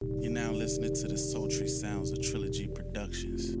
You're 0.00 0.30
now 0.30 0.52
listening 0.52 0.94
to 0.94 1.08
the 1.08 1.18
sultry 1.18 1.66
sounds 1.66 2.12
of 2.12 2.22
Trilogy 2.22 2.68
Productions. 2.68 3.56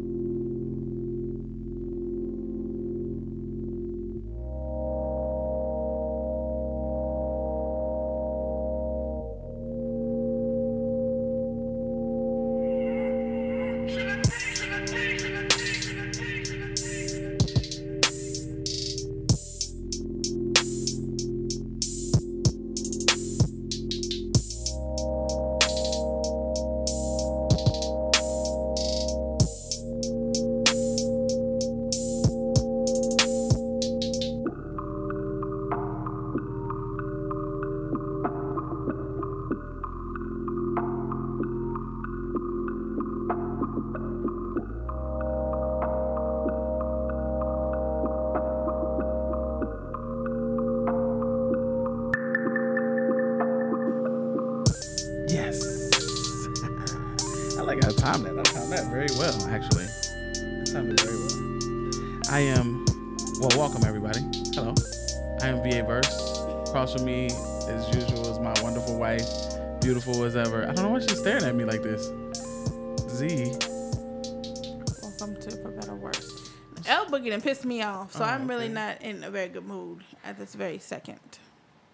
Off, 78.08 78.12
so 78.16 78.24
Oh, 78.24 78.26
I'm 78.28 78.46
really 78.48 78.64
okay. 78.66 78.72
not 78.74 79.02
in 79.02 79.24
a 79.24 79.30
very 79.30 79.48
good 79.48 79.66
mood 79.66 80.02
at 80.24 80.38
this 80.38 80.54
very 80.54 80.78
second. 80.78 81.20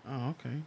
Oh, 0.09 0.31
okay. 0.31 0.62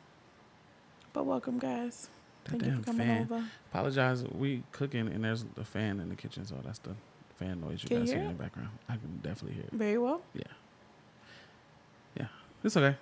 But 1.14 1.26
welcome, 1.26 1.58
guys. 1.59 2.09
That 2.45 2.52
Thank 2.62 2.66
you 2.66 2.78
for 2.80 2.84
coming 2.86 3.08
fan. 3.08 3.22
over. 3.23 3.44
Apologize. 3.72 4.23
We 4.23 4.64
cooking 4.72 5.08
and 5.08 5.23
there's 5.23 5.45
a 5.59 5.64
fan 5.64 6.00
in 6.00 6.09
the 6.09 6.16
kitchen, 6.16 6.45
so 6.45 6.56
that's 6.64 6.80
the 6.80 6.95
fan 7.36 7.59
noise 7.62 7.84
you 7.84 7.90
Can 7.90 8.00
guys 8.00 8.09
hear 8.09 8.20
hear 8.20 8.30
in 8.30 8.38
the 8.38 8.44
background. 8.44 8.70
I 8.90 8.94
can 8.94 9.20
definitely 9.23 9.56
hear 9.56 9.66
it. 9.66 9.73
Very 9.73 9.98
well. 9.98 10.22
Yeah. 10.34 10.44
Yeah. 12.18 12.28
It's 12.64 12.75
okay. 12.78 12.95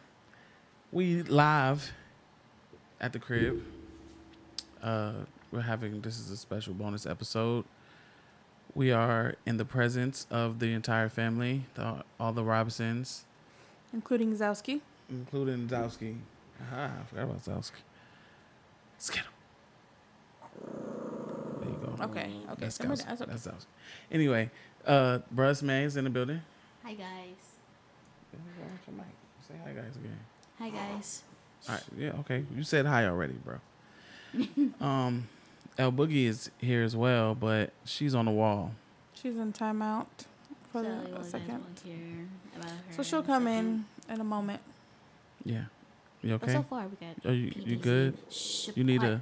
We 0.91 1.23
live 1.23 1.91
at 2.99 3.13
the 3.13 3.19
crib. 3.19 3.63
Uh 4.81 5.13
we're 5.51 5.61
having 5.61 6.01
this 6.01 6.19
is 6.19 6.31
a 6.31 6.37
special 6.37 6.73
bonus 6.73 7.05
episode. 7.05 7.63
We 8.75 8.91
are 8.91 9.35
in 9.45 9.55
the 9.57 9.63
presence 9.65 10.27
of 10.29 10.59
the 10.59 10.73
entire 10.73 11.07
family, 11.09 11.63
the, 11.75 12.03
all 12.19 12.33
the 12.33 12.43
Robinsons, 12.43 13.23
Including 13.93 14.35
Zowski. 14.35 14.81
including 15.09 15.67
Zowski. 15.69 16.17
Aha, 16.61 16.91
I 17.01 17.05
forgot 17.05 17.23
about 17.23 17.43
Zowski. 17.45 17.79
Skittle. 18.97 19.31
There 21.61 21.69
you 21.69 21.77
go. 21.97 22.03
Okay, 22.03 22.19
okay. 22.49 22.55
That's, 22.59 22.75
Somebody- 22.75 23.01
Zowski. 23.01 23.07
that's 23.07 23.21
okay. 23.21 23.31
That's 23.31 23.47
Zowski. 23.47 23.65
Anyway, 24.11 24.51
uh, 24.85 25.19
Bruss 25.33 25.63
May's 25.63 25.95
in 25.95 26.03
the 26.03 26.09
building. 26.09 26.41
Hi 26.83 26.93
guys. 26.93 27.07
Say 29.47 29.53
hi, 29.63 29.71
guys, 29.71 29.95
again. 29.95 30.19
Hi 30.59 30.69
guys. 30.69 31.23
All 31.69 31.75
right, 31.75 31.83
yeah, 31.97 32.11
okay. 32.19 32.43
You 32.55 32.63
said 32.63 32.85
hi 32.85 33.05
already, 33.05 33.35
bro. 33.45 33.59
um, 34.85 35.27
El 35.77 35.91
Boogie 35.91 36.25
is 36.25 36.49
here 36.59 36.83
as 36.83 36.95
well, 36.95 37.35
but 37.35 37.71
she's 37.83 38.15
on 38.15 38.25
the 38.25 38.31
wall. 38.31 38.71
She's 39.13 39.35
in 39.35 39.51
timeout 39.53 40.05
for 40.71 40.83
So 40.83 40.83
the, 40.83 41.19
a 41.19 41.23
second. 41.23 41.63
will 41.63 41.91
hear 41.91 42.27
about 42.55 42.69
her 42.69 42.93
So 42.93 43.03
she'll 43.03 43.23
come 43.23 43.47
in 43.47 43.85
in 44.09 44.21
a 44.21 44.23
moment. 44.23 44.61
Yeah, 45.43 45.65
you 46.21 46.37
But 46.37 46.43
okay? 46.49 46.53
so 46.53 46.63
far 46.63 46.87
we 46.87 46.95
got. 47.05 47.25
Are 47.29 47.33
you 47.35 47.51
you 47.55 47.75
good? 47.75 48.17
Shh, 48.31 48.69
You 48.75 48.83
need 48.83 49.03
a- 49.03 49.21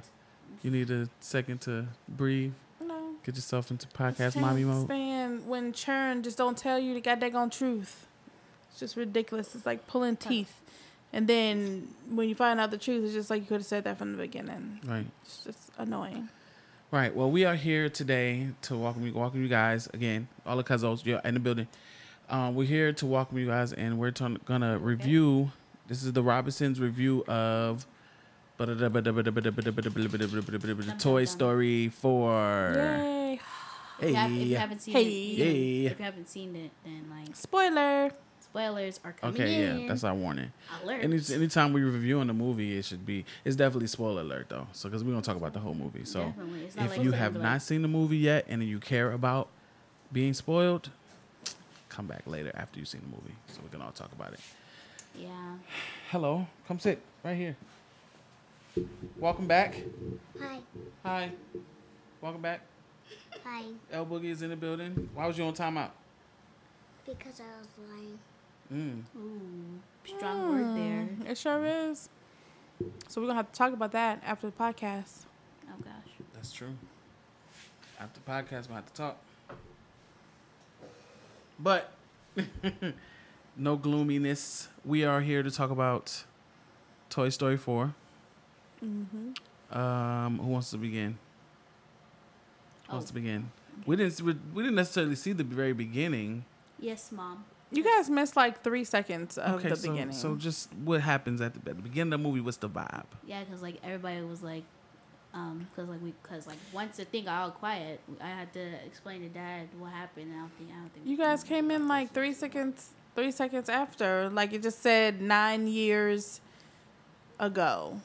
You 0.62 0.70
need 0.70 0.90
a 0.90 1.08
second 1.20 1.60
to 1.62 1.88
breathe, 2.08 2.54
No. 2.80 3.16
get 3.22 3.34
yourself 3.34 3.70
into 3.70 3.86
podcast 3.88 4.40
mommy 4.40 4.64
mode. 4.64 4.86
Stan, 4.86 5.46
when 5.46 5.74
churn 5.74 6.22
just 6.22 6.38
don't 6.38 6.56
tell 6.56 6.78
you 6.78 6.94
the 6.94 7.02
goddamn 7.02 7.50
truth. 7.50 8.06
It's 8.70 8.80
just 8.80 8.96
ridiculous. 8.96 9.54
It's 9.54 9.66
like 9.66 9.86
pulling 9.86 10.16
teeth. 10.16 10.62
And 11.12 11.28
then 11.28 11.94
when 12.08 12.28
you 12.30 12.34
find 12.34 12.58
out 12.60 12.70
the 12.70 12.78
truth, 12.78 13.04
it's 13.04 13.12
just 13.12 13.28
like 13.30 13.42
you 13.42 13.46
could 13.46 13.58
have 13.58 13.66
said 13.66 13.84
that 13.84 13.98
from 13.98 14.12
the 14.12 14.18
beginning. 14.18 14.80
Right, 14.84 15.06
It's 15.22 15.44
just 15.44 15.70
annoying. 15.76 16.30
Right. 16.94 17.14
Well, 17.14 17.30
we 17.30 17.44
are 17.44 17.54
here 17.56 17.88
today 17.88 18.48
to 18.62 18.76
welcome 18.76 19.06
you, 19.06 19.12
welcome 19.14 19.42
you 19.42 19.48
guys 19.48 19.88
again. 19.92 20.28
All 20.46 20.56
the 20.56 20.62
cousins, 20.62 21.04
you're 21.04 21.18
in 21.24 21.34
the 21.34 21.40
building. 21.40 21.68
Um, 22.28 22.54
we're 22.54 22.66
here 22.66 22.92
to 22.92 23.06
welcome 23.06 23.38
you 23.38 23.46
guys, 23.46 23.72
and 23.72 23.98
we're 23.98 24.10
ton- 24.10 24.38
gonna 24.44 24.78
review. 24.78 25.50
This 25.88 26.02
is 26.02 26.12
the 26.12 26.22
Robinsons 26.22 26.80
review 26.80 27.24
of. 27.26 27.86
Toy 30.98 31.24
Story 31.24 31.88
4. 31.88 32.72
Yay. 32.76 33.40
Hey, 34.00 34.06
If 34.06 34.08
you, 34.10 34.14
have, 34.14 34.32
if 34.32 34.46
you 34.48 34.56
haven't 34.56 34.82
seen 34.82 34.94
Hey. 34.94 35.02
it, 35.04 35.38
Yay. 35.38 35.86
if 35.86 35.98
you 35.98 36.04
haven't 36.04 36.28
seen 36.28 36.54
it, 36.56 36.70
then 36.84 37.06
like 37.10 37.34
Spoiler. 37.34 38.12
Spoilers 38.58 39.00
are 39.04 39.12
coming 39.12 39.34
Okay, 39.34 39.64
in. 39.64 39.80
yeah, 39.80 39.88
that's 39.88 40.04
our 40.04 40.14
warning. 40.14 40.52
alert. 40.84 41.02
Any 41.02 41.20
anytime 41.32 41.72
we're 41.72 41.86
reviewing 41.86 42.30
a 42.30 42.34
movie, 42.34 42.78
it 42.78 42.84
should 42.84 43.04
be 43.04 43.24
it's 43.44 43.56
definitely 43.56 43.88
spoiler 43.88 44.20
alert 44.22 44.46
though. 44.48 44.68
So 44.72 44.88
because 44.88 45.02
we 45.02 45.12
don't 45.12 45.22
talk 45.22 45.36
about 45.36 45.52
the 45.54 45.58
whole 45.58 45.74
movie. 45.74 46.04
So 46.04 46.26
Definitely. 46.26 46.64
If 46.66 46.76
like 46.76 47.02
you 47.02 47.10
have 47.12 47.34
not 47.34 47.62
seen 47.62 47.82
the 47.82 47.88
movie 47.88 48.18
yet 48.18 48.46
and 48.48 48.62
you 48.62 48.78
care 48.78 49.10
about 49.10 49.48
being 50.12 50.34
spoiled, 50.34 50.90
come 51.88 52.06
back 52.06 52.22
later 52.26 52.52
after 52.54 52.78
you've 52.78 52.86
seen 52.88 53.00
the 53.00 53.08
movie 53.16 53.34
so 53.48 53.60
we 53.64 53.70
can 53.70 53.82
all 53.82 53.90
talk 53.90 54.12
about 54.12 54.32
it. 54.32 54.40
Yeah. 55.18 55.28
Hello, 56.10 56.46
come 56.68 56.78
sit 56.78 57.00
right 57.24 57.36
here. 57.36 57.56
Welcome 59.18 59.48
back. 59.48 59.74
Hi. 60.40 60.58
Hi. 61.04 61.30
Welcome 62.20 62.40
back. 62.42 62.60
Hi. 63.44 63.64
El 63.92 64.06
Boogie 64.06 64.26
is 64.30 64.42
in 64.42 64.50
the 64.50 64.56
building. 64.56 65.08
Why 65.12 65.26
was 65.26 65.36
you 65.38 65.44
on 65.44 65.54
timeout? 65.54 65.90
Because 67.04 67.40
I 67.40 67.58
was 67.58 67.68
lying. 67.90 68.18
Mm. 68.72 69.02
Ooh, 69.16 69.80
strong 70.16 70.50
word 70.50 70.76
there. 70.76 71.08
Mm, 71.26 71.30
It 71.30 71.38
sure 71.38 71.64
is. 71.64 72.08
So 73.08 73.20
we're 73.20 73.26
gonna 73.28 73.36
have 73.38 73.52
to 73.52 73.58
talk 73.58 73.72
about 73.72 73.92
that 73.92 74.22
after 74.24 74.46
the 74.48 74.52
podcast. 74.56 75.26
Oh 75.68 75.78
gosh. 75.82 76.12
That's 76.34 76.52
true. 76.52 76.74
After 78.00 78.20
the 78.24 78.30
podcast, 78.30 78.68
gonna 78.68 78.74
have 78.80 78.86
to 78.86 78.92
talk. 78.92 79.16
But 81.58 81.92
no 83.56 83.76
gloominess. 83.76 84.68
We 84.84 85.04
are 85.04 85.20
here 85.20 85.42
to 85.42 85.50
talk 85.50 85.70
about 85.70 86.24
Toy 87.10 87.28
Story 87.28 87.56
4. 87.56 87.94
Mm-hmm. 88.84 89.76
Um, 89.78 90.38
who 90.38 90.48
wants 90.48 90.70
to 90.70 90.78
begin? 90.78 91.16
Who 92.88 92.94
wants 92.94 93.06
Oh. 93.06 93.08
to 93.08 93.14
begin? 93.14 93.50
We 93.86 93.96
didn't. 93.96 94.20
We, 94.20 94.34
we 94.54 94.62
didn't 94.62 94.76
necessarily 94.76 95.14
see 95.16 95.32
the 95.32 95.44
very 95.44 95.72
beginning. 95.72 96.44
Yes, 96.78 97.10
mom. 97.12 97.44
You 97.76 97.82
guys 97.84 98.08
missed 98.08 98.36
like 98.36 98.62
three 98.62 98.84
seconds 98.84 99.36
of 99.38 99.56
okay, 99.60 99.68
the 99.70 99.76
so 99.76 99.90
beginning. 99.90 100.14
so 100.14 100.36
just 100.36 100.72
what 100.84 101.00
happens 101.00 101.40
at 101.40 101.54
the, 101.54 101.70
at 101.70 101.76
the 101.76 101.82
beginning 101.82 102.12
of 102.12 102.20
the 102.22 102.28
movie? 102.28 102.40
What's 102.40 102.56
the 102.58 102.68
vibe? 102.68 103.04
Yeah, 103.26 103.42
because 103.44 103.62
like 103.62 103.76
everybody 103.82 104.20
was 104.22 104.42
like, 104.42 104.64
um, 105.34 105.66
because 105.74 105.88
like 105.90 106.00
we, 106.02 106.12
because 106.22 106.46
like 106.46 106.58
once 106.72 106.96
the 106.98 107.04
thing 107.04 107.24
got 107.24 107.42
all 107.42 107.50
quiet, 107.50 108.00
I 108.20 108.28
had 108.28 108.52
to 108.52 108.60
explain 108.86 109.20
to 109.22 109.28
dad 109.28 109.68
what 109.78 109.90
happened. 109.92 110.26
And 110.26 110.36
I 110.36 110.40
don't 110.40 110.52
think 110.58 110.70
I 110.70 110.78
don't 110.80 110.92
think 110.94 111.06
you 111.06 111.16
guys 111.16 111.42
came 111.42 111.70
in 111.70 111.88
like 111.88 112.12
three 112.12 112.32
seconds. 112.32 112.90
Three 113.16 113.30
seconds 113.30 113.68
after, 113.68 114.28
like 114.28 114.52
it 114.52 114.62
just 114.62 114.82
said 114.82 115.20
nine 115.20 115.68
years 115.68 116.40
ago, 117.38 118.00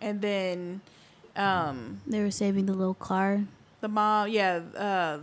and 0.00 0.20
then 0.20 0.80
um, 1.36 2.00
They 2.06 2.20
were 2.22 2.30
saving 2.30 2.66
the 2.66 2.72
little 2.74 2.94
car. 2.94 3.42
the 3.80 3.88
mom, 3.88 4.28
yeah, 4.28 4.60
uh, 4.76 5.18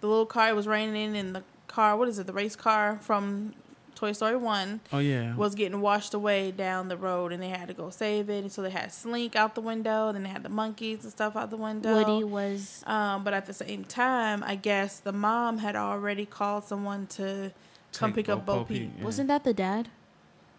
the 0.00 0.06
little 0.08 0.26
car 0.26 0.52
was 0.54 0.66
raining 0.66 1.14
in 1.14 1.32
the 1.32 1.44
car. 1.74 1.96
What 1.96 2.08
is 2.08 2.18
it? 2.18 2.26
The 2.26 2.32
race 2.32 2.56
car 2.56 2.98
from 3.00 3.54
Toy 3.94 4.12
Story 4.12 4.36
One. 4.36 4.80
Oh 4.92 4.98
yeah. 4.98 5.34
was 5.36 5.54
getting 5.54 5.80
washed 5.80 6.14
away 6.14 6.50
down 6.50 6.88
the 6.88 6.96
road 6.96 7.32
and 7.32 7.42
they 7.42 7.48
had 7.48 7.68
to 7.68 7.74
go 7.74 7.90
save 7.90 8.28
it. 8.30 8.42
And 8.44 8.52
so 8.52 8.62
they 8.62 8.70
had 8.70 8.92
Slink 8.92 9.36
out 9.36 9.54
the 9.54 9.60
window, 9.60 10.08
and 10.08 10.14
then 10.16 10.22
they 10.24 10.28
had 10.30 10.42
the 10.42 10.48
monkeys 10.48 11.04
and 11.04 11.12
stuff 11.12 11.36
out 11.36 11.50
the 11.50 11.56
window. 11.56 11.94
Woody 11.94 12.24
was 12.24 12.82
Um, 12.86 13.24
but 13.24 13.32
at 13.34 13.46
the 13.46 13.52
same 13.52 13.84
time, 13.84 14.42
I 14.46 14.56
guess 14.56 15.00
the 15.00 15.12
mom 15.12 15.58
had 15.58 15.76
already 15.76 16.26
called 16.26 16.64
someone 16.64 17.06
to 17.18 17.52
come 17.92 18.10
Take 18.10 18.26
pick 18.26 18.28
up 18.28 18.44
Bo 18.46 18.56
Bo 18.58 18.64
Peep, 18.64 18.78
Peep. 18.78 18.92
yeah. 18.98 19.04
wasn't 19.04 19.28
that 19.28 19.44
the 19.44 19.54
dad? 19.54 19.88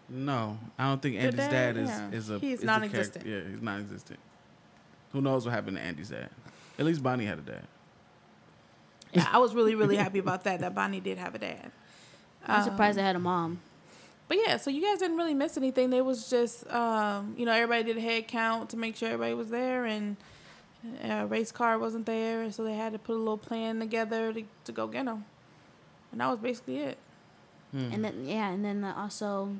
No, 0.08 0.58
I 0.78 0.84
don't 0.88 1.02
think 1.02 1.16
Andy's 1.16 1.34
dad, 1.36 1.74
dad, 1.74 1.76
is 1.76 1.88
yeah. 1.88 2.10
is 2.18 2.30
a 2.30 2.38
He's 2.38 2.58
is 2.58 2.62
a 2.62 2.66
non-existent. 2.66 3.24
character. 3.24 3.44
Yeah, 3.48 3.52
he's 3.52 3.62
non-existent. 3.62 4.18
Who 5.12 5.20
knows 5.20 5.44
what 5.44 5.52
happened 5.52 5.76
to 5.78 5.82
Andy's 5.82 6.10
dad? 6.10 6.30
At 6.78 6.84
least 6.86 7.02
Bonnie 7.02 7.26
had 7.26 7.38
a 7.38 7.42
dad. 7.42 7.64
Yeah, 9.16 9.28
I 9.32 9.38
was 9.38 9.54
really, 9.54 9.74
really 9.74 9.96
happy 9.96 10.18
about 10.18 10.44
that. 10.44 10.60
That 10.60 10.74
Bonnie 10.74 11.00
did 11.00 11.18
have 11.18 11.34
a 11.34 11.38
dad. 11.38 11.70
I'm 12.46 12.60
Um, 12.60 12.64
surprised 12.64 12.98
I 12.98 13.02
had 13.02 13.16
a 13.16 13.20
mom. 13.20 13.60
But 14.28 14.38
yeah, 14.44 14.56
so 14.56 14.70
you 14.70 14.82
guys 14.82 14.98
didn't 14.98 15.16
really 15.16 15.34
miss 15.34 15.56
anything. 15.56 15.90
There 15.90 16.02
was 16.04 16.28
just, 16.28 16.66
um, 16.72 17.34
you 17.38 17.46
know, 17.46 17.52
everybody 17.52 17.84
did 17.84 17.96
a 17.96 18.00
head 18.00 18.26
count 18.26 18.70
to 18.70 18.76
make 18.76 18.96
sure 18.96 19.08
everybody 19.08 19.34
was 19.34 19.50
there, 19.50 19.84
and 19.84 20.16
uh, 21.08 21.26
race 21.28 21.52
car 21.52 21.78
wasn't 21.78 22.06
there, 22.06 22.42
and 22.42 22.54
so 22.54 22.64
they 22.64 22.74
had 22.74 22.92
to 22.92 22.98
put 22.98 23.14
a 23.14 23.18
little 23.18 23.38
plan 23.38 23.78
together 23.78 24.32
to, 24.32 24.42
to 24.64 24.72
go 24.72 24.86
get 24.88 25.04
them. 25.04 25.24
And 26.10 26.20
that 26.20 26.28
was 26.28 26.38
basically 26.38 26.78
it. 26.78 26.98
Hmm. 27.72 27.92
And 27.92 28.04
then 28.04 28.26
yeah, 28.26 28.48
and 28.50 28.64
then 28.64 28.84
also 28.84 29.56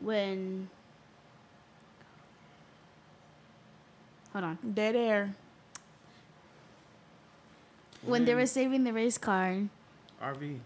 when 0.00 0.68
hold 4.32 4.44
on 4.44 4.58
Dead 4.74 4.96
air. 4.96 5.34
When 8.04 8.24
they 8.24 8.34
were 8.34 8.46
saving 8.46 8.84
the 8.84 8.92
race 8.92 9.18
car. 9.18 9.62
RV. 10.22 10.58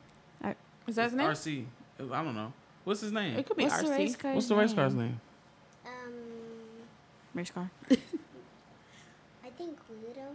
Is 0.86 0.96
that 0.96 1.04
his 1.04 1.12
name? 1.14 1.28
RC. 1.28 1.64
I 2.12 2.22
don't 2.24 2.34
know. 2.34 2.52
What's 2.84 3.00
his 3.00 3.12
name? 3.12 3.38
It 3.38 3.46
could 3.46 3.56
be 3.56 3.64
What's 3.64 3.82
the 3.82 3.90
race 3.90 4.14
RC. 4.16 4.18
car? 4.18 4.34
What's 4.34 4.48
the 4.48 4.56
race 4.56 4.74
car's 4.74 4.94
name? 4.94 5.18
Um, 5.86 6.12
Race 7.34 7.50
car. 7.50 7.70
I 7.90 9.48
think 9.56 9.78
Pluto. 9.86 10.28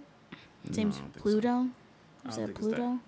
His 0.68 0.78
No, 0.78 0.84
name's 0.84 0.98
I 0.98 1.00
don't 1.02 1.12
think 1.12 1.16
so. 1.16 1.22
Pluto. 1.22 1.50
I 1.50 2.30
Is 2.30 2.36
don't 2.36 2.36
that 2.36 2.36
think 2.36 2.50
it's 2.50 2.58
Pluto? 2.60 3.00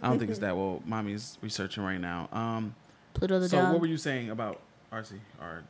I 0.04 0.08
don't 0.08 0.18
think 0.18 0.30
it's 0.30 0.38
that. 0.40 0.56
Well, 0.56 0.82
mommy's 0.86 1.38
researching 1.42 1.82
right 1.84 2.00
now. 2.00 2.28
Um, 2.32 2.74
Pluto 3.12 3.38
the 3.38 3.48
dog. 3.48 3.50
so 3.50 3.56
dog. 3.58 3.72
what 3.72 3.80
were 3.82 3.86
you 3.86 3.96
saying 3.96 4.30
about 4.30 4.60
RC 4.92 5.12
or 5.40 5.62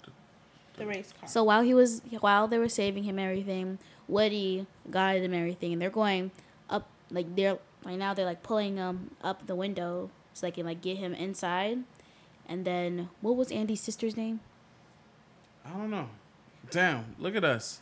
The 0.77 0.87
race 0.87 1.13
car. 1.19 1.29
So 1.29 1.43
while 1.45 1.63
he 1.63 1.75
was 1.75 2.03
while 2.21 2.47
they 2.49 2.59
were 2.59 2.69
saving 2.69 3.03
him 3.05 3.19
and 3.19 3.29
everything, 3.29 3.79
Woody 4.09 4.67
guided 4.91 5.25
him 5.25 5.33
and 5.33 5.41
everything, 5.41 5.73
and 5.73 5.83
they're 5.83 5.91
going 5.91 6.27
up 6.27 6.33
like 7.15 7.35
they're 7.37 7.59
right 7.85 7.99
now 7.99 8.13
they're 8.15 8.25
like 8.27 8.43
pulling 8.43 8.77
him 8.77 9.13
up 9.23 9.47
the 9.47 9.55
window 9.55 10.11
so 10.33 10.47
they 10.47 10.51
can 10.51 10.67
like 10.67 10.81
get 10.83 10.97
him 10.99 11.15
inside. 11.15 11.79
And 12.47 12.65
then 12.67 13.09
what 13.23 13.37
was 13.37 13.51
Andy's 13.51 13.81
sister's 13.81 14.17
name? 14.17 14.41
I 15.65 15.71
don't 15.71 15.91
know. 15.91 16.09
Damn, 16.71 17.15
look 17.19 17.37
at 17.37 17.45
us. 17.45 17.81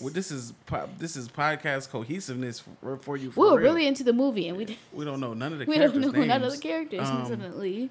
Well, 0.00 0.12
this 0.12 0.30
is 0.30 0.52
po- 0.66 0.88
this 0.98 1.16
is 1.16 1.28
podcast 1.28 1.90
cohesiveness 1.90 2.60
for, 2.80 2.96
for 2.98 3.16
you. 3.16 3.30
For 3.30 3.40
We 3.44 3.50
were 3.50 3.56
real. 3.58 3.72
really 3.72 3.86
into 3.86 4.04
the 4.04 4.12
movie, 4.12 4.48
and 4.48 4.56
we 4.56 4.64
d- 4.66 4.78
we 4.92 5.04
don't 5.04 5.20
know 5.20 5.34
none 5.34 5.52
of 5.52 5.58
the 5.58 5.66
characters. 5.66 5.92
we 5.94 6.00
don't 6.02 6.12
know 6.12 6.18
names. 6.20 6.28
none 6.28 6.42
of 6.44 6.52
the 6.52 6.58
characters 6.58 7.08
Um, 7.08 7.22
definitely. 7.28 7.90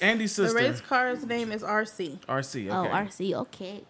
Andy's 0.00 0.32
sister. 0.32 0.56
the 0.60 0.68
race 0.68 0.80
car's 0.80 1.24
name 1.26 1.50
is 1.50 1.62
RC. 1.62 2.18
RC. 2.26 2.66
Okay. 2.66 2.70
Oh, 2.70 2.84
RC. 2.92 3.34
Okay. 3.34 3.82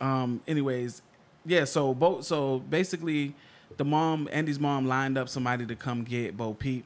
um 0.00 0.40
anyways 0.46 1.02
yeah 1.44 1.64
so 1.64 1.92
both 1.92 2.24
so 2.24 2.58
basically 2.60 3.34
the 3.76 3.84
mom 3.84 4.28
andy's 4.32 4.58
mom 4.60 4.86
lined 4.86 5.16
up 5.18 5.28
somebody 5.28 5.64
to 5.66 5.74
come 5.76 6.02
get 6.04 6.36
bo 6.36 6.54
peep 6.54 6.84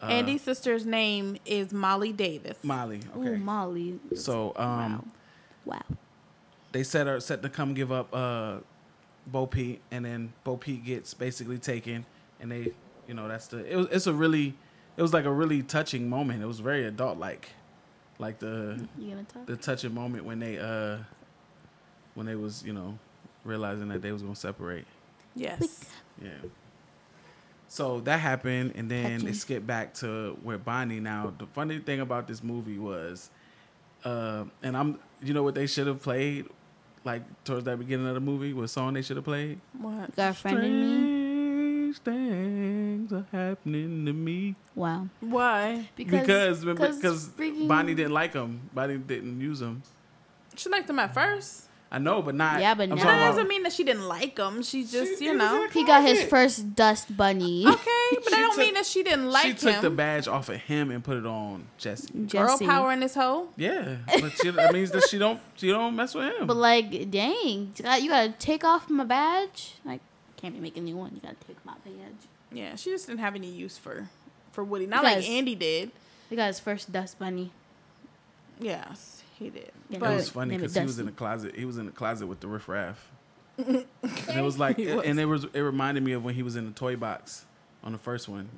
uh, 0.00 0.06
Andy's 0.06 0.42
sister's 0.42 0.86
name 0.86 1.38
is 1.44 1.72
Molly 1.72 2.12
Davis. 2.12 2.56
molly 2.62 3.00
Ooh, 3.16 3.36
Molly. 3.38 3.98
so 4.14 4.52
um 4.56 5.10
Wow. 5.64 5.82
they 6.72 6.82
set 6.84 7.06
her 7.06 7.18
set 7.20 7.42
to 7.42 7.48
come 7.48 7.74
give 7.74 7.90
up 7.90 8.08
uh 8.14 8.58
bo 9.26 9.46
peep 9.46 9.80
and 9.90 10.04
then 10.04 10.32
bo 10.44 10.56
peep 10.56 10.84
gets 10.84 11.14
basically 11.14 11.58
taken 11.58 12.06
and 12.40 12.50
they 12.52 12.70
you 13.08 13.14
know 13.14 13.26
that's 13.28 13.48
the 13.48 13.64
it 13.70 13.76
was 13.76 13.86
it's 13.90 14.06
a 14.06 14.12
really 14.12 14.54
it 14.96 15.02
was 15.02 15.12
like 15.12 15.24
a 15.24 15.32
really 15.32 15.62
touching 15.62 16.08
moment 16.08 16.42
it 16.42 16.46
was 16.46 16.60
very 16.60 16.84
adult 16.86 17.18
like 17.18 17.50
like 18.20 18.38
the 18.38 18.84
You 18.98 19.10
gonna 19.10 19.24
talk? 19.24 19.46
the 19.46 19.56
touching 19.56 19.94
moment 19.94 20.24
when 20.24 20.38
they 20.38 20.58
uh 20.58 20.98
when 22.14 22.26
they 22.26 22.34
was 22.36 22.62
you 22.64 22.72
know 22.72 22.98
realizing 23.44 23.88
that 23.88 24.00
they 24.02 24.12
was 24.12 24.22
gonna 24.22 24.36
separate 24.36 24.84
Yes. 25.34 25.84
Yeah. 26.22 26.30
So 27.68 28.00
that 28.00 28.20
happened, 28.20 28.72
and 28.76 28.90
then 28.90 29.12
Touching. 29.12 29.28
it 29.28 29.34
skipped 29.36 29.66
back 29.66 29.92
to 29.94 30.38
where 30.42 30.56
Bonnie. 30.58 31.00
Now, 31.00 31.32
the 31.38 31.46
funny 31.46 31.78
thing 31.80 32.00
about 32.00 32.26
this 32.26 32.42
movie 32.42 32.78
was, 32.78 33.30
uh, 34.04 34.44
and 34.62 34.74
I'm, 34.76 34.98
you 35.22 35.34
know 35.34 35.42
what 35.42 35.54
they 35.54 35.66
should 35.66 35.86
have 35.86 36.02
played, 36.02 36.46
like 37.04 37.22
towards 37.44 37.64
that 37.66 37.78
beginning 37.78 38.06
of 38.06 38.14
the 38.14 38.20
movie, 38.20 38.54
what 38.54 38.70
song 38.70 38.94
they 38.94 39.02
should 39.02 39.16
have 39.16 39.24
played? 39.24 39.60
What? 39.78 40.16
Got 40.16 40.30
a 40.30 40.34
friend 40.34 40.64
in 40.64 40.80
me. 40.80 41.18
Things 42.04 43.12
are 43.14 43.24
happening 43.32 44.04
to 44.04 44.12
me 44.12 44.54
Wow. 44.74 45.08
Why? 45.20 45.88
because 45.96 46.62
because 46.64 47.28
freaking- 47.30 47.66
Bonnie 47.68 47.94
didn't 47.94 48.12
like 48.12 48.34
him. 48.34 48.68
Bonnie 48.74 48.98
didn't 48.98 49.40
use 49.40 49.60
him. 49.62 49.82
She 50.54 50.68
liked 50.68 50.88
him 50.90 50.98
at 50.98 51.14
first. 51.14 51.67
I 51.90 51.98
know, 51.98 52.20
but 52.20 52.34
not. 52.34 52.60
Yeah, 52.60 52.74
but 52.74 52.90
I'm 52.90 52.96
now- 52.96 53.04
That 53.04 53.28
doesn't 53.30 53.48
mean 53.48 53.62
that 53.62 53.72
she 53.72 53.82
didn't 53.82 54.06
like 54.08 54.36
him. 54.38 54.62
She 54.62 54.82
just, 54.82 55.18
She- 55.18 55.24
you 55.24 55.30
it 55.32 55.34
was 55.38 55.42
in 55.42 55.56
know. 55.56 55.68
He 55.72 55.84
got 55.84 56.02
his 56.02 56.22
first 56.24 56.74
dust 56.74 57.16
bunny. 57.16 57.64
Okay, 57.66 58.20
but 58.24 58.34
I 58.34 58.40
don't 58.40 58.50
took- 58.50 58.58
mean 58.58 58.74
that 58.74 58.84
she 58.86 59.02
didn't 59.02 59.30
like 59.30 59.44
him. 59.46 59.56
she 59.56 59.58
took 59.66 59.74
him. 59.76 59.82
the 59.82 59.90
badge 59.90 60.28
off 60.28 60.48
of 60.50 60.56
him 60.56 60.90
and 60.90 61.02
put 61.02 61.16
it 61.16 61.24
on 61.26 61.64
Jesse. 61.78 62.12
Girl 62.26 62.58
power 62.58 62.92
in 62.92 63.00
this 63.00 63.14
hoe. 63.14 63.48
Yeah, 63.56 63.96
but 64.20 64.32
she, 64.32 64.50
that 64.50 64.72
means 64.74 64.90
that 64.90 65.08
she 65.08 65.18
don't 65.18 65.40
she 65.56 65.68
don't 65.70 65.96
mess 65.96 66.14
with 66.14 66.34
him. 66.38 66.46
But 66.46 66.56
like, 66.58 66.90
dang, 67.10 67.72
you 67.76 67.82
gotta, 67.82 68.02
you 68.02 68.08
gotta 68.10 68.32
take 68.38 68.64
off 68.64 68.88
my 68.90 69.04
badge. 69.04 69.74
Like, 69.84 70.00
can't 70.36 70.54
be 70.54 70.60
making 70.60 70.82
a 70.82 70.86
new 70.86 70.96
one. 70.96 71.12
You 71.14 71.20
gotta 71.22 71.36
take 71.46 71.64
my 71.64 71.74
badge. 71.84 71.94
Yeah, 72.52 72.76
she 72.76 72.90
just 72.90 73.06
didn't 73.06 73.20
have 73.20 73.34
any 73.34 73.50
use 73.50 73.76
for 73.78 74.08
for 74.52 74.62
Woody. 74.64 74.86
Not 74.86 75.02
Because- 75.04 75.24
like 75.26 75.30
Andy 75.30 75.54
did. 75.54 75.90
He 76.30 76.36
got 76.36 76.48
his 76.48 76.60
first 76.60 76.92
dust 76.92 77.18
bunny. 77.18 77.50
Yes, 78.60 79.17
he 79.38 79.50
did. 79.50 79.70
Yeah, 79.88 79.98
it 80.10 80.14
was 80.16 80.28
funny 80.30 80.56
because 80.56 80.74
he 80.74 80.82
was 80.82 80.98
in 80.98 81.06
the 81.06 81.12
closet. 81.12 81.54
He 81.56 81.64
was 81.64 81.78
in 81.78 81.86
the 81.86 81.92
closet 81.92 82.26
with 82.26 82.40
the 82.40 82.48
riffraff, 82.48 83.10
and 83.58 83.84
it 84.02 84.42
was 84.42 84.58
like, 84.58 84.78
was. 84.78 85.04
and 85.04 85.18
it 85.20 85.26
was 85.26 85.44
it 85.52 85.60
reminded 85.60 86.02
me 86.02 86.12
of 86.12 86.24
when 86.24 86.34
he 86.34 86.42
was 86.42 86.56
in 86.56 86.64
the 86.66 86.72
toy 86.72 86.96
box 86.96 87.44
on 87.84 87.92
the 87.92 87.98
first 87.98 88.28
one. 88.28 88.48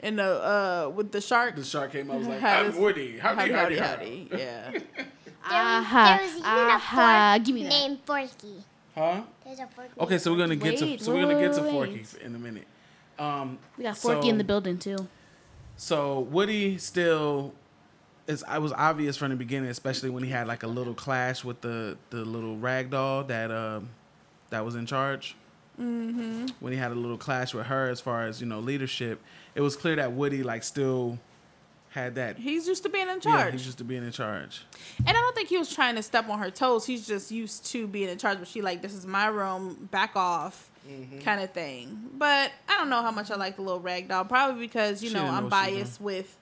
and 0.00 0.18
the 0.18 0.24
uh 0.24 0.88
with 0.94 1.12
the 1.12 1.20
shark. 1.20 1.56
The 1.56 1.64
shark 1.64 1.92
came 1.92 2.10
out 2.10 2.18
was 2.18 2.26
like, 2.28 2.40
Had 2.40 2.66
"I'm 2.66 2.78
Woody, 2.80 3.18
howdy, 3.18 3.40
Howdy, 3.40 3.52
howdy, 3.52 3.76
howdy, 3.78 3.78
howdy." 3.78 4.28
howdy. 4.30 4.42
Yeah. 4.42 4.80
There, 5.42 5.58
Aha, 5.58 6.16
there 6.18 6.26
was 6.26 6.36
even 6.36 6.44
aha, 6.44 7.32
a 7.36 7.40
give 7.40 7.54
me 7.54 7.62
fork 7.62 7.72
that. 7.72 7.88
named 7.88 7.98
Forky. 8.04 8.64
Huh? 8.94 9.22
There's 9.42 9.58
a 9.58 9.66
fork. 9.68 9.88
Okay, 9.98 10.18
so 10.18 10.30
we're 10.32 10.36
gonna 10.38 10.54
get 10.54 10.76
to 10.78 10.84
Wait, 10.84 11.00
so 11.00 11.14
we're 11.14 11.22
gonna 11.22 11.40
get 11.40 11.54
to 11.54 11.62
Forky 11.62 11.92
wait. 11.92 12.14
in 12.22 12.34
a 12.34 12.38
minute. 12.38 12.66
Um, 13.18 13.58
We 13.78 13.84
got 13.84 13.96
Forky 13.96 14.28
in 14.28 14.36
the 14.36 14.44
building 14.44 14.76
too. 14.78 15.08
So 15.78 16.20
Woody 16.20 16.76
still 16.76 17.54
is 18.26 18.44
I 18.46 18.58
was 18.58 18.72
obvious 18.72 19.16
from 19.16 19.30
the 19.30 19.36
beginning, 19.36 19.70
especially 19.70 20.10
when 20.10 20.22
he 20.22 20.30
had 20.30 20.46
like 20.46 20.62
a 20.62 20.66
little 20.68 20.94
clash 20.94 21.44
with 21.44 21.60
the 21.60 21.96
the 22.10 22.24
little 22.24 22.56
rag 22.56 22.90
doll 22.90 23.24
that 23.24 23.50
um 23.50 23.88
that 24.50 24.64
was 24.64 24.74
in 24.74 24.86
charge. 24.86 25.36
Mm-hmm. 25.80 26.46
When 26.60 26.72
he 26.72 26.78
had 26.78 26.92
a 26.92 26.94
little 26.94 27.16
clash 27.16 27.54
with 27.54 27.66
her 27.66 27.88
as 27.88 28.00
far 28.00 28.26
as 28.26 28.40
you 28.40 28.46
know 28.46 28.60
leadership, 28.60 29.20
it 29.54 29.60
was 29.62 29.76
clear 29.76 29.96
that 29.96 30.12
Woody 30.12 30.42
like 30.42 30.62
still 30.62 31.18
had 31.90 32.14
that. 32.16 32.36
He's 32.38 32.68
used 32.68 32.82
to 32.84 32.88
being 32.88 33.08
in 33.08 33.14
Yeah, 33.16 33.18
charge. 33.18 33.52
he's 33.52 33.66
used 33.66 33.78
to 33.78 33.84
being 33.84 34.04
in 34.04 34.12
charge. 34.12 34.62
and 34.98 35.08
I 35.08 35.12
don't 35.12 35.34
think 35.34 35.48
he 35.48 35.58
was 35.58 35.74
trying 35.74 35.96
to 35.96 36.02
step 36.02 36.28
on 36.28 36.38
her 36.38 36.50
toes. 36.50 36.86
He's 36.86 37.06
just 37.06 37.32
used 37.32 37.66
to 37.72 37.86
being 37.88 38.08
in 38.08 38.16
charge. 38.18 38.38
But 38.38 38.46
she 38.46 38.62
like, 38.62 38.80
this 38.82 38.94
is 38.94 39.06
my 39.06 39.26
room, 39.26 39.88
back 39.90 40.12
off, 40.16 40.66
Mm-hmm. 40.88 41.18
kind 41.20 41.42
of 41.42 41.50
thing. 41.52 41.98
But 42.14 42.50
I 42.68 42.78
don't 42.78 42.88
know 42.88 43.02
how 43.02 43.10
much 43.10 43.30
I 43.30 43.36
like 43.36 43.56
the 43.56 43.62
little 43.62 43.80
rag 43.80 44.08
doll. 44.08 44.24
Probably 44.24 44.66
because 44.66 45.02
you 45.02 45.08
She 45.10 45.14
know 45.14 45.24
I'm 45.26 45.44
what 45.44 45.50
biased 45.50 46.00
with 46.00 46.36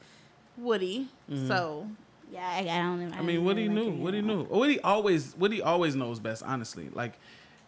Woody. 0.58 1.08
So 1.46 1.88
Yeah, 2.32 2.46
I, 2.46 2.58
I 2.60 2.64
don't. 2.82 3.10
know. 3.10 3.16
I 3.16 3.22
mean, 3.22 3.44
Woody 3.44 3.68
knew. 3.68 3.90
Woody 3.90 4.20
knew. 4.22 4.42
Woody 4.44 4.80
always. 4.80 5.34
Woody 5.36 5.62
always 5.62 5.94
knows 5.96 6.18
best. 6.18 6.42
Honestly, 6.42 6.88
like, 6.92 7.14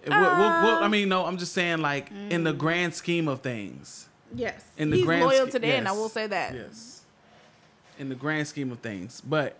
it- 0.02 0.10
we'll- 0.10 0.20
we'll- 0.20 0.62
we'll- 0.62 0.78
I 0.78 0.84
um, 0.84 0.90
mean, 0.90 1.08
no, 1.08 1.24
I'm 1.26 1.38
just 1.38 1.52
saying, 1.52 1.78
like, 1.78 2.10
in 2.30 2.44
the 2.44 2.52
mm. 2.52 2.58
grand 2.58 2.94
scheme 2.94 3.26
of 3.28 3.40
things. 3.40 4.08
yes, 4.34 4.62
In 4.76 4.90
the 4.90 4.96
he's 4.98 5.06
grand 5.06 5.24
loyal 5.24 5.46
sch- 5.48 5.52
to 5.52 5.58
the 5.58 5.66
end. 5.68 5.88
I 5.88 5.92
will 5.92 6.08
say 6.08 6.26
that. 6.26 6.54
Yes. 6.54 7.02
In 7.98 8.08
the 8.08 8.14
grand 8.14 8.46
scheme 8.48 8.70
of 8.72 8.78
things, 8.80 9.20
but 9.20 9.56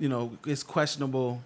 you 0.00 0.08
know, 0.08 0.36
it's 0.46 0.62
questionable. 0.62 1.42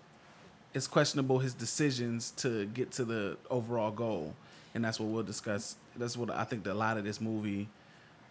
It's 0.75 0.87
questionable 0.87 1.39
his 1.41 1.53
decisions 1.55 2.31
to 2.39 2.65
get 2.67 2.91
to 2.93 3.05
the 3.05 3.37
overall 3.51 3.91
goal, 3.91 4.35
and 4.75 4.83
that's 4.85 4.99
what 5.01 5.09
we'll 5.11 5.23
discuss. 5.23 5.77
That's 5.97 6.17
what 6.17 6.31
I 6.31 6.45
think 6.45 6.65
that 6.65 6.73
a 6.73 6.75
lot 6.75 6.97
of 6.97 7.05
this 7.05 7.21
movie 7.21 7.69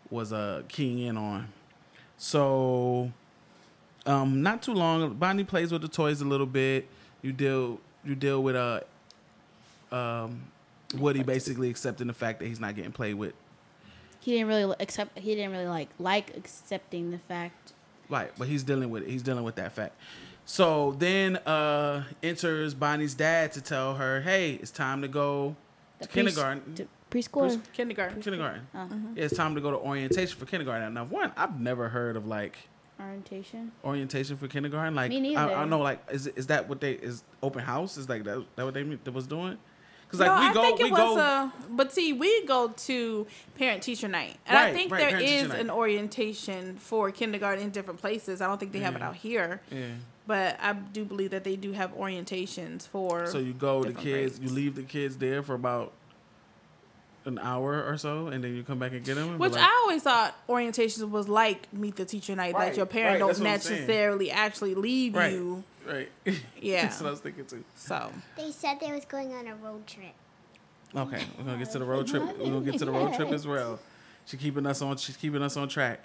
was 0.10 0.32
uh 0.34 0.64
keying 0.68 1.00
in 1.00 1.18
on. 1.18 1.48
So, 2.24 3.12
um, 4.06 4.44
not 4.44 4.62
too 4.62 4.76
long. 4.76 5.16
Bonnie 5.16 5.44
plays 5.44 5.72
with 5.72 5.82
the 5.82 5.88
toys 5.88 6.22
a 6.22 6.26
little 6.26 6.46
bit. 6.46 6.88
You 7.24 7.32
deal 7.32 7.80
you 8.06 8.14
deal 8.14 8.44
with 8.44 8.56
uh 8.56 8.82
um 9.92 10.44
Woody 10.96 11.24
basically 11.24 11.72
accepting 11.72 12.06
the 12.06 12.14
fact 12.14 12.38
that 12.38 12.46
he's 12.46 12.60
not 12.60 12.76
getting 12.76 12.92
played 12.92 13.16
with 13.16 13.34
He 14.20 14.34
didn't 14.34 14.50
really 14.50 14.76
accept. 14.80 15.18
He 15.18 15.34
didn't 15.34 15.52
really 15.52 15.66
like 15.66 15.90
like 15.98 16.38
accepting 16.38 17.10
the 17.10 17.18
fact. 17.18 17.74
Right, 18.08 18.32
but 18.38 18.48
he's 18.48 18.62
dealing 18.62 18.92
with 18.92 19.02
it. 19.02 19.10
he's 19.10 19.24
dealing 19.24 19.44
with 19.44 19.56
that 19.56 19.72
fact. 19.72 19.96
So 20.46 20.96
then 21.00 21.38
uh 21.38 22.04
enters 22.22 22.76
Bonnie's 22.76 23.16
dad 23.16 23.52
to 23.54 23.62
tell 23.62 23.96
her, 23.96 24.22
"Hey, 24.22 24.54
it's 24.62 24.70
time 24.70 25.02
to 25.02 25.08
go 25.08 25.56
The 25.98 26.06
to 26.06 26.14
kindergarten." 26.14 26.76
To 26.76 26.88
preschool. 27.12 27.62
Kindergarten. 27.74 28.22
kindergarten. 28.22 28.68
Uh, 28.74 28.88
Yeah, 29.16 29.26
it's 29.26 29.36
time 29.36 29.54
to 29.56 29.62
go 29.62 29.70
to 29.70 29.78
orientation 29.78 30.40
for 30.40 30.46
kindergarten. 30.46 30.94
Now, 30.94 31.06
one, 31.06 31.32
I've 31.38 31.60
never 31.60 31.90
heard 31.90 32.16
of 32.16 32.26
like 32.26 32.58
Orientation. 33.00 33.72
orientation 33.84 34.38
for 34.38 34.48
kindergarten. 34.48 34.96
Like, 34.96 35.10
Me 35.10 35.36
I, 35.36 35.46
I 35.46 35.50
don't 35.60 35.70
know. 35.70 35.80
Like, 35.80 36.00
is 36.12 36.28
is 36.28 36.48
that 36.48 36.70
what 36.70 36.82
they 36.82 36.94
is 36.94 37.24
open 37.44 37.64
house? 37.64 37.98
Is 37.98 38.08
like 38.10 38.24
that, 38.24 38.44
that 38.56 38.66
what 38.66 38.74
they 38.74 38.84
that 38.84 39.12
was 39.12 39.28
doing? 39.28 39.58
Because 40.08 40.28
like 40.28 40.42
no, 40.42 40.48
we 40.48 40.54
go, 40.54 40.62
I 40.62 40.66
think 40.66 40.80
it 40.82 40.84
we 40.84 40.92
was 40.92 41.00
go. 41.00 41.18
a. 41.18 41.54
But 41.70 41.94
see, 41.94 42.12
we 42.14 42.46
go 42.46 42.68
to 42.68 43.28
parent 43.58 43.82
teacher 43.82 44.08
night, 44.10 44.38
and 44.46 44.58
I 44.58 44.74
think 44.74 44.92
right, 44.92 45.18
there 45.18 45.48
night. 45.48 45.60
an 45.60 45.70
orientation 45.70 46.76
for 46.76 47.12
kindergarten 47.12 47.64
in 47.64 47.70
different 47.72 48.00
places. 48.02 48.42
I 48.42 48.48
don't 48.48 48.60
think 48.60 48.72
they 48.74 48.80
have 48.80 48.96
it 48.96 49.02
out 49.02 49.16
here, 49.16 49.62
yeah. 49.72 49.86
but 50.28 50.58
I 50.62 50.74
do 50.74 51.06
believe 51.06 51.32
that 51.32 51.46
they 51.46 51.56
do 51.56 51.72
have 51.72 51.94
orientations 51.96 52.88
for. 52.88 53.26
So 53.28 53.38
you 53.38 53.54
go, 53.54 53.84
the 53.84 53.88
different 53.94 54.06
kids, 54.06 54.40
you 54.40 54.50
leave 54.50 54.76
the 54.76 54.84
kids 54.84 55.18
there 55.18 55.42
for 55.44 55.54
about 55.54 55.94
an 57.26 57.38
hour 57.40 57.84
or 57.84 57.98
so, 57.98 58.28
and 58.28 58.44
then 58.44 58.56
you 58.56 58.64
come 58.64 58.80
back 58.80 58.92
and 58.94 59.04
get 59.04 59.16
them. 59.16 59.38
Which 59.38 59.54
like, 59.54 59.62
I 59.64 59.70
always 59.84 60.02
thought 60.04 60.36
orientations 60.50 61.08
was 61.10 61.28
like 61.30 61.72
meet 61.74 61.96
the 61.96 62.06
teacher 62.06 62.36
night, 62.36 62.54
Right, 62.56 62.70
that 62.70 62.78
your 62.78 62.86
parent 62.86 63.14
right, 63.14 63.20
don't 63.20 63.28
that's 63.30 63.40
what 63.40 63.48
I'm 63.48 63.60
saying. 63.60 63.82
necessarily 63.82 64.32
actually 64.32 64.76
leave 64.76 65.16
Right. 65.16 65.34
you. 65.34 65.64
right. 65.88 66.10
Yeah. 66.60 66.82
That's 66.88 67.00
what 67.02 67.08
I 67.08 67.12
was 67.12 67.20
thinking 67.20 67.46
too. 67.46 67.64
So 67.76 68.12
They 68.38 68.52
said 68.52 68.80
they 68.80 68.92
was 68.92 69.06
going 69.06 69.34
on 69.34 69.48
a 69.48 69.56
road 69.56 69.86
trip. 69.88 70.14
Okay, 70.96 71.24
we're 71.38 71.44
gonna 71.46 71.58
get 71.58 71.72
to 71.72 71.80
the 71.80 71.86
road 71.86 72.08
trip. 72.08 72.24
We're 72.38 72.46
gonna 72.52 72.62
get 72.62 72.78
to 72.80 72.86
the 72.86 72.92
road 72.92 73.14
trip 73.14 73.30
as 73.30 73.46
well. 73.54 73.80
She's 74.26 74.40
keeping 74.40 74.66
us 74.66 74.82
on. 74.82 74.98
She's 74.98 75.16
keeping 75.18 75.42
us 75.42 75.56
on 75.58 75.68
track. 75.70 76.02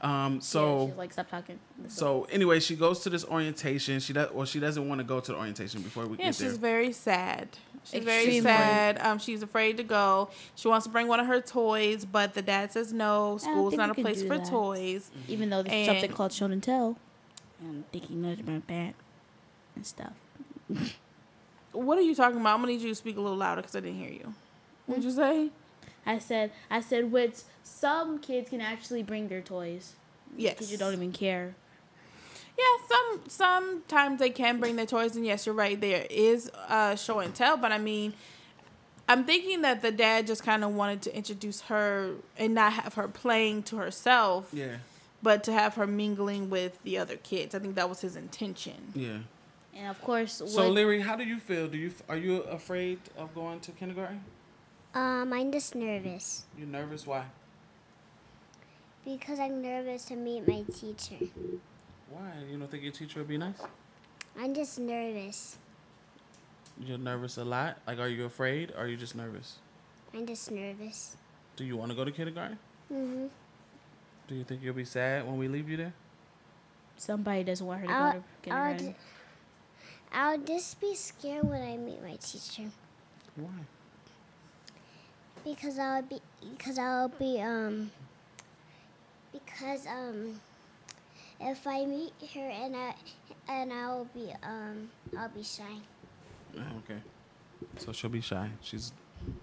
Um. 0.00 0.34
Yeah, 0.34 0.40
So. 0.40 0.86
she's 0.88 0.96
like, 0.98 1.12
stop 1.12 1.30
talking. 1.30 1.58
So 1.88 2.26
anyway, 2.30 2.60
she 2.60 2.76
goes 2.76 3.00
to 3.00 3.10
this 3.10 3.24
orientation. 3.24 4.00
She 4.00 4.12
does, 4.12 4.30
well, 4.32 4.44
she 4.46 4.60
doesn't 4.60 4.86
want 4.88 4.98
to 5.00 5.04
go 5.04 5.18
to 5.20 5.32
the 5.32 5.38
orientation 5.38 5.80
before 5.82 6.06
we 6.06 6.18
yeah, 6.18 6.26
get 6.26 6.34
she's 6.36 6.56
very 6.58 6.92
sad. 6.92 7.48
She's 7.84 8.02
very 8.04 8.40
sad. 8.40 8.98
Um, 9.00 9.18
she's 9.18 9.42
afraid 9.42 9.76
to 9.76 9.82
go. 9.82 10.30
She 10.54 10.68
wants 10.68 10.86
to 10.86 10.92
bring 10.92 11.06
one 11.06 11.20
of 11.20 11.26
her 11.26 11.40
toys, 11.40 12.04
but 12.04 12.34
the 12.34 12.42
dad 12.42 12.72
says 12.72 12.92
no. 12.92 13.36
School's 13.38 13.74
not 13.74 13.90
a 13.90 13.94
place 13.94 14.22
for 14.22 14.38
that. 14.38 14.46
toys. 14.48 15.10
Even 15.28 15.50
though 15.50 15.62
there's 15.62 15.74
And- 15.74 15.86
something 15.86 16.10
called 16.16 16.32
show 16.32 16.46
and 16.46 16.62
tell. 16.62 16.96
I'm 17.60 17.84
thinking 17.92 18.20
much 18.22 18.40
about 18.40 18.66
that 18.68 18.94
and 19.76 19.86
stuff. 19.86 20.12
What 21.72 21.98
are 21.98 22.02
you 22.02 22.14
talking 22.14 22.40
about? 22.40 22.54
I'm 22.54 22.60
gonna 22.60 22.72
need 22.72 22.80
you 22.82 22.88
to 22.88 22.94
speak 22.94 23.16
a 23.16 23.20
little 23.20 23.36
louder 23.36 23.60
because 23.62 23.74
I 23.76 23.80
didn't 23.80 23.98
hear 23.98 24.10
you. 24.10 24.34
What'd 24.86 25.04
you 25.04 25.10
say? 25.10 25.50
I 26.06 26.18
said, 26.18 26.52
I 26.70 26.80
said, 26.80 27.10
which 27.10 27.36
some 27.62 28.18
kids 28.18 28.50
can 28.50 28.60
actually 28.60 29.02
bring 29.02 29.28
their 29.28 29.40
toys. 29.40 29.94
Yes. 30.36 30.58
Kids 30.58 30.72
you 30.72 30.78
don't 30.78 30.92
even 30.92 31.12
care. 31.12 31.54
Yeah, 32.58 32.86
some 32.88 33.20
sometimes 33.28 34.18
they 34.20 34.30
can 34.30 34.60
bring 34.60 34.76
their 34.76 34.86
toys, 34.86 35.16
and 35.16 35.26
yes, 35.26 35.46
you're 35.46 35.54
right. 35.54 35.80
There 35.80 36.06
is 36.08 36.50
uh, 36.68 36.94
show 36.96 37.18
and 37.18 37.34
tell, 37.34 37.56
but 37.56 37.72
I 37.72 37.78
mean, 37.78 38.14
I'm 39.08 39.24
thinking 39.24 39.62
that 39.62 39.82
the 39.82 39.90
dad 39.90 40.26
just 40.26 40.42
kind 40.44 40.62
of 40.64 40.72
wanted 40.74 41.02
to 41.02 41.16
introduce 41.16 41.62
her 41.62 42.14
and 42.38 42.54
not 42.54 42.72
have 42.74 42.94
her 42.94 43.08
playing 43.08 43.64
to 43.64 43.76
herself, 43.76 44.48
Yeah. 44.52 44.76
but 45.22 45.42
to 45.44 45.52
have 45.52 45.74
her 45.74 45.86
mingling 45.86 46.48
with 46.48 46.80
the 46.84 46.96
other 46.98 47.16
kids. 47.16 47.54
I 47.54 47.58
think 47.58 47.74
that 47.74 47.88
was 47.88 48.00
his 48.00 48.14
intention. 48.16 48.92
Yeah. 48.94 49.18
And 49.76 49.88
of 49.88 50.00
course, 50.00 50.40
So 50.46 50.68
Leary, 50.68 51.00
how 51.00 51.16
do 51.16 51.24
you 51.24 51.38
feel? 51.40 51.66
Do 51.66 51.76
you 51.76 51.90
are 52.08 52.16
you 52.16 52.42
afraid 52.42 53.00
of 53.18 53.34
going 53.34 53.58
to 53.60 53.72
kindergarten? 53.72 54.22
Um, 54.94 55.32
I'm 55.32 55.50
just 55.50 55.74
nervous 55.74 56.44
You're 56.56 56.68
nervous? 56.68 57.04
Why? 57.04 57.24
because 59.04 59.38
I'm 59.38 59.60
nervous 59.60 60.04
to 60.06 60.16
meet 60.16 60.46
my 60.48 60.62
teacher. 60.72 61.26
Why? 62.10 62.32
You 62.50 62.58
don't 62.58 62.70
think 62.70 62.82
your 62.82 62.92
teacher 62.92 63.20
would 63.20 63.28
be 63.28 63.38
nice? 63.38 63.60
I'm 64.38 64.54
just 64.54 64.78
nervous. 64.78 65.56
You're 66.80 66.98
nervous 66.98 67.36
a 67.38 67.44
lot. 67.44 67.78
Like, 67.86 67.98
are 67.98 68.08
you 68.08 68.24
afraid? 68.24 68.72
Or 68.72 68.84
are 68.84 68.88
you 68.88 68.96
just 68.96 69.14
nervous? 69.14 69.58
I'm 70.12 70.26
just 70.26 70.50
nervous. 70.50 71.16
Do 71.56 71.64
you 71.64 71.76
want 71.76 71.90
to 71.90 71.96
go 71.96 72.04
to 72.04 72.10
kindergarten? 72.10 72.58
Mhm. 72.92 73.30
Do 74.26 74.34
you 74.34 74.44
think 74.44 74.62
you'll 74.62 74.74
be 74.74 74.84
sad 74.84 75.26
when 75.26 75.38
we 75.38 75.48
leave 75.48 75.68
you 75.68 75.76
there? 75.76 75.92
somebody 76.96 77.42
doesn't 77.42 77.66
want 77.66 77.80
her 77.80 77.86
to 77.88 77.92
I'll, 77.92 78.12
go 78.12 78.18
to 78.18 78.50
I'll, 78.50 78.74
kindergarten. 78.74 78.94
I'll 80.12 80.38
just 80.38 80.80
be 80.80 80.94
scared 80.94 81.42
when 81.48 81.60
I 81.60 81.76
meet 81.76 82.00
my 82.02 82.14
teacher 82.16 82.70
Why? 83.34 83.50
because 85.44 85.76
I'll 85.78 86.02
be 86.02 86.20
because 86.52 86.78
I'll 86.78 87.08
be 87.08 87.40
um 87.40 87.90
because 89.32 89.86
um 89.88 90.40
if 91.40 91.66
I 91.66 91.84
meet 91.86 92.12
her 92.34 92.40
and 92.48 92.76
I 92.76 92.94
and 93.48 93.72
I'll 93.72 94.06
be 94.14 94.32
um 94.42 94.90
I'll 95.16 95.28
be 95.28 95.42
shy. 95.42 95.64
Oh, 96.56 96.60
okay. 96.84 97.00
So 97.78 97.92
she'll 97.92 98.10
be 98.10 98.20
shy. 98.20 98.50
She's 98.60 98.92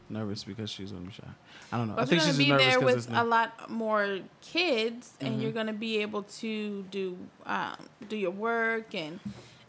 nervous 0.10 0.44
because 0.44 0.70
she's 0.70 0.92
gonna 0.92 1.06
be 1.06 1.14
shy. 1.14 1.24
I 1.72 1.78
don't 1.78 1.88
know. 1.88 1.94
I 1.94 1.98
But 1.98 2.10
think 2.10 2.22
you're 2.22 2.28
she's 2.34 2.38
gonna 2.38 2.46
be 2.46 2.50
nervous 2.52 2.66
there 2.66 2.80
because 2.80 2.96
with 2.96 3.08
it's 3.10 3.18
a 3.18 3.24
lot 3.24 3.70
more 3.70 4.20
kids, 4.42 5.14
and 5.20 5.36
Mhm. 5.38 5.42
you're 5.42 5.52
gonna 5.52 5.74
be 5.74 5.98
able 6.00 6.24
to 6.24 6.84
do 6.84 7.18
um, 7.46 7.76
do 8.08 8.16
your 8.16 8.32
work, 8.32 8.94
and 8.96 9.20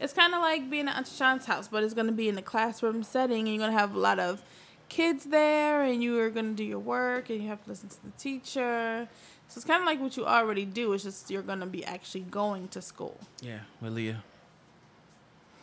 it's 0.01 0.13
kind 0.13 0.35
of 0.35 0.41
like 0.41 0.69
being 0.71 0.89
at 0.89 0.97
Aunt 0.97 1.07
Sean's 1.09 1.47
house, 1.47 1.69
but 1.69 1.83
it's 1.83 1.95
gonna 1.95 2.13
be 2.13 2.29
in 2.29 2.35
the 2.35 2.43
classroom 2.43 3.03
setting, 3.03 3.41
and 3.41 3.49
you're 3.49 3.59
gonna 3.67 3.79
have 3.79 3.95
a 3.95 3.99
lot 3.99 4.19
of 4.19 4.43
kids 4.89 5.25
there, 5.25 5.83
and 5.83 6.03
you 6.03 6.19
are 6.21 6.29
gonna 6.31 6.53
do 6.53 6.65
your 6.65 6.79
work, 6.79 7.31
and 7.31 7.43
you 7.43 7.49
have 7.49 7.63
to 7.65 7.71
listen 7.71 7.89
to 7.89 8.03
the 8.05 8.11
teacher. 8.19 9.09
So 9.53 9.59
it's 9.59 9.67
kind 9.67 9.83
of 9.83 9.87
like 9.87 10.01
what 10.01 10.17
you 10.17 10.25
already 10.25 10.65
do. 10.65 10.95
It's 10.95 11.05
just 11.05 11.31
you're 11.31 11.43
gonna 11.43 11.67
be 11.67 11.85
actually 11.85 12.23
going 12.23 12.69
to 12.69 12.81
school. 12.81 13.21
Yeah, 13.43 13.59
with 13.83 13.93
Leah. 13.93 14.23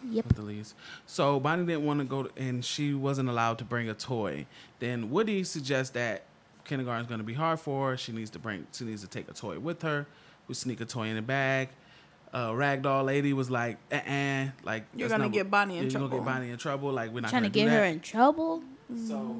Yep. 0.07 0.27
With 0.27 0.35
the 0.35 0.43
Leahs. 0.43 0.75
So 1.07 1.39
Bonnie 1.39 1.65
didn't 1.65 1.85
want 1.87 1.99
to 1.99 2.05
go, 2.05 2.23
to, 2.23 2.41
and 2.41 2.63
she 2.63 2.93
wasn't 2.93 3.29
allowed 3.29 3.57
to 3.57 3.63
bring 3.63 3.89
a 3.89 3.95
toy. 3.95 4.45
Then 4.77 5.09
Woody 5.09 5.43
suggests 5.43 5.91
that 5.93 6.25
kindergarten's 6.65 7.07
going 7.07 7.19
to 7.19 7.25
be 7.25 7.33
hard 7.33 7.59
for 7.59 7.89
her. 7.89 7.97
She 7.97 8.11
needs 8.11 8.29
to 8.29 8.39
bring, 8.39 8.67
she 8.71 8.85
needs 8.85 9.01
to 9.01 9.07
take 9.07 9.27
a 9.27 9.33
toy 9.33 9.57
with 9.57 9.81
her. 9.81 10.05
We 10.47 10.53
sneak 10.53 10.81
a 10.81 10.85
toy 10.85 11.07
in 11.07 11.15
the 11.15 11.23
bag. 11.23 11.69
Uh, 12.31 12.51
ragdoll 12.51 13.05
lady 13.05 13.33
was 13.33 13.49
like, 13.49 13.77
uh, 13.91 13.95
uh 13.95 14.45
like 14.63 14.85
You're 14.95 15.09
gonna 15.09 15.23
not- 15.23 15.33
get 15.33 15.49
Bonnie 15.49 15.73
in 15.73 15.77
yeah, 15.77 15.81
You're 15.83 15.91
trouble. 15.91 16.07
gonna 16.09 16.21
get 16.21 16.25
Bonnie 16.25 16.51
in 16.51 16.57
trouble. 16.59 16.91
Like 16.91 17.11
we're 17.11 17.21
not 17.21 17.31
Trying 17.31 17.43
to 17.43 17.49
gonna 17.49 17.65
get 17.65 17.65
do 17.65 17.71
her 17.71 17.81
that. 17.81 17.87
in 17.93 17.99
trouble. 18.01 18.63
So 19.07 19.35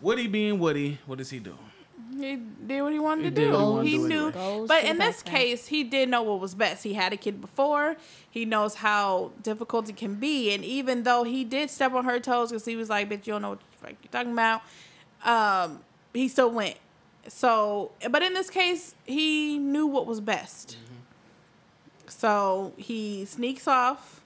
Woody 0.00 0.28
being 0.28 0.60
Woody, 0.60 1.00
what 1.06 1.18
does 1.18 1.30
he 1.30 1.40
do? 1.40 1.58
He 2.24 2.36
did 2.66 2.82
what 2.82 2.92
he 2.92 2.98
wanted 2.98 3.24
He 3.24 3.30
to 3.30 3.36
do. 3.36 3.46
he 3.46 3.52
wanted 3.52 3.86
He 3.88 3.96
to 3.98 4.08
knew, 4.08 4.28
anyway. 4.28 4.66
But 4.66 4.84
in 4.84 4.98
this 4.98 5.22
backpack. 5.22 5.26
case, 5.26 5.66
he 5.66 5.84
did 5.84 6.08
know 6.08 6.22
what 6.22 6.40
was 6.40 6.54
best. 6.54 6.82
He 6.84 6.94
had 6.94 7.12
a 7.12 7.16
kid 7.16 7.40
before. 7.40 7.96
He 8.30 8.44
knows 8.44 8.76
how 8.76 9.32
difficult 9.42 9.88
it 9.88 9.96
can 9.96 10.14
be, 10.16 10.52
and 10.54 10.64
even 10.64 11.02
though 11.04 11.24
he 11.24 11.44
did 11.44 11.70
step 11.70 11.92
on 11.92 12.04
her 12.04 12.18
toes 12.20 12.50
because 12.50 12.64
he 12.64 12.76
was 12.76 12.88
like, 12.90 13.08
"Bitch, 13.08 13.26
you 13.26 13.34
don't 13.34 13.42
know 13.42 13.50
what 13.50 13.60
the 13.60 13.76
fuck 13.88 13.96
you're 14.02 14.10
talking 14.10 14.32
about," 14.32 14.62
um, 15.24 15.80
he 16.12 16.26
still 16.28 16.50
went. 16.50 16.76
So, 17.28 17.92
but 18.10 18.22
in 18.22 18.34
this 18.34 18.50
case, 18.50 18.94
he 19.04 19.58
knew 19.58 19.86
what 19.86 20.06
was 20.06 20.20
best. 20.20 20.76
So 22.06 22.72
he 22.76 23.24
sneaks 23.24 23.66
off 23.66 24.22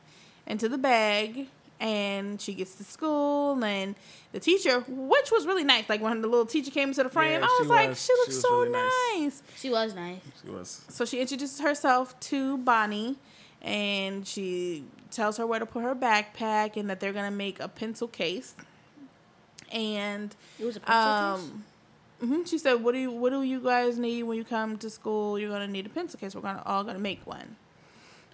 into 0.46 0.68
the 0.68 0.78
bag, 0.78 1.48
and 1.80 2.40
she 2.40 2.54
gets 2.54 2.74
to 2.76 2.84
school, 2.84 3.62
and 3.64 3.94
the 4.32 4.40
teacher, 4.40 4.80
which 4.88 5.30
was 5.30 5.46
really 5.46 5.64
nice, 5.64 5.88
like 5.88 6.00
when 6.00 6.20
the 6.22 6.28
little 6.28 6.46
teacher 6.46 6.70
came 6.70 6.88
into 6.88 7.02
the 7.02 7.08
frame, 7.08 7.40
Yeah, 7.40 7.46
I 7.46 7.54
she 7.56 7.62
was 7.62 7.70
like, 7.70 7.88
was- 7.90 8.04
she 8.04 8.12
looks 8.14 8.34
she 8.34 8.40
so 8.40 8.60
really 8.60 8.70
nice. 8.70 8.82
nice. 9.20 9.42
She 9.56 9.70
was 9.70 9.94
nice. 9.94 10.20
She 10.44 10.50
was. 10.50 10.84
So 10.88 11.04
she 11.04 11.20
introduces 11.20 11.60
herself 11.60 12.18
to 12.20 12.58
Bonnie, 12.58 13.16
and 13.62 14.26
she 14.26 14.84
tells 15.10 15.36
her 15.38 15.46
where 15.46 15.58
to 15.60 15.66
put 15.66 15.82
her 15.82 15.94
backpack, 15.94 16.76
and 16.76 16.90
that 16.90 17.00
they're 17.00 17.12
gonna 17.12 17.30
make 17.30 17.60
a 17.60 17.68
pencil 17.68 18.08
case. 18.08 18.54
And 19.70 20.34
It 20.58 20.64
was 20.64 20.76
a 20.76 20.80
pencil 20.80 21.12
case? 21.36 21.50
um, 21.52 21.64
hmm 22.20 22.44
she 22.44 22.58
said, 22.58 22.82
"What 22.82 22.92
do 22.92 22.98
you 22.98 23.10
What 23.12 23.30
do 23.30 23.42
you 23.42 23.60
guys 23.60 23.98
need 23.98 24.24
when 24.24 24.36
you 24.38 24.44
come 24.44 24.76
to 24.78 24.90
school? 24.90 25.38
You're 25.38 25.50
gonna 25.50 25.68
need 25.68 25.86
a 25.86 25.90
pencil 25.90 26.18
case. 26.18 26.34
We're 26.34 26.40
gonna 26.40 26.62
all 26.66 26.82
gonna 26.84 26.98
make 26.98 27.24
one." 27.26 27.56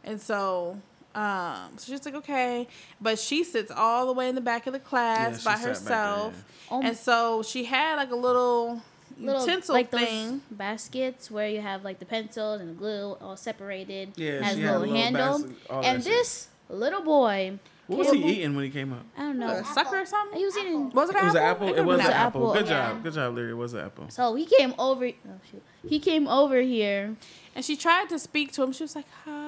And 0.05 0.21
so, 0.21 0.79
um, 1.15 1.73
so 1.77 1.93
she's 1.93 2.05
like, 2.05 2.15
"Okay," 2.17 2.67
but 3.01 3.19
she 3.19 3.45
sits 3.45 3.71
all 3.71 4.07
the 4.07 4.13
way 4.13 4.29
in 4.29 4.35
the 4.35 4.41
back 4.41 4.67
of 4.67 4.73
the 4.73 4.79
class 4.81 5.41
she 5.41 5.45
by 5.45 5.55
sat 5.55 5.61
there, 5.63 5.69
herself, 5.69 6.45
Oh 6.71 6.83
and 6.83 6.97
so 6.97 7.43
she 7.43 7.65
had 7.65 7.97
like 7.97 8.11
a 8.11 8.17
little, 8.17 8.83
Little, 9.19 9.41
utensil 9.43 9.75
like 9.75 9.91
thing. 9.91 10.29
those 10.31 10.41
baskets 10.51 11.31
where 11.31 11.49
you 11.49 11.61
have 11.61 11.85
like 11.85 11.99
the 12.01 12.05
pencils 12.07 12.61
and 12.61 12.71
the 12.71 12.75
glue 12.75 13.17
all 13.21 13.37
separated. 13.37 14.13
Yeah, 14.17 14.43
has 14.43 14.57
she 14.57 14.63
a 14.63 14.67
had 14.67 14.75
a 14.77 14.79
little 14.79 14.95
little 14.95 14.97
handle. 14.97 15.39
basket, 15.39 15.57
all 15.71 15.83
that 15.83 15.89
and 15.95 16.03
shit. 16.03 16.13
this 16.13 16.49
little 16.69 17.03
boy, 17.03 17.59
What 17.87 17.99
was 17.99 18.09
he 18.09 18.15
Campbell- 18.15 18.31
eating 18.31 18.57
when 18.57 18.65
he 18.65 18.71
came 18.71 18.93
up? 18.93 19.05
I 19.17 19.21
don't 19.21 19.39
know. 19.39 19.49
a 19.53 19.65
sucker 19.65 20.01
or 20.01 20.07
something. 20.07 20.39
He 20.39 20.45
was 20.45 20.57
eating. 20.57 20.91
Was 20.91 21.11
it, 21.11 21.17
It 21.17 21.23
was 21.25 21.35
an 21.37 21.43
apple? 21.43 21.69
apple. 21.69 21.79
It 21.79 21.85
was 21.85 22.01
an 22.01 22.07
an 22.07 22.13
apple. 22.13 22.51
apple, 22.51 22.55
Good 22.55 22.69
yeah. 22.71 22.89
job. 22.93 23.03
Good 23.05 23.13
job, 23.13 23.37
Larry. 23.37 23.51
It 23.51 23.55
was 23.55 23.73
an 23.75 23.81
apple. 23.81 24.07
So 24.11 24.35
he 24.35 24.47
came 24.47 24.75
over. 24.79 25.07
Oh 25.07 25.41
shoot. 25.51 25.63
He 25.89 26.01
came 26.01 26.27
over 26.27 26.61
here. 26.61 27.15
And 27.55 27.65
she 27.65 27.77
tried 27.77 28.09
to 28.09 28.19
speak 28.19 28.51
to 28.55 28.65
him. 28.65 28.73
She 28.73 28.83
was 28.83 28.97
like, 28.97 29.05
"Hi," 29.27 29.31
and 29.31 29.44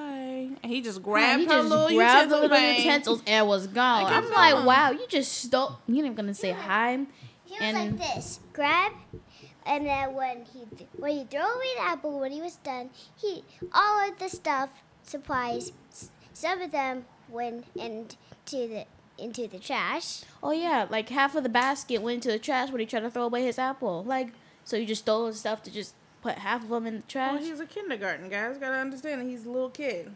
he 0.63 0.81
just 0.81 1.01
grabbed 1.01 1.41
he 1.41 1.45
her 1.47 1.53
just 1.53 1.69
little 1.69 1.95
grabbed 1.95 2.31
the 2.31 2.35
utensil 2.35 2.57
little 2.57 2.77
utensils 2.77 3.21
and 3.27 3.47
was 3.47 3.67
gone. 3.67 4.03
Like, 4.03 4.13
I'm 4.13 4.23
come 4.23 4.33
like, 4.33 4.55
on. 4.55 4.65
wow, 4.65 4.91
you 4.91 5.05
just 5.07 5.31
stole. 5.31 5.79
You're 5.87 6.05
not 6.05 6.15
gonna 6.15 6.33
say 6.33 6.51
hi. 6.51 7.05
He 7.45 7.53
was 7.53 7.61
And- 7.61 7.99
like 7.99 8.15
this, 8.15 8.39
grab, 8.53 8.91
and 9.65 9.85
then 9.85 10.13
when 10.13 10.45
he 10.45 10.59
when 10.97 11.11
he 11.11 11.23
threw 11.25 11.39
away 11.39 11.73
the 11.75 11.81
apple 11.83 12.19
when 12.19 12.31
he 12.31 12.41
was 12.41 12.55
done, 12.57 12.89
he 13.15 13.43
all 13.73 14.09
of 14.09 14.17
the 14.19 14.29
stuff 14.29 14.69
supplies, 15.03 15.71
some 16.33 16.61
of 16.61 16.71
them 16.71 17.05
went 17.29 17.65
into 17.75 18.15
the 18.51 18.85
into 19.17 19.47
the 19.47 19.59
trash. 19.59 20.21
Oh 20.43 20.51
yeah, 20.51 20.87
like 20.89 21.09
half 21.09 21.35
of 21.35 21.43
the 21.43 21.49
basket 21.49 22.01
went 22.01 22.15
into 22.15 22.29
the 22.29 22.39
trash 22.39 22.69
when 22.69 22.79
he 22.79 22.85
tried 22.85 23.01
to 23.01 23.09
throw 23.11 23.23
away 23.23 23.43
his 23.43 23.57
apple. 23.59 24.03
Like, 24.03 24.29
so 24.63 24.77
you 24.77 24.85
just 24.85 25.01
stole 25.01 25.27
his 25.27 25.39
stuff 25.39 25.63
to 25.63 25.71
just 25.71 25.95
put 26.21 26.37
half 26.39 26.63
of 26.63 26.69
them 26.69 26.85
in 26.85 26.95
the 26.97 26.99
oh, 27.01 27.05
trash. 27.07 27.33
Well, 27.33 27.43
he's 27.43 27.59
a 27.59 27.65
kindergarten 27.65 28.29
guys. 28.29 28.57
Gotta 28.57 28.77
understand 28.77 29.21
that 29.21 29.25
he's 29.27 29.45
a 29.45 29.49
little 29.49 29.69
kid. 29.69 30.11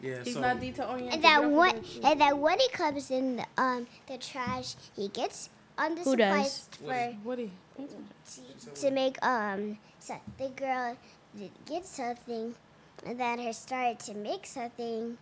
Yeah, 0.00 0.22
He's 0.22 0.34
so 0.34 0.40
not 0.40 0.60
detail 0.60 0.88
oriented. 0.90 1.14
And 1.14 1.24
that 1.24 1.50
one, 1.50 1.82
and 2.04 2.20
that 2.20 2.38
when 2.38 2.58
he 2.58 2.68
comes 2.68 3.10
in 3.10 3.36
the, 3.36 3.46
um 3.56 3.86
the 4.06 4.18
trash, 4.18 4.74
he 4.94 5.08
gets 5.08 5.48
on 5.78 5.94
the 5.94 6.02
Who 6.02 6.10
supplies 6.12 6.68
does? 6.68 6.78
for 6.80 7.16
Woody. 7.24 7.50
to, 7.76 8.70
to 8.82 8.90
make 8.90 9.16
um 9.24 9.78
so 9.98 10.14
the 10.38 10.48
girl 10.50 10.96
get 11.66 11.86
something, 11.86 12.54
and 13.06 13.20
then 13.20 13.38
her 13.38 13.52
started 13.52 13.98
to 14.00 14.14
make 14.14 14.46
something, 14.46 15.16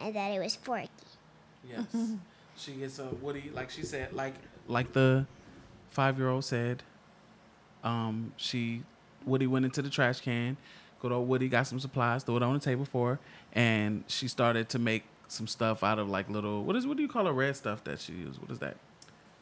and 0.00 0.14
then 0.14 0.32
it 0.32 0.38
was 0.38 0.54
Forky. 0.56 0.88
yes, 1.68 1.84
she 2.56 2.72
gets 2.72 2.98
a 2.98 3.06
Woody. 3.20 3.50
Like 3.52 3.70
she 3.70 3.82
said, 3.82 4.12
like 4.12 4.34
like 4.68 4.92
the 4.92 5.26
five 5.90 6.18
year 6.18 6.28
old 6.28 6.44
said. 6.44 6.82
Um, 7.82 8.32
she 8.36 8.82
Woody 9.24 9.46
went 9.46 9.64
into 9.64 9.82
the 9.82 9.90
trash 9.90 10.20
can. 10.20 10.56
Good 11.00 11.12
old 11.12 11.28
Woody 11.28 11.48
got 11.48 11.66
some 11.66 11.80
supplies, 11.80 12.22
threw 12.24 12.36
it 12.36 12.42
on 12.42 12.52
the 12.52 12.60
table 12.60 12.84
for 12.84 13.12
her, 13.14 13.18
and 13.52 14.04
she 14.06 14.28
started 14.28 14.68
to 14.70 14.78
make 14.78 15.04
some 15.28 15.46
stuff 15.46 15.82
out 15.84 15.98
of 15.98 16.08
like 16.08 16.28
little 16.28 16.64
what 16.64 16.74
is 16.76 16.86
what 16.86 16.96
do 16.96 17.02
you 17.02 17.08
call 17.08 17.26
a 17.26 17.32
red 17.32 17.56
stuff 17.56 17.82
that 17.84 18.00
she 18.00 18.12
used? 18.12 18.40
What 18.40 18.50
is 18.50 18.58
that? 18.60 18.76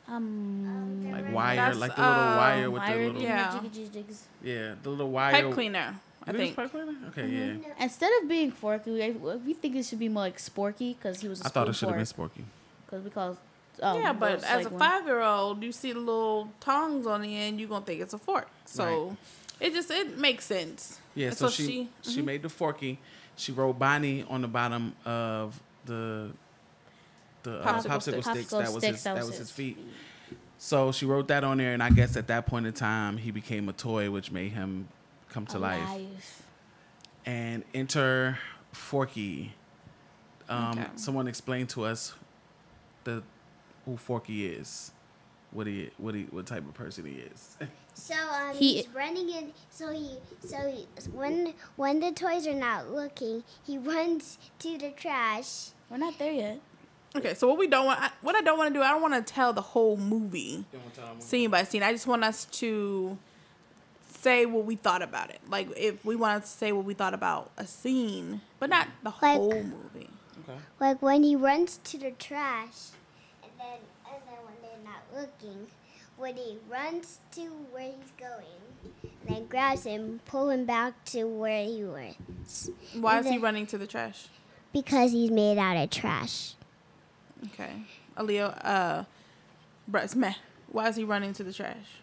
Um, 0.07 1.11
Like 1.13 1.33
wire, 1.33 1.57
That's, 1.57 1.79
like 1.79 1.95
the 1.97 2.01
little 2.03 2.15
um, 2.17 2.37
wire 2.37 2.71
with 2.71 2.83
wire 2.83 2.99
the 2.99 3.07
little 3.07 3.23
Yeah. 3.23 3.53
jiggy 3.61 3.69
jiggy 3.69 3.89
jigs. 4.03 4.25
yeah, 4.43 4.75
the 4.83 4.91
little 4.91 5.11
wire. 5.11 5.33
Pipe 5.33 5.53
cleaner. 5.53 5.95
I 6.27 6.31
It 6.31 6.35
is 6.37 6.41
think. 6.41 6.57
pipe 6.57 6.71
cleaner. 6.71 6.95
Okay, 7.09 7.29
yeah. 7.29 7.73
Instead 7.85 8.11
of 8.23 8.29
being 8.29 8.51
Forky, 8.51 9.03
I- 9.03 9.11
we 9.11 9.55
think 9.55 9.77
it 9.77 9.85
should 9.85 9.99
be 9.99 10.09
more 10.09 10.23
like 10.25 10.39
Sporky 10.39 10.97
because 10.97 11.21
he 11.21 11.29
was. 11.29 11.43
I 11.43 11.47
I 11.47 11.49
thought 11.51 11.69
it 11.69 11.75
should 11.75 11.89
have 11.89 11.97
been 11.97 12.07
Sporky. 12.07 12.45
because 12.87 13.05
we 13.05 13.11
call. 13.11 13.37
Oh, 13.81 13.99
yeah, 13.99 14.13
but 14.13 14.43
as 14.45 14.65
like, 14.65 14.75
a 14.75 14.79
five 14.79 15.05
year 15.07 15.21
old, 15.23 15.63
you 15.63 15.71
see 15.73 15.93
the 15.93 16.01
little 16.01 16.51
tongs 16.59 17.07
on 17.07 17.23
the 17.23 17.37
end, 17.37 17.61
you're 17.61 17.69
gonna 17.69 17.85
think 17.85 18.01
it's 18.01 18.13
a 18.15 18.19
fork. 18.19 18.49
So 18.65 19.17
it 19.61 19.73
just 19.73 19.91
it 19.91 20.19
makes 20.19 20.45
sense. 20.47 21.01
Yeah, 21.15 21.29
And 21.29 21.37
so, 21.37 21.49
she 21.49 21.89
she, 22.03 22.13
she- 22.13 22.23
mhm. 22.23 22.25
made 22.25 22.43
the 22.43 22.49
forky. 22.49 22.99
She 23.39 23.53
wrote 23.53 23.79
Bonnie 23.79 24.25
on 24.29 24.43
the 24.43 24.49
bottom 24.49 24.95
of 25.05 25.59
the 25.85 26.31
the 27.45 27.61
uh, 27.61 27.65
Popsicle 27.65 27.87
popsicle, 27.89 28.03
sticks. 28.03 28.27
sticks. 28.27 28.51
Popsicle 28.51 28.51
That 28.51 28.73
was 28.73 28.83
sticks, 28.83 28.97
his 28.97 29.03
that 29.05 29.15
that 29.15 29.21
was 29.21 29.27
was 29.31 29.39
his 29.39 29.49
his 29.49 29.51
feet. 29.57 29.79
So 30.59 30.91
she 30.91 31.07
wrote 31.07 31.29
that 31.29 31.45
on 31.45 31.59
there, 31.59 31.73
and 31.73 31.83
I 31.83 31.91
guess 31.91 32.17
at 32.17 32.27
that 32.27 32.47
point 32.47 32.67
in 32.67 32.73
time, 32.73 33.17
he 33.17 33.31
became 33.31 33.69
a 33.69 33.73
toy, 33.73 34.11
which 34.11 34.33
made 34.33 34.53
him 34.53 34.89
come 35.31 35.47
to 35.47 35.59
life. 35.59 35.79
alive. 35.89 36.43
And 37.25 37.63
enter 37.75 38.39
Forky. 38.73 39.55
Um, 40.49 40.71
Okay. 40.79 40.87
Someone 40.97 41.29
explained 41.29 41.69
to 41.71 41.85
us 41.85 42.15
the 43.05 43.23
who 43.85 43.97
Forky 43.97 44.47
is, 44.47 44.91
what 45.51 45.67
he 45.67 45.91
what 45.99 46.15
he 46.15 46.23
what 46.25 46.47
type 46.47 46.67
of 46.67 46.75
person 46.75 47.05
he 47.07 47.13
is. 47.33 47.57
So 47.95 48.15
um, 48.15 48.55
He- 48.55 48.77
he's 48.77 48.89
running 48.89 49.29
in. 49.31 49.53
So 49.71 49.91
he 49.93 50.19
so 50.45 50.57
he, 50.71 50.87
when 51.13 51.55
when 51.77 52.01
the 52.01 52.13
toys 52.13 52.47
are 52.47 52.55
not 52.55 52.91
looking, 52.91 53.43
he 53.67 53.79
runs 53.79 54.39
to 54.61 54.79
the 54.79 54.91
trash. 54.91 55.71
We're 55.91 55.97
not 55.99 56.19
there 56.19 56.33
yet. 56.33 56.61
Okay, 57.17 57.33
so 57.35 57.49
what 57.49 57.59
we 57.59 57.67
don't 57.67 57.87
want, 57.87 58.01
I- 58.01 58.11
what 58.21 58.37
I 58.37 58.43
don't 58.43 58.59
want 58.59 58.69
to 58.73 58.79
do, 58.79 58.83
I 58.85 58.91
don't 58.91 59.01
want 59.03 59.15
to 59.15 59.23
tell 59.33 59.53
the 59.55 59.63
whole 59.63 59.97
movie 59.97 60.65
scene 61.19 61.51
by 61.51 61.65
scene. 61.65 61.83
I 61.83 61.93
just 61.93 62.07
want 62.07 62.23
us 62.23 62.45
to 62.45 63.17
say 64.21 64.45
what 64.47 64.65
we 64.67 64.77
thought 64.77 65.03
about 65.03 65.31
it. 65.31 65.41
Like 65.49 65.69
if 65.77 66.05
we 66.05 66.15
wanted 66.17 66.43
to 66.43 66.49
say 66.49 66.71
what 66.73 66.85
we 66.85 66.93
thought 66.95 67.15
about 67.15 67.51
a 67.57 67.67
scene, 67.67 68.43
but 68.61 68.69
not 68.71 68.89
the 69.03 69.11
Like- 69.23 69.37
whole 69.39 69.55
movie. 69.63 70.11
Okay. 70.49 70.59
Like 70.79 71.03
when 71.03 71.23
he 71.23 71.35
runs 71.35 71.79
to 71.85 71.99
the 71.99 72.11
trash, 72.13 72.93
and 73.43 73.53
then 73.59 73.79
and 74.07 74.23
then 74.27 74.39
when 74.45 74.55
they're 74.63 74.85
not 74.85 75.01
looking, 75.19 75.67
when 76.17 76.37
he 76.37 76.59
runs 76.71 77.19
to 77.33 77.43
where 77.73 77.93
he's 77.93 78.13
going, 78.19 78.47
and 79.03 79.37
then 79.37 79.47
grabs 79.47 79.85
him, 79.85 80.21
pull 80.27 80.51
him 80.51 80.65
back 80.65 81.05
to 81.07 81.25
where 81.25 81.65
he 81.65 81.85
was, 81.85 82.71
Why 82.95 83.19
is 83.19 83.27
he 83.29 83.39
running 83.39 83.67
to 83.67 83.79
the 83.79 83.87
trash? 83.87 84.29
because 84.73 85.13
he's 85.13 85.31
made 85.31 85.57
out 85.59 85.77
of 85.77 85.89
trash. 85.91 86.55
Okay, 87.47 87.73
Aaliyah, 88.17 88.65
uh, 88.65 89.05
Brett's 89.89 90.15
meh. 90.15 90.35
Why 90.71 90.89
is 90.89 90.97
he 90.97 91.05
running 91.05 91.33
to 91.35 91.43
the 91.43 91.53
trash? 91.53 92.01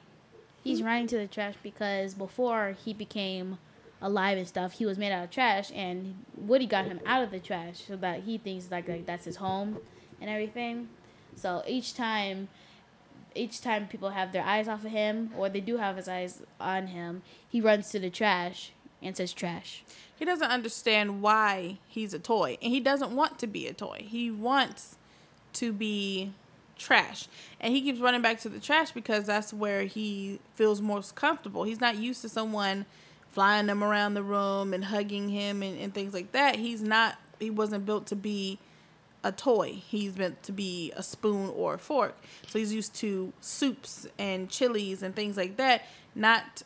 He's 0.64 0.82
running 0.82 1.06
to 1.08 1.18
the 1.18 1.28
trash 1.28 1.54
because 1.62 2.16
before 2.16 2.76
he 2.84 2.92
became 2.92 3.60
alive 4.02 4.38
and 4.40 4.48
stuff, 4.48 4.74
he 4.74 4.86
was 4.86 4.98
made 4.98 5.12
out 5.12 5.24
of 5.26 5.30
trash, 5.30 5.72
and 5.76 6.26
Woody 6.36 6.66
got 6.66 6.86
him 6.86 7.00
out 7.06 7.24
of 7.24 7.30
the 7.32 7.40
trash 7.40 7.84
so 7.88 7.96
that 7.98 8.24
he 8.24 8.40
thinks 8.40 8.72
like, 8.72 8.90
like 8.90 9.06
that's 9.06 9.26
his 9.26 9.36
home 9.36 9.78
and 10.20 10.30
everything. 10.30 10.90
So 11.36 11.62
each 11.68 11.94
time, 11.94 12.48
each 13.36 13.62
time 13.62 13.88
people 13.88 14.12
have 14.12 14.32
their 14.32 14.44
eyes 14.44 14.68
off 14.68 14.86
of 14.86 14.92
him 14.92 15.32
or 15.38 15.50
they 15.50 15.60
do 15.60 15.78
have 15.78 15.98
his 15.98 16.08
eyes 16.08 16.42
on 16.60 16.88
him, 16.88 17.22
he 17.48 17.62
runs 17.62 17.90
to 17.92 18.00
the 18.00 18.10
trash 18.10 18.72
and 19.02 19.16
says 19.16 19.34
trash. 19.34 19.84
He 20.18 20.26
doesn't 20.26 20.50
understand 20.50 21.22
why 21.22 21.80
he's 21.88 22.14
a 22.14 22.20
toy, 22.20 22.58
and 22.62 22.72
he 22.72 22.80
doesn't 22.80 23.12
want 23.12 23.38
to 23.40 23.48
be 23.48 23.68
a 23.68 23.74
toy. 23.74 24.06
He 24.08 24.32
wants 24.32 24.98
to 25.54 25.72
be 25.72 26.32
trash, 26.78 27.28
and 27.60 27.74
he 27.74 27.82
keeps 27.82 28.00
running 28.00 28.22
back 28.22 28.40
to 28.42 28.50
the 28.50 28.60
trash 28.60 28.92
because 28.92 29.26
that's 29.26 29.54
where 29.54 29.84
he 29.84 30.40
feels 30.56 30.82
most 30.82 31.16
comfortable. 31.16 31.64
He's 31.64 31.82
not 31.82 31.98
used 31.98 32.22
to 32.22 32.30
someone 32.30 32.86
flying 33.30 33.68
him 33.68 33.84
around 33.84 34.14
the 34.14 34.24
room 34.24 34.74
and 34.74 34.86
hugging 34.86 35.30
him 35.30 35.62
and, 35.62 35.78
and 35.78 35.94
things 35.94 36.14
like 36.14 36.32
that. 36.32 36.56
He's 36.56 36.82
not. 36.82 37.16
He 37.40 37.50
wasn't 37.50 37.86
built 37.86 38.08
to 38.08 38.16
be 38.16 38.60
a 39.26 39.32
toy. 39.32 39.82
He's 39.88 40.16
meant 40.18 40.44
to 40.44 40.52
be 40.52 40.94
a 40.96 41.02
spoon 41.04 41.50
or 41.50 41.74
a 41.74 41.78
fork. 41.80 42.16
So 42.48 42.60
he's 42.60 42.72
used 42.74 42.94
to 42.96 43.34
soups 43.42 44.08
and 44.20 44.50
chilies 44.50 45.02
and 45.04 45.16
things 45.16 45.36
like 45.36 45.58
that, 45.58 45.82
not 46.14 46.62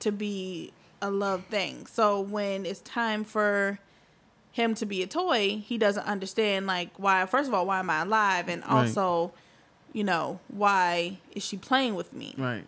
to 0.00 0.12
be 0.12 0.72
a 1.00 1.10
love 1.10 1.44
thing. 1.46 1.86
So 1.86 2.20
when 2.20 2.66
it's 2.66 2.80
time 2.80 3.24
for 3.24 3.78
him 4.52 4.74
to 4.74 4.84
be 4.86 5.02
a 5.02 5.06
toy, 5.06 5.62
he 5.66 5.78
doesn't 5.78 6.06
understand 6.06 6.66
like 6.66 6.90
why 6.98 7.24
first 7.26 7.48
of 7.48 7.54
all, 7.54 7.66
why 7.66 7.78
am 7.78 7.88
I 7.90 8.02
alive? 8.02 8.48
And 8.48 8.62
Right. 8.62 8.70
also, 8.70 9.32
you 9.94 10.04
know, 10.04 10.40
why 10.48 11.18
is 11.34 11.42
she 11.42 11.56
playing 11.56 11.94
with 11.94 12.12
me? 12.12 12.34
Right. 12.36 12.64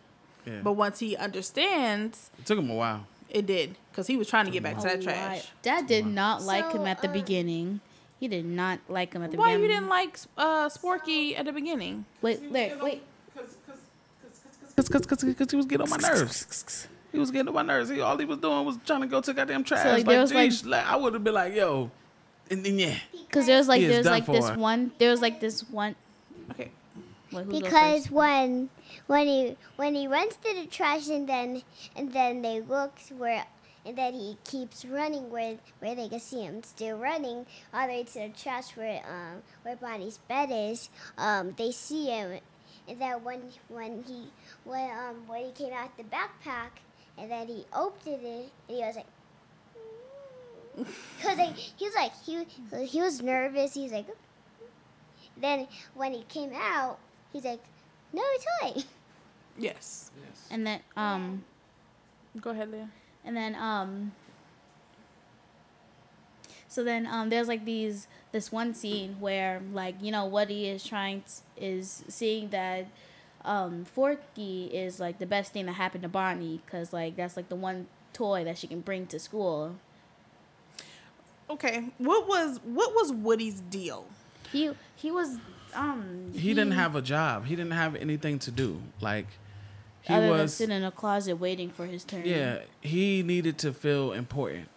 Yeah. 0.46 0.60
But 0.62 0.72
once 0.72 0.98
he 1.00 1.14
understands, 1.16 2.30
it 2.38 2.46
took 2.46 2.58
him 2.58 2.70
a 2.70 2.74
while. 2.74 3.06
it 3.28 3.46
did. 3.46 3.76
Because 3.90 4.06
he 4.06 4.16
was 4.16 4.28
trying 4.28 4.46
to 4.46 4.50
get 4.50 4.62
back 4.62 4.76
to 4.78 4.82
that 4.84 5.02
trash. 5.02 5.50
Dad 5.62 5.86
did 5.86 6.06
not 6.06 6.42
like 6.42 6.72
him 6.72 6.86
at 6.86 7.02
the 7.02 7.08
uh, 7.08 7.12
beginning. 7.12 7.80
He 8.24 8.28
did 8.28 8.46
not 8.46 8.78
like 8.88 9.12
him 9.12 9.22
at 9.22 9.32
the 9.32 9.36
Why 9.36 9.54
beginning. 9.54 9.60
Why 9.60 9.74
you 9.74 9.74
didn't 9.74 9.90
like 9.90 10.18
uh 10.38 10.70
Sporky 10.70 11.38
at 11.38 11.44
the 11.44 11.52
beginning? 11.52 12.06
Wait, 12.22 12.50
Larry, 12.50 12.80
wait. 12.80 13.02
Cause, 13.34 14.88
cause, 14.88 15.04
cause, 15.04 15.34
cause 15.34 15.50
he 15.50 15.56
was 15.58 15.66
getting 15.66 15.82
on 15.82 15.90
my 15.90 15.98
nerves. 15.98 16.88
He 17.12 17.18
was 17.18 17.30
getting 17.30 17.48
on 17.48 17.54
my 17.54 17.60
nerves. 17.60 17.90
He 17.90 18.00
all 18.00 18.16
he 18.16 18.24
was 18.24 18.38
doing 18.38 18.64
was 18.64 18.78
trying 18.86 19.02
to 19.02 19.06
go 19.08 19.20
to 19.20 19.34
goddamn 19.34 19.62
trash. 19.62 19.84
like, 19.84 19.92
like, 19.98 20.06
there 20.06 20.20
was, 20.22 20.32
like- 20.32 20.48
geez, 20.48 20.64
like, 20.64 20.86
I 20.86 20.96
would 20.96 21.12
have 21.12 21.22
been 21.22 21.34
like, 21.34 21.54
yo, 21.54 21.90
and 22.50 22.64
then 22.64 22.78
yeah, 22.78 22.96
Because 23.28 23.44
there 23.44 23.58
was 23.58 23.68
like 23.68 23.82
He 23.82 23.88
there 23.88 23.98
was 23.98 24.06
like 24.06 24.24
for. 24.24 24.32
this 24.32 24.56
one 24.56 24.92
there 24.96 25.10
was 25.10 25.20
like 25.20 25.40
this 25.40 25.60
one 25.68 25.94
Okay. 26.52 26.70
wait, 27.30 27.46
Because 27.50 28.10
when 28.10 28.70
when 29.06 29.26
he 29.26 29.56
when 29.76 29.94
he 29.94 30.08
runs 30.08 30.36
to 30.36 30.54
the 30.54 30.66
trash 30.66 31.08
and 31.10 31.28
then 31.28 31.60
and 31.94 32.10
then 32.10 32.40
they 32.40 32.62
look 32.62 32.98
where 33.18 33.44
and 33.86 33.96
then 33.96 34.14
he 34.14 34.36
keeps 34.44 34.84
running 34.84 35.30
where 35.30 35.56
where 35.78 35.94
they 35.94 36.08
can 36.08 36.20
see 36.20 36.42
him 36.42 36.62
still 36.62 36.96
running 36.96 37.46
all 37.72 37.86
the 37.86 37.92
way 37.92 38.04
to 38.04 38.12
the 38.14 38.28
trash 38.36 38.76
where 38.76 39.02
um 39.06 39.42
where 39.62 39.76
Bonnie's 39.76 40.18
bed 40.18 40.48
is. 40.52 40.88
Um, 41.18 41.54
they 41.56 41.72
see 41.72 42.06
him, 42.06 42.40
and 42.88 43.00
then 43.00 43.22
when 43.22 43.42
when 43.68 44.02
he 44.06 44.28
when 44.64 44.90
um 44.90 45.26
when 45.26 45.44
he 45.46 45.52
came 45.52 45.72
out 45.72 45.96
the 45.96 46.04
backpack 46.04 46.70
and 47.18 47.30
then 47.30 47.46
he 47.46 47.64
opened 47.74 48.24
it 48.24 48.50
and 48.68 48.76
he 48.78 48.82
was 48.82 48.96
like. 48.96 49.06
Cause 51.22 51.38
like, 51.38 51.54
he 51.56 51.84
was 51.84 51.94
like 51.94 52.12
he 52.26 52.44
he 52.84 53.00
was 53.00 53.22
nervous. 53.22 53.74
He's 53.74 53.92
like, 53.92 54.06
then 55.36 55.68
when 55.94 56.12
he 56.12 56.24
came 56.24 56.50
out, 56.52 56.98
he's 57.32 57.44
like, 57.44 57.60
no 58.12 58.22
toy. 58.60 58.82
Yes. 59.56 60.10
and 60.50 60.66
then 60.66 60.80
um 60.96 61.44
Go 62.40 62.50
ahead, 62.50 62.72
Leah. 62.72 62.88
And 63.24 63.36
then 63.36 63.54
um 63.54 64.12
so 66.68 66.82
then 66.82 67.06
um 67.06 67.30
there's 67.30 67.48
like 67.48 67.64
these 67.64 68.06
this 68.32 68.50
one 68.50 68.74
scene 68.74 69.16
where 69.20 69.62
like 69.72 69.94
you 70.00 70.10
know 70.10 70.26
Woody 70.26 70.68
is 70.68 70.84
trying 70.84 71.22
t- 71.22 71.64
is 71.66 72.04
seeing 72.08 72.50
that 72.50 72.86
um 73.44 73.84
Forky 73.84 74.66
is 74.66 74.98
like 74.98 75.18
the 75.18 75.26
best 75.26 75.52
thing 75.52 75.66
that 75.66 75.72
happened 75.72 76.02
to 76.02 76.08
Bonnie 76.08 76.60
because 76.64 76.92
like 76.92 77.16
that's 77.16 77.36
like 77.36 77.48
the 77.48 77.56
one 77.56 77.86
toy 78.12 78.44
that 78.44 78.58
she 78.58 78.66
can 78.66 78.80
bring 78.80 79.06
to 79.08 79.18
school. 79.18 79.76
Okay. 81.50 81.84
What 81.98 82.26
was 82.26 82.60
what 82.64 82.94
was 82.94 83.12
Woody's 83.12 83.60
deal? 83.60 84.06
He 84.50 84.70
he 84.96 85.10
was 85.10 85.38
um 85.74 86.32
he 86.32 86.54
didn't 86.54 86.72
have 86.72 86.96
a 86.96 87.02
job. 87.02 87.46
He 87.46 87.54
didn't 87.54 87.72
have 87.72 87.94
anything 87.94 88.38
to 88.40 88.50
do. 88.50 88.80
Like 89.00 89.26
he 90.06 90.14
other 90.14 90.28
than 90.28 90.38
was, 90.38 90.54
sitting 90.54 90.76
in 90.76 90.84
a 90.84 90.90
closet 90.90 91.36
waiting 91.36 91.70
for 91.70 91.86
his 91.86 92.04
turn. 92.04 92.22
yeah. 92.24 92.58
He 92.80 93.22
needed 93.22 93.58
to 93.58 93.72
feel 93.72 94.12
important. 94.12 94.68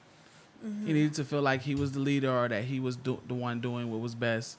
Mm-hmm. 0.66 0.88
He 0.88 0.94
needed 0.94 1.14
to 1.16 1.24
feel 1.24 1.42
like 1.42 1.62
he 1.62 1.76
was 1.76 1.92
the 1.92 2.00
leader 2.00 2.32
or 2.32 2.48
that 2.48 2.64
he 2.64 2.80
was 2.80 2.96
do- 2.96 3.22
the 3.28 3.34
one 3.34 3.60
doing 3.60 3.92
what 3.92 4.00
was 4.00 4.16
best 4.16 4.58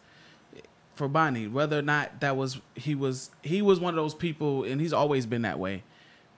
for 0.94 1.08
Bonnie. 1.08 1.48
Whether 1.48 1.78
or 1.78 1.82
not 1.82 2.20
that 2.20 2.36
was 2.36 2.60
he 2.74 2.94
was 2.94 3.30
he 3.42 3.62
was 3.62 3.80
one 3.80 3.94
of 3.94 3.96
those 3.96 4.14
people, 4.14 4.64
and 4.64 4.80
he's 4.80 4.92
always 4.92 5.26
been 5.26 5.42
that 5.42 5.58
way. 5.58 5.82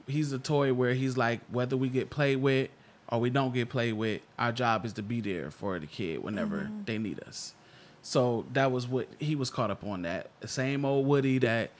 He's 0.06 0.32
a 0.32 0.38
toy 0.38 0.72
where 0.72 0.94
he's 0.94 1.16
like 1.16 1.40
whether 1.50 1.76
we 1.76 1.88
get 1.88 2.10
played 2.10 2.36
with 2.36 2.70
or 3.10 3.18
we 3.18 3.30
don't 3.30 3.52
get 3.52 3.68
played 3.68 3.94
with, 3.94 4.22
our 4.38 4.52
job 4.52 4.84
is 4.84 4.92
to 4.94 5.02
be 5.02 5.20
there 5.20 5.50
for 5.50 5.78
the 5.78 5.86
kid 5.86 6.22
whenever 6.22 6.58
mm-hmm. 6.58 6.84
they 6.84 6.96
need 6.96 7.20
us. 7.24 7.54
So 8.02 8.46
that 8.52 8.72
was 8.72 8.86
what 8.86 9.08
he 9.18 9.34
was 9.34 9.50
caught 9.50 9.70
up 9.70 9.84
on 9.84 10.02
that 10.02 10.30
same 10.46 10.84
old 10.84 11.06
Woody 11.06 11.38
that 11.38 11.70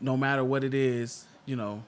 no 0.00 0.16
matter 0.16 0.42
what 0.42 0.64
it 0.64 0.74
is, 0.74 1.26
you 1.46 1.56
know, 1.56 1.82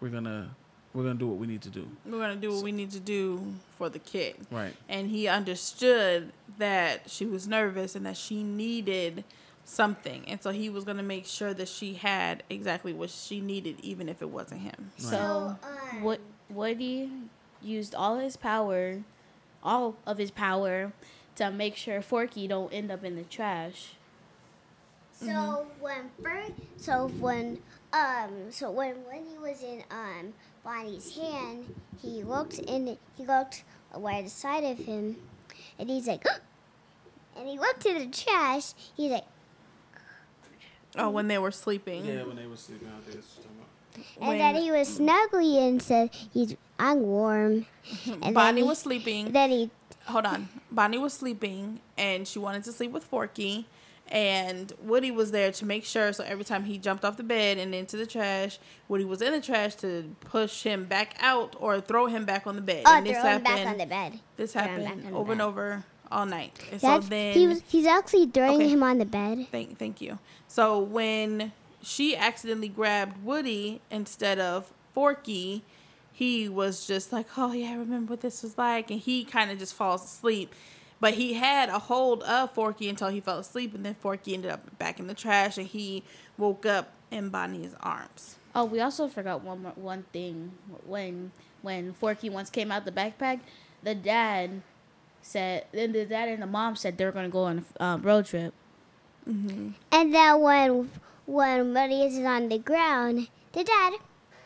we're 0.00 0.08
gonna 0.08 0.50
we're 0.92 1.04
gonna 1.04 1.18
do 1.18 1.28
what 1.28 1.38
we 1.38 1.46
need 1.46 1.62
to 1.62 1.70
do. 1.70 1.88
We're 2.04 2.18
gonna 2.18 2.36
do 2.36 2.52
what 2.52 2.64
we 2.64 2.72
need 2.72 2.90
to 2.92 3.00
do 3.00 3.54
for 3.76 3.88
the 3.88 3.98
kid. 3.98 4.36
Right. 4.50 4.74
And 4.88 5.08
he 5.08 5.28
understood 5.28 6.32
that 6.58 7.10
she 7.10 7.26
was 7.26 7.46
nervous 7.46 7.94
and 7.94 8.04
that 8.06 8.16
she 8.16 8.42
needed 8.42 9.24
something, 9.64 10.24
and 10.26 10.42
so 10.42 10.50
he 10.50 10.68
was 10.68 10.84
gonna 10.84 11.02
make 11.02 11.26
sure 11.26 11.54
that 11.54 11.68
she 11.68 11.94
had 11.94 12.42
exactly 12.50 12.92
what 12.92 13.10
she 13.10 13.40
needed, 13.40 13.76
even 13.82 14.08
if 14.08 14.20
it 14.22 14.30
wasn't 14.30 14.62
him. 14.62 14.90
So 14.96 15.56
um, 15.62 16.02
what 16.02 16.20
Woody 16.48 17.10
used 17.62 17.94
all 17.94 18.18
his 18.18 18.36
power, 18.36 19.02
all 19.62 19.96
of 20.06 20.18
his 20.18 20.30
power, 20.30 20.92
to 21.36 21.50
make 21.50 21.76
sure 21.76 22.02
Forky 22.02 22.48
don't 22.48 22.72
end 22.72 22.90
up 22.90 23.04
in 23.04 23.16
the 23.16 23.22
trash. 23.22 23.94
So 25.12 25.66
when 25.80 26.10
first, 26.22 26.52
so 26.76 27.08
when 27.20 27.58
um, 27.92 28.50
so 28.50 28.70
when 28.70 28.96
when 29.06 29.24
he 29.26 29.38
was 29.38 29.62
in 29.62 29.82
um 29.90 30.32
Bonnie's 30.64 31.16
hand, 31.16 31.74
he 32.00 32.22
looked 32.22 32.58
in. 32.58 32.96
He 33.16 33.26
looked 33.26 33.64
right 33.94 34.28
side 34.28 34.64
of 34.64 34.78
him, 34.78 35.16
and 35.78 35.88
he's 35.88 36.06
like, 36.06 36.24
and 37.36 37.48
he 37.48 37.58
looked 37.58 37.86
in 37.86 37.98
the 37.98 38.06
trash. 38.06 38.72
He's 38.96 39.10
like, 39.10 39.24
Oh, 40.96 41.10
when 41.10 41.28
they 41.28 41.38
were 41.38 41.50
sleeping. 41.50 42.04
Yeah, 42.04 42.24
when 42.24 42.36
they 42.36 42.46
were 42.46 42.56
sleeping 42.56 42.88
out 42.88 43.06
there. 43.06 43.20
and 44.20 44.40
then 44.40 44.54
he 44.56 44.70
was 44.70 44.98
snuggly 44.98 45.66
and 45.66 45.80
said, 45.80 46.10
"He's 46.32 46.56
I'm 46.78 47.02
warm." 47.02 47.66
And 48.22 48.34
Bonnie 48.34 48.62
he, 48.62 48.66
was 48.66 48.78
sleeping. 48.78 49.32
Then 49.32 49.50
he 49.50 49.70
Hold 50.06 50.26
on. 50.26 50.48
Bonnie 50.72 50.98
was 50.98 51.12
sleeping 51.12 51.80
and 51.96 52.26
she 52.26 52.38
wanted 52.38 52.64
to 52.64 52.72
sleep 52.72 52.90
with 52.90 53.04
Forky. 53.04 53.66
And 54.10 54.72
Woody 54.82 55.10
was 55.10 55.30
there 55.30 55.52
to 55.52 55.64
make 55.64 55.84
sure. 55.84 56.12
So 56.12 56.24
every 56.24 56.44
time 56.44 56.64
he 56.64 56.78
jumped 56.78 57.04
off 57.04 57.16
the 57.16 57.22
bed 57.22 57.58
and 57.58 57.74
into 57.74 57.96
the 57.96 58.06
trash, 58.06 58.58
Woody 58.88 59.04
was 59.04 59.22
in 59.22 59.32
the 59.32 59.40
trash 59.40 59.76
to 59.76 60.16
push 60.20 60.62
him 60.64 60.86
back 60.86 61.14
out 61.20 61.54
or 61.60 61.80
throw 61.80 62.06
him 62.06 62.24
back 62.24 62.46
on 62.46 62.56
the 62.56 62.62
bed. 62.62 62.82
oh 62.86 62.96
and 62.96 63.06
throw 63.06 63.22
him 63.22 63.42
back 63.42 63.66
on 63.66 63.78
the 63.78 63.86
bed. 63.86 64.18
This 64.36 64.52
happened 64.52 65.14
over 65.14 65.32
and 65.32 65.40
over 65.42 65.84
all 66.10 66.26
night. 66.26 66.58
And 66.72 66.80
That's 66.80 67.04
so 67.04 67.08
then 67.08 67.34
he 67.34 67.46
was. 67.46 67.62
He's 67.68 67.86
actually 67.86 68.26
throwing 68.26 68.56
Okay. 68.62 68.68
him 68.68 68.82
on 68.82 68.98
the 68.98 69.04
bed. 69.04 69.46
Thank, 69.52 69.78
thank 69.78 70.00
you. 70.00 70.18
So 70.48 70.78
when 70.80 71.52
she 71.82 72.16
accidentally 72.16 72.68
grabbed 72.68 73.24
Woody 73.24 73.80
instead 73.90 74.38
of 74.40 74.72
Forky, 74.92 75.62
he 76.12 76.48
was 76.48 76.84
just 76.84 77.12
like, 77.12 77.26
"Oh 77.38 77.52
yeah, 77.52 77.70
I 77.70 77.74
remember 77.74 78.10
what 78.10 78.22
this 78.22 78.42
was 78.42 78.58
like," 78.58 78.90
and 78.90 78.98
he 79.00 79.24
kind 79.24 79.52
of 79.52 79.58
just 79.58 79.72
falls 79.74 80.04
asleep. 80.04 80.52
But 81.00 81.14
he 81.14 81.34
had 81.34 81.70
a 81.70 81.78
hold 81.78 82.22
of 82.24 82.52
Forky 82.52 82.88
until 82.88 83.08
he 83.08 83.20
fell 83.20 83.38
asleep, 83.38 83.74
and 83.74 83.84
then 83.84 83.94
Forky 83.94 84.34
ended 84.34 84.50
up 84.50 84.78
back 84.78 85.00
in 85.00 85.06
the 85.06 85.14
trash, 85.14 85.56
and 85.56 85.66
he 85.66 86.04
woke 86.36 86.66
up 86.66 86.92
in 87.10 87.30
Bonnie's 87.30 87.74
arms. 87.80 88.36
Oh, 88.54 88.64
we 88.64 88.80
also 88.80 89.08
forgot 89.08 89.42
one 89.42 89.62
more, 89.62 89.72
one 89.76 90.04
thing. 90.12 90.52
When 90.86 91.32
when 91.62 91.94
Forky 91.94 92.28
once 92.28 92.50
came 92.50 92.70
out 92.70 92.84
the 92.84 92.92
backpack, 92.92 93.40
the 93.82 93.94
dad 93.94 94.62
said, 95.22 95.66
then 95.72 95.92
the 95.92 96.04
dad 96.04 96.28
and 96.28 96.42
the 96.42 96.46
mom 96.46 96.76
said 96.76 96.98
they 96.98 97.04
were 97.04 97.12
gonna 97.12 97.28
go 97.28 97.44
on 97.44 97.64
a 97.78 97.84
um, 97.84 98.02
road 98.02 98.26
trip. 98.26 98.52
And 99.26 99.74
then 99.90 100.40
when 100.40 100.90
when 101.26 101.72
Woody 101.72 102.02
is 102.02 102.18
on 102.24 102.48
the 102.48 102.58
ground, 102.58 103.28
the 103.52 103.64
dad 103.64 103.94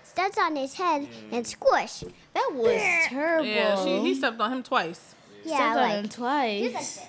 steps 0.02 0.36
on 0.38 0.56
his 0.56 0.74
head 0.74 1.08
and 1.32 1.46
squish. 1.46 2.04
That 2.34 2.50
was 2.54 2.80
terrible. 3.06 3.46
Yeah, 3.46 3.82
she, 3.82 4.00
he 4.00 4.14
stepped 4.14 4.40
on 4.40 4.52
him 4.52 4.62
twice. 4.62 5.14
Yeah, 5.44 5.56
Stepped 5.56 5.78
on 5.78 5.90
him 5.90 6.02
like 6.02 6.10
twice. 6.12 6.62
he's 6.62 6.72
like 6.74 6.82
this. 6.82 7.08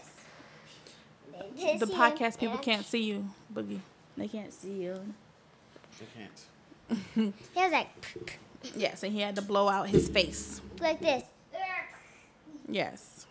The 1.79 1.87
see 1.87 1.93
him 1.93 1.99
podcast 1.99 2.39
people 2.39 2.55
and 2.55 2.63
can't 2.63 2.85
see 2.85 3.03
you, 3.03 3.29
Boogie. 3.53 3.79
They 4.17 4.27
can't 4.27 4.53
see 4.53 4.71
you. 4.73 4.99
They 5.99 6.05
can't. 6.15 7.33
He 7.53 7.59
was 7.61 7.71
like 7.71 8.39
Yes, 8.75 9.03
and 9.03 9.13
he 9.13 9.21
had 9.21 9.35
to 9.35 9.41
blow 9.41 9.67
out 9.69 9.87
his 9.89 10.09
face. 10.09 10.61
like 10.79 10.99
this. 10.99 11.23
Yes. 12.67 13.25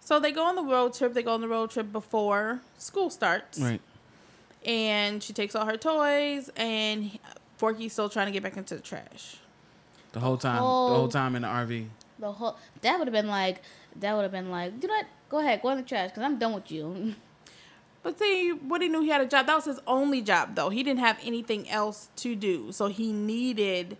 So 0.00 0.20
they 0.20 0.32
go 0.32 0.44
on 0.44 0.56
the 0.56 0.62
road 0.62 0.92
trip. 0.94 1.14
They 1.14 1.22
go 1.22 1.34
on 1.34 1.40
the 1.40 1.48
road 1.48 1.70
trip 1.70 1.92
before 1.92 2.60
school 2.78 3.10
starts. 3.10 3.58
Right. 3.58 3.80
And 4.66 5.22
she 5.22 5.32
takes 5.32 5.54
all 5.54 5.64
her 5.66 5.76
toys, 5.76 6.50
and 6.56 7.18
Forky's 7.58 7.92
still 7.92 8.08
trying 8.08 8.26
to 8.26 8.32
get 8.32 8.42
back 8.42 8.56
into 8.56 8.74
the 8.74 8.80
trash. 8.80 9.36
The 10.12 10.20
whole 10.20 10.36
time. 10.36 10.56
The 10.56 10.62
Oh. 10.62 10.94
whole 10.94 11.08
time 11.08 11.36
in 11.36 11.42
the 11.42 11.48
RV. 11.48 11.88
The 12.18 12.32
whole 12.32 12.56
that 12.82 12.98
would 12.98 13.08
have 13.08 13.12
been 13.12 13.28
like 13.28 13.60
that 14.00 14.14
would 14.14 14.22
have 14.22 14.32
been 14.32 14.50
like, 14.50 14.80
do 14.80 14.86
not 14.88 15.06
go 15.28 15.38
ahead, 15.38 15.62
go 15.62 15.70
in 15.70 15.78
the 15.78 15.84
trash 15.84 16.10
because 16.10 16.22
I'm 16.22 16.38
done 16.38 16.54
with 16.54 16.70
you. 16.70 17.14
But 18.04 18.18
see, 18.18 18.52
Woody 18.52 18.90
knew 18.90 19.00
he 19.00 19.08
had 19.08 19.22
a 19.22 19.26
job. 19.26 19.46
That 19.46 19.56
was 19.56 19.64
his 19.64 19.80
only 19.86 20.20
job, 20.20 20.56
though. 20.56 20.68
He 20.68 20.82
didn't 20.82 21.00
have 21.00 21.18
anything 21.24 21.70
else 21.70 22.10
to 22.16 22.36
do. 22.36 22.70
So 22.70 22.88
he 22.88 23.12
needed 23.12 23.96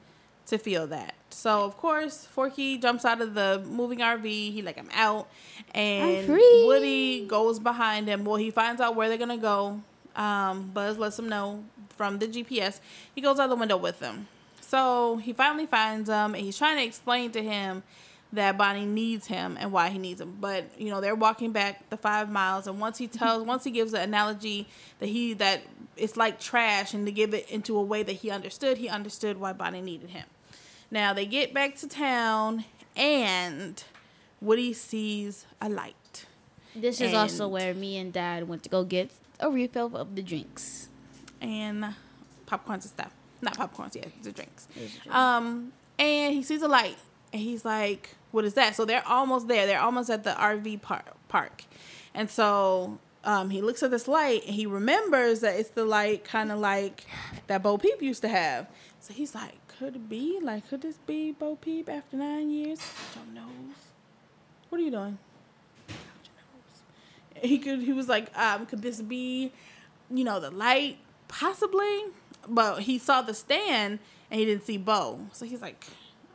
to 0.46 0.58
feel 0.58 0.86
that. 0.88 1.14
So, 1.30 1.64
of 1.64 1.78
course, 1.78 2.26
Forky 2.26 2.76
jumps 2.76 3.06
out 3.06 3.22
of 3.22 3.32
the 3.32 3.64
moving 3.66 4.00
RV. 4.00 4.24
He, 4.24 4.60
like, 4.60 4.76
I'm 4.76 4.90
out. 4.92 5.30
And 5.74 6.26
free. 6.26 6.64
Woody 6.66 7.26
goes 7.26 7.58
behind 7.58 8.06
him. 8.06 8.26
Well, 8.26 8.36
he 8.36 8.50
finds 8.50 8.78
out 8.82 8.94
where 8.94 9.08
they're 9.08 9.16
going 9.16 9.30
to 9.30 9.38
go. 9.38 9.80
Um, 10.14 10.70
Buzz 10.74 10.98
lets 10.98 11.18
him 11.18 11.30
know 11.30 11.64
from 11.96 12.18
the 12.18 12.28
GPS. 12.28 12.80
He 13.14 13.22
goes 13.22 13.40
out 13.40 13.48
the 13.48 13.56
window 13.56 13.78
with 13.78 14.00
them. 14.00 14.28
So 14.60 15.16
he 15.16 15.32
finally 15.32 15.66
finds 15.66 16.10
him, 16.10 16.34
and 16.34 16.44
he's 16.44 16.58
trying 16.58 16.76
to 16.76 16.84
explain 16.84 17.30
to 17.32 17.42
him 17.42 17.82
that 18.32 18.58
Bonnie 18.58 18.86
needs 18.86 19.26
him 19.28 19.56
and 19.60 19.70
why 19.70 19.90
he 19.90 19.98
needs 19.98 20.20
him. 20.20 20.36
But 20.40 20.64
you 20.78 20.90
know, 20.90 21.00
they're 21.00 21.14
walking 21.14 21.52
back 21.52 21.88
the 21.90 21.96
five 21.96 22.30
miles, 22.30 22.66
and 22.66 22.80
once 22.80 22.98
he 22.98 23.06
tells, 23.06 23.42
once 23.46 23.64
he 23.64 23.70
gives 23.70 23.92
the 23.92 24.00
analogy 24.00 24.68
that 24.98 25.08
he 25.08 25.34
that 25.34 25.62
it's 25.96 26.16
like 26.16 26.40
trash, 26.40 26.94
and 26.94 27.06
to 27.06 27.12
give 27.12 27.34
it 27.34 27.48
into 27.50 27.76
a 27.76 27.82
way 27.82 28.02
that 28.02 28.12
he 28.14 28.30
understood, 28.30 28.78
he 28.78 28.88
understood 28.88 29.38
why 29.38 29.52
Bonnie 29.52 29.80
needed 29.82 30.10
him. 30.10 30.24
Now 30.90 31.12
they 31.12 31.26
get 31.26 31.54
back 31.54 31.76
to 31.76 31.88
town, 31.88 32.64
and 32.96 33.82
Woody 34.40 34.72
sees 34.72 35.46
a 35.60 35.68
light. 35.68 36.26
this 36.74 37.00
is 37.00 37.14
also 37.14 37.46
where 37.48 37.72
me 37.74 37.96
and 37.98 38.12
Dad 38.12 38.48
went 38.48 38.62
to 38.64 38.68
go 38.68 38.84
get 38.84 39.10
a 39.40 39.50
refill 39.50 39.96
of 39.96 40.14
the 40.16 40.22
drinks. 40.22 40.88
and 41.40 41.94
popcorns 42.46 42.82
and 42.82 42.84
stuff. 42.84 43.12
Not 43.42 43.56
popcorns, 43.56 43.94
yeah, 43.94 44.04
the 44.22 44.32
drinks. 44.32 44.66
It 44.76 44.82
was 44.82 44.94
a 44.96 44.98
drink. 45.00 45.14
Um, 45.14 45.72
and 45.98 46.34
he 46.34 46.42
sees 46.42 46.62
a 46.62 46.68
light, 46.68 46.96
and 47.34 47.42
he's 47.42 47.64
like, 47.64 48.14
"What 48.30 48.44
is 48.44 48.54
that?" 48.54 48.76
So 48.76 48.84
they're 48.84 49.06
almost 49.06 49.48
there. 49.48 49.66
They're 49.66 49.80
almost 49.80 50.08
at 50.08 50.22
the 50.22 50.30
RV 50.30 50.80
par- 50.80 51.04
park, 51.28 51.64
and 52.14 52.30
so 52.30 52.98
um, 53.24 53.50
he 53.50 53.60
looks 53.60 53.82
at 53.82 53.90
this 53.90 54.06
light, 54.06 54.44
and 54.46 54.54
he 54.54 54.66
remembers 54.66 55.40
that 55.40 55.58
it's 55.58 55.70
the 55.70 55.84
light, 55.84 56.24
kind 56.24 56.52
of 56.52 56.60
like 56.60 57.04
that 57.48 57.62
Bo 57.62 57.76
Peep 57.76 58.00
used 58.00 58.22
to 58.22 58.28
have. 58.28 58.68
So 59.00 59.12
he's 59.12 59.34
like, 59.34 59.58
"Could 59.66 59.96
it 59.96 60.08
be? 60.08 60.38
Like, 60.40 60.68
could 60.68 60.82
this 60.82 60.98
be 61.06 61.32
Bo 61.32 61.56
Peep 61.56 61.88
after 61.88 62.16
nine 62.16 62.50
years?" 62.50 62.80
Your 63.16 63.42
nose. 63.42 63.74
What 64.70 64.80
are 64.80 64.84
you 64.84 64.90
doing? 64.92 65.18
he 67.42 67.58
could 67.58 67.80
he 67.80 67.92
was 67.92 68.08
like 68.08 68.36
um 68.38 68.64
could 68.64 68.80
this 68.80 69.02
be 69.02 69.52
you 70.10 70.24
know 70.24 70.40
the 70.40 70.50
light 70.50 70.96
possibly 71.28 72.04
but 72.48 72.80
he 72.80 72.98
saw 72.98 73.22
the 73.22 73.34
stand 73.34 73.98
and 74.30 74.40
he 74.40 74.46
didn't 74.46 74.64
see 74.64 74.76
bo 74.76 75.20
so 75.32 75.44
he's 75.44 75.60
like 75.60 75.84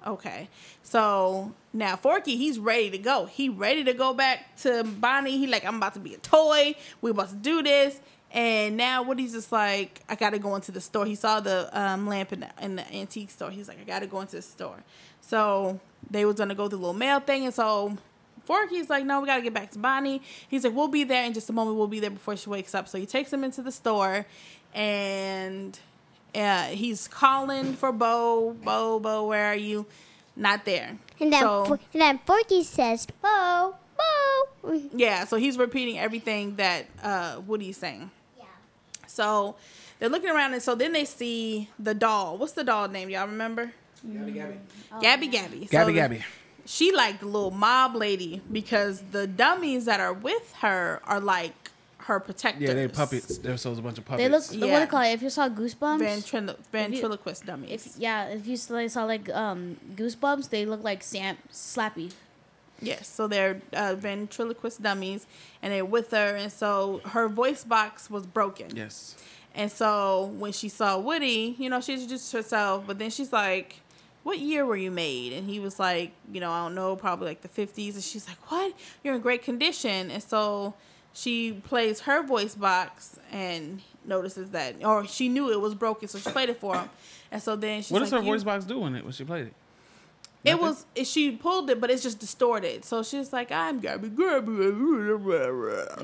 okay 0.05 0.47
so 0.81 1.53
now 1.73 1.95
forky 1.95 2.37
he's 2.37 2.57
ready 2.57 2.89
to 2.89 2.97
go 2.97 3.25
he 3.25 3.49
ready 3.49 3.83
to 3.83 3.93
go 3.93 4.13
back 4.13 4.55
to 4.55 4.83
bonnie 4.83 5.37
he 5.37 5.47
like 5.47 5.65
i'm 5.65 5.75
about 5.75 5.93
to 5.93 5.99
be 5.99 6.13
a 6.13 6.17
toy 6.19 6.73
we 7.01 7.11
about 7.11 7.29
to 7.29 7.35
do 7.35 7.61
this 7.61 7.99
and 8.31 8.77
now 8.77 9.01
Woody's 9.01 9.33
just 9.33 9.51
like, 9.51 10.01
I 10.07 10.15
gotta 10.15 10.37
go 10.37 10.55
into 10.55 10.71
the 10.71 10.81
store. 10.81 11.05
He 11.05 11.15
saw 11.15 11.39
the 11.39 11.69
um, 11.73 12.07
lamp 12.07 12.31
in 12.31 12.41
the, 12.41 12.49
in 12.61 12.75
the 12.75 12.93
antique 12.93 13.31
store. 13.31 13.49
He's 13.49 13.67
like, 13.67 13.79
I 13.81 13.83
gotta 13.83 14.05
go 14.05 14.21
into 14.21 14.35
the 14.35 14.41
store. 14.41 14.83
So 15.21 15.79
they 16.09 16.25
was 16.25 16.35
gonna 16.35 16.55
go 16.55 16.65
to 16.65 16.69
the 16.69 16.77
little 16.77 16.93
mail 16.93 17.19
thing, 17.19 17.45
and 17.45 17.53
so 17.53 17.97
Forky's 18.45 18.89
like, 18.89 19.05
no, 19.05 19.19
we 19.19 19.27
gotta 19.27 19.41
get 19.41 19.53
back 19.53 19.71
to 19.71 19.79
Bonnie. 19.79 20.21
He's 20.47 20.63
like, 20.63 20.75
we'll 20.75 20.87
be 20.87 21.03
there 21.03 21.25
in 21.25 21.33
just 21.33 21.49
a 21.49 21.53
moment. 21.53 21.77
We'll 21.77 21.87
be 21.87 21.99
there 21.99 22.11
before 22.11 22.37
she 22.37 22.49
wakes 22.49 22.75
up. 22.75 22.87
So 22.87 22.99
he 22.99 23.05
takes 23.07 23.33
him 23.33 23.43
into 23.43 23.63
the 23.63 23.71
store, 23.71 24.27
and 24.75 25.79
uh, 26.35 26.63
he's 26.65 27.07
calling 27.07 27.73
for 27.73 27.91
Bo. 27.91 28.55
Bo, 28.63 28.99
Bo, 28.99 29.27
where 29.27 29.45
are 29.47 29.55
you? 29.55 29.85
Not 30.35 30.65
there. 30.65 30.97
And 31.19 31.33
then, 31.33 31.41
so, 31.41 31.65
Fo- 31.65 31.79
and 31.93 32.01
then 32.01 32.19
Forky 32.25 32.63
says, 32.63 33.05
"Bo, 33.21 33.75
Bo." 33.97 34.73
yeah, 34.93 35.25
so 35.25 35.37
he's 35.37 35.57
repeating 35.57 35.99
everything 35.99 36.55
that 36.55 36.85
uh, 37.03 37.41
Woody's 37.45 37.77
saying. 37.77 38.09
Yeah. 38.37 38.45
So 39.07 39.55
they're 39.99 40.09
looking 40.09 40.29
around, 40.29 40.53
and 40.53 40.61
so 40.63 40.75
then 40.75 40.93
they 40.93 41.03
see 41.05 41.69
the 41.77 41.93
doll. 41.93 42.37
What's 42.37 42.53
the 42.53 42.63
doll 42.63 42.87
name? 42.87 43.09
Y'all 43.09 43.27
remember? 43.27 43.71
Gabby, 44.09 44.31
Gabby. 44.31 44.57
Gabby 45.01 45.27
Gabby. 45.27 45.65
So 45.65 45.71
Gabby, 45.71 45.93
Gabby. 45.93 46.23
She 46.65 46.91
like 46.93 47.19
the 47.19 47.25
little 47.25 47.51
mob 47.51 47.95
lady 47.95 48.41
because 48.51 49.03
the 49.11 49.27
dummies 49.27 49.85
that 49.85 49.99
are 49.99 50.13
with 50.13 50.53
her 50.61 51.01
are 51.03 51.19
like 51.19 51.53
her 52.09 52.19
protectors. 52.19 52.67
Yeah, 52.67 52.73
they 52.73 52.87
puppets. 52.87 53.37
There's 53.37 53.61
so 53.61 53.71
a 53.71 53.81
bunch 53.81 53.97
of 53.97 54.05
puppets. 54.05 54.23
They 54.23 54.29
look. 54.29 54.43
What 54.61 54.69
Yeah. 54.69 54.79
do 54.79 54.85
they 54.85 54.89
call 54.91 55.01
it? 55.01 55.13
If 55.13 55.21
you 55.21 55.29
saw 55.29 55.47
Goosebumps, 55.47 56.01
Ventrilo- 56.01 56.57
ventriloquist 56.71 57.45
dummies. 57.45 57.71
if 57.95 57.97
yeah, 57.97 58.25
if 58.27 58.45
you 58.47 58.57
saw, 58.57 58.85
saw 58.87 59.05
like 59.05 59.29
um 59.29 59.77
Goosebumps, 59.95 60.49
they 60.49 60.65
look 60.65 60.83
like 60.83 61.01
Sam 61.03 61.37
Slappy. 61.51 62.11
Yes, 62.81 63.07
so 63.09 63.27
they're 63.27 63.61
uh, 63.73 63.95
ventriloquist 63.95 64.81
dummies, 64.81 65.27
and 65.61 65.73
they're 65.73 65.83
with 65.85 66.11
her, 66.11 66.35
and 66.35 66.51
so 66.51 67.01
her 67.13 67.27
voice 67.27 67.63
box 67.65 68.09
was 68.09 68.25
broken. 68.25 68.73
Yes. 68.75 69.15
And 69.53 69.69
so 69.71 70.31
when 70.37 70.53
she 70.53 70.69
saw 70.69 70.97
Woody, 70.97 71.55
you 71.59 71.69
know, 71.69 71.81
she 71.81 71.93
introduced 71.93 72.31
herself, 72.31 72.85
but 72.87 72.97
then 72.97 73.09
she's 73.09 73.33
like, 73.33 73.81
"What 74.23 74.39
year 74.39 74.65
were 74.65 74.77
you 74.77 74.91
made?" 74.91 75.33
And 75.33 75.49
he 75.49 75.59
was 75.59 75.77
like, 75.77 76.11
"You 76.31 76.39
know, 76.39 76.51
I 76.51 76.63
don't 76.63 76.75
know, 76.75 76.95
probably 76.95 77.27
like 77.27 77.41
the 77.41 77.49
'50s." 77.49 77.95
And 77.95 78.03
she's 78.03 78.27
like, 78.29 78.39
"What? 78.49 78.73
You're 79.03 79.15
in 79.15 79.21
great 79.21 79.43
condition." 79.43 80.09
And 80.09 80.23
so 80.23 80.73
she 81.19 81.51
plays 81.51 82.01
her 82.01 82.23
voice 82.23 82.55
box 82.55 83.19
and 83.31 83.81
notices 84.05 84.51
that, 84.51 84.83
or 84.83 85.05
she 85.05 85.27
knew 85.27 85.51
it 85.51 85.59
was 85.59 85.75
broken, 85.75 86.07
so 86.07 86.17
she 86.17 86.29
played 86.29 86.49
it 86.49 86.59
for 86.59 86.75
him. 86.75 86.89
And 87.31 87.41
so 87.41 87.55
then 87.55 87.81
she's 87.81 87.91
What 87.91 88.01
like, 88.01 88.09
does 88.09 88.19
her 88.19 88.25
voice 88.25 88.43
box 88.43 88.63
do 88.65 88.85
in 88.85 88.95
it 88.95 89.03
when 89.03 89.11
she 89.11 89.25
played 89.25 89.47
it? 89.47 89.53
It 90.45 90.57
was 90.57 90.85
it, 90.95 91.05
she 91.05 91.31
pulled 91.31 91.69
it, 91.69 91.81
but 91.81 91.91
it's 91.91 92.01
just 92.01 92.19
distorted. 92.19 92.85
So 92.85 93.03
she's 93.03 93.33
like, 93.33 93.51
"I'm 93.51 93.81
Gabby, 93.81 94.07
Gabby." 94.07 94.53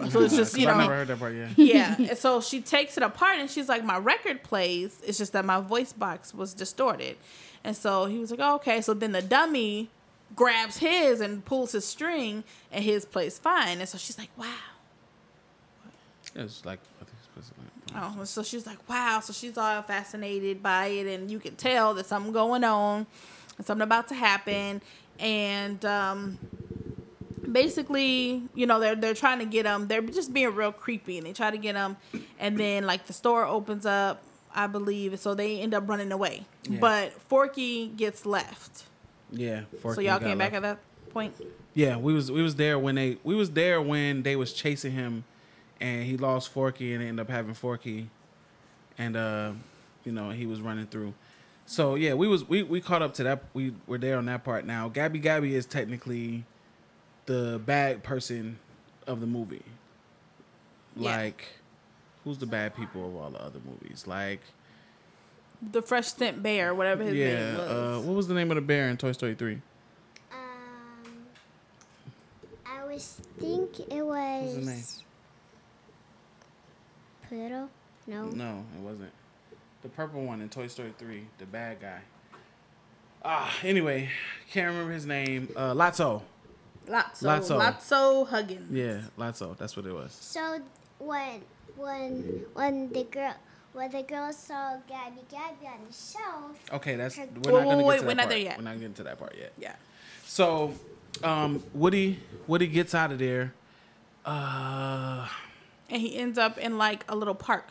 So 0.09 0.21
it's 0.21 0.35
just 0.35 0.57
you 0.57 0.65
know. 0.65 0.73
I 0.73 0.77
never 0.77 0.89
know, 0.89 0.97
heard 0.97 1.07
that 1.07 1.19
part. 1.19 1.33
Yeah. 1.33 1.47
yeah. 1.55 1.95
And 2.09 2.17
so 2.17 2.41
she 2.41 2.59
takes 2.59 2.97
it 2.97 3.03
apart, 3.03 3.37
and 3.39 3.49
she's 3.49 3.69
like, 3.69 3.85
"My 3.85 3.97
record 3.97 4.43
plays. 4.43 4.99
It's 5.05 5.17
just 5.17 5.31
that 5.31 5.45
my 5.45 5.61
voice 5.61 5.93
box 5.93 6.33
was 6.33 6.53
distorted." 6.53 7.15
And 7.63 7.77
so 7.77 8.05
he 8.05 8.17
was 8.17 8.29
like, 8.29 8.41
oh, 8.43 8.55
"Okay." 8.55 8.81
So 8.81 8.93
then 8.93 9.13
the 9.13 9.21
dummy 9.21 9.89
grabs 10.35 10.77
his 10.77 11.21
and 11.21 11.45
pulls 11.45 11.71
his 11.71 11.85
string, 11.85 12.43
and 12.73 12.83
his 12.83 13.05
plays 13.05 13.39
fine. 13.39 13.79
And 13.79 13.87
so 13.87 13.97
she's 13.97 14.17
like, 14.17 14.31
"Wow." 14.37 14.74
It's 16.35 16.65
like 16.65 16.79
I 17.01 17.05
think 17.05 17.17
it's 17.37 17.51
like- 17.57 18.03
Oh, 18.17 18.23
so 18.25 18.43
she's 18.43 18.65
like, 18.65 18.77
wow. 18.89 19.21
So 19.23 19.31
she's 19.31 19.57
all 19.57 19.81
fascinated 19.83 20.61
by 20.61 20.87
it, 20.87 21.07
and 21.07 21.31
you 21.31 21.39
can 21.39 21.55
tell 21.55 21.93
that 21.93 22.05
something 22.07 22.33
going 22.33 22.63
on, 22.63 23.05
and 23.57 23.65
something 23.65 23.83
about 23.83 24.07
to 24.09 24.15
happen, 24.15 24.81
and 25.19 25.83
um, 25.85 26.37
basically, 27.51 28.43
you 28.53 28.65
know, 28.65 28.79
they're 28.79 28.95
they're 28.95 29.13
trying 29.13 29.39
to 29.39 29.45
get 29.45 29.65
him. 29.65 29.87
They're 29.87 30.01
just 30.01 30.33
being 30.33 30.53
real 30.53 30.71
creepy, 30.71 31.17
and 31.17 31.25
they 31.27 31.33
try 31.33 31.51
to 31.51 31.57
get 31.57 31.75
him, 31.75 31.97
and 32.39 32.57
then 32.57 32.85
like 32.85 33.05
the 33.07 33.13
store 33.13 33.45
opens 33.45 33.85
up, 33.85 34.21
I 34.53 34.67
believe, 34.67 35.19
so 35.19 35.33
they 35.33 35.59
end 35.59 35.73
up 35.73 35.87
running 35.87 36.11
away. 36.11 36.45
Yeah. 36.67 36.79
But 36.79 37.13
Forky 37.13 37.87
gets 37.87 38.25
left. 38.25 38.83
Yeah. 39.31 39.61
so 39.81 40.01
y'all 40.01 40.19
came 40.19 40.37
back 40.37 40.53
left. 40.53 40.55
at 40.55 40.61
that 40.61 41.11
point. 41.11 41.33
Yeah, 41.73 41.97
we 41.97 42.13
was 42.13 42.31
we 42.31 42.41
was 42.41 42.55
there 42.55 42.79
when 42.79 42.95
they 42.95 43.17
we 43.23 43.35
was 43.35 43.51
there 43.51 43.81
when 43.81 44.23
they 44.23 44.35
was 44.35 44.53
chasing 44.53 44.93
him, 44.93 45.23
and 45.85 46.03
he 46.03 46.17
lost 46.17 46.49
Forky 46.49 46.93
and 46.93 47.03
ended 47.03 47.19
up 47.23 47.29
having 47.29 47.53
Forky, 47.53 48.09
and 48.97 49.15
uh, 49.15 49.51
you 50.03 50.11
know 50.11 50.31
he 50.31 50.45
was 50.47 50.59
running 50.61 50.87
through. 50.87 51.13
So 51.67 51.95
yeah, 51.95 52.13
we 52.15 52.27
was 52.27 52.47
we 52.49 52.63
we 52.63 52.81
caught 52.81 53.01
up 53.03 53.13
to 53.15 53.23
that. 53.23 53.43
We 53.53 53.73
were 53.87 53.97
there 53.99 54.17
on 54.17 54.25
that 54.25 54.43
part. 54.43 54.65
Now 54.65 54.89
Gabby 54.89 55.19
Gabby 55.19 55.55
is 55.55 55.65
technically 55.65 56.45
the 57.27 57.61
bad 57.63 58.03
person 58.03 58.57
of 59.07 59.21
the 59.21 59.27
movie. 59.27 59.63
Yeah. 60.95 61.15
Like, 61.17 61.45
who's 62.23 62.37
the 62.37 62.45
bad 62.45 62.75
people 62.75 63.07
of 63.07 63.15
all 63.15 63.29
the 63.29 63.41
other 63.41 63.59
movies? 63.65 64.05
Like, 64.07 64.41
The 65.61 65.81
Fresh 65.81 66.13
Scent 66.13 66.41
Bear, 66.41 66.73
whatever 66.73 67.03
his 67.03 67.13
yeah, 67.15 67.27
name 67.27 67.57
was. 67.57 67.69
uh, 67.69 68.01
what 68.05 68.15
was 68.15 68.27
the 68.27 68.33
name 68.33 68.49
of 68.51 68.55
the 68.55 68.61
bear 68.61 68.89
in 68.89 68.97
Toy 68.97 69.11
Story 69.11 69.35
three? 69.35 69.61
Um, 70.31 71.25
I 72.65 72.85
was 72.85 73.19
think 73.39 73.79
it 73.79 74.03
What's 74.39 74.55
his 74.55 74.65
name? 74.65 74.75
was 74.77 75.03
Pluto. 77.29 77.69
No. 78.07 78.25
No, 78.25 78.63
it 78.77 78.81
wasn't. 78.81 79.11
The 79.83 79.89
purple 79.89 80.23
one 80.25 80.41
in 80.41 80.49
Toy 80.49 80.67
Story 80.67 80.93
3, 80.97 81.25
the 81.37 81.45
bad 81.45 81.79
guy. 81.81 81.99
Ah, 83.23 83.51
anyway, 83.63 84.09
can't 84.51 84.67
remember 84.67 84.93
his 84.93 85.05
name. 85.05 85.49
Uh, 85.55 85.73
Lotso. 85.73 86.21
Lotso, 86.87 87.23
Lotso. 87.23 87.59
Lotso 87.59 88.27
Huggins. 88.27 88.71
Yeah, 88.71 89.01
Lotso. 89.17 89.57
That's 89.57 89.75
what 89.75 89.85
it 89.87 89.93
was. 89.93 90.11
So 90.11 90.59
when 90.99 91.41
when 91.75 92.45
when 92.53 92.89
the 92.89 93.03
girl 93.05 93.33
when 93.73 93.89
the 93.91 94.03
girl 94.03 94.31
saw 94.31 94.77
Gabby 94.87 95.21
Gabby 95.31 95.65
on 95.65 95.79
the 95.87 95.93
shelf, 95.93 96.57
Okay, 96.73 96.95
that's 96.95 97.17
Wait, 97.17 97.27
we're 97.45 97.51
not 97.51 97.65
wait, 97.67 97.73
gonna 97.73 97.83
wait, 97.83 97.95
get 97.95 98.01
to 98.01 98.05
we're 98.05 98.09
that 98.09 98.15
not 98.15 98.17
part. 98.17 98.29
there 98.29 98.37
yet. 98.39 98.57
We're 98.59 98.63
not 98.63 98.79
getting 98.79 98.93
to 98.93 99.03
that 99.03 99.17
part 99.19 99.35
yet. 99.37 99.53
Yeah. 99.57 99.75
So, 100.25 100.73
um, 101.23 101.63
Woody 101.73 102.19
Woody 102.45 102.67
gets 102.67 102.93
out 102.93 103.11
of 103.11 103.17
there. 103.17 103.53
Uh, 104.23 105.27
and 105.89 106.01
he 106.01 106.15
ends 106.17 106.37
up 106.37 106.57
in 106.57 106.77
like 106.77 107.03
a 107.09 107.15
little 107.15 107.35
park. 107.35 107.67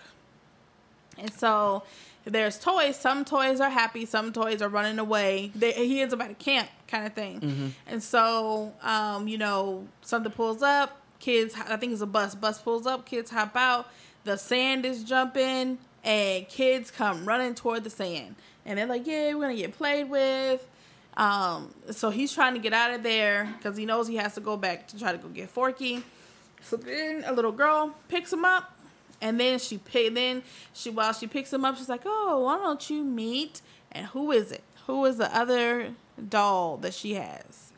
And 1.18 1.32
so 1.32 1.84
there's 2.24 2.58
toys. 2.58 2.96
Some 2.96 3.24
toys 3.24 3.60
are 3.60 3.70
happy. 3.70 4.06
Some 4.06 4.32
toys 4.32 4.62
are 4.62 4.68
running 4.68 4.98
away. 4.98 5.52
They, 5.54 5.72
he 5.72 6.00
ends 6.00 6.14
up 6.14 6.20
at 6.20 6.30
a 6.30 6.34
camp 6.34 6.68
kind 6.88 7.06
of 7.06 7.12
thing. 7.12 7.74
And 7.86 8.02
so, 8.02 8.72
um, 8.82 9.28
you 9.28 9.38
know, 9.38 9.86
something 10.02 10.32
pulls 10.32 10.62
up. 10.62 11.00
Kids, 11.20 11.54
I 11.68 11.76
think 11.76 11.92
it's 11.92 12.02
a 12.02 12.06
bus. 12.06 12.34
Bus 12.34 12.60
pulls 12.60 12.86
up. 12.86 13.06
Kids 13.06 13.30
hop 13.30 13.56
out. 13.56 13.88
The 14.24 14.36
sand 14.36 14.84
is 14.86 15.04
jumping, 15.04 15.78
and 16.02 16.48
kids 16.48 16.90
come 16.90 17.26
running 17.26 17.54
toward 17.54 17.84
the 17.84 17.90
sand. 17.90 18.36
And 18.66 18.78
they're 18.78 18.86
like, 18.86 19.06
"Yeah, 19.06 19.34
we're 19.34 19.42
gonna 19.42 19.54
get 19.54 19.76
played 19.76 20.08
with." 20.08 20.66
Um, 21.16 21.72
so 21.90 22.10
he's 22.10 22.32
trying 22.32 22.54
to 22.54 22.60
get 22.60 22.72
out 22.72 22.92
of 22.92 23.02
there 23.02 23.54
because 23.56 23.76
he 23.76 23.86
knows 23.86 24.08
he 24.08 24.16
has 24.16 24.34
to 24.34 24.40
go 24.40 24.56
back 24.56 24.88
to 24.88 24.98
try 24.98 25.12
to 25.12 25.18
go 25.18 25.28
get 25.28 25.50
Forky. 25.50 26.02
So 26.64 26.76
then 26.76 27.24
a 27.26 27.32
little 27.32 27.52
girl 27.52 27.94
picks 28.08 28.32
him 28.32 28.44
up, 28.44 28.76
and 29.20 29.38
then 29.38 29.58
she 29.58 29.78
pick. 29.78 30.14
Then 30.14 30.42
she 30.72 30.90
while 30.90 31.12
she 31.12 31.26
picks 31.26 31.52
him 31.52 31.64
up, 31.64 31.76
she's 31.76 31.88
like, 31.88 32.02
"Oh, 32.04 32.44
why 32.44 32.56
don't 32.56 32.88
you 32.90 33.04
meet?" 33.04 33.60
And 33.92 34.06
who 34.06 34.32
is 34.32 34.50
it? 34.50 34.62
Who 34.86 35.04
is 35.04 35.18
the 35.18 35.34
other 35.36 35.94
doll 36.28 36.78
that 36.78 36.94
she 36.94 37.14
has? 37.14 37.72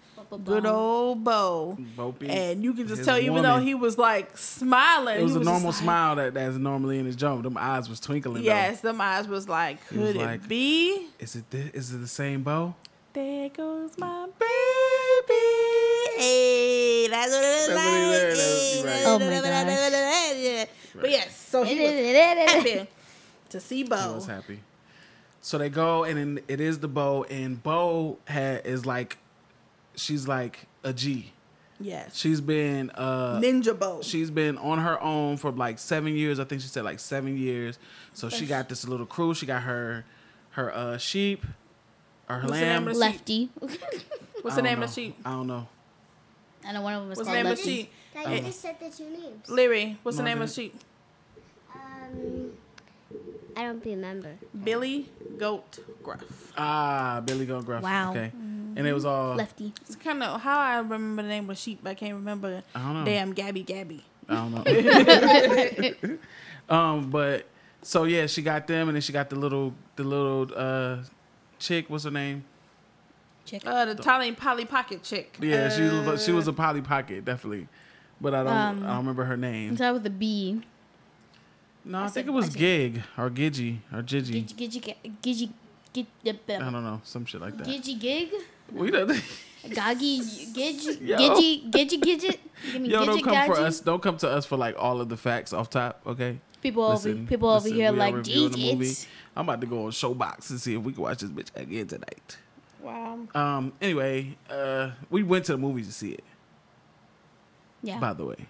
Good 0.44 0.66
old 0.66 1.22
Bo. 1.22 1.76
Bo-Peep, 1.96 2.28
And 2.28 2.64
you 2.64 2.72
can 2.74 2.88
just 2.88 2.98
his 2.98 3.06
tell, 3.06 3.18
even 3.18 3.42
though 3.42 3.58
he 3.60 3.74
was 3.74 3.96
like 3.96 4.36
smiling, 4.36 5.20
it 5.20 5.22
was 5.22 5.34
he 5.34 5.40
a 5.40 5.44
normal 5.44 5.70
like- 5.70 5.74
smile 5.74 6.16
that 6.16 6.34
that's 6.34 6.56
normally 6.56 6.98
in 6.98 7.06
his 7.06 7.14
jump. 7.16 7.44
Them 7.44 7.56
eyes 7.56 7.88
was 7.88 8.00
twinkling. 8.00 8.42
though. 8.42 8.48
Yes, 8.48 8.80
them 8.80 9.00
eyes 9.00 9.28
was 9.28 9.48
like, 9.48 9.78
He 9.88 9.98
was 9.98 10.12
could 10.12 10.22
it 10.22 10.24
like- 10.24 10.48
be? 10.48 11.06
Is 11.18 11.36
it 11.36 11.48
this? 11.50 11.70
Is 11.72 11.94
it 11.94 11.98
the 11.98 12.08
same 12.08 12.42
Bo? 12.42 12.74
There 13.12 13.48
goes 13.50 13.96
my 13.98 14.26
mm. 14.26 14.38
baby. 14.38 14.85
Hey, 16.16 17.08
that's 17.08 17.32
what 17.32 17.42
it 17.42 17.46
is. 17.46 17.68
That's 17.68 17.76
what 17.78 18.00
he 18.00 18.06
like. 18.06 18.36
Hey, 18.36 18.82
right. 18.84 19.02
Oh 19.06 19.18
my 19.18 19.26
it 19.26 20.36
is. 20.46 20.66
But 21.00 21.10
yes, 21.10 21.36
so 21.36 21.62
he 21.62 21.80
was 21.80 22.46
happy 22.46 22.88
to 23.50 23.60
see 23.60 23.76
He 23.78 23.84
Bo. 23.84 24.14
was 24.14 24.26
happy. 24.26 24.60
So 25.40 25.58
they 25.58 25.68
go 25.68 26.04
and 26.04 26.18
then 26.18 26.40
it 26.48 26.60
is 26.60 26.80
the 26.80 26.88
bow 26.88 27.24
and 27.24 27.62
Bo 27.62 28.18
ha 28.28 28.58
is 28.64 28.84
like, 28.86 29.18
she's 29.94 30.26
like 30.26 30.66
a 30.82 30.92
G. 30.92 31.32
Yes. 31.78 32.16
She's 32.16 32.40
been 32.40 32.90
uh 32.94 33.38
Ninja 33.38 33.78
Bo. 33.78 34.00
she's 34.02 34.30
been 34.30 34.56
on 34.58 34.78
her 34.78 35.00
own 35.02 35.36
for 35.36 35.50
like 35.52 35.78
seven 35.78 36.16
years. 36.16 36.40
I 36.40 36.44
think 36.44 36.62
she 36.62 36.68
said 36.68 36.84
like 36.84 36.98
seven 36.98 37.36
years. 37.36 37.78
So 38.14 38.28
she 38.30 38.46
got 38.46 38.68
this 38.70 38.88
little 38.88 39.06
crew. 39.06 39.34
She 39.34 39.44
got 39.46 39.62
her 39.64 40.04
her 40.52 40.74
uh 40.74 40.96
sheep 40.98 41.44
or 42.28 42.36
her 42.36 42.48
What's 42.48 42.54
the 42.58 42.64
name 42.64 42.68
lamb. 42.84 42.88
of 42.88 42.94
the 42.94 42.98
Lefty. 42.98 43.50
What's 44.42 44.56
the 44.56 44.62
name 44.62 44.76
don't 44.76 44.84
of 44.84 44.88
the 44.88 44.94
sheep? 44.94 45.16
I 45.24 45.30
don't 45.32 45.46
know. 45.46 45.68
I 46.66 46.72
know 46.72 46.80
one 46.82 46.94
of 46.94 47.00
them 47.00 47.08
was 47.10 47.18
What's 47.18 47.28
the 47.28 47.34
called 47.34 47.44
name 47.44 47.52
of 47.52 47.58
the 47.58 47.64
Lefty. 47.64 47.82
sheep? 47.82 47.92
that 48.14 48.30
you 48.32 48.40
just 48.40 48.60
said 48.60 48.76
the 48.80 48.90
two 48.90 49.10
names. 49.10 49.48
Leary. 49.48 49.98
What's 50.02 50.16
the 50.16 50.24
name 50.24 50.40
of 50.40 50.48
the 50.48 50.54
sheep? 50.54 50.74
Um, 51.74 52.52
I 53.56 53.64
don't 53.64 53.84
remember. 53.84 54.34
Billy 54.64 55.08
Goat 55.38 55.78
Gruff. 56.02 56.52
Ah, 56.56 57.22
Billy 57.24 57.46
Goat 57.46 57.64
Gruff. 57.66 57.82
Wow. 57.82 58.10
Okay. 58.10 58.30
And 58.34 58.86
it 58.86 58.92
was 58.92 59.04
all 59.04 59.34
Lefty. 59.34 59.72
It's 59.82 59.96
kind 59.96 60.22
of 60.22 60.40
how 60.42 60.58
I 60.58 60.76
remember 60.78 61.22
the 61.22 61.28
name 61.28 61.44
of 61.44 61.48
the 61.48 61.54
sheep, 61.54 61.80
but 61.82 61.90
I 61.90 61.94
can't 61.94 62.14
remember. 62.14 62.62
I 62.74 62.82
don't 62.82 62.94
know. 62.94 63.04
Damn, 63.04 63.32
Gabby 63.32 63.62
Gabby. 63.62 64.04
I 64.28 64.34
don't 64.34 65.98
know. 66.08 66.18
um, 66.74 67.10
but 67.10 67.46
so 67.82 68.04
yeah, 68.04 68.26
she 68.26 68.42
got 68.42 68.66
them, 68.66 68.88
and 68.88 68.96
then 68.96 69.02
she 69.02 69.12
got 69.12 69.30
the 69.30 69.36
little 69.36 69.72
the 69.96 70.04
little 70.04 70.50
uh 70.54 70.98
chick. 71.58 71.88
What's 71.88 72.04
her 72.04 72.10
name? 72.10 72.44
Chick. 73.46 73.62
Uh, 73.64 73.84
the 73.86 73.94
Tiny 73.94 74.32
Polly 74.32 74.64
Pocket 74.64 75.02
chick. 75.02 75.36
Yeah, 75.40 75.68
she 75.70 75.82
was 75.82 75.92
Uh, 75.92 76.18
she 76.18 76.32
was 76.32 76.48
a 76.48 76.52
Polly 76.52 76.82
Pocket 76.82 77.24
definitely, 77.24 77.68
but 78.20 78.34
I 78.34 78.42
don't 78.44 78.52
Um, 78.52 78.82
I 78.82 78.86
don't 78.88 78.96
remember 78.98 79.24
her 79.24 79.36
name. 79.36 79.76
Start 79.76 79.94
with 79.94 80.06
a 80.06 80.10
B. 80.10 80.62
No, 81.84 81.98
I, 81.98 82.00
I 82.00 82.04
think 82.08 82.14
said- 82.14 82.26
it 82.28 82.32
was 82.32 82.48
Gig 82.54 83.02
or 83.16 83.30
Gidgy 83.30 83.78
or 83.92 84.02
Gigi. 84.02 84.42
Gidgy, 84.42 84.56
gidgy, 84.56 84.94
gidgy, 85.22 86.08
gidgy, 86.24 86.60
I 86.60 86.70
don't 86.70 86.82
know, 86.84 87.00
some 87.04 87.24
shit 87.24 87.40
like 87.40 87.56
that. 87.56 87.66
gidgy, 87.66 87.98
gig. 87.98 88.30
We 88.72 88.90
don't. 88.90 89.06
Goggy, 89.74 90.20
gidgy, 90.20 91.00
Yo. 91.06 91.16
gidgy, 91.16 91.70
gidgy, 91.70 92.00
gidget. 92.02 92.38
Yo, 92.88 93.04
don't 93.04 93.18
gidget, 93.18 93.22
come 93.24 93.46
for 93.46 93.60
us. 93.60 93.80
Don't 93.80 94.02
come 94.02 94.16
to 94.18 94.28
us 94.28 94.44
for 94.46 94.56
like 94.56 94.74
all 94.78 95.00
of 95.00 95.08
the 95.08 95.16
facts 95.16 95.52
off 95.52 95.70
top. 95.70 96.00
Okay. 96.06 96.38
People 96.62 96.82
over, 96.84 96.94
Listen, 96.94 97.26
people 97.28 97.48
over 97.48 97.68
here 97.68 97.92
like, 97.92 98.14
reviewing 98.14 98.50
the 98.50 98.58
movie. 98.72 98.84
gidgets. 98.86 99.06
I'm 99.36 99.48
about 99.48 99.60
to 99.60 99.66
go 99.68 99.84
on 99.86 99.90
Showbox 99.92 100.50
and 100.50 100.60
see 100.60 100.74
if 100.74 100.82
we 100.82 100.92
can 100.92 101.02
watch 101.02 101.18
this 101.20 101.30
bitch 101.30 101.48
again 101.54 101.86
tonight. 101.86 102.38
Wow. 102.86 103.18
Um. 103.34 103.72
Anyway, 103.82 104.36
uh, 104.48 104.90
we 105.10 105.22
went 105.24 105.44
to 105.46 105.52
the 105.52 105.58
movies 105.58 105.88
to 105.88 105.92
see 105.92 106.12
it. 106.12 106.24
Yeah. 107.82 107.98
By 107.98 108.12
the 108.14 108.24
way, 108.24 108.46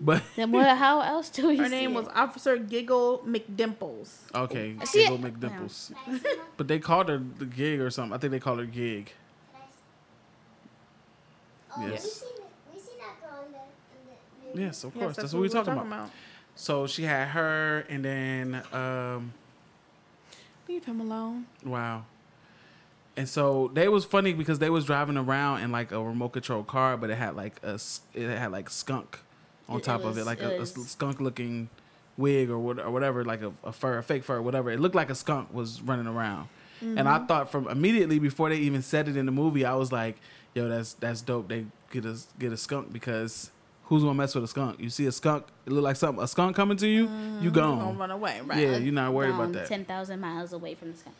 But 0.00 0.22
Then 0.36 0.50
what? 0.52 0.66
How 0.76 1.00
else 1.02 1.28
do 1.28 1.48
we? 1.48 1.56
Her 1.58 1.64
see 1.66 1.70
name 1.70 1.90
it? 1.90 1.94
was 1.94 2.08
Officer 2.14 2.56
Giggle 2.56 3.22
McDimples. 3.26 4.10
okay, 4.34 4.76
See 4.84 5.02
Giggle 5.06 5.24
it- 5.26 5.40
McDimples. 5.40 5.92
But 6.56 6.66
they 6.68 6.78
called 6.78 7.08
her 7.08 7.18
the 7.18 7.44
gig 7.46 7.80
or 7.80 7.90
something. 7.90 8.14
I 8.14 8.18
think 8.18 8.30
they 8.32 8.40
called 8.40 8.58
her 8.60 8.66
gig. 8.66 9.12
Oh, 11.76 11.86
Yes. 11.86 12.02
we 12.04 12.10
seen. 12.10 12.28
We 12.74 12.80
seen 12.80 12.98
that 12.98 13.20
girl 13.20 13.44
in 13.46 13.52
the, 13.52 13.58
in 13.58 14.56
the 14.56 14.62
Yes, 14.66 14.84
of 14.84 14.94
Yes, 14.96 15.02
course. 15.04 15.16
that's, 15.16 15.32
what 15.32 15.40
we're 15.42 15.48
talking, 15.48 15.74
about. 15.74 16.10
So 16.56 16.86
she 16.86 17.04
had 17.04 17.28
her, 17.28 17.84
and 17.88 18.04
then 18.04 18.62
um, 18.72 19.32
Leave 20.68 20.84
him 20.84 21.00
alone. 21.00 21.46
wow. 21.64 22.04
And 23.18 23.28
so 23.28 23.68
they 23.74 23.88
was 23.88 24.04
funny 24.04 24.32
because 24.32 24.60
they 24.60 24.70
was 24.70 24.84
driving 24.84 25.16
around 25.16 25.62
in 25.62 25.72
like 25.72 25.90
a 25.90 26.00
remote 26.00 26.28
control 26.28 26.62
car, 26.62 26.96
but 26.96 27.10
it 27.10 27.16
had 27.16 27.34
like 27.34 27.60
a 27.64 27.80
it 28.14 28.28
had 28.28 28.52
like 28.52 28.70
skunk 28.70 29.18
on 29.68 29.78
It- 29.78 29.82
top 29.82 30.04
of 30.04 30.16
it, 30.16 30.24
like 30.24 30.40
it 30.40 30.44
a, 30.44 30.62
a 30.62 30.66
skunk 30.66 31.20
looking 31.20 31.68
wig 32.16 32.48
or 32.48 32.60
what 32.60 32.78
or 32.78 32.90
whatever, 32.92 33.24
like 33.24 33.42
a, 33.42 33.52
a 33.64 33.72
fur, 33.72 33.98
a 33.98 34.04
fake 34.04 34.22
fur, 34.22 34.40
whatever. 34.40 34.70
It 34.70 34.78
looked 34.78 34.94
like 34.94 35.10
a 35.10 35.16
skunk 35.16 35.52
was 35.52 35.82
running 35.82 36.06
around. 36.06 36.48
And 36.80 37.08
I 37.08 37.18
mm-hmm. 37.18 37.26
thought 37.26 37.50
from 37.50 37.66
immediately 37.66 38.20
before 38.20 38.50
they 38.50 38.58
even 38.58 38.82
said 38.82 39.08
it 39.08 39.16
in 39.16 39.26
the 39.26 39.32
movie, 39.32 39.64
I 39.64 39.74
was 39.74 39.90
like, 39.90 40.16
"Yo, 40.54 40.68
that's 40.68 40.92
that's 40.92 41.20
dope. 41.20 41.48
They 41.48 41.66
get 41.90 42.04
a 42.04 42.16
get 42.38 42.52
a 42.52 42.56
skunk 42.56 42.92
because 42.92 43.50
who's 43.86 44.04
gonna 44.04 44.14
mess 44.14 44.36
with 44.36 44.44
a 44.44 44.46
skunk? 44.46 44.78
You 44.78 44.90
see 44.90 45.06
a 45.06 45.12
skunk, 45.12 45.44
it 45.66 45.72
look 45.72 45.82
like 45.82 45.96
something 45.96 46.22
a 46.22 46.28
skunk 46.28 46.54
coming 46.54 46.76
to 46.76 46.86
you, 46.86 47.06
mm-hmm. 47.06 47.38
you 47.38 47.42
You're 47.42 47.50
gonna 47.50 47.82
gone. 47.82 47.98
run 47.98 48.10
away, 48.12 48.40
right? 48.44 48.60
Yeah, 48.60 48.76
you're 48.76 48.92
not 48.92 49.12
worried 49.12 49.34
about 49.34 49.52
that. 49.54 49.66
Ten 49.66 49.84
thousand 49.84 50.20
miles 50.20 50.52
away 50.52 50.76
from 50.76 50.92
the 50.92 50.98
skunk. 50.98 51.16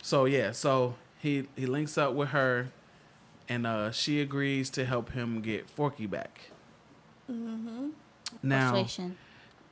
So 0.00 0.26
yeah, 0.26 0.52
so 0.52 0.94
he 1.24 1.48
he 1.56 1.66
links 1.66 1.98
up 1.98 2.12
with 2.14 2.28
her, 2.28 2.68
and 3.48 3.66
uh, 3.66 3.90
she 3.90 4.20
agrees 4.20 4.70
to 4.70 4.84
help 4.84 5.10
him 5.10 5.40
get 5.40 5.68
Forky 5.68 6.06
back. 6.06 6.50
Mm-hmm. 7.30 7.88
Now, 8.42 8.70
Persuasion. 8.72 9.16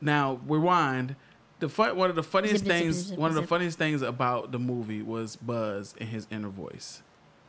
now 0.00 0.40
rewind. 0.46 1.16
The 1.60 1.68
fun, 1.68 1.94
one 1.96 2.10
of 2.10 2.16
the 2.16 2.24
funniest 2.24 2.64
Zip, 2.64 2.66
zip, 2.66 2.76
things, 2.82 2.96
zip, 2.96 3.06
zip, 3.10 3.18
one 3.18 3.30
of 3.30 3.36
the 3.36 3.46
funniest 3.46 3.78
things 3.78 4.02
about 4.02 4.50
the 4.50 4.58
movie 4.58 5.00
was 5.00 5.36
Buzz 5.36 5.94
and 6.00 6.08
his 6.08 6.26
inner 6.30 6.48
voice. 6.48 7.02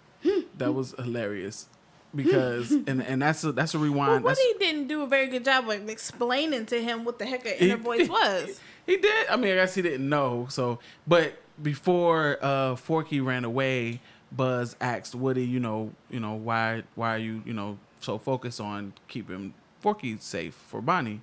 that 0.58 0.74
was 0.74 0.94
hilarious 1.00 1.68
because, 2.14 2.70
and 2.88 3.02
and 3.02 3.22
that's 3.22 3.44
a 3.44 3.52
that's 3.52 3.74
a 3.74 3.80
Well, 3.80 3.86
rewind. 3.88 4.26
that's, 4.26 4.40
he 4.40 4.54
didn't 4.60 4.88
do 4.88 5.02
a 5.02 5.08
very 5.08 5.28
good 5.28 5.44
job 5.44 5.68
of 5.68 5.90
explaining 5.90 6.68
to 6.68 6.80
him 6.84 7.06
what 7.06 7.18
the 7.18 7.26
heck 7.26 7.46
an 7.46 7.54
inner 7.54 7.78
He- 7.78 7.82
voice 7.84 8.10
was. 8.20 8.60
He 8.86 8.98
did. 8.98 9.28
I 9.30 9.36
mean, 9.38 9.54
I 9.54 9.56
guess 9.56 9.74
he 9.76 9.82
didn't 9.82 10.08
know. 10.08 10.46
So, 10.50 10.78
but 11.08 11.40
before 11.62 12.38
uh, 12.42 12.76
Forky 12.76 13.20
ran 13.22 13.44
away, 13.44 14.02
Buzz 14.32 14.76
asked 14.82 15.14
Woody, 15.16 15.46
you 15.46 15.60
know, 15.60 15.92
you 16.10 16.20
know, 16.20 16.34
why, 16.34 16.84
why 16.96 17.16
are 17.16 17.20
you, 17.20 17.42
you 17.46 17.54
know, 17.54 17.78
so 18.00 18.18
focused 18.18 18.60
on 18.60 18.94
keeping 19.08 19.54
Forky 19.80 20.18
safe 20.20 20.54
for 20.56 20.82
Bonnie? 20.82 21.22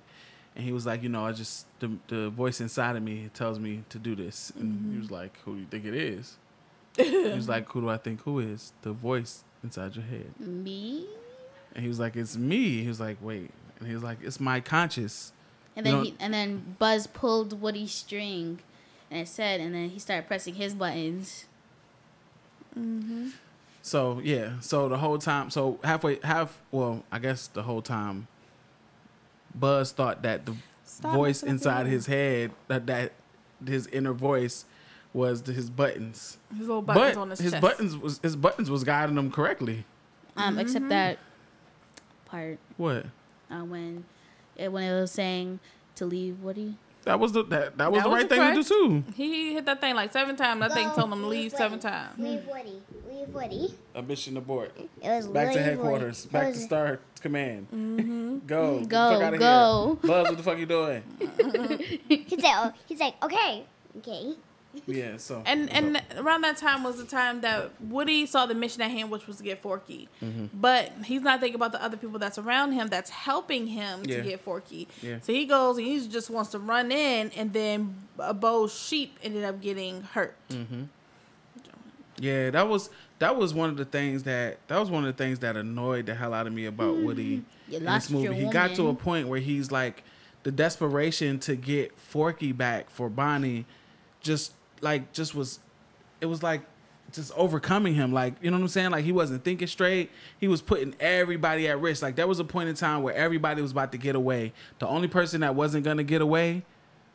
And 0.55 0.65
he 0.65 0.71
was 0.71 0.85
like, 0.85 1.01
you 1.03 1.09
know, 1.09 1.25
I 1.25 1.31
just 1.31 1.65
the 1.79 1.91
the 2.09 2.29
voice 2.29 2.59
inside 2.59 2.97
of 2.97 3.03
me 3.03 3.29
tells 3.33 3.57
me 3.57 3.83
to 3.89 3.97
do 3.97 4.15
this. 4.15 4.51
And 4.57 4.93
he 4.93 4.99
was 4.99 5.09
like, 5.09 5.37
who 5.45 5.53
do 5.55 5.61
you 5.61 5.67
think 5.67 5.85
it 5.85 5.93
is? 5.95 6.35
he 6.97 7.29
was 7.29 7.47
like, 7.55 7.69
who 7.69 7.79
do 7.81 7.89
I 7.89 7.95
think 7.97 8.21
who 8.23 8.39
is 8.39 8.73
the 8.81 8.91
voice 8.91 9.43
inside 9.63 9.95
your 9.95 10.03
head? 10.03 10.37
Me. 10.39 11.05
And 11.73 11.83
he 11.83 11.87
was 11.87 11.99
like, 12.01 12.17
it's 12.17 12.35
me. 12.35 12.81
He 12.81 12.87
was 12.89 12.99
like, 12.99 13.15
wait. 13.21 13.49
And 13.79 13.87
he 13.87 13.93
was 13.93 14.03
like, 14.03 14.17
it's 14.21 14.41
my 14.41 14.59
conscious. 14.59 15.31
And 15.77 15.85
You 15.85 15.91
then 15.93 15.99
know- 15.99 16.05
he, 16.05 16.15
and 16.19 16.33
then 16.33 16.75
Buzz 16.77 17.07
pulled 17.07 17.61
Woody's 17.61 17.93
string, 17.93 18.59
and 19.11 19.19
it 19.19 19.27
said, 19.27 19.59
and 19.59 19.75
then 19.75 19.89
he 19.89 19.99
started 19.99 20.25
pressing 20.27 20.55
his 20.55 20.73
buttons. 20.73 21.45
Mhm. 22.77 23.33
So 23.83 24.19
yeah, 24.23 24.59
so 24.61 24.87
the 24.89 24.97
whole 24.97 25.17
time, 25.17 25.49
so 25.49 25.79
halfway, 25.83 26.19
half, 26.23 26.57
well, 26.71 27.03
I 27.11 27.19
guess 27.19 27.47
the 27.47 27.63
whole 27.63 27.81
time, 27.81 28.27
Buzz 29.53 29.91
thought 29.91 30.21
that 30.23 30.45
the 30.45 30.55
Stop 30.85 31.13
voice 31.15 31.43
inside 31.43 31.87
his 31.87 32.05
head, 32.05 32.51
that 32.67 32.87
that 32.87 33.11
his 33.65 33.87
inner 33.87 34.13
voice, 34.13 34.65
was 35.13 35.41
his 35.45 35.69
buttons. 35.69 36.37
His 36.51 36.67
little 36.67 36.81
buttons 36.81 37.15
but 37.15 37.21
on 37.21 37.29
his, 37.31 37.39
his 37.39 37.51
chest. 37.51 37.61
buttons 37.61 37.97
was 37.97 38.19
his 38.23 38.35
buttons 38.35 38.69
was 38.69 38.83
guiding 38.83 39.17
him 39.17 39.31
correctly. 39.31 39.85
Um, 40.37 40.51
Mm-hmm. 40.53 40.59
except 40.59 40.89
that 40.89 41.17
part 42.25 42.57
What? 42.77 43.07
uh, 43.49 43.65
when 43.65 44.05
it, 44.55 44.71
when 44.71 44.83
it 44.83 44.93
was 44.99 45.11
saying 45.11 45.59
to 45.95 46.05
leave 46.05 46.39
Woody. 46.41 46.75
That 47.03 47.19
was 47.19 47.31
the 47.31 47.43
that, 47.45 47.77
that 47.77 47.91
was 47.91 48.03
That 48.03 48.09
the 48.09 48.15
right 48.15 48.29
the 48.29 48.35
thing 48.35 48.55
to 48.55 48.63
do 48.63 49.03
too. 49.03 49.03
He 49.15 49.53
hit 49.53 49.65
that 49.65 49.81
thing 49.81 49.95
like 49.95 50.11
seven 50.11 50.35
times. 50.35 50.59
That 50.61 50.73
thing 50.73 50.87
told 50.91 51.11
him 51.11 51.21
to 51.21 51.27
leave 51.27 51.43
leave 51.43 51.51
seven 51.53 51.79
times. 51.79 52.17
Leave 52.19 52.45
Woody. 52.47 52.81
Leave 53.09 53.29
Woody. 53.29 53.73
A 53.95 54.01
mission 54.01 54.37
abort. 54.37 54.71
It 54.77 54.87
was 55.01 55.27
Back 55.27 55.53
to 55.53 55.61
headquarters. 55.61 56.25
Woody. 56.25 56.33
Back 56.33 56.43
It 56.49 56.53
to 56.53 56.57
was- 56.59 56.63
Star 56.65 56.99
Command. 57.21 57.67
Mm-hmm. 57.73 58.37
Go. 58.47 58.81
Go, 58.85 59.37
go. 59.37 59.97
Here. 60.01 60.09
Buzz, 60.09 60.27
what 60.29 60.37
the 60.37 60.43
fuck 60.43 60.57
you 60.59 60.65
doing? 60.65 61.03
He's 62.07 62.43
like, 62.43 62.55
oh, 62.55 62.71
he's 62.87 62.99
like, 62.99 63.23
okay, 63.23 63.63
okay. 63.99 64.33
Yeah. 64.87 65.17
So. 65.17 65.43
And 65.45 65.69
so- 65.69 65.75
and 65.75 66.01
around 66.17 66.41
that 66.41 66.57
time 66.57 66.83
was 66.83 66.97
the 66.97 67.05
time 67.05 67.41
that 67.41 67.71
Woody 67.81 68.25
saw 68.25 68.45
the 68.45 68.55
mission 68.55 68.81
at 68.81 68.89
hand, 68.91 69.11
which 69.11 69.27
was 69.27 69.37
to 69.37 69.43
get 69.43 69.61
Forky. 69.61 70.07
Mm-hmm. 70.23 70.45
But 70.53 70.91
he's 71.05 71.21
not 71.21 71.39
thinking 71.39 71.55
about 71.55 71.71
the 71.73 71.83
other 71.83 71.97
people 71.97 72.19
that's 72.19 72.37
around 72.37 72.71
him 72.71 72.87
that's 72.87 73.09
helping 73.09 73.67
him 73.67 74.01
Yeah. 74.05 74.17
to 74.17 74.21
get 74.23 74.39
Forky. 74.41 74.87
Yeah. 75.01 75.17
So 75.21 75.33
he 75.33 75.45
goes 75.45 75.77
and 75.77 75.85
he 75.85 76.07
just 76.07 76.29
wants 76.29 76.51
to 76.51 76.59
run 76.59 76.91
in, 76.91 77.31
and 77.35 77.53
then 77.53 77.95
a 78.17 78.33
Bo's 78.33 78.73
sheep 78.73 79.17
ended 79.23 79.43
up 79.43 79.61
getting 79.61 80.01
hurt. 80.01 80.35
Mm. 80.49 80.87
Yeah, 82.17 82.49
that 82.51 82.67
was 82.67 82.89
that 83.19 83.35
was 83.35 83.53
one 83.53 83.69
of 83.69 83.77
the 83.77 83.85
things 83.85 84.23
that 84.23 84.57
that 84.67 84.79
was 84.79 84.89
one 84.91 85.05
of 85.05 85.15
the 85.15 85.23
things 85.23 85.39
that 85.39 85.55
annoyed 85.55 86.05
the 86.07 86.15
hell 86.15 86.33
out 86.33 86.45
of 86.47 86.53
me 86.53 86.65
about 86.65 86.97
Woody 86.97 87.43
You 87.67 87.77
in 87.77 87.85
this 87.85 88.09
movie. 88.09 88.23
your 88.25 88.33
He 88.33 88.45
got 88.45 88.75
to 88.75 88.89
a 88.89 88.93
point 88.93 89.27
where 89.27 89.39
he's 89.39 89.71
like 89.71 90.03
the 90.43 90.51
desperation 90.51 91.39
to 91.39 91.55
get 91.55 91.97
Forky 91.97 92.51
back 92.51 92.89
for 92.89 93.09
Bonnie 93.09 93.65
just 94.21 94.53
like 94.81 95.13
just 95.13 95.33
was 95.33 95.59
it 96.19 96.25
was 96.25 96.43
like 96.43 96.61
just 97.13 97.31
overcoming 97.35 97.93
him. 97.93 98.13
Like 98.13 98.33
you 98.41 98.51
know 98.51 98.57
what 98.57 98.63
I'm 98.63 98.69
saying? 98.69 98.91
Like 98.91 99.05
he 99.05 99.11
wasn't 99.11 99.43
thinking 99.43 99.67
straight. 99.67 100.11
He 100.39 100.47
was 100.47 100.61
putting 100.61 100.95
everybody 100.99 101.67
at 101.67 101.79
risk. 101.79 102.01
Like 102.01 102.15
there 102.15 102.27
was 102.27 102.39
a 102.39 102.43
point 102.43 102.69
in 102.69 102.75
time 102.75 103.03
where 103.03 103.13
everybody 103.13 103.61
was 103.61 103.71
about 103.71 103.91
to 103.93 103.97
get 103.97 104.15
away. 104.15 104.53
The 104.79 104.87
only 104.87 105.07
person 105.07 105.41
that 105.41 105.55
wasn't 105.55 105.83
going 105.83 105.97
to 105.97 106.03
get 106.03 106.21
away 106.21 106.63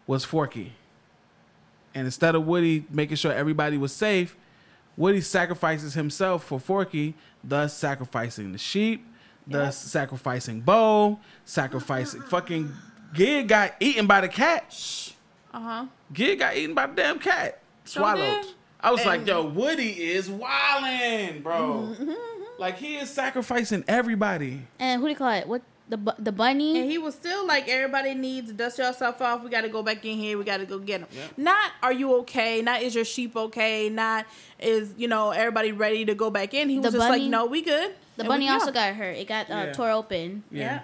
was 0.07 0.25
Forky. 0.25 0.73
And 1.95 2.05
instead 2.05 2.35
of 2.35 2.47
Woody 2.47 2.85
making 2.91 3.17
sure 3.17 3.33
everybody 3.33 3.79
was 3.79 3.93
safe, 3.93 4.37
Woody 4.97 5.21
sacrifices 5.21 5.95
himself 5.95 6.45
for 6.45 6.61
Forky, 6.61 7.15
thus 7.43 7.75
sacrificing 7.77 8.53
the 8.53 8.59
sheep, 8.59 9.07
thus 9.47 9.79
sacrificing 9.79 10.61
Bo, 10.61 11.21
sacrificing 11.45 12.21
fucking 12.29 12.73
Gig 13.15 13.49
got 13.49 13.75
eaten 13.81 14.07
by 14.07 14.21
the 14.21 14.29
cat. 14.29 15.15
Uh 15.55 15.61
huh. 15.61 15.87
Gig 16.13 16.39
got 16.39 16.57
eaten 16.57 16.75
by 16.75 16.87
the 16.87 16.95
damn 16.95 17.19
cat. 17.19 17.59
Swallowed. 17.85 18.43
did. 18.43 18.55
I 18.81 18.91
was 18.93 19.05
like, 19.05 19.27
yo, 19.27 19.45
Woody 19.45 19.91
is 19.91 20.29
wildin', 20.29 21.43
bro. 21.43 21.95
like 22.59 22.79
he 22.79 22.97
is 22.97 23.11
sacrificing 23.11 23.85
everybody. 23.89 24.63
And 24.79 25.01
who 25.01 25.07
do 25.07 25.11
you 25.11 25.17
call 25.17 25.31
it? 25.33 25.49
What 25.49 25.63
the 25.89 25.97
bu- 25.97 26.13
the 26.19 26.31
bunny? 26.33 26.79
And 26.81 26.91
he 26.91 26.99
was 26.99 27.15
still 27.15 27.47
like, 27.47 27.69
everybody 27.69 28.15
needs 28.15 28.49
to 28.49 28.53
dust 28.55 28.79
yourself 28.79 29.21
off. 29.23 29.43
We 29.43 29.51
got 29.51 29.63
to 29.63 29.69
go 29.69 29.83
back 29.83 30.05
in 30.05 30.19
here. 30.19 30.37
We 30.39 30.45
got 30.45 30.59
to 30.59 30.67
go 30.67 30.79
get 30.79 31.01
him. 31.01 31.09
Yep. 31.13 31.39
Not, 31.39 31.71
are 31.83 31.93
you 31.93 32.15
okay? 32.19 32.61
Not, 32.63 32.83
is 32.83 32.95
your 32.95 33.05
sheep 33.05 33.35
okay? 33.37 33.89
Not, 33.89 34.27
is, 34.61 34.95
you 34.97 35.09
know, 35.09 35.31
everybody 35.31 35.73
ready 35.73 36.05
to 36.05 36.15
go 36.15 36.31
back 36.31 36.55
in? 36.55 36.69
He 36.69 36.79
was 36.79 36.93
The 36.93 36.99
just 36.99 37.11
like, 37.11 37.23
no, 37.23 37.47
we 37.47 37.63
good. 37.63 37.95
the 38.17 38.23
And 38.23 38.29
bunny 38.29 38.45
we 38.47 38.51
also 38.51 38.67
go. 38.67 38.73
got 38.73 38.95
hurt. 38.95 39.17
It 39.17 39.27
got 39.29 39.51
uh, 39.51 39.55
Yeah. 39.55 39.73
tore 39.73 39.91
open. 39.91 40.45
Yeah. 40.51 40.81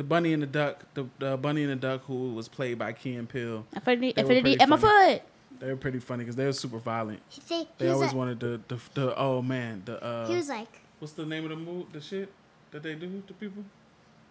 The 0.00 0.04
bunny 0.04 0.32
and 0.32 0.42
the 0.42 0.46
duck, 0.46 0.82
the, 0.94 1.04
the 1.18 1.36
bunny 1.36 1.62
and 1.62 1.72
the 1.72 1.76
duck 1.76 2.04
who 2.06 2.32
was 2.32 2.48
played 2.48 2.78
by 2.78 2.94
Key 2.94 3.16
and 3.16 3.28
Peele. 3.28 3.66
Affinity, 3.76 4.12
They 4.12 4.22
affinity 4.22 4.56
pretty 4.56 4.60
at 4.62 4.68
my 4.70 4.78
foot. 4.78 5.22
They 5.58 5.66
were 5.66 5.76
pretty 5.76 5.98
funny 5.98 6.24
because 6.24 6.36
they 6.36 6.46
were 6.46 6.54
super 6.54 6.78
violent. 6.78 7.20
He, 7.28 7.42
say, 7.42 7.68
They 7.76 7.84
was 7.84 7.96
always 7.96 8.08
like, 8.08 8.16
wanted 8.16 8.40
the, 8.40 8.60
the 8.68 8.80
the 8.94 9.18
oh 9.18 9.42
man 9.42 9.82
the 9.84 10.02
uh 10.02 10.26
he 10.26 10.36
was 10.36 10.48
like, 10.48 10.80
what's 11.00 11.12
the 11.12 11.26
name 11.26 11.44
of 11.44 11.50
the 11.50 11.56
move 11.56 11.92
the 11.92 12.00
shit 12.00 12.32
that 12.70 12.82
they 12.82 12.94
do 12.94 13.22
to 13.26 13.34
people 13.34 13.62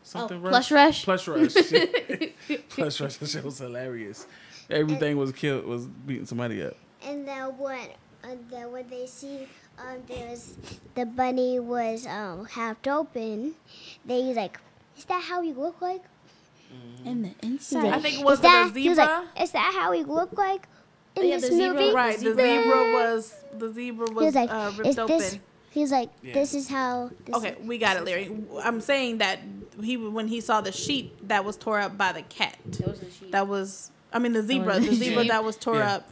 something 0.01 0.43
Oh, 0.43 0.49
Plush 0.49 0.71
Rush? 0.71 1.03
plush 1.03 1.27
rush 1.27 1.53
plush 2.69 2.99
rush 2.99 3.17
that 3.17 3.27
shit 3.29 3.43
was 3.43 3.59
hilarious 3.59 4.25
everything 4.71 5.17
was 5.17 5.31
killed 5.31 5.65
was 5.65 5.85
beating 5.85 6.25
somebody 6.25 6.63
up 6.63 6.73
and 7.05 7.27
then 7.27 7.45
when, 7.59 7.89
and 8.23 8.39
then 8.49 8.71
when 8.71 8.87
they 8.89 9.05
see, 9.05 9.47
um, 9.77 10.01
there 10.07 10.29
was 10.29 10.57
the 10.95 11.05
bunny 11.05 11.59
was 11.59 12.05
um 12.07 12.45
half 12.45 12.75
open. 12.87 13.55
They 14.05 14.33
like, 14.33 14.59
is 14.99 15.05
that 15.05 15.23
how 15.23 15.41
you 15.41 15.53
look 15.53 15.81
like? 15.81 16.03
In 17.03 17.23
the 17.23 17.31
inside. 17.41 17.85
I 17.93 17.99
think 17.99 18.19
it 18.19 18.25
was 18.25 18.35
is 18.35 18.41
that, 18.41 18.73
the 18.73 18.81
he 18.81 18.89
was 18.89 18.97
zebra. 18.97 19.25
like, 19.35 19.43
is 19.43 19.51
that 19.51 19.73
how 19.73 19.91
he 19.91 20.03
looked 20.03 20.37
like 20.37 20.67
in 21.15 21.23
Oh, 21.23 21.25
yeah, 21.25 21.37
this 21.37 21.49
the 21.49 21.55
zebra- 21.55 21.81
movie? 21.81 21.93
right. 21.95 22.15
The 22.19 22.23
zebra- 22.35 22.43
zebra 22.63 22.93
was, 22.93 23.35
the 23.57 23.73
zebra 23.73 24.05
was, 24.11 24.25
was 24.25 24.35
like, 24.35 24.51
uh, 24.51 24.69
is 24.71 24.77
ripped 24.77 25.07
this? 25.07 25.33
open. 25.33 25.41
He 25.71 25.79
was 25.81 25.91
like, 25.91 26.09
Yeah. 26.21 26.33
this 26.33 26.53
is 26.53 26.67
how. 26.67 27.09
This 27.25 27.35
Okay, 27.35 27.55
we 27.63 27.77
got 27.77 27.97
it, 27.97 28.03
Larry. 28.05 28.29
I'm 28.63 28.81
saying 28.81 29.17
that 29.19 29.39
he 29.81 29.97
when 29.97 30.27
he 30.27 30.41
saw 30.41 30.61
the 30.61 30.71
sheep 30.71 31.15
that 31.27 31.45
was 31.45 31.55
tore 31.57 31.79
up 31.79 31.97
by 31.97 32.11
the 32.11 32.21
cat. 32.23 32.57
That 33.31 33.47
was 33.47 33.91
I 34.11 34.19
mean 34.19 34.33
the 34.33 34.43
zebra, 34.43 34.79
the 34.79 34.89
the 34.89 34.95
zebra 34.95 35.23
that 35.25 35.43
was 35.43 35.55
tore 35.57 35.77
Yeah. 35.77 35.95
up. 35.95 36.09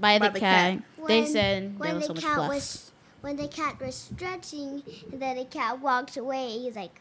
by 0.00 0.18
the, 0.18 0.20
by 0.26 0.28
the 0.30 0.40
cat. 0.40 0.72
cat. 0.78 0.82
They 1.06 1.20
When- 1.22 1.32
said 1.32 1.62
there 1.62 1.78
when 1.78 1.94
was 1.96 2.02
the 2.02 2.06
so 2.08 2.14
much 2.14 2.24
cat 2.24 2.34
fluff. 2.36 2.48
was 2.48 2.92
when 3.20 3.36
the 3.36 3.48
cat 3.48 3.80
was 3.80 3.94
stretching 3.94 4.82
and 5.12 5.20
then 5.22 5.36
the 5.36 5.44
cat 5.44 5.80
walked 5.80 6.16
away 6.16 6.48
he's 6.58 6.76
like 6.76 7.00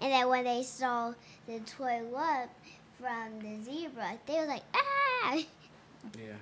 and 0.00 0.12
then 0.12 0.28
when 0.28 0.44
they 0.44 0.62
saw 0.62 1.14
the 1.46 1.60
toy 1.60 2.02
lump 2.10 2.50
from 2.98 3.40
the 3.40 3.62
zebra, 3.62 4.18
they 4.26 4.34
were 4.34 4.46
like, 4.46 4.62
ah! 4.74 5.42
Yeah. 6.18 6.34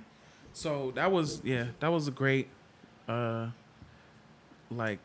So 0.53 0.93
that 0.95 1.11
was 1.11 1.41
yeah, 1.45 1.67
that 1.81 1.89
was 1.89 2.09
a 2.09 2.11
great 2.11 2.49
uh 3.09 3.49
like 4.71 4.99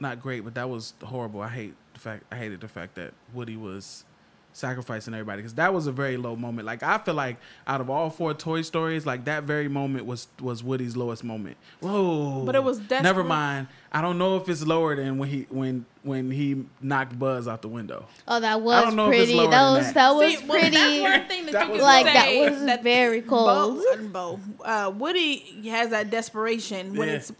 not 0.00 0.20
great, 0.20 0.44
but 0.44 0.54
that 0.54 0.68
was 0.68 0.94
horrible. 1.02 1.40
I 1.40 1.48
hate 1.48 1.74
the 1.94 2.00
fact 2.00 2.24
I 2.30 2.36
hated 2.36 2.60
the 2.60 2.68
fact 2.68 2.94
that 2.96 3.12
Woody 3.32 3.56
was 3.56 4.04
sacrificing 4.54 5.12
everybody 5.12 5.42
because 5.42 5.54
that 5.54 5.74
was 5.74 5.86
a 5.86 5.92
very 5.92 6.16
low 6.16 6.36
moment. 6.36 6.64
Like 6.64 6.82
I 6.82 6.96
feel 6.98 7.14
like 7.14 7.36
out 7.66 7.80
of 7.82 7.90
all 7.90 8.08
four 8.08 8.32
Toy 8.32 8.62
Stories, 8.62 9.04
like 9.04 9.26
that 9.26 9.42
very 9.44 9.68
moment 9.68 10.06
was 10.06 10.28
was 10.40 10.62
Woody's 10.64 10.96
lowest 10.96 11.22
moment. 11.24 11.56
Whoa! 11.80 12.44
But 12.46 12.54
it 12.54 12.64
was 12.64 12.80
never 12.88 13.22
mind. 13.22 13.66
I 13.92 14.00
don't 14.00 14.16
know 14.18 14.36
if 14.36 14.48
it's 14.48 14.64
lower 14.66 14.96
than 14.96 15.18
when 15.18 15.28
he 15.28 15.46
when 15.50 15.84
when 16.02 16.30
he 16.30 16.64
knocked 16.80 17.18
Buzz 17.18 17.46
out 17.46 17.62
the 17.62 17.68
window. 17.68 18.06
Oh, 18.26 18.40
that 18.40 18.60
was 18.60 18.84
don't 18.84 18.96
know 18.96 19.10
if 19.10 19.14
it's 19.14 19.32
pretty. 19.32 19.34
lower 19.34 19.50
That 19.50 19.70
was 19.72 19.86
that. 19.86 19.94
that 19.94 20.14
was 20.14 20.34
See, 20.38 20.46
well, 20.46 20.58
pretty. 20.60 20.76
That's 20.76 21.02
one 21.20 21.28
thing 21.28 21.46
that, 21.46 21.52
That 21.52 21.66
you 21.66 21.72
was 21.72 21.80
can 21.80 21.86
like 21.86 22.04
that 22.06 22.50
was 22.50 22.64
that 22.64 22.82
very 22.82 23.22
cold. 23.22 23.82
Bo, 24.12 24.38
Bo, 24.38 24.40
uh, 24.64 24.92
Woody 24.94 25.68
has 25.68 25.90
that 25.90 26.10
desperation 26.10 26.96
when 26.96 27.08
Yeah. 27.08 27.14
it's 27.14 27.32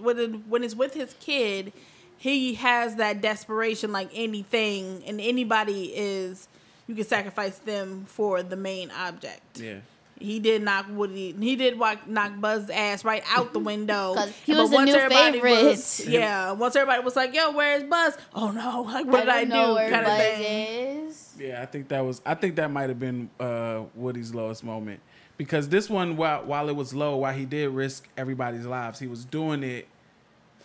when 0.00 0.18
it, 0.18 0.30
when 0.48 0.64
it's 0.64 0.74
with 0.74 0.94
his 0.94 1.14
kid. 1.20 1.72
He 2.18 2.54
has 2.54 2.96
that 2.96 3.20
desperation, 3.22 3.92
like 3.92 4.10
anything 4.14 5.02
and 5.06 5.20
anybody 5.20 5.84
is. 5.94 6.48
You 6.86 6.94
can 6.94 7.04
sacrifice 7.04 7.58
them 7.58 8.04
for 8.06 8.42
the 8.42 8.56
main 8.56 8.90
object. 8.90 9.60
Yeah. 9.60 9.78
He 10.18 10.40
did 10.40 10.62
knock 10.62 10.86
Woody. 10.90 11.32
He 11.38 11.54
did 11.54 11.78
walk, 11.78 12.08
knock 12.08 12.40
Buzz's 12.40 12.70
ass 12.70 13.04
right 13.04 13.22
out 13.30 13.52
the 13.52 13.58
window. 13.72 14.16
he 14.44 14.52
But 14.52 14.62
was 14.62 14.70
the 14.70 14.76
once 14.76 14.90
new 14.90 14.96
everybody 14.96 15.32
favorite. 15.40 15.62
Was, 15.64 16.06
yeah. 16.08 16.50
Once 16.52 16.74
everybody 16.74 17.04
was 17.04 17.14
like, 17.14 17.32
"Yo, 17.34 17.52
where's 17.52 17.84
Buzz?" 17.84 18.16
Oh 18.34 18.50
no! 18.50 18.82
Like, 18.92 19.06
what 19.06 19.20
did 19.20 19.28
I, 19.28 19.44
don't 19.44 19.48
know 19.50 19.74
do? 19.78 19.90
Kind 19.90 20.06
of 20.06 20.06
Buzz 20.06 20.18
thing. 20.18 21.06
is. 21.08 21.34
Yeah, 21.38 21.62
I 21.62 21.66
think 21.66 21.86
that 21.88 22.00
was. 22.04 22.20
I 22.26 22.34
think 22.34 22.56
that 22.56 22.68
might 22.68 22.88
have 22.88 22.98
been 22.98 23.30
uh, 23.38 23.82
Woody's 23.94 24.34
lowest 24.34 24.64
moment 24.64 24.98
because 25.36 25.68
this 25.68 25.88
one, 25.88 26.16
while 26.16 26.42
while 26.44 26.68
it 26.68 26.74
was 26.74 26.92
low, 26.92 27.16
while 27.18 27.32
he 27.34 27.44
did 27.44 27.68
risk 27.68 28.08
everybody's 28.16 28.66
lives, 28.66 28.98
he 28.98 29.06
was 29.06 29.24
doing 29.24 29.62
it 29.62 29.86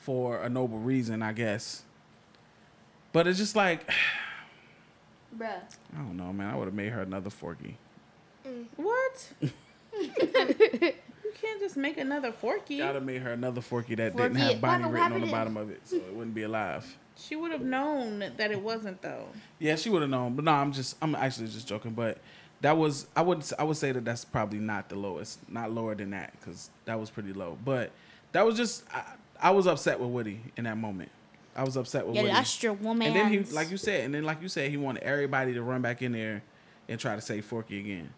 for 0.04 0.42
a 0.42 0.50
noble 0.50 0.80
reason, 0.80 1.22
I 1.22 1.34
guess. 1.34 1.84
But 3.12 3.28
it's 3.28 3.38
just 3.38 3.56
like 3.56 3.90
Bruh. 5.38 5.62
I 5.94 5.98
don't 5.98 6.18
know, 6.18 6.32
man. 6.34 6.54
I 6.54 6.56
would 6.58 6.66
have 6.66 6.74
made 6.74 6.92
her 6.92 7.02
another 7.02 7.30
Forky. 7.30 7.78
What? 8.76 9.32
you 9.42 10.94
can't 11.36 11.60
just 11.60 11.78
make 11.78 11.98
another 11.98 12.32
Forky. 12.32 12.82
I'd 12.82 12.96
have 12.96 13.04
made 13.04 13.22
her 13.22 13.32
another 13.32 13.62
Forky 13.62 13.96
that 13.96 14.16
didn't 14.16 14.36
have 14.36 14.62
Bonnie 14.62 14.90
written 14.90 15.14
on 15.14 15.22
the 15.22 15.32
bottom 15.32 15.58
of 15.58 15.70
it, 15.70 15.82
so 15.86 15.96
it 15.96 16.14
wouldn't 16.14 16.36
be 16.36 16.44
alive. 16.44 16.98
She 17.16 17.36
would 17.36 17.52
have 17.52 17.62
known 17.62 18.20
that 18.38 18.52
it 18.52 18.62
wasn't 18.62 19.02
though. 19.02 19.28
Yeah, 19.60 19.76
she 19.76 19.90
would 19.90 20.02
have 20.02 20.10
known. 20.12 20.36
But 20.36 20.46
no, 20.46 20.52
I'm 20.52 20.72
just. 20.72 20.98
I'm 21.02 21.16
actually 21.16 21.48
just 21.48 21.68
joking. 21.68 21.92
But 21.92 22.18
that 22.62 22.76
was. 22.76 23.08
I 23.16 23.22
would. 23.22 23.44
I 23.58 23.64
would 23.64 23.78
say 23.78 23.92
that 23.92 24.04
that's 24.04 24.26
probably 24.26 24.60
not 24.60 24.90
the 24.90 24.96
lowest. 24.96 25.40
Not 25.50 25.72
lower 25.72 25.96
than 25.96 26.10
that 26.12 26.34
because 26.40 26.70
that 26.86 27.00
was 27.00 27.10
pretty 27.10 27.34
low. 27.34 27.58
But 27.64 27.92
that 28.32 28.46
was 28.46 28.58
just. 28.58 28.84
I, 28.92 29.04
I 29.44 29.52
was 29.52 29.68
upset 29.68 30.00
with 30.00 30.10
Woody 30.10 30.40
in 30.58 30.64
that 30.64 30.78
moment. 30.78 31.12
I 31.56 31.64
was 31.64 31.76
upset 31.78 32.08
with 32.08 32.16
Yeah, 32.16 32.22
Woody. 32.24 32.34
that's 32.34 32.64
your 32.64 32.74
woman. 32.74 33.08
and 33.10 33.16
then 33.16 33.30
he, 33.32 33.40
like 33.54 33.70
you 33.70 33.78
said, 33.78 34.06
and 34.06 34.14
then 34.16 34.24
like 34.24 34.42
you 34.42 34.48
said, 34.48 34.72
he 34.72 34.78
wanted 34.78 35.04
everybody 35.04 35.54
to 35.54 35.62
run 35.62 35.82
back 35.82 36.02
in 36.02 36.14
there 36.14 36.42
and 36.90 37.00
try 37.00 37.14
to 37.16 37.22
save 37.22 37.46
Forky 37.46 37.80
again. 37.80 38.10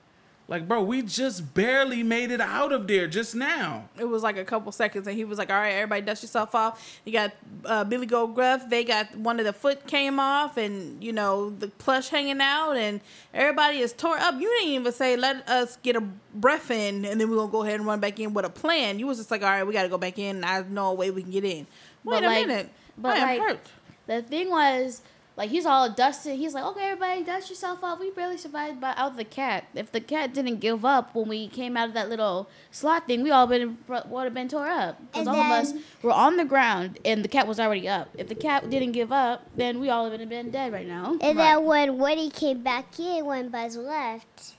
Like, 0.47 0.67
bro, 0.67 0.83
we 0.83 1.01
just 1.01 1.55
barely 1.55 2.03
made 2.03 2.29
it 2.29 2.39
out 2.39 2.71
of 2.71 2.87
there 2.87 3.07
just 3.07 3.33
now. 3.33 3.89
It 3.99 4.05
was 4.05 4.21
like 4.21 4.37
a 4.37 4.45
couple 4.45 4.71
seconds, 4.71 5.07
and 5.07 5.17
he 5.17 5.25
was 5.25 5.39
like, 5.39 5.49
"All 5.49 5.55
right, 5.57 5.71
everybody, 5.71 6.01
dust 6.03 6.21
yourself 6.21 6.53
off." 6.53 6.99
You 7.03 7.13
got 7.13 7.31
uh, 7.65 7.83
Billy 7.83 8.05
Goat 8.05 8.35
Gruff. 8.35 8.69
They 8.69 8.83
got 8.83 9.15
one 9.17 9.39
of 9.39 9.45
the 9.47 9.53
foot 9.53 9.87
came 9.87 10.19
off, 10.19 10.57
and 10.57 11.03
you 11.03 11.13
know 11.13 11.49
the 11.49 11.69
plush 11.69 12.09
hanging 12.09 12.41
out, 12.41 12.73
and 12.73 13.01
everybody 13.33 13.79
is 13.79 13.91
tore 13.91 14.19
up. 14.19 14.35
You 14.39 14.47
didn't 14.59 14.73
even 14.73 14.93
say, 14.93 15.17
"Let 15.17 15.49
us 15.49 15.77
get 15.81 15.95
a 15.95 16.01
breath 16.35 16.69
in, 16.69 17.05
and 17.05 17.19
then 17.19 17.27
we're 17.31 17.37
gonna 17.37 17.51
go 17.51 17.63
ahead 17.63 17.75
and 17.79 17.87
run 17.87 17.99
back 17.99 18.19
in 18.19 18.35
with 18.35 18.45
a 18.45 18.49
plan." 18.51 18.99
You 18.99 19.07
was 19.07 19.17
just 19.17 19.31
like, 19.31 19.41
"All 19.41 19.49
right, 19.49 19.65
we 19.65 19.73
got 19.73 19.81
to 19.83 19.89
go 19.89 19.97
back 19.97 20.19
in. 20.19 20.43
I 20.43 20.61
know 20.61 20.91
a 20.91 20.93
way 20.93 21.09
we 21.09 21.23
can 21.23 21.31
get 21.31 21.43
in." 21.43 21.65
Wait 22.03 22.21
But, 22.21 22.23
a 22.23 22.27
like- 22.27 22.47
minute, 22.47 22.69
but, 22.99 23.17
I 23.17 23.33
am 23.33 23.39
like, 23.39 23.47
hurt. 23.49 23.67
The 24.05 24.21
thing 24.21 24.51
was, 24.51 25.01
like, 25.37 25.49
he's 25.49 25.65
all 25.65 25.89
dusted. 25.89 26.37
He's 26.37 26.53
like, 26.53 26.63
okay, 26.63 26.85
everybody, 26.91 27.23
dust 27.23 27.49
yourself 27.49 27.83
off. 27.83 27.99
We 27.99 28.09
barely 28.09 28.37
survived 28.37 28.79
by, 28.79 28.93
out 28.95 29.17
the 29.17 29.25
cat. 29.25 29.65
If 29.75 29.91
the 29.91 29.99
cat 29.99 30.33
didn't 30.33 30.57
give 30.61 30.85
up 30.85 31.13
when 31.13 31.27
we 31.27 31.47
came 31.49 31.75
out 31.75 31.89
of 31.89 31.93
that 31.93 32.07
little 32.07 32.49
slot 32.71 33.05
thing, 33.07 33.21
we 33.21 33.31
all 33.31 33.45
been 33.45 33.77
would 33.87 34.23
have 34.23 34.33
been 34.33 34.47
tore 34.47 34.67
up. 34.67 34.97
Because 35.11 35.27
And 35.27 35.35
all 35.35 35.41
of 35.43 35.51
us 35.51 35.73
were 36.01 36.11
on 36.11 36.37
the 36.37 36.45
ground 36.45 36.99
and 37.03 37.21
the 37.23 37.27
cat 37.27 37.47
was 37.47 37.59
already 37.59 37.87
up. 37.89 38.09
If 38.17 38.29
the 38.29 38.35
cat 38.35 38.69
didn't 38.69 38.93
give 38.93 39.11
up, 39.11 39.45
then 39.57 39.79
we 39.81 39.89
all 39.89 40.09
would 40.09 40.19
have 40.21 40.29
been 40.29 40.51
dead 40.51 40.71
right 40.71 40.87
now. 40.87 41.17
And 41.21 41.21
Right. 41.21 41.55
then 41.55 41.65
when 41.65 41.97
Woody 41.97 42.29
came 42.29 42.63
back 42.63 42.97
in, 42.97 43.25
when 43.25 43.49
Buzz 43.49 43.75
left, 43.75 44.53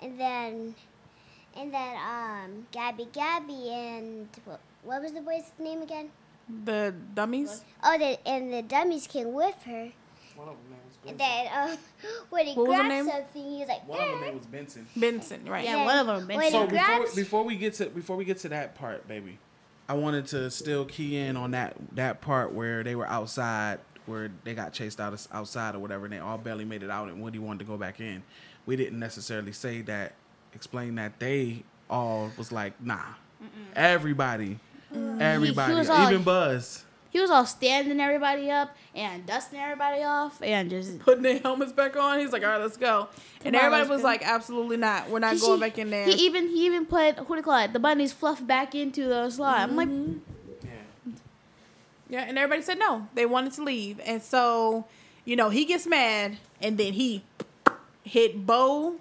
and 0.00 0.18
then, 0.18 0.74
and 1.54 1.72
then 1.72 1.96
um, 1.96 2.66
Gabby, 2.72 3.08
Gabby, 3.12 3.70
and 3.70 4.28
what, 4.46 4.60
what 4.82 5.02
was 5.02 5.12
the 5.12 5.20
boy's 5.20 5.52
name 5.58 5.82
again? 5.82 6.10
The 6.64 6.94
dummies. 7.14 7.62
Oh, 7.82 7.96
the, 7.98 8.18
and 8.26 8.52
the 8.52 8.62
dummies 8.62 9.06
came 9.06 9.32
with 9.34 9.62
her. 9.64 9.92
And 11.06 11.18
then 11.18 11.46
um, 11.54 11.76
when 12.30 12.46
he 12.46 12.54
What 12.54 12.66
was 12.68 12.76
grabbed 12.76 12.88
name? 12.88 13.04
something, 13.06 13.42
he 13.44 13.58
was 13.58 13.68
like, 13.68 13.86
One 13.88 14.00
of 14.00 14.08
them 14.10 14.20
name 14.22 14.38
was 14.38 14.46
Benson. 14.46 14.86
Benson, 14.96 15.44
right? 15.46 15.64
Yeah, 15.64 15.76
Yeah. 15.76 15.84
one 15.84 15.98
of 15.98 16.06
them. 16.06 16.26
Wait, 16.28 16.36
Benson. 16.38 16.52
So 16.52 16.60
He 16.66 16.66
before, 16.72 16.86
grabs- 16.96 17.14
before 17.14 17.44
we 17.44 17.56
get 17.56 17.74
to 17.74 17.86
before 17.86 18.16
we 18.16 18.24
get 18.24 18.38
to 18.38 18.48
that 18.50 18.74
part, 18.74 19.06
baby, 19.06 19.38
I 19.88 19.94
wanted 19.94 20.26
to 20.28 20.50
still 20.50 20.84
key 20.86 21.18
in 21.18 21.36
on 21.36 21.50
that 21.50 21.76
that 21.92 22.20
part 22.22 22.52
where 22.52 22.82
they 22.82 22.94
were 22.94 23.06
outside, 23.06 23.80
where 24.06 24.30
they 24.44 24.54
got 24.54 24.72
chased 24.72 24.98
out 25.00 25.12
of, 25.12 25.26
outside 25.30 25.74
or 25.74 25.78
whatever, 25.78 26.06
and 26.06 26.12
they 26.14 26.18
all 26.20 26.38
barely 26.38 26.64
made 26.64 26.82
it 26.82 26.90
out, 26.90 27.08
and 27.08 27.20
Woody 27.22 27.38
wanted 27.38 27.58
to 27.60 27.64
go 27.66 27.76
back 27.76 28.00
in. 28.00 28.22
We 28.64 28.76
didn't 28.76 28.98
necessarily 28.98 29.52
say 29.52 29.82
that, 29.82 30.14
explain 30.54 30.94
that 30.94 31.18
they 31.20 31.64
all 31.90 32.30
was 32.38 32.50
like, 32.50 32.80
nah, 32.82 33.02
everybody, 33.76 34.58
everybody, 35.20 35.74
was 35.74 35.90
all- 35.90 36.08
even 36.10 36.22
Buzz. 36.22 36.83
He 37.14 37.20
was 37.20 37.30
all 37.30 37.46
standing 37.46 38.00
everybody 38.00 38.50
up 38.50 38.76
and 38.92 39.24
dusting 39.24 39.60
everybody 39.60 40.02
off 40.02 40.42
and 40.42 40.68
just. 40.68 40.98
Putting 40.98 41.22
their 41.22 41.38
helmets 41.38 41.70
back 41.70 41.94
on. 41.96 42.18
He's 42.18 42.32
like, 42.32 42.42
"All 42.42 42.48
right, 42.48 42.60
let's 42.60 42.76
go." 42.76 43.06
And 43.44 43.54
on, 43.54 43.62
everybody 43.62 43.88
was 43.88 44.00
go. 44.00 44.08
like, 44.08 44.26
"Absolutely 44.26 44.78
not. 44.78 45.08
We're 45.08 45.20
not 45.20 45.34
He- 45.34 45.38
going 45.38 45.60
back 45.60 45.78
in 45.78 45.90
there." 45.90 46.06
He 46.06 46.26
even 46.26 46.48
he 46.48 46.66
even 46.66 46.86
put 46.86 47.16
who 47.20 47.26
do 47.26 47.36
you 47.36 47.42
call 47.44 47.62
it 47.64 47.72
the 47.72 47.78
bunnies 47.78 48.12
fluff 48.12 48.44
back 48.44 48.74
into 48.74 49.06
the 49.06 49.30
slot. 49.30 49.60
I'm 49.60 49.76
like, 49.76 49.88
mm-hmm. 49.88 50.18
Yeah, 52.08 52.24
and 52.28 52.36
everybody 52.36 52.62
said 52.62 52.80
no. 52.80 53.06
They 53.14 53.26
wanted 53.26 53.52
to 53.54 53.62
leave. 53.62 54.00
And 54.04 54.20
so, 54.20 54.84
you 55.24 55.36
know, 55.36 55.50
he 55.50 55.64
gets 55.64 55.86
mad 55.86 56.36
and 56.60 56.76
then 56.78 56.94
he 56.94 57.22
hit 58.02 58.44
Bo 58.44 58.96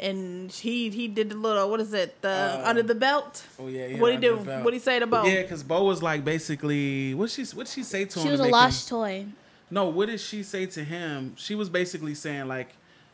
and 0.00 0.50
he 0.50 0.90
he 0.90 1.08
did 1.08 1.30
the 1.30 1.36
little 1.36 1.70
what 1.70 1.80
is 1.80 1.92
it? 1.94 2.20
The 2.22 2.28
Uh, 2.28 2.62
under 2.64 2.82
the 2.82 2.94
belt. 2.94 3.44
Oh 3.58 3.68
yeah, 3.68 3.86
yeah. 3.86 3.98
what 4.00 4.12
he 4.12 4.18
do? 4.18 4.36
What 4.36 4.72
he 4.72 4.78
say 4.78 4.98
to 4.98 5.06
Bo? 5.06 5.24
Yeah, 5.24 5.42
because 5.42 5.62
Bo 5.62 5.84
was 5.84 6.02
like 6.02 6.24
basically 6.24 7.14
what 7.14 7.30
she 7.30 7.44
what 7.54 7.68
she 7.68 7.82
say 7.82 8.04
to 8.04 8.18
him? 8.18 8.24
she 8.24 8.30
was 8.30 8.40
a 8.40 8.44
make 8.44 8.48
him- 8.48 8.52
lost 8.52 8.88
toy. 8.88 9.26
No, 9.70 9.88
what 9.88 10.06
did 10.08 10.20
she 10.20 10.42
say 10.42 10.66
to 10.66 10.84
him? 10.84 11.34
She 11.36 11.54
was 11.54 11.68
basically 11.68 12.14
saying 12.14 12.46
like, 12.48 12.68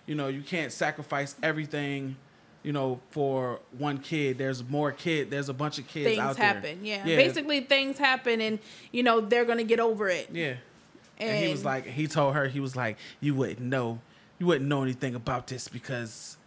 you 0.07 0.15
know, 0.15 0.29
you 0.29 0.43
can't 0.43 0.73
sacrifice 0.73 1.35
everything, 1.43 2.17
you 2.63 2.73
know, 2.73 3.01
for 3.11 3.61
one 3.79 3.99
kid. 3.99 4.37
There's 4.39 4.63
more 4.69 4.93
kid. 4.93 5.31
There's 5.31 5.49
a 5.49 5.55
bunch 5.55 5.79
of 5.79 5.87
kids 5.87 6.07
Things 6.07 6.19
out 6.19 6.37
there. 6.37 6.47
happen. 6.47 6.85
Yeah. 6.85 7.07
yeah. 7.07 7.17
Basically 7.17 7.61
things 7.61 7.99
happen 7.99 8.41
and 8.41 8.59
you 8.93 9.03
know, 9.03 9.21
they're 9.21 9.45
gonna 9.45 9.65
get 9.65 9.81
over 9.81 10.09
it. 10.09 10.29
Yeah. 10.33 10.55
And, 11.19 11.45
he 11.45 11.51
was 11.51 11.65
like, 11.67 11.85
he 11.87 12.07
told 12.07 12.35
her, 12.35 12.49
he 12.49 12.61
was 12.61 12.75
like, 12.77 12.97
you 13.21 13.35
wouldn't 13.35 13.61
know, 13.61 14.01
you 14.39 14.47
wouldn't 14.47 14.67
know 14.69 14.83
anything 14.83 15.15
about 15.15 15.49
this 15.49 15.69
because, 15.69 16.39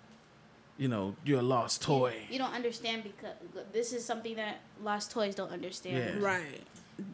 you 0.78 0.88
know, 0.88 1.16
you're 1.24 1.40
a 1.40 1.44
lost 1.44 1.82
toy. 1.82 2.16
You 2.30 2.40
don't 2.40 2.54
understand 2.54 3.04
because 3.04 3.34
this 3.72 3.94
is 3.94 4.04
something 4.06 4.36
that 4.36 4.58
lost 4.84 5.12
toys 5.12 5.36
don't 5.36 5.52
understand. 5.52 6.22
Yeah. 6.22 6.26
Right. 6.26 6.62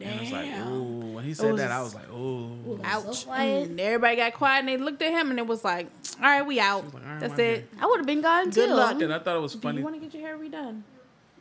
And 0.00 0.10
I 0.10 0.20
was 0.22 0.32
like, 0.32 0.44
Damn. 0.46 0.68
ooh. 0.72 1.12
When 1.14 1.24
he 1.24 1.34
said 1.34 1.52
was- 1.52 1.60
that, 1.60 1.70
I 1.70 1.82
was 1.82 1.94
like, 1.94 2.10
ooh. 2.12 2.80
Ouch. 2.84 3.24
So. 3.24 3.32
And 3.32 3.78
mm, 3.78 3.80
everybody 3.80 4.16
got 4.16 4.34
quiet 4.34 4.60
and 4.60 4.68
they 4.68 4.76
looked 4.76 5.00
at 5.02 5.10
him 5.12 5.30
and 5.30 5.38
it 5.38 5.46
was 5.46 5.64
like, 5.64 5.88
All 6.18 6.22
right, 6.24 6.46
we 6.46 6.60
out. 6.60 6.84
like, 6.92 6.94
"All 6.94 7.00
right, 7.10 7.20
That's 7.20 7.36
my 7.36 7.42
it. 7.44 7.68
I 7.80 7.86
would 7.86 7.98
have 7.98 8.06
been 8.06 8.20
gone 8.20 8.46
too. 8.46 8.60
Good 8.62 8.68
too. 8.68 8.74
luck. 8.74 9.00
And 9.00 9.12
I 9.12 9.18
thought 9.18 9.36
it 9.36 9.40
was 9.40 9.54
funny. 9.54 9.60
Do 9.60 9.62
funny. 9.62 9.78
you 9.78 9.84
want 9.84 9.94
to 9.96 10.00
get 10.00 10.14
your 10.20 10.28
hair 10.28 10.38
redone? 10.38 10.82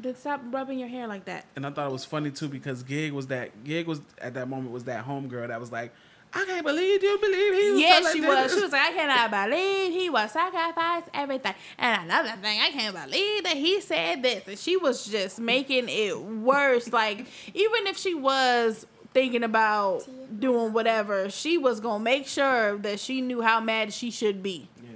Then 0.02 0.16
stop 0.16 0.42
rubbing 0.52 0.80
your 0.80 0.88
hair 0.88 1.08
like 1.08 1.26
that. 1.26 1.46
and 1.58 1.66
I 1.68 1.72
thought 1.72 1.90
it 1.90 1.92
was 1.92 2.06
funny 2.06 2.32
too 2.32 2.48
because 2.48 2.84
Gig 2.84 3.12
was 3.12 3.28
that 3.28 3.66
Gig 3.66 3.86
was 3.86 4.00
at 4.20 4.34
that 4.36 4.48
moment 4.48 4.72
was 4.72 4.86
that 4.86 5.06
homegirl 5.06 5.50
that 5.50 5.60
was 5.60 5.72
like, 5.74 5.94
I 6.32 6.46
can't 6.46 6.66
believe 6.66 7.02
you 7.02 7.18
believe 7.20 7.54
he 7.54 7.72
was. 7.72 7.80
Yes, 7.80 8.14
she 8.14 8.20
this." 8.20 8.30
was. 8.30 8.54
She 8.54 8.62
was 8.62 8.72
like, 8.72 8.82
I 8.90 8.92
cannot 8.94 9.32
believe 9.50 9.94
he 9.94 10.10
was 10.10 10.32
sacrificed 10.32 11.10
everything. 11.14 11.56
And 11.78 12.04
another 12.04 12.34
thing, 12.42 12.60
I 12.62 12.70
can't 12.70 12.96
believe 12.96 13.44
that 13.44 13.58
he 13.58 13.82
said 13.82 14.22
this. 14.22 14.48
And 14.48 14.58
she 14.60 14.78
was 14.78 15.06
just 15.06 15.40
making 15.40 15.86
it 15.90 16.20
worse. 16.20 16.92
Like, 16.94 17.26
even 17.54 17.88
if 17.88 17.98
she 17.98 18.14
was 18.14 18.86
thinking 19.14 19.44
about 19.44 20.08
doing 20.40 20.72
whatever, 20.72 21.30
she 21.32 21.58
was 21.58 21.80
gonna 21.80 22.04
make 22.04 22.28
sure 22.28 22.78
that 22.78 23.00
she 23.00 23.22
knew 23.22 23.42
how 23.42 23.60
mad 23.60 23.92
she 23.92 24.12
should 24.12 24.44
be. 24.44 24.68
Yeah. 24.84 24.90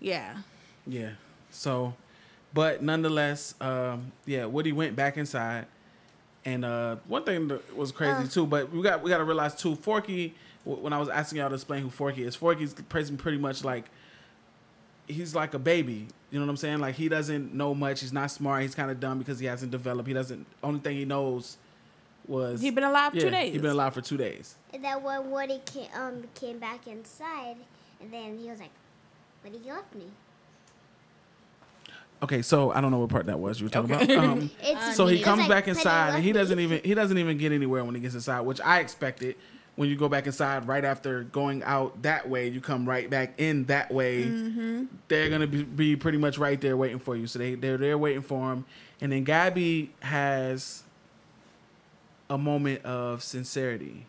Yeah. 0.00 0.36
Yeah. 0.86 1.10
So, 1.50 1.94
but 2.52 2.82
nonetheless, 2.82 3.54
um, 3.60 4.12
yeah, 4.26 4.44
Woody 4.44 4.72
went 4.72 4.96
back 4.96 5.16
inside, 5.16 5.66
and 6.44 6.62
uh, 6.62 6.96
one 7.08 7.24
thing 7.24 7.48
that 7.48 7.74
was 7.74 7.90
crazy 7.90 8.28
too. 8.28 8.44
But 8.44 8.70
we 8.70 8.82
got 8.82 9.02
we 9.02 9.08
got 9.08 9.18
to 9.18 9.24
realize 9.24 9.54
too, 9.54 9.76
Forky 9.76 10.28
wh- 10.28 10.43
when 10.64 10.92
I 10.92 10.98
was 10.98 11.08
asking 11.08 11.38
y'all 11.38 11.48
to 11.48 11.54
explain 11.54 11.82
who 11.82 11.90
Forky 11.90 12.24
is, 12.24 12.34
Forky's 12.34 12.74
pretty 12.74 13.16
pretty 13.16 13.38
much 13.38 13.64
like 13.64 13.84
he's 15.06 15.34
like 15.34 15.54
a 15.54 15.58
baby. 15.58 16.06
You 16.30 16.40
know 16.40 16.46
what 16.46 16.50
I'm 16.50 16.56
saying? 16.56 16.78
Like 16.80 16.94
he 16.94 17.08
doesn't 17.08 17.54
know 17.54 17.74
much. 17.74 18.00
He's 18.00 18.12
not 18.12 18.30
smart. 18.30 18.62
He's 18.62 18.74
kind 18.74 18.90
of 18.90 18.98
dumb 19.00 19.18
because 19.18 19.38
he 19.38 19.46
hasn't 19.46 19.70
developed. 19.70 20.08
He 20.08 20.14
doesn't. 20.14 20.46
Only 20.62 20.80
thing 20.80 20.96
he 20.96 21.04
knows 21.04 21.56
was 22.26 22.60
He 22.62 22.70
been 22.70 22.84
alive 22.84 23.14
yeah, 23.14 23.20
two 23.22 23.30
days. 23.30 23.52
He 23.52 23.58
been 23.58 23.70
alive 23.70 23.94
for 23.94 24.00
two 24.00 24.16
days. 24.16 24.54
And 24.72 24.82
then 24.82 25.02
when 25.02 25.30
Woody 25.30 25.60
came, 25.66 25.88
um, 25.94 26.24
came 26.34 26.58
back 26.58 26.86
inside, 26.86 27.56
and 28.00 28.12
then 28.12 28.38
he 28.38 28.48
was 28.50 28.60
like, 28.60 28.70
Woody 29.44 29.58
he 29.58 29.70
left 29.70 29.94
me. 29.94 30.06
Okay, 32.22 32.40
so 32.40 32.70
I 32.72 32.80
don't 32.80 32.90
know 32.90 33.00
what 33.00 33.10
part 33.10 33.26
that 33.26 33.38
was 33.38 33.60
you 33.60 33.66
were 33.66 33.70
talking 33.70 33.94
Okay. 33.94 34.14
about. 34.14 34.24
Um, 34.24 34.50
so 34.94 35.06
he 35.06 35.20
comes 35.20 35.40
like, 35.40 35.48
back 35.48 35.68
inside 35.68 36.14
and 36.14 36.24
he 36.24 36.32
doesn't 36.32 36.56
me. 36.56 36.64
even 36.64 36.80
he 36.82 36.94
doesn't 36.94 37.18
even 37.18 37.36
get 37.36 37.52
anywhere 37.52 37.84
when 37.84 37.94
he 37.94 38.00
gets 38.00 38.14
inside, 38.14 38.40
which 38.40 38.60
I 38.62 38.80
expected. 38.80 39.36
When 39.76 39.88
you 39.88 39.96
go 39.96 40.08
back 40.08 40.26
inside 40.26 40.68
right 40.68 40.84
after 40.84 41.24
going 41.24 41.62
out 41.64 42.02
that 42.02 42.28
way, 42.28 42.46
you 42.48 42.60
come 42.60 42.88
right 42.88 43.10
back 43.10 43.34
in 43.38 43.64
that 43.64 43.92
way. 43.92 44.22
Mm-hmm. 44.24 44.84
They're 45.08 45.28
gonna 45.28 45.48
be, 45.48 45.64
be 45.64 45.96
pretty 45.96 46.18
much 46.18 46.38
right 46.38 46.60
there 46.60 46.76
waiting 46.76 47.00
for 47.00 47.16
you. 47.16 47.26
So 47.26 47.40
they 47.40 47.56
they're 47.56 47.76
there 47.76 47.98
waiting 47.98 48.22
for 48.22 48.52
him, 48.52 48.66
and 49.00 49.10
then 49.10 49.24
Gabby 49.24 49.90
has 50.00 50.84
a 52.30 52.38
moment 52.38 52.84
of 52.84 53.22
sincerity. 53.22 54.06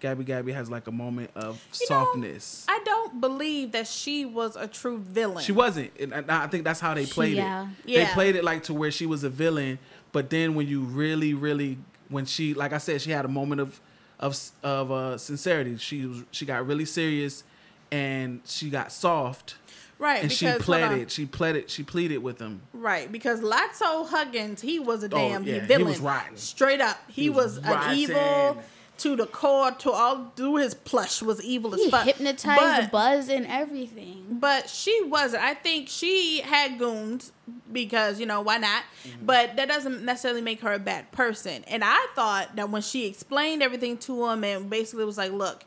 Gabby 0.00 0.24
Gabby 0.24 0.52
has 0.52 0.68
like 0.70 0.88
a 0.88 0.92
moment 0.92 1.30
of 1.36 1.64
You 1.78 1.86
know, 1.88 2.04
softness. 2.04 2.66
I 2.68 2.80
don't 2.84 3.20
believe 3.20 3.72
that 3.72 3.86
she 3.86 4.24
was 4.24 4.56
a 4.56 4.66
true 4.66 4.98
villain. 4.98 5.44
She 5.44 5.52
wasn't, 5.52 5.92
and 6.00 6.28
I 6.30 6.46
think 6.48 6.64
that's 6.64 6.80
how 6.80 6.94
they 6.94 7.04
She- 7.04 7.12
played 7.12 7.36
yeah. 7.36 7.68
it. 7.86 7.86
They 7.86 8.06
played 8.06 8.34
it 8.36 8.42
like 8.42 8.64
to 8.64 8.74
where 8.74 8.90
she 8.90 9.06
was 9.06 9.22
a 9.22 9.28
villain, 9.30 9.78
but 10.10 10.30
then 10.30 10.54
when 10.54 10.66
you 10.66 10.80
really, 10.80 11.34
really, 11.34 11.78
when 12.08 12.24
she, 12.24 12.52
like 12.54 12.72
I 12.72 12.78
said, 12.78 13.00
she 13.00 13.10
had 13.10 13.24
a 13.24 13.28
moment 13.28 13.60
of 13.60 13.80
of 14.22 14.38
of 14.62 14.90
uh, 14.90 15.18
sincerity. 15.18 15.76
She 15.76 16.06
was 16.06 16.24
she 16.30 16.46
got 16.46 16.66
really 16.66 16.86
serious, 16.86 17.44
and 17.90 18.40
she 18.46 18.70
got 18.70 18.90
soft, 18.92 19.56
right 19.98 20.20
and 20.22 20.30
because 20.30 20.38
she 20.38 20.64
pleaded. 20.64 21.10
She 21.10 21.26
pleaded. 21.26 21.68
She 21.68 21.82
pleaded 21.82 22.18
with 22.18 22.38
him. 22.40 22.62
Right, 22.72 23.10
because 23.12 23.40
Lotso 23.40 24.08
Huggins, 24.08 24.62
he 24.62 24.78
was 24.78 25.02
a 25.02 25.06
Oh, 25.06 25.08
damn 25.10 25.42
yeah, 25.44 25.60
he 25.60 25.66
villain. 25.66 25.88
was 25.88 26.00
rotten. 26.00 26.36
Straight 26.38 26.80
up. 26.80 26.98
He, 27.08 27.22
He 27.24 27.30
was, 27.30 27.60
was 27.60 27.66
an 27.86 27.96
evil 27.98 28.62
to 28.98 29.16
the 29.16 29.26
core, 29.26 29.72
to 29.72 29.90
all 29.90 30.32
through 30.36 30.56
his 30.56 30.74
plush 30.74 31.22
was 31.22 31.42
evil 31.42 31.74
as 31.74 31.80
He 31.80 31.90
fuck. 31.90 32.04
hypnotized 32.04 32.90
but, 32.90 32.92
Buzz 32.92 33.28
and 33.28 33.46
everything. 33.46 34.26
but 34.30 34.68
she 34.68 35.02
wasn't. 35.04 35.42
I 35.42 35.54
think 35.54 35.88
she 35.88 36.40
had 36.40 36.78
goons 36.78 37.32
because, 37.72 38.20
you 38.20 38.26
know, 38.26 38.40
why 38.42 38.58
not? 38.58 38.84
Mm-hmm. 39.06 39.26
But 39.26 39.56
that 39.56 39.66
doesn't 39.68 40.04
necessarily 40.04 40.42
make 40.42 40.60
her 40.60 40.72
a 40.72 40.78
bad 40.78 41.10
person. 41.10 41.64
And 41.66 41.82
I 41.84 42.06
thought 42.14 42.54
that 42.56 42.70
when 42.70 42.82
she 42.82 43.06
explained 43.06 43.62
everything 43.62 43.98
to 43.98 44.26
him 44.28 44.44
and 44.44 44.70
basically 44.70 45.04
was 45.04 45.18
like, 45.18 45.32
look, 45.32 45.64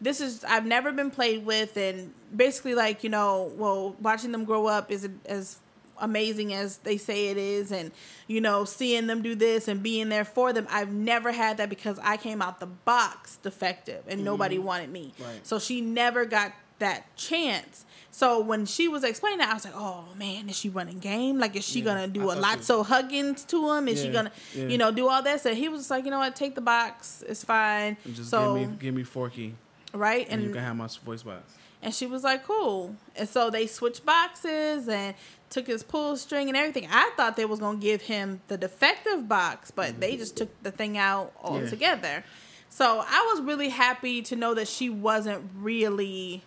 this 0.00 0.20
is 0.20 0.44
I've 0.44 0.64
never 0.64 0.92
been 0.92 1.10
played 1.10 1.44
with 1.44 1.76
and 1.76 2.14
basically 2.34 2.74
like, 2.74 3.02
you 3.02 3.10
know, 3.10 3.52
well, 3.56 3.96
watching 4.00 4.32
them 4.32 4.44
grow 4.44 4.66
up 4.66 4.90
is 4.90 5.08
as 5.26 5.58
amazing 6.00 6.52
as 6.52 6.78
they 6.78 6.96
say 6.96 7.28
it 7.28 7.36
is 7.36 7.72
and 7.72 7.90
you 8.26 8.40
know 8.40 8.64
seeing 8.64 9.06
them 9.06 9.22
do 9.22 9.34
this 9.34 9.68
and 9.68 9.82
being 9.82 10.08
there 10.08 10.24
for 10.24 10.52
them 10.52 10.66
i've 10.70 10.92
never 10.92 11.32
had 11.32 11.56
that 11.56 11.68
because 11.68 11.98
i 12.02 12.16
came 12.16 12.40
out 12.42 12.60
the 12.60 12.66
box 12.66 13.36
defective 13.42 14.02
and 14.08 14.24
nobody 14.24 14.56
mm-hmm. 14.56 14.66
wanted 14.66 14.90
me. 14.90 15.12
Right. 15.18 15.46
so 15.46 15.58
she 15.58 15.80
never 15.80 16.24
got 16.24 16.52
that 16.78 17.16
chance. 17.16 17.84
So 18.10 18.40
when 18.40 18.64
she 18.64 18.86
was 18.86 19.02
explaining 19.02 19.38
that 19.38 19.50
i 19.50 19.54
was 19.54 19.64
like 19.64 19.74
oh 19.76 20.04
man 20.16 20.48
is 20.48 20.56
she 20.56 20.68
running 20.68 20.98
game? 20.98 21.38
Like 21.38 21.56
is 21.56 21.64
she 21.64 21.80
Yeah, 21.80 21.86
gonna 21.86 22.08
do 22.08 22.30
I 22.30 22.36
a 22.36 22.40
Lotso 22.40 22.84
Huggins 22.86 23.44
to 23.46 23.72
him 23.72 23.88
is 23.88 24.00
she 24.00 24.08
gonna 24.10 24.32
yeah. 24.54 24.66
you 24.66 24.78
know 24.78 24.90
do 24.90 25.08
all 25.08 25.22
this 25.22 25.44
and 25.46 25.56
he 25.56 25.68
was 25.68 25.90
like 25.90 26.04
you 26.04 26.10
know 26.10 26.18
what? 26.18 26.36
Take 26.36 26.54
the 26.54 26.60
box. 26.60 27.24
It's 27.26 27.44
fine. 27.44 27.96
And 28.04 28.14
just 28.14 28.30
so 28.30 28.54
give 28.54 28.70
me 28.70 28.76
give 28.78 28.94
me 28.94 29.02
Forky, 29.02 29.54
right 29.92 30.26
and, 30.30 30.42
you 30.42 30.50
can 30.50 30.62
have 30.62 30.76
my 30.76 30.88
voice 31.04 31.22
box. 31.22 31.54
And 31.82 31.94
she 31.94 32.06
was 32.06 32.24
like, 32.24 32.44
cool. 32.44 32.96
And 33.16 33.28
so 33.28 33.50
they 33.50 33.66
switched 33.66 34.04
boxes 34.04 34.88
and 34.88 35.14
took 35.50 35.66
his 35.66 35.82
pull 35.82 36.16
string 36.16 36.48
and 36.48 36.56
everything. 36.56 36.88
I 36.90 37.12
thought 37.16 37.36
they 37.36 37.44
was 37.44 37.60
gonna 37.60 37.78
give 37.78 38.02
him 38.02 38.40
the 38.48 38.56
defective 38.56 39.28
box, 39.28 39.70
but 39.70 40.00
they 40.00 40.16
just 40.16 40.36
took 40.36 40.50
the 40.62 40.70
thing 40.70 40.98
out 40.98 41.32
altogether. 41.42 42.24
So 42.68 43.04
I 43.06 43.32
was 43.32 43.42
really 43.42 43.70
happy 43.70 44.22
to 44.22 44.36
know 44.36 44.54
that 44.54 44.68
she 44.68 44.90
wasn't 44.90 45.50
really 45.56 46.42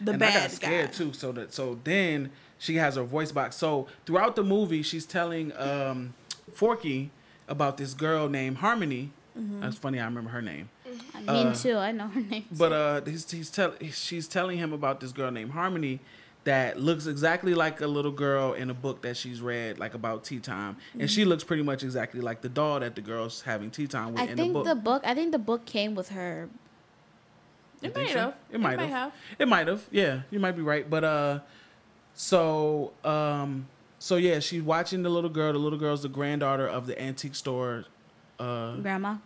the 0.00 0.12
and 0.12 0.22
I 0.22 0.26
bad 0.26 0.42
got 0.42 0.50
scared 0.52 0.90
guy. 0.90 0.96
too. 0.96 1.12
So 1.12 1.32
that 1.32 1.52
so 1.52 1.78
then 1.84 2.30
she 2.58 2.76
has 2.76 2.96
her 2.96 3.02
voice 3.02 3.32
box. 3.32 3.56
So 3.56 3.88
throughout 4.06 4.36
the 4.36 4.44
movie, 4.44 4.82
she's 4.82 5.04
telling 5.06 5.52
um, 5.56 6.14
Forky 6.52 7.10
about 7.48 7.76
this 7.76 7.94
girl 7.94 8.28
named 8.28 8.58
Harmony. 8.58 9.10
Mm-hmm. 9.38 9.60
That's 9.60 9.76
funny. 9.76 9.98
I 9.98 10.04
remember 10.04 10.30
her 10.30 10.42
name. 10.42 10.68
I 11.14 11.20
mean, 11.20 11.46
Uh, 11.48 11.54
too. 11.54 11.76
I 11.76 11.92
know 11.92 12.08
her 12.08 12.20
name. 12.30 12.44
But 12.52 12.72
uh, 12.72 13.00
he's, 13.04 13.30
he's 13.30 13.50
tell 13.50 13.74
she's 13.92 14.26
telling 14.28 14.58
him 14.58 14.72
about 14.72 15.00
this 15.00 15.12
girl 15.12 15.30
named 15.30 15.52
Harmony 15.52 16.00
that 16.44 16.78
looks 16.78 17.06
exactly 17.06 17.54
like 17.54 17.80
a 17.80 17.86
little 17.86 18.10
girl 18.12 18.52
in 18.52 18.68
a 18.68 18.74
book 18.74 19.00
that 19.02 19.16
she's 19.16 19.40
read, 19.40 19.78
like 19.78 19.94
about 19.94 20.24
tea 20.24 20.38
time, 20.40 20.76
and 20.98 21.10
she 21.10 21.24
looks 21.24 21.42
pretty 21.42 21.62
much 21.62 21.82
exactly 21.82 22.20
like 22.20 22.42
the 22.42 22.48
doll 22.50 22.80
that 22.80 22.94
the 22.94 23.00
girl's 23.00 23.40
having 23.42 23.70
tea 23.70 23.86
time 23.86 24.12
with 24.12 24.20
I 24.20 24.24
in 24.26 24.36
think 24.36 24.48
the 24.52 24.52
book. 24.52 24.64
the 24.66 24.74
book. 24.74 25.02
I 25.06 25.14
think 25.14 25.32
the 25.32 25.38
book 25.38 25.64
came 25.64 25.94
with 25.94 26.10
her. 26.10 26.48
You 27.80 27.88
It 27.90 27.96
might 27.96 28.10
so? 28.10 28.18
have. 28.18 28.34
It 28.52 28.60
might 28.60 28.76
may 28.76 28.86
have. 28.88 29.12
It 29.38 29.48
might 29.48 29.68
have. 29.68 29.86
Yeah, 29.90 30.20
you 30.30 30.38
might 30.38 30.52
be 30.56 30.62
right. 30.62 30.88
But 30.88 31.04
uh, 31.04 31.38
so 32.14 32.92
um, 33.04 33.66
so 33.98 34.16
yeah, 34.16 34.38
she's 34.40 34.62
watching 34.62 35.02
the 35.02 35.10
little 35.10 35.30
girl. 35.30 35.52
The 35.52 35.58
little 35.58 35.78
girl's 35.78 36.02
the 36.02 36.08
granddaughter 36.08 36.66
of 36.68 36.86
the 36.86 37.00
antique 37.00 37.34
store. 37.34 37.84
Uh, 38.38 38.76
Grandma. 38.76 39.16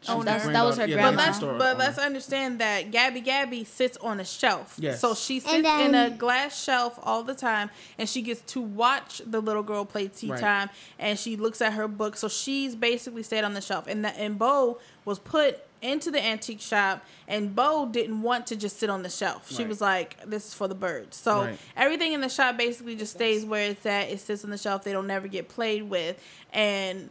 She's 0.00 0.10
Oh, 0.10 0.22
that's- 0.22 0.46
that 0.46 0.64
was 0.64 0.76
her 0.76 0.86
granddaughter- 0.86 0.88
yeah, 0.88 1.10
the 1.10 1.16
But 1.16 1.24
let's 1.26 1.38
but 1.58 1.78
let's 1.78 1.98
understand 1.98 2.58
that 2.60 2.90
Gabby 2.90 3.20
Gabby 3.20 3.64
sits 3.64 3.96
on 3.98 4.20
a 4.20 4.24
shelf. 4.24 4.74
Yes. 4.78 5.00
So 5.00 5.14
she 5.14 5.40
sits 5.40 5.52
And 5.66 5.66
in 5.66 5.94
a 5.94 6.10
glass 6.10 6.62
shelf 6.62 6.98
all 7.02 7.22
the 7.22 7.34
time 7.34 7.70
and 7.98 8.08
she 8.08 8.22
gets 8.22 8.40
to 8.52 8.60
watch 8.60 9.20
the 9.26 9.40
little 9.40 9.62
girl 9.62 9.84
play 9.84 10.08
tea 10.08 10.30
Right. 10.30 10.40
time 10.40 10.70
and 10.98 11.18
she 11.18 11.36
looks 11.36 11.60
at 11.60 11.74
her 11.74 11.86
book. 11.88 12.16
So 12.16 12.28
she's 12.28 12.74
basically 12.74 13.22
stayed 13.22 13.44
on 13.44 13.54
the 13.54 13.60
shelf. 13.60 13.86
And 13.86 14.04
that 14.04 14.16
and 14.18 14.38
Bo 14.38 14.78
was 15.04 15.18
put 15.18 15.60
into 15.82 16.10
the 16.10 16.22
antique 16.22 16.60
shop 16.60 17.02
and 17.26 17.56
Bo 17.56 17.86
didn't 17.90 18.20
want 18.20 18.46
to 18.48 18.54
just 18.56 18.78
sit 18.78 18.90
on 18.90 19.02
the 19.02 19.08
shelf. 19.08 19.50
She 19.50 19.58
Right. 19.62 19.68
was 19.68 19.80
like, 19.80 20.16
This 20.26 20.48
is 20.48 20.54
for 20.54 20.68
the 20.68 20.74
birds. 20.74 21.16
So 21.16 21.40
Right. 21.42 21.58
everything 21.76 22.12
in 22.12 22.20
the 22.20 22.28
shop 22.28 22.58
basically 22.58 22.96
just 22.96 23.12
stays 23.12 23.44
where 23.46 23.70
it's 23.70 23.86
at. 23.86 24.10
It 24.10 24.20
sits 24.20 24.44
on 24.44 24.50
the 24.50 24.58
shelf. 24.58 24.84
They 24.84 24.92
don't 24.92 25.06
never 25.06 25.26
get 25.26 25.48
played 25.48 25.84
with. 25.88 26.16
And 26.52 27.08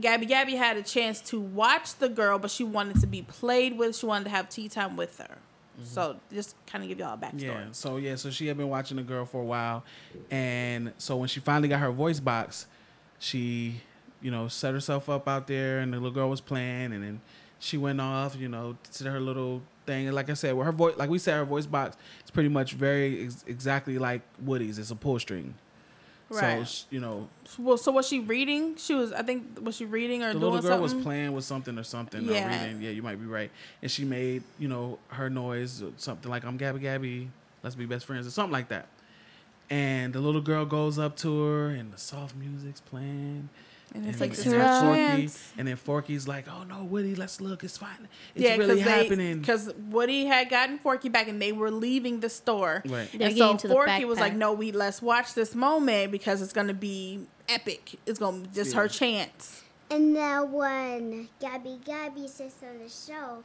Gabby 0.00 0.26
Gabby 0.26 0.56
had 0.56 0.76
a 0.76 0.82
chance 0.82 1.20
to 1.22 1.40
watch 1.40 1.96
the 1.96 2.08
girl, 2.08 2.38
but 2.38 2.50
she 2.50 2.64
wanted 2.64 3.00
to 3.00 3.06
be 3.06 3.22
played 3.22 3.76
with. 3.76 3.96
She 3.96 4.06
wanted 4.06 4.24
to 4.24 4.30
have 4.30 4.48
tea 4.48 4.68
time 4.68 4.96
with 4.96 5.18
her. 5.18 5.38
So 5.84 6.16
just 6.32 6.54
kind 6.66 6.84
of 6.84 6.88
give 6.88 6.98
y'all 6.98 7.14
a 7.14 7.16
backstory. 7.16 7.42
Yeah. 7.42 7.64
So 7.72 7.96
yeah. 7.96 8.14
So 8.16 8.30
she 8.30 8.46
had 8.46 8.56
been 8.56 8.68
watching 8.68 8.98
the 8.98 9.02
girl 9.02 9.24
for 9.24 9.40
a 9.40 9.44
while, 9.44 9.84
and 10.30 10.92
so 10.98 11.16
when 11.16 11.28
she 11.28 11.40
finally 11.40 11.68
got 11.68 11.80
her 11.80 11.90
voice 11.90 12.20
box, 12.20 12.66
she, 13.18 13.80
you 14.20 14.30
know, 14.30 14.48
set 14.48 14.74
herself 14.74 15.08
up 15.08 15.26
out 15.26 15.46
there, 15.46 15.80
and 15.80 15.92
the 15.92 15.96
little 15.96 16.12
girl 16.12 16.30
was 16.30 16.40
playing, 16.40 16.92
and 16.92 17.02
then 17.02 17.20
she 17.58 17.78
went 17.78 18.00
off, 18.00 18.36
you 18.36 18.48
know, 18.48 18.76
to 18.94 19.10
her 19.10 19.18
little 19.20 19.62
thing. 19.86 20.06
And 20.06 20.14
like 20.14 20.30
I 20.30 20.34
said, 20.34 20.54
with 20.54 20.66
her 20.66 20.72
voice, 20.72 20.96
like 20.96 21.10
we 21.10 21.18
said, 21.18 21.36
her 21.36 21.44
voice 21.44 21.66
box 21.66 21.96
is 22.24 22.30
pretty 22.30 22.48
much 22.48 22.74
very 22.74 23.24
ex- 23.24 23.44
exactly 23.46 23.98
like 23.98 24.22
Woody's. 24.40 24.78
It's 24.78 24.90
a 24.90 24.96
pull 24.96 25.18
string. 25.18 25.54
Right. 26.32 26.66
So 26.66 26.86
you 26.90 27.00
know, 27.00 27.28
Well, 27.58 27.76
so 27.76 27.92
was 27.92 28.08
she 28.08 28.20
reading? 28.20 28.76
She 28.76 28.94
was. 28.94 29.12
I 29.12 29.22
think 29.22 29.58
was 29.60 29.76
she 29.76 29.84
reading 29.84 30.22
or 30.22 30.28
the 30.32 30.40
doing 30.40 30.42
little 30.52 30.60
girl 30.60 30.78
something? 30.78 30.96
was 30.96 31.04
playing 31.04 31.32
with 31.32 31.44
something 31.44 31.78
or 31.78 31.84
something. 31.84 32.24
Yeah. 32.24 32.46
Or 32.46 32.64
reading. 32.66 32.82
Yeah, 32.82 32.90
you 32.90 33.02
might 33.02 33.20
be 33.20 33.26
right. 33.26 33.50
And 33.82 33.90
she 33.90 34.04
made, 34.04 34.42
you 34.58 34.68
know, 34.68 34.98
her 35.08 35.28
noise, 35.30 35.82
or 35.82 35.92
something 35.96 36.30
like 36.30 36.44
"I'm 36.44 36.56
Gabby 36.56 36.80
Gabby, 36.80 37.28
let's 37.62 37.76
be 37.76 37.86
best 37.86 38.06
friends" 38.06 38.26
or 38.26 38.30
something 38.30 38.52
like 38.52 38.68
that. 38.68 38.86
And 39.70 40.12
the 40.12 40.20
little 40.20 40.40
girl 40.42 40.64
goes 40.66 40.98
up 40.98 41.16
to 41.18 41.42
her, 41.44 41.68
and 41.68 41.92
the 41.92 41.98
soft 41.98 42.34
music's 42.36 42.80
playing. 42.80 43.48
And 43.94 44.06
it's 44.06 44.12
And, 44.14 44.20
like 44.20 44.30
Takes 44.30 44.44
this 44.44 44.52
and 44.52 44.62
then. 44.62 45.28
Forky, 45.28 45.38
and 45.58 45.68
then 45.68 45.76
Forky's 45.76 46.26
like, 46.28 46.46
"Oh 46.48 46.64
no, 46.64 46.84
Woody, 46.84 47.14
let's 47.14 47.40
look. 47.40 47.62
It's 47.64 47.76
fine. 47.76 48.08
It's 48.34 48.44
Yeah, 48.44 48.56
really 48.56 48.76
because 48.76 48.90
happening." 48.90 49.38
because 49.40 49.70
Woody 49.90 50.24
had 50.26 50.48
gotten 50.48 50.78
Forky 50.78 51.08
back 51.08 51.28
and 51.28 51.40
they 51.40 51.52
were 51.52 51.70
leaving 51.70 52.20
the 52.20 52.28
store. 52.30 52.82
Right. 52.86 53.08
They're 53.12 53.28
and 53.28 53.36
so 53.36 53.44
getting 53.44 53.56
to 53.58 53.68
the 53.68 53.74
Forky 53.74 54.04
was 54.04 54.18
like, 54.18 54.34
"No, 54.34 54.52
we 54.52 54.72
let's 54.72 55.02
watch 55.02 55.34
this 55.34 55.54
moment 55.54 56.10
because 56.12 56.40
it's 56.42 56.52
gonna 56.52 56.74
be 56.74 57.26
epic. 57.48 57.98
It's 58.06 58.18
gonna 58.18 58.40
be 58.40 58.48
just 58.54 58.74
her 58.74 58.88
chance." 58.88 59.62
And 59.90 60.16
then 60.16 60.50
when 60.52 61.28
Gabby 61.38 61.78
Gabby 61.84 62.26
sits 62.26 62.56
on 62.62 62.78
the 62.78 62.88
shelf, 62.88 63.44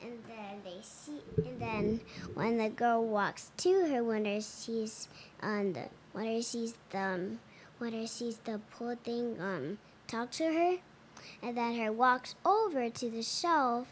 and 0.00 0.12
then 0.26 0.62
they 0.64 0.80
see, 0.82 1.20
and 1.36 1.60
then 1.60 2.00
when 2.32 2.56
the 2.56 2.70
girl 2.70 3.04
walks 3.04 3.50
to 3.58 3.86
her, 3.86 4.02
when 4.02 4.24
her 4.24 4.40
sees 4.40 5.08
on 5.42 5.74
the, 5.74 5.84
when 6.12 6.24
her 6.26 6.40
sees 6.40 6.74
the, 6.90 6.98
um, 6.98 7.38
when 7.78 7.92
her 7.92 8.06
sees 8.06 8.38
the 8.38 8.60
pull 8.70 8.96
thing, 8.96 9.40
um, 9.40 9.78
talk 10.06 10.30
to 10.32 10.44
her, 10.44 10.76
and 11.42 11.56
then 11.56 11.76
her 11.78 11.92
walks 11.92 12.34
over 12.44 12.90
to 12.90 13.10
the 13.10 13.22
shelf, 13.22 13.88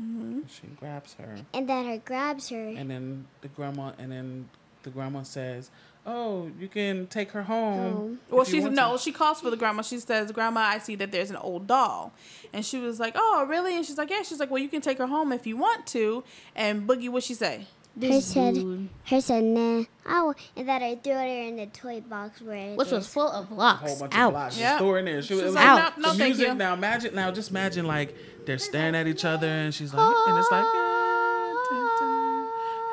Mm-hmm. 0.00 0.40
She 0.48 0.68
grabs 0.78 1.14
her, 1.14 1.38
and 1.52 1.68
then 1.68 1.84
her 1.86 1.98
grabs 1.98 2.50
her, 2.50 2.68
and 2.68 2.88
then 2.88 3.26
the 3.40 3.48
grandma, 3.48 3.92
and 3.98 4.12
then 4.12 4.48
the 4.84 4.90
grandma 4.90 5.22
says, 5.22 5.72
"Oh, 6.06 6.52
you 6.58 6.68
can 6.68 7.08
take 7.08 7.32
her 7.32 7.42
home." 7.42 7.92
Home. 7.92 8.20
Well, 8.30 8.42
if 8.42 8.52
you 8.52 8.62
she's 8.62 8.70
no, 8.70 8.92
to." 8.92 8.98
she 9.02 9.10
calls 9.10 9.40
for 9.40 9.50
the 9.50 9.56
grandma. 9.56 9.82
She 9.82 9.98
says, 9.98 10.30
"Grandma, 10.30 10.60
I 10.60 10.78
see 10.78 10.94
that 10.96 11.10
there's 11.10 11.30
an 11.30 11.36
old 11.36 11.66
doll," 11.66 12.12
and 12.52 12.64
she 12.64 12.78
was 12.78 13.00
like, 13.00 13.14
"Oh, 13.16 13.44
really?" 13.48 13.74
And 13.76 13.84
she's 13.84 13.98
like, 13.98 14.10
"Yeah." 14.10 14.22
She's 14.22 14.38
like, 14.38 14.52
"Well, 14.52 14.62
you 14.62 14.68
can 14.68 14.82
take 14.82 14.98
her 14.98 15.08
home 15.08 15.32
if 15.32 15.48
you 15.48 15.56
want 15.56 15.84
to." 15.88 16.22
And 16.54 16.86
Boogie, 16.88 17.08
what 17.08 17.24
she 17.24 17.34
say? 17.34 17.66
This 17.96 18.26
said- 18.26 18.54
dude, 18.54 18.88
Her 19.06 19.20
said, 19.20 19.42
nah. 19.42 19.82
Oh, 20.08 20.32
and 20.56 20.68
then 20.68 20.82
I 20.82 20.94
threw 21.02 21.14
her 21.14 21.26
in 21.26 21.56
the 21.56 21.66
toy 21.66 22.00
box 22.00 22.40
where 22.40 22.56
it 22.56 22.76
which 22.78 22.90
was 22.92 23.06
is. 23.06 23.12
full 23.12 23.28
of 23.28 23.44
a 23.44 23.48
whole 23.48 23.56
blocks. 23.56 23.94
bunch 23.94 24.14
Ouch. 24.14 24.26
of 24.28 24.32
blocks. 24.32 24.58
Yep. 24.58 24.68
Just 24.68 24.78
threw 24.78 24.88
her 24.90 24.98
in 24.98 25.04
there. 25.06 25.22
She 25.22 25.34
was, 25.34 25.40
She's 25.42 25.46
was 25.46 25.54
like, 25.56 25.66
Ouch. 25.66 25.92
"No, 25.98 26.02
no, 26.02 26.12
the 26.12 26.18
thank 26.18 26.28
music 26.36 26.48
you." 26.48 26.54
now 26.54 26.74
imagine 26.74 27.14
now 27.14 27.30
just 27.32 27.50
imagine 27.50 27.86
like 27.86 28.16
they're 28.46 28.58
staring 28.58 28.94
at 28.94 29.06
each 29.08 29.24
other 29.24 29.46
and 29.48 29.74
she's 29.74 29.92
like 29.92 30.14
and 30.28 30.38
it's 30.38 30.50
like 30.52 30.64
"Ah, 30.64 31.66
dun, 31.70 31.88
dun." 31.98 32.48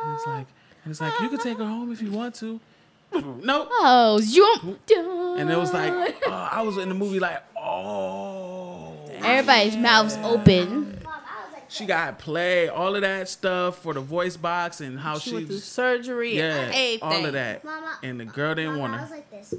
and 0.05 0.13
it's 0.15 0.25
like 0.27 0.47
and 0.83 0.91
it's 0.91 1.01
like 1.01 1.13
you 1.21 1.29
can 1.29 1.39
take 1.39 1.57
her 1.59 1.65
home 1.65 1.91
if 1.91 2.01
you 2.01 2.11
want 2.11 2.33
to 2.35 2.59
nope 3.13 3.69
Oh, 3.71 4.19
jump! 4.19 4.79
and 5.37 5.49
it 5.51 5.57
was 5.57 5.71
like 5.71 5.93
oh, 6.25 6.31
I 6.51 6.61
was 6.63 6.77
in 6.77 6.89
the 6.89 6.95
movie 6.95 7.19
like 7.19 7.43
oh 7.57 8.93
everybody's 9.23 9.77
mouths 9.77 10.17
open. 10.23 10.84
She 11.69 11.85
got 11.85 12.19
play 12.19 12.67
all 12.67 12.95
of 12.95 13.01
that 13.01 13.27
stuff 13.29 13.79
for 13.79 13.93
the 13.93 13.99
voice 14.01 14.37
box 14.37 14.81
and 14.81 14.99
how 14.99 15.17
She 15.17 15.29
she, 15.29 15.35
went 15.35 15.47
through 15.47 15.57
surgery. 15.59 16.37
yeah 16.37 16.55
and 16.55 16.73
everything. 16.73 16.99
all 17.01 17.25
of 17.25 17.33
that 17.33 17.63
Mama, 17.63 17.97
and 18.03 18.19
the 18.19 18.25
girl 18.25 18.55
didn't 18.55 18.71
Mama, 18.71 18.81
want 18.81 18.93
I 18.93 18.97
her 18.97 19.01
was 19.03 19.11
like 19.11 19.31
this. 19.31 19.53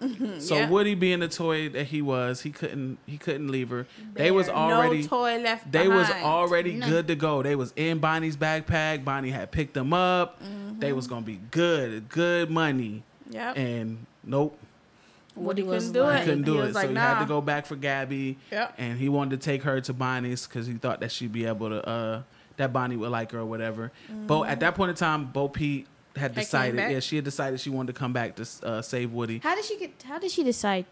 Mm-hmm. 0.00 0.38
so 0.40 0.54
Yeah. 0.56 0.70
Woody 0.70 0.94
being 0.94 1.20
the 1.20 1.28
toy 1.28 1.68
that 1.70 1.84
he 1.88 2.00
was 2.00 2.40
he 2.40 2.50
couldn't 2.50 2.96
he 3.06 3.18
couldn't 3.18 3.48
leave 3.48 3.68
her 3.68 3.86
they 4.14 4.30
was 4.30 4.48
already 4.48 5.02
no 5.02 5.08
toy 5.08 5.38
left. 5.38 5.70
They 5.70 5.88
was 5.88 6.06
behind. 6.06 6.24
already 6.24 6.78
good 6.78 7.06
to 7.08 7.14
go. 7.16 7.42
They 7.42 7.54
was 7.54 7.74
in 7.76 7.98
Bonnie's 7.98 8.36
backpack. 8.36 9.04
Bonnie 9.04 9.30
had 9.30 9.50
picked 9.50 9.74
them 9.74 9.92
up. 9.92 10.40
They 10.40 10.46
mm-hmm. 10.88 10.96
was 10.96 11.06
gonna 11.06 11.26
be 11.26 11.38
good, 11.50 12.08
good 12.08 12.50
money. 12.50 13.02
Yep. 13.28 13.58
And 13.58 14.06
nope, 14.24 14.58
Woody 15.40 15.62
was 15.62 15.86
couldn't 15.88 15.92
do 15.94 16.02
like- 16.04 16.14
it. 16.14 16.18
he 16.20 16.24
couldn't 16.26 16.42
do 16.44 16.52
he 16.54 16.58
it. 16.58 16.62
was 16.62 16.72
so 16.74 16.78
like, 16.80 16.90
he 16.90 16.94
had 16.96 17.20
to 17.20 17.26
go 17.26 17.40
back 17.40 17.66
for 17.66 17.76
Gabby. 17.76 18.38
Yep. 18.50 18.74
And 18.78 18.98
he 18.98 19.08
wanted 19.08 19.40
to 19.40 19.44
take 19.44 19.62
her 19.64 19.80
to 19.80 19.92
Bonnie's 19.92 20.46
because 20.46 20.66
he 20.66 20.74
thought 20.74 21.00
that 21.00 21.10
she'd 21.12 21.32
be 21.32 21.46
able 21.46 21.68
to 21.70 21.86
uh 21.88 22.22
that 22.56 22.72
Bonnie 22.72 22.96
would 22.96 23.10
like 23.10 23.32
her 23.32 23.38
or 23.40 23.46
whatever. 23.46 23.90
But 24.26 24.42
at 24.48 24.60
that 24.60 24.74
point 24.74 24.90
in 24.90 24.96
time, 24.96 25.26
Bo 25.26 25.48
Peep 25.48 25.86
had 26.16 26.34
decided. 26.34 26.76
back? 26.76 26.92
Yeah, 26.92 27.00
she 27.00 27.16
had 27.16 27.24
decided 27.24 27.58
she 27.60 27.70
wanted 27.70 27.94
to 27.94 27.98
come 27.98 28.12
back 28.12 28.34
to 28.36 28.46
uh, 28.62 28.82
save 28.82 29.12
Woody. 29.12 29.38
How 29.42 29.54
did 29.54 29.64
she 29.64 29.78
get? 29.78 30.02
How 30.06 30.18
did 30.18 30.30
she 30.30 30.42
decide? 30.44 30.84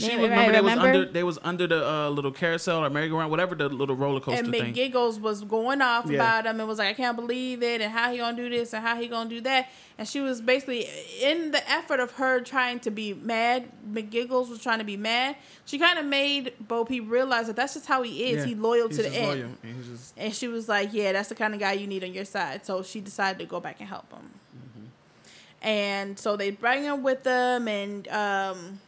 She 0.00 0.08
Maybe 0.08 0.22
was, 0.22 0.30
I 0.30 0.46
remember 0.46 0.52
they 0.52 0.60
was 0.62 0.78
under 0.78 1.04
they 1.06 1.22
was 1.24 1.38
under 1.42 1.66
the 1.66 1.88
uh, 1.88 2.08
little 2.10 2.30
carousel 2.32 2.84
or 2.84 2.90
merry-go-round, 2.90 3.30
whatever 3.30 3.54
the 3.54 3.68
little 3.68 3.96
roller 3.96 4.20
coaster 4.20 4.44
and 4.44 4.52
thing. 4.52 4.74
McGiggles 4.74 5.20
was 5.20 5.42
going 5.42 5.82
off 5.82 6.06
Yeah. 6.06 6.14
about 6.16 6.46
him 6.46 6.60
and 6.60 6.68
was 6.68 6.78
like, 6.78 6.88
I 6.88 6.92
can't 6.94 7.16
believe 7.16 7.62
it, 7.62 7.80
and 7.80 7.92
how 7.92 8.10
he 8.12 8.18
gonna 8.18 8.36
do 8.36 8.48
this 8.48 8.72
and 8.72 8.84
how 8.84 8.96
he 8.96 9.08
gonna 9.08 9.28
do 9.30 9.40
that. 9.42 9.68
And 9.98 10.06
she 10.06 10.20
was 10.20 10.40
basically 10.40 10.86
in 11.20 11.50
the 11.50 11.68
effort 11.70 11.98
of 11.98 12.12
her 12.12 12.40
trying 12.40 12.78
to 12.80 12.90
be 12.90 13.14
mad. 13.14 13.68
McGiggles 13.90 14.48
was 14.48 14.62
trying 14.62 14.78
to 14.78 14.84
be 14.84 14.96
mad. 14.96 15.34
She 15.64 15.78
kind 15.78 15.98
of 15.98 16.04
made 16.06 16.52
Bo 16.60 16.84
Peep 16.84 17.10
realize 17.10 17.48
that 17.48 17.56
that's 17.56 17.74
just 17.74 17.86
how 17.86 18.02
he 18.02 18.24
is. 18.30 18.38
Yeah, 18.38 18.44
He's 18.46 18.56
loyal 18.58 18.88
he's 18.88 18.96
to 18.98 19.02
the 19.04 19.16
end. 19.16 19.40
loyal, 19.40 19.50
and 19.64 19.84
just 19.84 20.14
And 20.16 20.32
she 20.34 20.46
was 20.46 20.68
like, 20.68 20.90
"Yeah, 20.92 21.12
that's 21.12 21.28
the 21.30 21.34
kind 21.34 21.52
of 21.54 21.60
guy 21.60 21.72
you 21.72 21.86
need 21.88 22.04
on 22.04 22.12
your 22.14 22.24
side." 22.24 22.64
So 22.64 22.82
she 22.84 23.00
decided 23.00 23.38
to 23.40 23.44
go 23.46 23.58
back 23.58 23.76
and 23.80 23.88
help 23.88 24.12
him. 24.12 24.30
Mm-hmm. 24.56 25.66
And 25.66 26.18
so 26.18 26.36
they 26.36 26.50
bring 26.52 26.84
him 26.84 27.02
with 27.02 27.24
them, 27.24 27.66
and 27.66 28.06
um, 28.08 28.80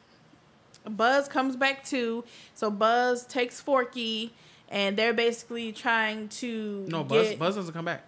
Buzz 0.89 1.29
comes 1.29 1.57
back 1.57 1.85
too. 1.85 2.25
So 2.55 2.71
Buzz 2.71 3.27
takes 3.27 3.61
Forky, 3.61 4.33
and 4.69 4.97
they're 4.97 5.13
basically 5.15 5.73
trying 5.73 6.29
to 6.29 6.87
No, 6.89 7.05
Buzz. 7.05 7.29
get- 7.31 7.39
Buzz 7.39 7.57
doesn't 7.57 7.73
come 7.75 7.85
back. 7.85 8.05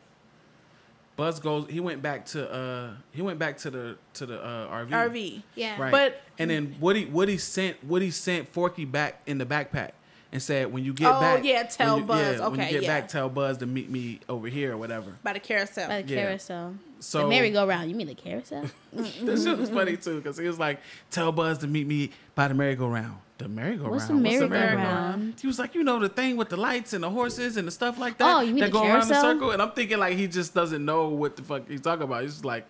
Buzz 1.17 1.39
goes. 1.41 1.69
He 1.69 1.79
went 1.81 2.01
back 2.03 2.25
to. 2.27 2.51
uh 2.51 2.91
He 3.13 3.21
went 3.21 3.39
back 3.39 3.59
to 3.59 3.71
the 3.71 3.97
to 4.15 4.27
the 4.27 4.43
uh, 4.43 4.69
RV. 4.69 4.89
RV. 4.91 5.43
Yeah. 5.55 5.79
Right. 5.81 5.91
But- 5.93 6.21
and 6.39 6.51
then 6.51 6.77
Woody 6.81 7.05
Woody 7.05 7.37
sent 7.39 7.85
Woody 7.85 8.11
sent 8.11 8.49
Forky 8.49 8.85
back 8.87 9.21
in 9.27 9.37
the 9.39 9.45
backpack 9.47 9.91
and 10.33 10.43
said, 10.43 10.73
"When 10.73 10.83
you 10.85 10.93
get 10.95 11.09
Oh, 11.15 11.21
back, 11.21 11.45
yeah, 11.45 11.63
tell 11.65 11.95
when 11.97 12.03
you, 12.03 12.07
Buzz. 12.09 12.41
when 12.41 12.53
you 12.61 12.71
get 12.71 12.83
yeah. 12.83 12.89
back, 13.01 13.09
tell 13.09 13.29
Buzz 13.29 13.59
to 13.59 13.67
meet 13.67 13.91
me 13.91 14.21
over 14.29 14.49
here 14.49 14.73
or 14.73 14.77
whatever." 14.77 15.13
by 15.23 15.35
the 15.35 15.41
carousel. 15.41 15.89
By 15.89 16.03
the 16.03 16.09
Yeah. 16.15 16.23
carousel. 16.25 16.75
So 17.01 17.23
the 17.23 17.27
merry-go-round. 17.29 17.91
You 17.91 17.97
mean 17.97 18.07
the 18.07 18.15
carousel? 18.15 18.65
this 18.93 19.45
shit 19.45 19.59
was 19.59 19.71
funny 19.71 19.97
too 19.97 20.17
because 20.19 20.39
he 20.39 20.47
was 20.47 20.59
like, 20.59 20.81
"Tell 21.11 21.33
Buzz 21.33 21.59
to 21.59 21.67
meet 21.67 21.87
me 21.87 22.11
by 22.35 22.49
the 22.49 22.55
merry-go-round." 22.55 23.17
The 23.39 23.49
merry-go-round. 23.49 23.93
What's 23.93 24.07
the 24.07 24.15
merry-go-round? 24.15 24.51
merry-go-round? 24.53 25.35
He 25.41 25.49
was 25.49 25.59
like, 25.59 25.75
you 25.75 25.83
know, 25.83 25.99
the 25.99 26.09
thing 26.09 26.37
with 26.37 26.49
the 26.49 26.57
lights 26.57 26.93
and 26.93 27.03
the 27.03 27.11
horses 27.11 27.57
and 27.57 27.67
the 27.67 27.73
stuff 27.73 27.99
like 27.99 28.17
that. 28.19 28.37
Oh, 28.37 28.41
you 28.41 28.53
mean 28.53 28.61
that 28.61 28.67
the 28.67 28.73
go 28.73 28.85
around 28.85 29.01
the 29.09 29.15
carousel? 29.15 29.33
circle? 29.33 29.51
And 29.51 29.61
I'm 29.61 29.73
thinking 29.73 29.99
like 29.99 30.17
he 30.17 30.29
just 30.29 30.55
doesn't 30.55 30.85
know 30.85 31.09
what 31.09 31.35
the 31.35 31.43
fuck 31.43 31.69
he's 31.69 31.81
talking 31.81 32.05
about. 32.05 32.23
He's 32.23 32.35
just 32.35 32.45
like, 32.45 32.65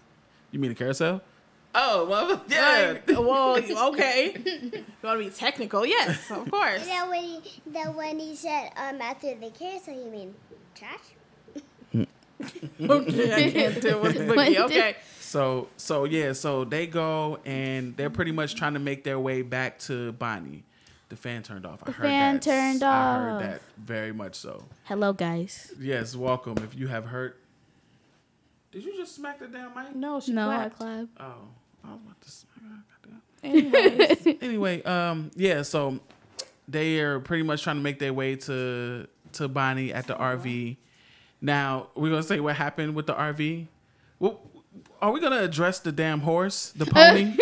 you 0.50 0.58
mean 0.58 0.70
the 0.70 0.74
carousel? 0.74 1.20
Oh, 1.75 2.05
well, 2.07 2.43
yeah. 2.49 2.99
Like, 3.07 3.18
well, 3.18 3.57
okay. 3.93 4.35
you 4.37 4.85
want 5.03 5.18
to 5.20 5.25
be 5.25 5.31
technical? 5.31 5.87
Yes, 5.87 6.31
of 6.31 6.51
course. 6.51 6.81
And 6.83 6.89
then 6.91 7.09
when 7.11 7.23
he, 7.25 7.41
then 7.66 7.95
when 7.95 8.18
he 8.18 8.37
said, 8.37 8.70
um, 8.77 9.01
after 9.01 9.35
the 9.35 9.51
carousel, 9.51 9.95
you 9.95 10.11
mean 10.11 10.35
trash? 10.75 10.99
okay, 12.81 13.33
I 13.47 13.51
can't 13.51 13.81
deal 13.81 14.01
with 14.03 14.16
Boogie. 14.16 14.59
Okay. 14.59 14.97
So 15.20 15.68
so 15.77 16.05
yeah, 16.05 16.33
so 16.35 16.64
they 16.64 16.87
go 16.87 17.39
and 17.47 17.97
they're 17.97 18.11
pretty 18.11 18.33
much 18.33 18.55
trying 18.55 18.75
to 18.75 18.81
make 18.81 19.05
their 19.05 19.18
way 19.18 19.41
back 19.43 19.79
to 19.81 20.12
Bonnie. 20.12 20.64
The 21.09 21.16
fan 21.16 21.43
turned 21.43 21.64
off. 21.64 21.83
I 21.83 21.87
The 21.87 21.93
heard 21.93 22.03
fan 22.05 22.35
that. 22.35 22.43
turned 22.43 22.83
off. 22.83 22.93
I 22.93 23.23
heard 23.23 23.43
that 23.43 23.62
very 23.79 24.12
much 24.12 24.35
so. 24.35 24.64
Hello, 24.85 25.12
guys. 25.12 25.73
Yes, 25.81 26.16
welcome. 26.16 26.57
If 26.59 26.75
you 26.75 26.89
have 26.89 27.07
heard, 27.07 27.35
did 28.73 28.85
you 28.85 28.97
just 28.97 29.14
smack 29.14 29.39
the 29.39 29.47
damn 29.49 29.75
mic? 29.75 29.95
No, 29.95 30.20
she 30.20 30.33
No, 30.33 30.49
I 30.51 30.68
clapped. 30.70 31.11
Oh, 31.20 31.25
clap. 31.25 31.37
I 31.85 31.89
was 31.93 32.01
about 32.05 32.20
to 32.20 32.30
smack. 32.30 32.62
goddamn. 33.03 33.22
Anyways, 33.45 34.39
anyway, 34.43 34.83
um, 34.85 35.30
yeah, 35.37 35.62
so 35.62 35.99
they 36.68 37.01
are 37.01 37.20
pretty 37.20 37.43
much 37.43 37.62
trying 37.62 37.76
to 37.76 37.83
make 37.83 37.99
their 37.99 38.12
way 38.12 38.37
to 38.37 39.07
to 39.35 39.49
Bonnie 39.49 39.93
at 39.93 40.07
the 40.07 40.14
RV. 40.14 40.76
Now 41.41 41.89
we're 41.95 42.11
gonna 42.11 42.22
say 42.22 42.39
what 42.41 42.57
happened 42.57 42.95
with 42.95 43.07
the 43.07 43.14
RV. 43.14 43.66
Well, 44.20 44.41
are 45.01 45.11
we 45.11 45.20
gonna 45.20 45.43
address 45.43 45.80
the 45.80 45.91
damn 45.93 46.20
horse, 46.20 46.70
the 46.76 46.87
pony? 46.95 47.35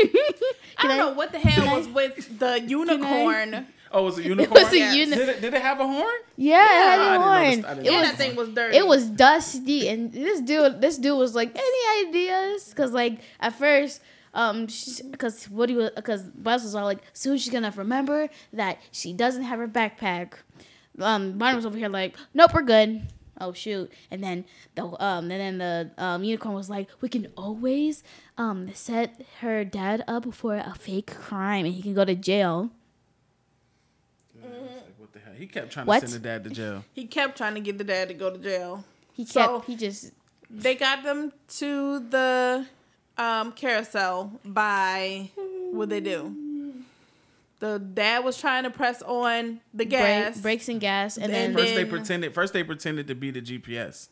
I 0.79 0.87
don't 0.89 0.97
know 0.97 1.13
what 1.13 1.33
the 1.33 1.39
hell 1.39 1.77
was 1.77 1.87
with 1.89 2.39
the 2.39 2.61
unicorn. 2.63 3.67
oh, 3.93 4.01
it 4.01 4.05
was 4.05 4.19
a 4.19 4.21
It 4.23 4.27
unicorn. 4.29 4.63
was 4.63 4.73
a 4.73 4.77
Yes. 4.79 4.97
uni- 4.97 5.17
Did 5.17 5.29
it, 5.29 5.41
did 5.43 5.53
it 5.55 5.61
have 5.61 5.79
a 5.81 5.87
horn? 5.87 6.15
Yeah, 6.37 6.55
it 6.65 6.69
had 6.69 7.01
I 7.01 7.03
a 7.45 7.51
didn't 7.51 7.65
horn. 7.65 7.83
notice- 7.83 7.87
It 7.87 7.93
was 7.93 8.03
that 8.09 8.17
thing 8.17 8.37
was 8.37 8.49
dirty. 8.49 8.77
it 8.79 8.87
was 8.87 9.05
dusty, 9.11 9.89
and 9.89 10.11
this 10.13 10.41
dude, 10.41 10.81
this 10.81 10.97
dude 10.97 11.19
was 11.19 11.35
like, 11.35 11.51
any 11.55 12.09
ideas? 12.09 12.71
Because 12.71 12.93
like 12.93 13.21
at 13.41 13.55
first, 13.59 14.01
um, 14.35 14.67
because 15.11 15.49
Woody 15.51 15.75
was, 15.75 15.91
because 15.97 16.23
Buzz 16.23 16.63
was 16.63 16.75
all 16.75 16.85
like, 16.85 17.01
soon 17.13 17.37
she's 17.39 17.53
gonna 17.53 17.73
remember 17.77 18.29
that 18.53 18.79
she 18.93 19.13
doesn't 19.13 19.43
have 19.43 19.59
her 19.59 19.69
backpack. 19.69 20.35
Um, 20.99 21.39
Bonnie 21.39 21.57
was 21.57 21.67
over 21.67 21.79
here 21.79 21.89
like, 21.89 22.17
nope, 22.35 22.53
we're 22.55 22.63
good. 22.63 23.03
Oh 23.43 23.53
shoot! 23.55 23.91
And 24.11 24.23
then 24.23 24.45
the 24.75 24.85
um, 24.85 25.31
and 25.31 25.31
then 25.31 25.59
the 25.59 25.91
um, 25.97 26.23
unicorn 26.23 26.55
was 26.55 26.69
like, 26.69 26.89
we 27.01 27.09
can 27.09 27.29
always 27.39 28.03
um 28.37 28.71
set 28.75 29.23
her 29.41 29.65
dad 29.65 30.05
up 30.07 30.33
for 30.35 30.57
a 30.57 30.75
fake 30.79 31.07
crime, 31.17 31.65
and 31.65 31.75
he 31.75 31.81
can 31.81 31.95
go 31.95 32.05
to 32.05 32.15
jail. 32.15 32.71
Like, 34.43 34.53
what 34.99 35.13
the 35.13 35.19
hell? 35.21 35.33
He 35.37 35.47
kept 35.47 35.73
trying 35.73 35.87
What? 35.87 36.01
to 36.01 36.09
send 36.09 36.23
the 36.23 36.29
dad 36.29 36.45
to 36.45 36.51
jail. 36.51 36.85
He 36.93 37.07
kept 37.07 37.37
trying 37.37 37.55
to 37.55 37.61
get 37.61 37.79
the 37.79 37.85
dad 37.85 38.09
to 38.09 38.15
go 38.15 38.31
to 38.31 38.39
jail. 38.39 38.85
He 39.13 39.25
kept 39.25 39.33
So- 39.35 39.61
he 39.61 39.77
just 39.77 40.13
They 40.51 40.75
got 40.75 41.03
them 41.03 41.33
to 41.59 42.01
the 42.01 42.67
um, 43.21 43.53
carousel 43.53 44.33
by 44.45 45.31
what 45.73 45.89
they 45.89 46.01
do. 46.01 46.35
The 47.61 47.79
dad 47.79 48.25
was 48.25 48.39
trying 48.39 48.65
to 48.65 48.71
press 48.71 49.03
on 49.03 49.61
the 49.75 49.85
gas. 49.85 50.33
break, 50.35 50.43
brakes 50.43 50.69
and 50.71 50.81
gas, 50.81 51.17
and, 51.19 51.27
And 51.27 51.35
then 51.35 51.53
First 51.55 51.75
they 51.75 51.85
pretended. 51.85 52.35
First 52.35 52.53
they 52.55 52.65
pretended 52.65 53.07
to 53.09 53.15
be 53.15 53.31
the 53.31 53.43
GPS, 53.43 54.09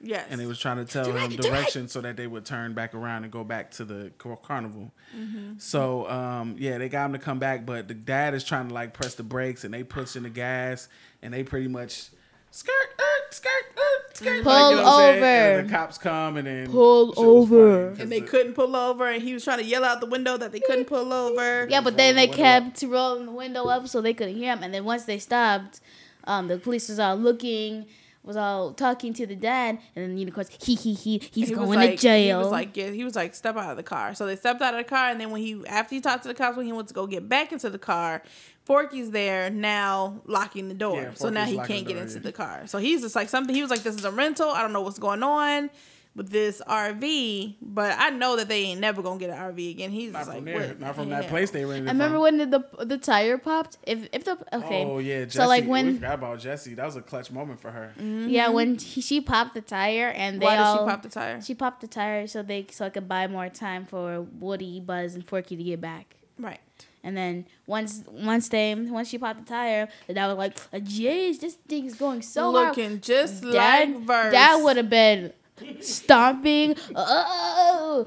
Yes. 0.00 0.26
and 0.30 0.40
they 0.40 0.46
was 0.46 0.60
trying 0.60 0.76
to 0.76 0.84
tell 0.84 1.06
him 1.06 1.30
Direct- 1.30 1.42
direction 1.42 1.88
so 1.88 2.00
that 2.02 2.16
they 2.16 2.28
would 2.28 2.44
turn 2.44 2.74
back 2.74 2.94
around 2.94 3.24
and 3.24 3.32
go 3.32 3.42
back 3.42 3.72
to 3.72 3.84
the 3.84 4.12
carnival. 4.42 4.92
Mm-hmm. 5.18 5.54
So 5.58 6.08
um, 6.08 6.54
yeah, 6.60 6.78
they 6.78 6.88
got 6.88 7.06
him 7.06 7.12
to 7.14 7.18
come 7.18 7.40
back, 7.40 7.66
but 7.66 7.88
the 7.88 7.94
dad 7.94 8.34
is 8.34 8.44
trying 8.44 8.68
to 8.68 8.74
like 8.74 8.92
press 8.94 9.16
the 9.16 9.24
brakes, 9.24 9.64
and 9.64 9.74
they 9.74 9.82
pushing 9.82 10.22
the 10.22 10.30
gas, 10.30 10.88
and 11.22 11.34
they 11.34 11.42
pretty 11.42 11.68
much 11.68 12.10
skirt, 12.52 12.72
er, 13.00 13.26
skirt, 13.30 13.50
er, 13.76 14.14
skirt, 14.14 14.42
Pull 14.44 14.52
like, 14.52 14.70
you 14.70 14.76
know 14.76 14.82
what 14.84 15.14
And 15.14 15.24
over. 15.24 15.62
the 15.62 15.68
cops 15.74 15.98
come 15.98 16.36
and 16.36 16.46
then 16.46 16.66
Pull 16.70 17.14
shit 17.14 17.16
was 17.24 17.48
funny, 17.48 17.60
over. 17.62 17.90
'cause 17.90 18.00
and 18.00 18.12
they 18.12 18.20
the- 18.20 18.26
couldn't 18.26 18.52
pull 18.54 18.76
over, 18.76 19.06
and 19.08 19.22
he 19.22 19.32
was 19.34 19.42
trying 19.42 19.58
to 19.58 19.64
yell 19.64 19.84
out 19.84 20.00
the 20.00 20.06
window 20.06 20.36
that 20.36 20.52
they 20.52 20.60
couldn't 20.60 20.84
pull 20.84 21.12
over. 21.12 21.66
Yeah, 21.68 21.80
but 21.80 21.96
then 21.96 22.14
they 22.14 22.26
the 22.28 22.34
kept 22.36 22.82
rolling 22.82 23.26
the 23.26 23.32
window 23.32 23.64
up 23.66 23.88
so 23.88 24.00
they 24.00 24.14
couldn't 24.14 24.36
hear 24.36 24.52
him. 24.52 24.62
And 24.62 24.72
then 24.72 24.84
once 24.84 25.04
they 25.04 25.18
stopped, 25.18 25.80
um, 26.24 26.46
the 26.48 26.58
police 26.58 26.88
was 26.88 26.98
all 27.00 27.16
looking, 27.16 27.86
was 28.24 28.36
all 28.36 28.72
talking 28.72 29.12
to 29.14 29.26
the 29.26 29.34
dad, 29.34 29.78
and 29.96 30.10
then 30.10 30.16
unicorns, 30.16 30.48
he 30.60 30.74
he 30.74 30.94
he, 30.94 31.18
he's 31.32 31.48
He 31.48 31.54
going 31.54 31.78
like, 31.78 31.90
to 31.92 31.96
jail. 31.96 32.38
He 32.38 32.44
was 32.44 32.52
like, 32.52 32.76
yeah, 32.76 32.90
he 32.90 33.04
was 33.04 33.16
like, 33.16 33.34
step 33.34 33.56
out 33.56 33.70
of 33.70 33.76
the 33.76 33.82
car. 33.82 34.14
So 34.14 34.26
they 34.26 34.36
stepped 34.36 34.62
out 34.62 34.74
of 34.74 34.78
the 34.78 34.88
car, 34.88 35.10
and 35.10 35.20
then 35.20 35.30
when 35.30 35.42
he, 35.42 35.62
after 35.66 35.94
he 35.94 36.00
talked 36.00 36.22
to 36.22 36.28
the 36.28 36.34
cops, 36.34 36.56
when 36.56 36.66
he 36.66 36.72
went 36.72 36.88
to 36.88 36.94
go 36.94 37.06
get 37.06 37.28
back 37.28 37.52
into 37.52 37.68
the 37.68 37.78
car, 37.78 38.22
Forky's 38.64 39.10
there 39.10 39.50
now 39.50 40.22
locking 40.26 40.68
the 40.68 40.74
door. 40.74 41.02
Yeah, 41.02 41.14
so 41.14 41.30
now 41.30 41.44
he 41.44 41.58
can't 41.58 41.86
get 41.86 41.96
into 41.96 42.20
the 42.20 42.32
car. 42.32 42.66
So 42.66 42.78
he's 42.78 43.02
just 43.02 43.16
like 43.16 43.28
something. 43.28 43.54
He 43.54 43.62
was 43.62 43.70
like, 43.70 43.82
this 43.82 43.96
is 43.96 44.04
a 44.04 44.12
rental. 44.12 44.50
I 44.50 44.62
don't 44.62 44.72
know 44.72 44.82
what's 44.82 45.00
going 45.00 45.24
on. 45.24 45.70
With 46.14 46.28
this 46.30 46.60
RV, 46.68 47.54
but 47.62 47.96
I 47.98 48.10
know 48.10 48.36
that 48.36 48.48
they 48.48 48.64
ain't 48.64 48.80
never 48.80 49.02
gonna 49.02 49.18
get 49.18 49.30
an 49.30 49.36
RV 49.36 49.70
again. 49.70 49.90
He's 49.90 50.12
Not 50.12 50.18
just 50.20 50.30
from 50.32 50.44
like, 50.44 50.54
there. 50.54 50.68
what 50.68 50.80
Not 50.80 50.94
from 50.94 51.04
the 51.08 51.14
that 51.16 51.22
hell? 51.24 51.30
place 51.30 51.50
they 51.50 51.64
rented. 51.64 51.88
I 51.88 51.92
remember 51.92 52.16
from. 52.16 52.22
when 52.22 52.50
the 52.50 52.64
the 52.84 52.98
tire 52.98 53.38
popped. 53.38 53.78
If 53.86 54.08
if 54.12 54.24
the 54.24 54.36
okay. 54.52 54.84
Oh 54.84 54.98
yeah, 54.98 55.24
Jesse. 55.24 55.38
So 55.38 55.46
like 55.46 55.64
when 55.64 55.86
we 55.86 55.94
forgot 55.94 56.14
about 56.14 56.38
Jesse. 56.40 56.74
That 56.74 56.84
was 56.86 56.96
a 56.96 57.02
clutch 57.02 57.30
moment 57.30 57.60
for 57.60 57.70
her. 57.70 57.92
Mm-hmm. 57.98 58.28
yeah 58.28 58.48
when 58.50 58.76
he, 58.78 59.00
she 59.00 59.20
popped 59.20 59.54
the 59.54 59.62
tire 59.62 60.08
and 60.08 60.40
they 60.40 60.46
Why 60.46 60.56
did 60.56 60.78
she 60.80 60.84
pop 60.90 61.02
the 61.02 61.08
tire? 61.08 61.40
she 61.40 61.54
popped 61.54 61.80
the 61.80 61.88
tire 61.88 62.26
so 62.26 62.42
they 62.42 62.66
so 62.70 62.84
it 62.86 62.92
could 62.94 63.08
buy 63.08 63.26
more 63.26 63.48
time 63.48 63.86
for 63.86 64.20
Woody, 64.20 64.80
Buzz, 64.80 65.14
and 65.14 65.26
Forky 65.26 65.56
to 65.56 65.62
get 65.62 65.80
back. 65.80 66.16
Right. 66.38 66.60
And 67.04 67.16
then 67.16 67.46
once 67.66 68.02
once 68.10 68.48
they 68.48 68.74
once 68.74 69.08
she 69.08 69.18
popped 69.18 69.44
the 69.46 69.50
tire, 69.50 69.88
the 70.06 70.14
dad 70.14 70.28
was 70.28 70.36
like, 70.36 70.56
"Jeez, 70.84 71.40
this 71.40 71.54
thing's 71.66 71.94
going 71.94 72.22
so 72.22 72.52
hard." 72.52 72.76
Looking 72.76 73.00
just 73.00 73.42
Dad, 73.42 73.90
like 73.90 74.00
verse. 74.06 74.32
Dad 74.32 74.62
would 74.62 74.76
have 74.76 74.88
been 74.90 75.32
stomping. 75.80 76.76
Oh, 76.94 78.06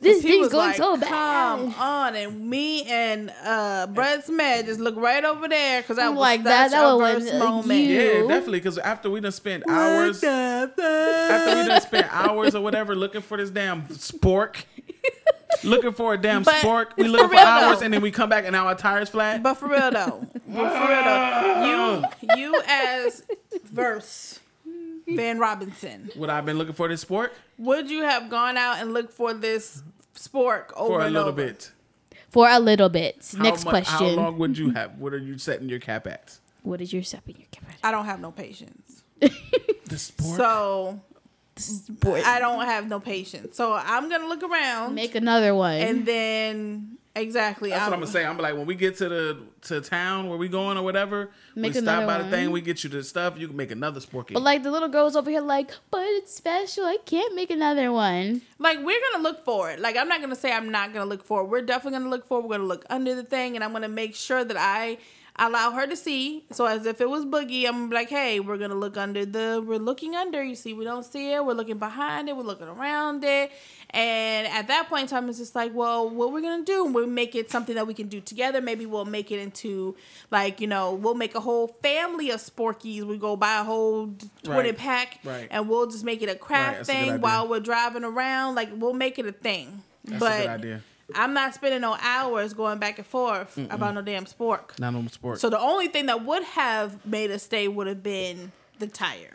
this 0.00 0.22
thing's 0.22 0.48
going 0.48 0.68
like, 0.68 0.76
so 0.76 0.96
Come 0.96 1.00
bad. 1.00 1.74
on, 1.78 2.16
and 2.16 2.48
me 2.48 2.84
and 2.84 3.30
uh 3.44 3.86
Brett 3.88 4.24
Smith 4.26 4.66
just 4.66 4.80
look 4.80 4.96
right 4.96 5.24
over 5.24 5.48
there 5.48 5.82
because 5.82 5.98
I 5.98 6.06
I'm 6.06 6.14
was 6.14 6.20
like, 6.20 6.38
like 6.40 6.44
that- 6.44 6.70
that. 6.70 6.80
that 6.80 6.90
a 6.92 6.96
was 6.96 7.22
verse 7.24 7.30
when, 7.32 7.38
moment. 7.38 7.80
you- 7.80 8.00
Yeah, 8.00 8.20
definitely. 8.28 8.60
Because 8.60 8.78
after 8.78 9.10
we 9.10 9.20
done 9.20 9.32
spent 9.32 9.64
hours, 9.68 10.22
after 10.24 10.74
we 10.76 11.66
done 11.68 11.80
spent 11.80 12.06
hours 12.10 12.54
or 12.54 12.62
whatever 12.62 12.94
looking 12.94 13.20
for 13.22 13.36
this 13.36 13.50
damn 13.50 13.82
spork, 13.88 14.64
looking 15.64 15.92
for 15.92 16.14
a 16.14 16.18
damn 16.18 16.42
But 16.42 16.54
spork, 16.56 16.86
we 16.96 17.08
for 17.08 17.28
for 17.28 17.36
hours, 17.36 17.78
though. 17.80 17.84
and 17.84 17.94
then 17.94 18.00
we 18.02 18.10
come 18.10 18.28
back 18.28 18.44
and 18.44 18.52
now 18.52 18.66
our 18.66 18.74
tires 18.74 19.08
flat. 19.08 19.42
But 19.42 19.54
for 19.54 19.68
real 19.68 19.90
though, 19.90 20.26
but 20.48 20.70
for 20.72 20.88
real 20.88 21.04
though, 21.04 22.04
you 22.34 22.42
you 22.42 22.62
as 22.66 23.22
verse 23.64 24.40
Van 25.16 25.38
Robinson, 25.38 26.10
Would 26.16 26.30
I 26.30 26.36
have 26.36 26.46
been 26.46 26.58
looking 26.58 26.74
for 26.74 26.88
this 26.88 27.04
spork 27.04 27.30
would 27.58 27.90
you 27.90 28.02
have 28.02 28.30
gone 28.30 28.56
out 28.56 28.78
and 28.80 28.92
looked 28.94 29.12
for 29.12 29.34
this 29.34 29.82
spork 30.14 30.72
over 30.76 30.94
for 30.94 31.00
a 31.00 31.04
and 31.04 31.14
little 31.14 31.28
over? 31.28 31.44
bit? 31.46 31.72
For 32.30 32.48
a 32.48 32.58
little 32.60 32.88
bit. 32.88 33.32
How 33.36 33.42
Next 33.42 33.64
mu- 33.64 33.70
question. 33.70 33.96
How 33.98 34.06
long 34.06 34.38
would 34.38 34.56
you 34.56 34.70
have? 34.70 34.98
What 34.98 35.12
are 35.12 35.18
you 35.18 35.36
setting 35.38 35.68
your 35.68 35.80
cap 35.80 36.06
at? 36.06 36.38
What 36.62 36.80
is 36.80 36.92
your 36.92 37.02
step 37.02 37.28
in 37.28 37.36
your 37.36 37.48
camera? 37.50 37.74
I 37.82 37.90
don't 37.90 38.04
have 38.04 38.20
no 38.20 38.30
patience, 38.30 39.02
The 39.20 39.96
spork. 39.96 40.36
so 40.36 41.00
Boy, 41.90 42.22
I 42.24 42.38
don't 42.38 42.64
have 42.64 42.88
no 42.88 43.00
patience. 43.00 43.56
So 43.56 43.74
I'm 43.74 44.08
gonna 44.08 44.26
look 44.28 44.42
around 44.42 44.94
make 44.94 45.14
another 45.14 45.54
one. 45.54 45.76
and 45.76 46.06
then 46.06 46.96
exactly. 47.20 47.70
That's 47.70 47.82
I'm, 47.82 47.90
what 47.90 47.94
I'm 47.94 48.00
gonna 48.00 48.12
say. 48.12 48.24
I'm 48.24 48.38
like, 48.38 48.54
when 48.54 48.66
we 48.66 48.74
get 48.74 48.96
to 48.98 49.08
the 49.08 49.38
to 49.62 49.80
town 49.80 50.28
where 50.28 50.38
we 50.38 50.48
going 50.48 50.76
or 50.76 50.82
whatever, 50.82 51.30
Make 51.54 51.74
we 51.74 51.80
stop 51.80 52.02
another 52.02 52.06
by 52.06 52.22
the 52.22 52.30
thing, 52.30 52.50
we 52.50 52.60
get 52.60 52.82
you 52.82 52.90
the 52.90 53.04
stuff. 53.04 53.38
You 53.38 53.48
can 53.48 53.56
make 53.56 53.70
another 53.70 54.00
sporky. 54.00 54.34
but 54.34 54.42
like 54.42 54.62
the 54.62 54.70
little 54.70 54.88
girls 54.88 55.16
over 55.16 55.30
here 55.30 55.40
like, 55.40 55.72
but 55.90 56.04
it's 56.04 56.34
special. 56.34 56.84
I 56.84 56.98
can't 57.04 57.34
make 57.34 57.50
another 57.50 57.92
one. 57.92 58.42
Like 58.58 58.78
we're 58.82 59.00
gonna 59.12 59.22
look 59.22 59.44
for 59.44 59.70
it. 59.70 59.80
Like 59.80 59.96
I'm 59.96 60.08
not 60.08 60.20
gonna 60.20 60.36
say 60.36 60.52
I'm 60.52 60.70
not 60.70 60.92
gonna 60.92 61.06
look 61.06 61.24
for 61.24 61.42
it. 61.42 61.44
We're 61.44 61.62
definitely 61.62 61.98
gonna 61.98 62.10
look 62.10 62.26
for 62.26 62.40
it. 62.40 62.42
We're 62.42 62.56
gonna 62.56 62.64
look 62.64 62.84
under 62.90 63.14
the 63.14 63.24
thing, 63.24 63.54
and 63.54 63.64
I'm 63.64 63.72
gonna 63.72 63.88
make 63.88 64.14
sure 64.14 64.44
that 64.44 64.56
I 64.58 64.98
allow 65.40 65.72
her 65.72 65.86
to 65.86 65.96
see. 65.96 66.44
So 66.52 66.66
as 66.66 66.86
if 66.86 67.00
it 67.00 67.08
was 67.10 67.24
Boogie, 67.24 67.66
I'm 67.66 67.90
like, 67.90 68.08
hey, 68.10 68.38
we're 68.38 68.58
gonna 68.58 68.74
look 68.76 68.96
under 68.96 69.24
the. 69.26 69.64
We're 69.66 69.78
looking 69.78 70.14
under. 70.14 70.42
You 70.44 70.54
see, 70.54 70.72
we 70.74 70.84
don't 70.84 71.04
see 71.04 71.32
it. 71.32 71.44
We're 71.44 71.54
looking 71.54 71.78
behind 71.78 72.28
it. 72.28 72.36
We're 72.36 72.42
looking 72.44 72.68
around 72.68 73.24
it. 73.24 73.50
And 73.92 74.46
at 74.46 74.68
that 74.68 74.88
point 74.88 75.02
in 75.02 75.08
time, 75.08 75.28
it's 75.28 75.38
just 75.38 75.56
like, 75.56 75.74
well, 75.74 76.08
what 76.08 76.32
we're 76.32 76.42
gonna 76.42 76.64
do? 76.64 76.84
We'll 76.84 77.08
make 77.08 77.34
it 77.34 77.50
something 77.50 77.74
that 77.74 77.86
we 77.88 77.94
can 77.94 78.06
do 78.08 78.20
together. 78.20 78.60
Maybe 78.60 78.86
we'll 78.86 79.04
make 79.04 79.32
it 79.32 79.40
into 79.40 79.96
like 80.30 80.60
you 80.60 80.66
know, 80.68 80.94
we'll 80.94 81.14
make 81.14 81.34
a 81.34 81.40
whole 81.40 81.68
family 81.82 82.30
of 82.30 82.40
Sporkies. 82.40 83.02
We 83.02 83.18
go 83.18 83.34
buy 83.34 83.58
a 83.60 83.64
whole 83.64 84.14
twenty 84.44 84.68
Right. 84.70 84.78
pack, 84.78 85.18
Right. 85.24 85.48
and 85.50 85.68
we'll 85.68 85.86
just 85.88 86.04
make 86.04 86.22
it 86.22 86.28
a 86.28 86.36
craft 86.36 86.78
good 86.78 86.86
thing 86.86 87.20
while 87.20 87.48
we're 87.48 87.60
driving 87.60 88.04
around. 88.04 88.54
Like 88.54 88.68
we'll 88.76 88.92
make 88.94 89.18
it 89.18 89.26
a 89.26 89.32
thing. 89.32 89.82
That's 90.04 90.20
but 90.20 90.32
a 90.38 90.42
good 90.42 90.48
idea. 90.50 90.80
I'm 91.14 91.32
not 91.34 91.54
spending 91.54 91.80
no 91.80 91.96
hours 92.00 92.52
going 92.54 92.78
back 92.78 92.98
and 92.98 93.06
forth 93.06 93.56
about 93.70 93.94
no 93.94 94.02
damn 94.02 94.24
spork. 94.26 94.78
Not 94.78 94.94
on 94.94 95.08
sport. 95.08 95.40
So 95.40 95.50
the 95.50 95.58
only 95.58 95.88
thing 95.88 96.06
that 96.06 96.24
would 96.24 96.42
have 96.44 97.04
made 97.06 97.30
us 97.30 97.42
stay 97.44 97.68
would 97.68 97.86
have 97.86 98.02
been 98.02 98.52
the 98.78 98.86
tire. 98.86 99.34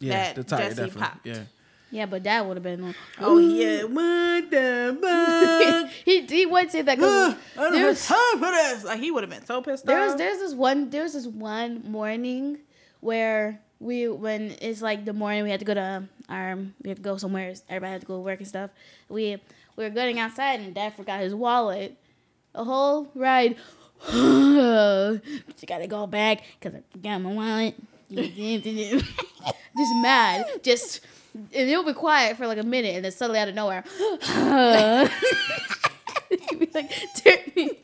yeah, 0.00 0.32
that 0.32 0.34
the 0.36 0.44
tire 0.44 0.60
Jesse 0.64 0.74
definitely. 0.76 1.00
popped. 1.00 1.26
Yeah. 1.26 1.42
Yeah, 1.90 2.04
but 2.04 2.22
that 2.24 2.44
would 2.46 2.58
have 2.58 2.62
been. 2.64 2.84
on- 2.84 2.94
Oh 3.18 3.38
yeah, 3.38 3.84
what 3.84 4.50
the 4.50 4.98
fuck? 5.86 5.90
he 6.04 6.26
he 6.26 6.44
would 6.44 6.70
say 6.70 6.82
that 6.82 6.92
I 6.92 6.96
because 6.96 7.34
don't 7.56 7.64
have 7.64 7.72
there's 7.72 8.06
time 8.06 8.38
for 8.38 8.50
this. 8.50 8.84
Like 8.84 9.00
he 9.00 9.10
would 9.10 9.22
have 9.22 9.30
been 9.30 9.46
so 9.46 9.62
pissed 9.62 9.86
there's 9.86 10.12
off. 10.12 10.18
there's 10.18 10.38
this 10.38 10.54
one 10.54 10.90
there's 10.90 11.14
this 11.14 11.26
one 11.26 11.82
morning 11.90 12.58
where 13.00 13.60
we 13.80 14.06
when 14.08 14.54
it's 14.60 14.82
like 14.82 15.04
the 15.06 15.12
morning 15.14 15.44
we 15.44 15.50
had 15.50 15.60
to 15.60 15.64
go 15.66 15.72
to 15.74 16.04
our 16.28 16.56
we 16.82 16.90
had 16.90 16.96
to 16.98 17.02
go 17.02 17.16
somewhere 17.16 17.54
everybody 17.70 17.92
had 17.92 18.00
to 18.02 18.06
go 18.06 18.16
to 18.16 18.20
work 18.20 18.38
and 18.40 18.48
stuff 18.48 18.70
we 19.08 19.38
we 19.78 19.84
were 19.84 19.90
going 19.90 20.18
outside 20.18 20.58
and 20.60 20.74
dad 20.74 20.94
forgot 20.94 21.20
his 21.20 21.34
wallet. 21.34 21.96
The 22.52 22.64
whole 22.64 23.08
ride 23.14 23.56
you 24.12 25.20
gotta 25.66 25.86
go 25.86 26.06
back 26.06 26.42
because 26.58 26.78
I 26.78 26.82
forgot 26.90 27.20
my 27.20 27.32
wallet. 27.32 27.74
Just 28.10 29.94
mad. 30.02 30.46
Just 30.62 31.00
and 31.34 31.70
it'll 31.70 31.84
be 31.84 31.92
quiet 31.92 32.36
for 32.36 32.48
like 32.48 32.58
a 32.58 32.64
minute 32.64 32.96
and 32.96 33.04
then 33.04 33.12
suddenly 33.12 33.38
out 33.38 33.48
of 33.48 33.54
nowhere 33.54 33.84
be 36.58 36.68
like, 36.74 36.90
"Turn 37.14 37.38
me." 37.54 37.78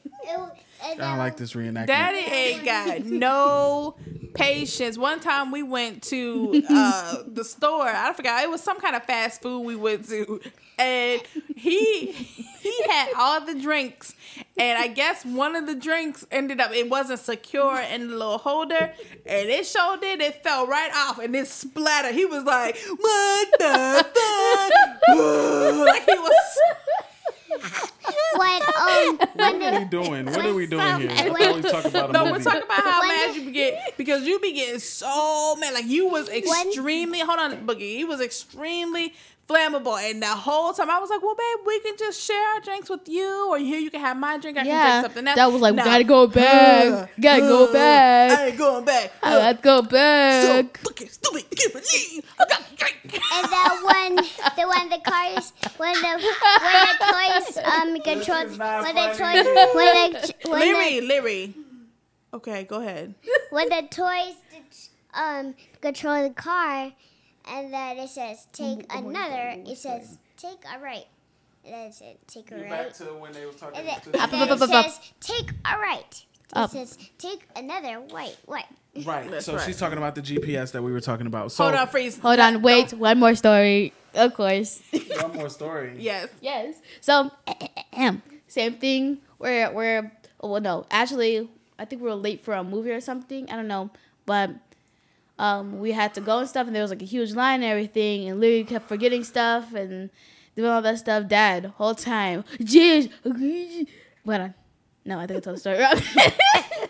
I 0.84 0.94
don't 0.94 1.18
like 1.18 1.36
this 1.36 1.54
reenactment. 1.54 1.86
Daddy 1.86 2.18
ain't 2.18 2.64
got 2.64 3.04
no 3.04 3.96
patience. 4.34 4.98
One 4.98 5.20
time 5.20 5.50
we 5.50 5.62
went 5.62 6.02
to 6.04 6.62
uh, 6.68 7.22
the 7.26 7.44
store. 7.44 7.88
I 7.88 8.12
forgot 8.12 8.42
it 8.42 8.50
was 8.50 8.62
some 8.62 8.80
kind 8.80 8.94
of 8.94 9.04
fast 9.04 9.40
food 9.42 9.60
we 9.60 9.76
went 9.76 10.08
to, 10.08 10.40
and 10.78 11.22
he 11.56 12.12
he 12.12 12.82
had 12.88 13.12
all 13.16 13.40
the 13.44 13.54
drinks, 13.54 14.14
and 14.58 14.78
I 14.78 14.88
guess 14.88 15.24
one 15.24 15.56
of 15.56 15.66
the 15.66 15.74
drinks 15.74 16.26
ended 16.30 16.60
up 16.60 16.72
it 16.72 16.90
wasn't 16.90 17.20
secure 17.20 17.80
in 17.80 18.08
the 18.08 18.16
little 18.16 18.38
holder, 18.38 18.92
and 19.24 19.48
it 19.48 19.66
showed 19.66 20.02
it. 20.02 20.20
It 20.20 20.42
fell 20.42 20.66
right 20.66 20.90
off, 20.94 21.18
and 21.18 21.34
it 21.34 21.46
splattered. 21.46 22.14
He 22.14 22.26
was 22.26 22.44
like, 22.44 22.76
"What 22.96 23.48
the 23.58 24.06
fuck?" 24.14 24.72
like 25.86 26.04
he 26.04 26.18
was. 26.18 26.58
When 28.36 28.62
um 28.62 29.18
What 29.34 29.62
are 29.62 29.78
we 29.78 29.84
doing? 29.86 30.26
What 30.26 30.46
are 30.46 30.54
we 30.54 30.66
doing 30.66 31.00
here? 31.00 31.10
I 31.10 31.28
thought 31.28 31.54
we 31.56 31.62
talking 31.62 31.90
about 31.90 32.10
a 32.10 32.12
No, 32.12 32.24
movie. 32.24 32.32
we're 32.38 32.42
talking 32.44 32.62
about 32.62 32.82
how 32.82 33.00
When 33.00 33.08
mad 33.08 33.34
you- 33.36 33.42
you 33.42 33.50
get 33.52 33.96
because 33.96 34.26
you 34.26 34.38
be 34.40 34.52
getting 34.52 34.80
so 34.80 35.56
mad. 35.56 35.72
Like 35.74 35.86
you 35.86 36.08
was 36.08 36.28
extremely. 36.28 37.20
hold 37.20 37.38
on, 37.38 37.66
Boogie. 37.66 37.96
He 37.96 38.04
was 38.04 38.20
extremely 38.20 39.14
flammable, 39.48 39.98
and 39.98 40.22
the 40.22 40.26
whole 40.26 40.72
time 40.72 40.90
I 40.90 40.98
was 40.98 41.10
like, 41.10 41.22
"Well, 41.22 41.34
babe, 41.34 41.66
we 41.66 41.80
can 41.80 41.96
just 41.98 42.20
share 42.20 42.54
our 42.54 42.60
drinks 42.60 42.88
with 42.88 43.08
you, 43.08 43.48
or 43.50 43.58
here 43.58 43.78
you 43.78 43.90
can 43.90 44.00
have 44.00 44.16
my 44.16 44.38
drink. 44.38 44.56
I 44.58 44.60
can 44.62 44.68
Yeah, 44.68 44.90
drink 45.00 45.04
something 45.06 45.28
else." 45.28 45.36
that 45.36 45.52
was 45.52 45.60
like, 45.62 45.74
Nah. 45.74 45.84
gotta 45.84 46.04
go 46.04 46.26
back, 46.26 47.10
gotta 47.20 47.40
go 47.42 47.72
back. 47.72 48.38
I 48.38 48.46
ain't 48.48 48.58
going 48.58 48.84
back. 48.84 49.12
I 49.22 49.30
gotta 49.32 49.58
go 49.62 49.82
so 49.82 49.88
back. 49.88 50.78
fucking 50.78 51.08
stupid. 51.08 51.44
Can't 51.56 51.72
believe 51.72 52.24
I 52.38 52.44
got 52.48 52.62
to 52.68 52.76
drink. 52.76 53.20
and 53.32 53.52
then 53.52 53.84
when 53.84 54.16
the 54.16 54.68
when 54.68 54.88
the 54.88 54.98
cars 55.04 55.52
when 55.76 55.92
the 55.94 56.08
when 56.62 56.76
the 56.88 56.94
toys 57.12 57.58
um 57.64 58.00
control 58.00 58.46
when 58.82 58.94
the 58.94 59.06
toys 59.12 59.18
when 59.20 59.44
the 59.44 59.70
when 59.74 60.12
the, 60.12 60.48
Larry, 60.50 61.00
Larry. 61.00 61.54
Okay, 62.32 62.64
go 62.64 62.80
ahead. 62.80 63.14
when 63.50 63.68
the 63.68 63.82
toys 63.90 64.34
um 65.12 65.54
control 65.80 66.22
the 66.28 66.34
car 66.34 66.92
and 67.48 67.72
then 67.72 67.98
it 67.98 68.08
says 68.08 68.46
take 68.52 68.86
another 68.90 69.54
it 69.66 69.78
says 69.78 70.18
take 70.36 70.64
a 70.74 70.78
right 70.78 71.06
and 71.64 71.74
then 71.74 71.86
it 71.88 71.94
says 71.94 72.16
take 72.26 72.50
a 72.52 72.56
right 72.70 72.94
to 72.94 73.04
when 73.04 73.32
they 73.32 73.46
was 73.46 73.56
talking 73.56 73.78
and 73.78 73.88
then, 73.88 74.00
to- 74.00 74.22
and 74.22 74.32
then 74.32 74.42
up, 74.42 74.48
it 74.48 74.62
up, 74.62 74.70
up. 74.70 74.84
says 74.84 75.00
take 75.20 75.50
a 75.64 75.78
right 75.78 76.24
it 76.56 76.70
says 76.70 76.98
take 77.18 77.46
another 77.56 78.00
white 78.00 78.36
white 78.46 78.66
Right. 79.02 79.28
That's 79.30 79.46
so 79.46 79.56
right. 79.56 79.66
she's 79.66 79.78
talking 79.78 79.98
about 79.98 80.14
the 80.14 80.22
GPS 80.22 80.72
that 80.72 80.82
we 80.82 80.92
were 80.92 81.00
talking 81.00 81.26
about. 81.26 81.50
So 81.50 81.64
Hold 81.64 81.74
on, 81.74 81.88
freeze. 81.88 82.18
Hold 82.18 82.38
on, 82.38 82.62
wait, 82.62 82.92
one 82.92 83.18
more 83.18 83.34
story. 83.34 83.92
Of 84.14 84.34
course. 84.34 84.82
one 85.20 85.34
more 85.34 85.48
story. 85.48 85.96
Yes. 85.98 86.28
yes. 86.40 86.76
So, 87.00 87.30
same 88.46 88.74
thing. 88.74 89.18
Where 89.38 89.72
where 89.72 90.12
oh, 90.40 90.48
well 90.48 90.60
no, 90.60 90.86
actually, 90.90 91.48
I 91.78 91.84
think 91.84 92.02
we 92.02 92.08
were 92.08 92.14
late 92.14 92.44
for 92.44 92.54
a 92.54 92.62
movie 92.62 92.92
or 92.92 93.00
something. 93.00 93.50
I 93.50 93.56
don't 93.56 93.68
know, 93.68 93.90
but 94.26 94.50
um, 95.38 95.80
we 95.80 95.92
had 95.92 96.14
to 96.14 96.20
go 96.20 96.38
and 96.38 96.48
stuff, 96.48 96.66
and 96.66 96.74
there 96.74 96.82
was 96.82 96.90
like 96.90 97.02
a 97.02 97.06
huge 97.06 97.32
line 97.32 97.62
and 97.62 97.70
everything, 97.70 98.28
and 98.28 98.40
Lily 98.40 98.64
kept 98.64 98.88
forgetting 98.88 99.24
stuff 99.24 99.74
and 99.74 100.10
doing 100.56 100.70
all 100.70 100.82
that 100.82 100.98
stuff. 100.98 101.28
Dad, 101.28 101.66
whole 101.76 101.94
time, 101.94 102.44
jeez, 102.60 103.10
hold 104.26 104.40
on. 104.40 104.54
No, 105.04 105.18
I 105.18 105.26
think 105.26 105.38
I 105.38 105.40
told 105.40 105.56
the 105.56 105.60
story 105.60 105.78
wrong. 105.78 105.94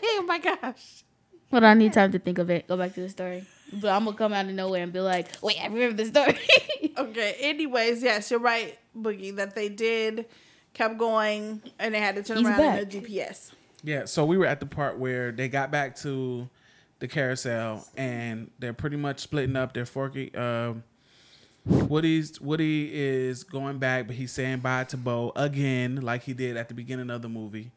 oh 0.05 0.25
my 0.27 0.39
gosh. 0.39 1.05
Hold 1.51 1.65
on, 1.65 1.71
I 1.71 1.75
need 1.75 1.93
time 1.93 2.13
to 2.13 2.19
think 2.19 2.39
of 2.39 2.49
it. 2.51 2.69
Go 2.69 2.77
back 2.77 2.95
to 2.95 3.01
the 3.01 3.09
story. 3.09 3.45
But 3.73 3.91
I'm 3.91 4.05
gonna 4.05 4.17
come 4.17 4.33
out 4.33 4.47
of 4.47 4.53
nowhere 4.53 4.83
and 4.83 4.93
be 4.93 5.01
like, 5.01 5.29
wait, 5.43 5.61
I 5.61 5.67
remember 5.67 6.03
the 6.03 6.07
story. 6.07 6.39
Okay. 6.97 7.35
Anyways, 7.41 8.05
yes, 8.05 8.31
you're 8.31 8.39
right, 8.39 8.79
Boogie, 8.97 9.35
that 9.35 9.57
they 9.57 9.69
did 9.69 10.27
kept 10.75 10.97
going 10.97 11.61
and 11.79 11.93
they 11.95 11.99
had 11.99 12.15
to 12.15 12.23
turn 12.23 12.37
He's 12.39 12.47
around 12.47 12.59
back. 12.59 12.83
in 12.83 12.89
the 12.89 13.01
GPS. 13.01 13.51
Yeah, 13.83 14.05
so 14.05 14.25
we 14.25 14.37
were 14.39 14.47
at 14.47 14.61
the 14.61 14.67
part 14.67 14.99
where 14.99 15.33
they 15.33 15.49
got 15.49 15.73
back 15.73 15.97
to 15.99 16.49
the 17.05 17.09
carousel 17.15 17.87
and 17.99 18.51
they're 18.59 18.73
pretty 18.73 18.97
much 18.97 19.21
splitting 19.21 19.57
up 19.57 19.75
their 19.75 19.85
forky 19.85 20.35
um 20.35 20.83
Woody's 21.67 22.39
Woody 22.43 22.91
is 22.93 23.43
going 23.43 23.79
back, 23.79 24.07
but 24.07 24.17
he's 24.17 24.33
saying 24.33 24.59
bye 24.59 24.85
to 24.85 24.99
Bo 24.99 25.33
again, 25.35 25.97
like 26.03 26.23
he 26.25 26.35
did 26.35 26.59
at 26.59 26.69
the 26.69 26.75
beginning 26.75 27.09
of 27.09 27.23
the 27.23 27.29
movie. 27.31 27.71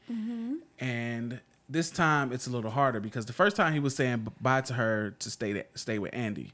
And 0.80 1.40
this 1.70 1.90
time 1.90 2.32
it's 2.34 2.48
a 2.48 2.50
little 2.50 2.70
harder 2.72 3.00
because 3.00 3.26
the 3.26 3.34
first 3.34 3.56
time 3.56 3.72
he 3.74 3.80
was 3.80 3.96
saying 3.96 4.28
bye 4.42 4.60
to 4.62 4.74
her 4.74 5.12
to 5.20 5.30
stay 5.30 5.54
to, 5.54 5.66
stay 5.76 6.00
with 6.00 6.14
Andy. 6.14 6.52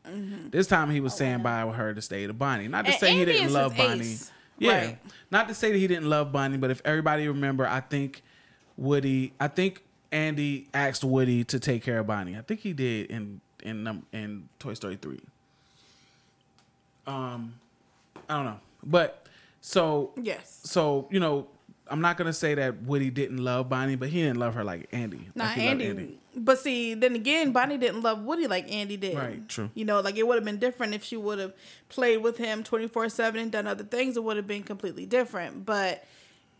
This 0.51 0.67
time 0.67 0.89
he 0.91 0.99
was 0.99 1.15
saying 1.15 1.41
bye 1.41 1.65
with 1.65 1.75
her 1.75 1.93
to 1.93 2.01
stay 2.03 2.27
to 2.27 2.33
Bonnie. 2.33 2.67
Not 2.67 2.85
to 2.85 2.91
And 2.91 2.99
say 2.99 3.13
he 3.15 3.25
didn't 3.25 3.51
love 3.53 3.75
Bonnie. 3.75 4.01
ace. 4.01 4.31
Yeah. 4.59 4.85
Right. 4.85 4.97
Not 5.31 5.47
to 5.47 5.55
say 5.55 5.71
that 5.71 5.77
he 5.77 5.87
didn't 5.87 6.09
love 6.09 6.31
Bonnie, 6.31 6.57
but 6.57 6.69
if 6.69 6.81
everybody 6.85 7.27
remember, 7.27 7.67
I 7.67 7.79
think 7.79 8.21
Woody, 8.77 9.33
I 9.39 9.47
think 9.47 9.81
Andy 10.13 10.67
asked 10.75 11.03
Woody 11.03 11.43
to 11.45 11.59
take 11.59 11.83
care 11.83 11.99
of 11.99 12.07
Bonnie. 12.07 12.37
I 12.37 12.41
think 12.41 12.59
he 12.59 12.71
did 12.71 13.09
in 13.09 13.41
in 13.63 14.03
in 14.13 14.47
Toy 14.59 14.75
Story 14.75 14.95
three. 14.95 15.19
Um, 17.05 17.55
I 18.29 18.35
don't 18.35 18.45
know, 18.45 18.59
but 18.83 19.27
so 19.59 20.11
Yes. 20.21 20.61
so 20.63 21.07
you 21.11 21.19
know, 21.19 21.47
I'm 21.87 21.99
not 21.99 22.15
gonna 22.17 22.31
say 22.31 22.53
that 22.53 22.83
Woody 22.83 23.09
didn't 23.09 23.37
love 23.37 23.69
Bonnie, 23.69 23.95
but 23.95 24.09
he 24.09 24.21
didn't 24.21 24.37
love 24.37 24.53
her 24.53 24.63
like 24.63 24.87
Andy. 24.91 25.29
Nah, 25.35 25.45
like 25.45 25.57
loved 25.57 25.81
Andy, 25.81 26.19
But 26.35 26.59
see, 26.59 26.93
then 26.93 27.15
again, 27.15 27.51
Bonnie 27.51 27.77
didn't 27.79 28.03
love 28.03 28.23
Woody 28.23 28.45
like 28.47 28.71
Andy 28.71 28.97
did. 28.97 29.17
Right, 29.17 29.49
true. 29.49 29.71
You 29.73 29.83
know, 29.83 29.99
like 29.99 30.15
it 30.15 30.27
would 30.27 30.35
have 30.35 30.45
been 30.45 30.59
different 30.59 30.93
if 30.93 31.03
she 31.03 31.17
would 31.17 31.39
have 31.39 31.53
played 31.89 32.17
with 32.17 32.37
him 32.37 32.63
24 32.63 33.09
7 33.09 33.41
and 33.41 33.51
done 33.51 33.65
other 33.67 33.83
things. 33.83 34.15
It 34.15 34.23
would 34.23 34.37
have 34.37 34.47
been 34.47 34.63
completely 34.63 35.05
different. 35.07 35.65
But 35.65 36.05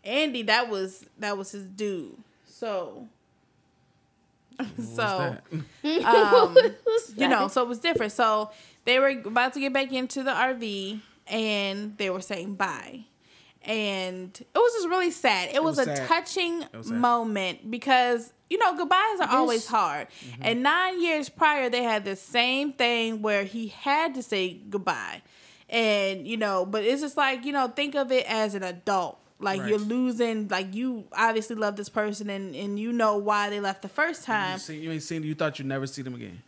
Andy, 0.02 0.42
that 0.42 0.68
was 0.68 1.06
that 1.20 1.38
was 1.38 1.52
his 1.52 1.64
dude. 1.66 2.16
So. 2.46 3.06
What's 4.56 4.94
so 4.94 5.36
um, 5.82 6.56
you 7.16 7.28
know, 7.28 7.48
so 7.48 7.62
it 7.62 7.68
was 7.68 7.78
different. 7.78 8.12
So 8.12 8.50
they 8.84 8.98
were 8.98 9.08
about 9.08 9.54
to 9.54 9.60
get 9.60 9.72
back 9.72 9.92
into 9.92 10.22
the 10.22 10.30
RV 10.30 11.00
and 11.26 11.96
they 11.98 12.10
were 12.10 12.20
saying 12.20 12.54
bye. 12.54 13.04
And 13.62 14.38
it 14.38 14.58
was 14.58 14.72
just 14.74 14.88
really 14.88 15.10
sad. 15.10 15.54
It, 15.54 15.62
was, 15.62 15.78
was 15.78 15.86
a 15.86 15.96
sad. 15.96 16.06
touching 16.06 16.64
was 16.74 16.90
moment 16.90 17.70
because, 17.70 18.30
you 18.50 18.58
know, 18.58 18.76
goodbyes 18.76 19.20
are 19.20 19.30
always 19.30 19.66
hard. 19.66 20.08
Mm-hmm. 20.08 20.42
And 20.42 20.62
nine 20.62 21.02
years 21.02 21.30
prior, 21.30 21.70
they 21.70 21.82
had 21.82 22.04
the 22.04 22.14
same 22.14 22.72
thing 22.72 23.22
where 23.22 23.44
he 23.44 23.68
had 23.68 24.14
to 24.16 24.22
say 24.22 24.54
goodbye. 24.68 25.22
And, 25.70 26.28
you 26.28 26.36
know, 26.36 26.66
but 26.66 26.84
it's 26.84 27.00
just 27.00 27.16
like, 27.16 27.46
you 27.46 27.52
know, 27.52 27.68
think 27.68 27.94
of 27.94 28.12
it 28.12 28.26
as 28.28 28.54
an 28.54 28.62
adult. 28.62 29.18
Like 29.40 29.60
Right. 29.60 29.68
you're 29.70 29.78
losing, 29.78 30.48
like 30.48 30.74
you 30.74 31.04
obviously 31.12 31.56
love 31.56 31.76
this 31.76 31.88
person 31.88 32.30
and, 32.30 32.54
and 32.54 32.78
you 32.78 32.92
know 32.92 33.16
why 33.16 33.50
they 33.50 33.60
left 33.60 33.82
the 33.82 33.88
first 33.88 34.24
time. 34.24 34.54
You, 34.54 34.58
see, 34.58 34.78
you 34.78 34.90
ain't 34.92 35.02
seen. 35.02 35.22
You 35.22 35.34
thought 35.34 35.58
you'd 35.58 35.66
never 35.68 35.86
see 35.86 36.02
them 36.02 36.14
again. 36.14 36.42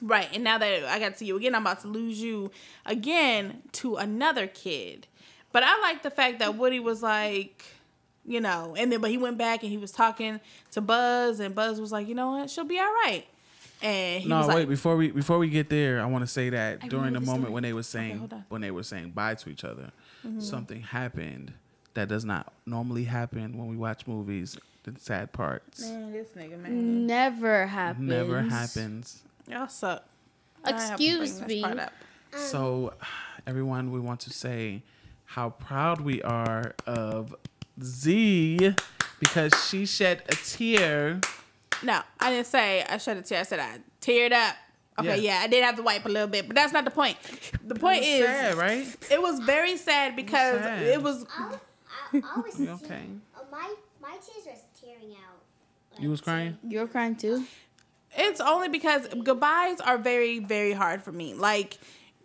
Right. 0.00 0.28
And 0.32 0.44
now 0.44 0.56
that 0.56 0.84
I 0.84 0.98
got 0.98 1.12
to 1.12 1.18
see 1.18 1.26
you 1.26 1.36
again, 1.36 1.54
I'm 1.54 1.62
about 1.62 1.80
to 1.80 1.88
lose 1.88 2.22
you 2.22 2.50
again 2.86 3.62
to 3.72 3.96
another 3.96 4.46
kid. 4.46 5.06
But 5.52 5.64
I 5.64 5.78
like 5.80 6.02
the 6.02 6.10
fact 6.10 6.38
that 6.38 6.54
Woody 6.56 6.78
was 6.80 7.02
like, 7.02 7.64
you 8.24 8.40
know, 8.40 8.76
and 8.78 8.92
then 8.92 9.00
but 9.00 9.10
he 9.10 9.18
went 9.18 9.36
back 9.36 9.62
and 9.62 9.70
he 9.70 9.76
was 9.76 9.90
talking 9.90 10.40
to 10.70 10.80
Buzz 10.80 11.40
and 11.40 11.54
Buzz 11.54 11.80
was 11.80 11.90
like, 11.90 12.06
you 12.06 12.14
know 12.14 12.30
what, 12.30 12.48
she'll 12.50 12.64
be 12.64 12.78
all 12.78 12.84
right. 12.84 13.24
And 13.82 14.22
he 14.22 14.28
no, 14.28 14.38
was 14.38 14.46
wait. 14.46 14.54
like, 14.54 14.68
before 14.68 14.94
we 14.96 15.10
before 15.10 15.38
we 15.38 15.48
get 15.50 15.68
there, 15.68 16.00
I 16.00 16.06
want 16.06 16.22
to 16.22 16.26
say 16.28 16.50
that 16.50 16.78
I 16.82 16.88
during 16.88 17.14
the 17.14 17.20
moment 17.20 17.40
story. 17.42 17.52
when 17.54 17.62
they 17.64 17.72
were 17.72 17.82
saying. 17.82 18.20
Mm-hmm. 18.20 18.38
when 18.48 18.60
they 18.60 18.70
were 18.70 18.82
saying 18.84 19.10
bye 19.10 19.34
to 19.34 19.50
each 19.50 19.64
other, 19.64 19.90
something 20.38 20.82
happened 20.82 21.52
that 21.94 22.08
does 22.08 22.24
not 22.24 22.52
normally 22.66 23.04
happen 23.04 23.56
when 23.58 23.68
we 23.68 23.76
watch 23.76 24.06
movies. 24.06 24.58
The 24.82 24.94
sad 24.98 25.32
parts 25.32 25.82
man, 25.82 26.10
this 26.10 26.28
nigga, 26.30 26.58
man. 26.58 27.06
Never 27.06 27.66
happens. 27.66 28.08
never 28.08 28.40
happens. 28.40 29.22
Y'all 29.46 29.68
suck. 29.68 30.04
I 30.64 30.72
have 30.72 30.96
to 30.96 30.96
bring 30.96 31.22
Excuse 31.22 31.42
me. 31.46 31.64
So, 32.34 32.94
everyone, 33.46 33.90
we 33.90 34.00
want 34.00 34.20
to 34.20 34.30
say 34.30 34.82
how 35.26 35.50
proud 35.50 36.00
we 36.00 36.22
are 36.22 36.74
of 36.86 37.34
Z 37.82 38.74
because 39.18 39.52
she 39.68 39.84
shed 39.84 40.22
a 40.28 40.34
tear. 40.34 41.20
No, 41.82 42.00
I 42.18 42.30
didn't 42.30 42.46
say 42.46 42.82
I 42.88 42.96
shed 42.98 43.16
a 43.18 43.22
tear. 43.22 43.40
I 43.40 43.42
said 43.42 43.58
I 43.60 43.78
teared 44.00 44.32
up. 44.32 44.56
Okay, 44.98 45.20
Yeah. 45.20 45.38
yeah. 45.38 45.40
I 45.42 45.46
did 45.46 45.62
have 45.64 45.76
to 45.76 45.82
wipe 45.82 46.04
a 46.04 46.08
little 46.08 46.28
bit, 46.28 46.46
but 46.46 46.56
that's 46.56 46.72
not 46.72 46.84
the 46.84 46.90
point. 46.90 47.16
The 47.66 47.74
point 47.74 48.02
is, 48.04 48.24
sad, 48.24 48.54
right? 48.54 48.86
it 49.10 49.20
was 49.20 49.40
very 49.40 49.76
sad 49.76 50.16
because 50.16 50.60
sad. 50.60 50.82
it 50.82 51.02
was 51.02 51.24
I, 52.12 52.16
I, 52.18 52.20
I 52.36 52.40
was 52.40 52.58
You 52.60 52.70
okay? 52.70 53.02
Oh, 53.36 53.44
my 53.50 53.74
my 54.00 54.12
tears 54.12 54.46
was 54.46 54.60
tearing 54.80 55.14
out. 55.14 56.00
You 56.00 56.10
was 56.10 56.20
crying. 56.20 56.56
You're 56.68 56.86
crying 56.86 57.16
too. 57.16 57.44
It's 58.16 58.40
only 58.40 58.68
because 58.68 59.06
goodbyes 59.22 59.80
are 59.80 59.98
very, 59.98 60.38
very 60.40 60.72
hard 60.72 61.02
for 61.02 61.12
me. 61.12 61.34
Like 61.34 61.78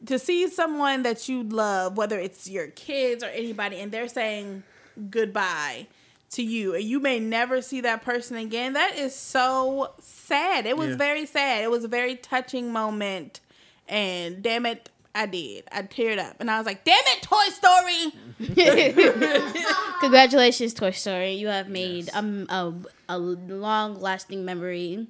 to 0.06 0.18
see 0.20 0.48
someone 0.50 1.04
that 1.04 1.28
you 1.30 1.44
love, 1.44 1.98
whether 1.98 2.20
it's 2.20 2.50
your 2.50 2.68
kids 2.68 3.24
or 3.24 3.28
anybody, 3.28 3.78
and 3.80 3.92
they're 3.92 4.08
saying 4.08 4.64
goodbye 5.10 5.88
to 6.32 6.42
you, 6.44 6.74
and 6.76 6.84
you 6.84 7.00
may 7.00 7.20
never 7.20 7.62
see 7.62 7.82
that 7.82 8.02
person 8.04 8.36
again. 8.38 8.74
That 8.74 8.98
is 8.98 9.14
so 9.16 9.94
sad. 10.00 10.66
It 10.66 10.76
was 10.78 10.90
Yeah. 10.90 10.96
very 10.96 11.16
very 11.16 11.26
sad. 11.26 11.64
It 11.64 11.70
was 11.72 11.84
a 11.84 11.88
very 11.88 12.16
touching 12.16 12.72
moment, 12.72 13.40
and 13.88 14.42
damn 14.42 14.66
it. 14.66 14.90
I 15.18 15.28
did. 15.28 15.64
I 15.72 15.82
teared 15.84 16.20
up, 16.20 16.36
and 16.42 16.52
I 16.52 16.58
was 16.58 16.66
like, 16.66 16.84
"Damn 16.84 17.00
it, 17.08 17.22
Toy 17.22 17.46
Story!" 17.52 18.12
Congratulations, 20.02 20.74
Toy 20.74 20.92
Story. 20.92 21.34
You 21.34 21.48
have 21.48 21.70
made 21.70 22.10
um, 22.14 22.48
a, 22.50 22.74
a 23.08 23.18
long 23.18 24.00
lasting 24.02 24.44
memory. 24.44 25.08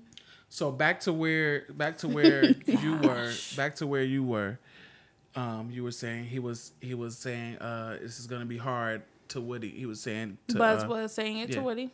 So 0.49 0.71
back 0.71 0.99
to 1.01 1.13
where 1.13 1.65
back 1.71 1.97
to 1.99 2.07
where 2.07 2.45
you 2.65 2.97
were. 2.97 3.33
Back 3.57 3.75
to 3.77 3.87
where 3.87 4.03
you 4.03 4.23
were. 4.23 4.59
Um, 5.35 5.69
you 5.71 5.83
were 5.83 5.91
saying 5.91 6.25
he 6.25 6.39
was 6.39 6.71
he 6.79 6.93
was 6.93 7.17
saying 7.17 7.57
uh, 7.57 7.97
this 8.01 8.19
is 8.19 8.27
gonna 8.27 8.45
be 8.45 8.57
hard 8.57 9.01
to 9.29 9.41
Woody. 9.41 9.69
He 9.69 9.85
was 9.85 9.99
saying 9.99 10.37
to 10.49 10.57
Buzz 10.57 10.83
uh, 10.83 10.87
was 10.87 11.13
saying 11.13 11.39
it 11.39 11.49
yeah. 11.49 11.55
to 11.55 11.61
Woody. 11.61 11.91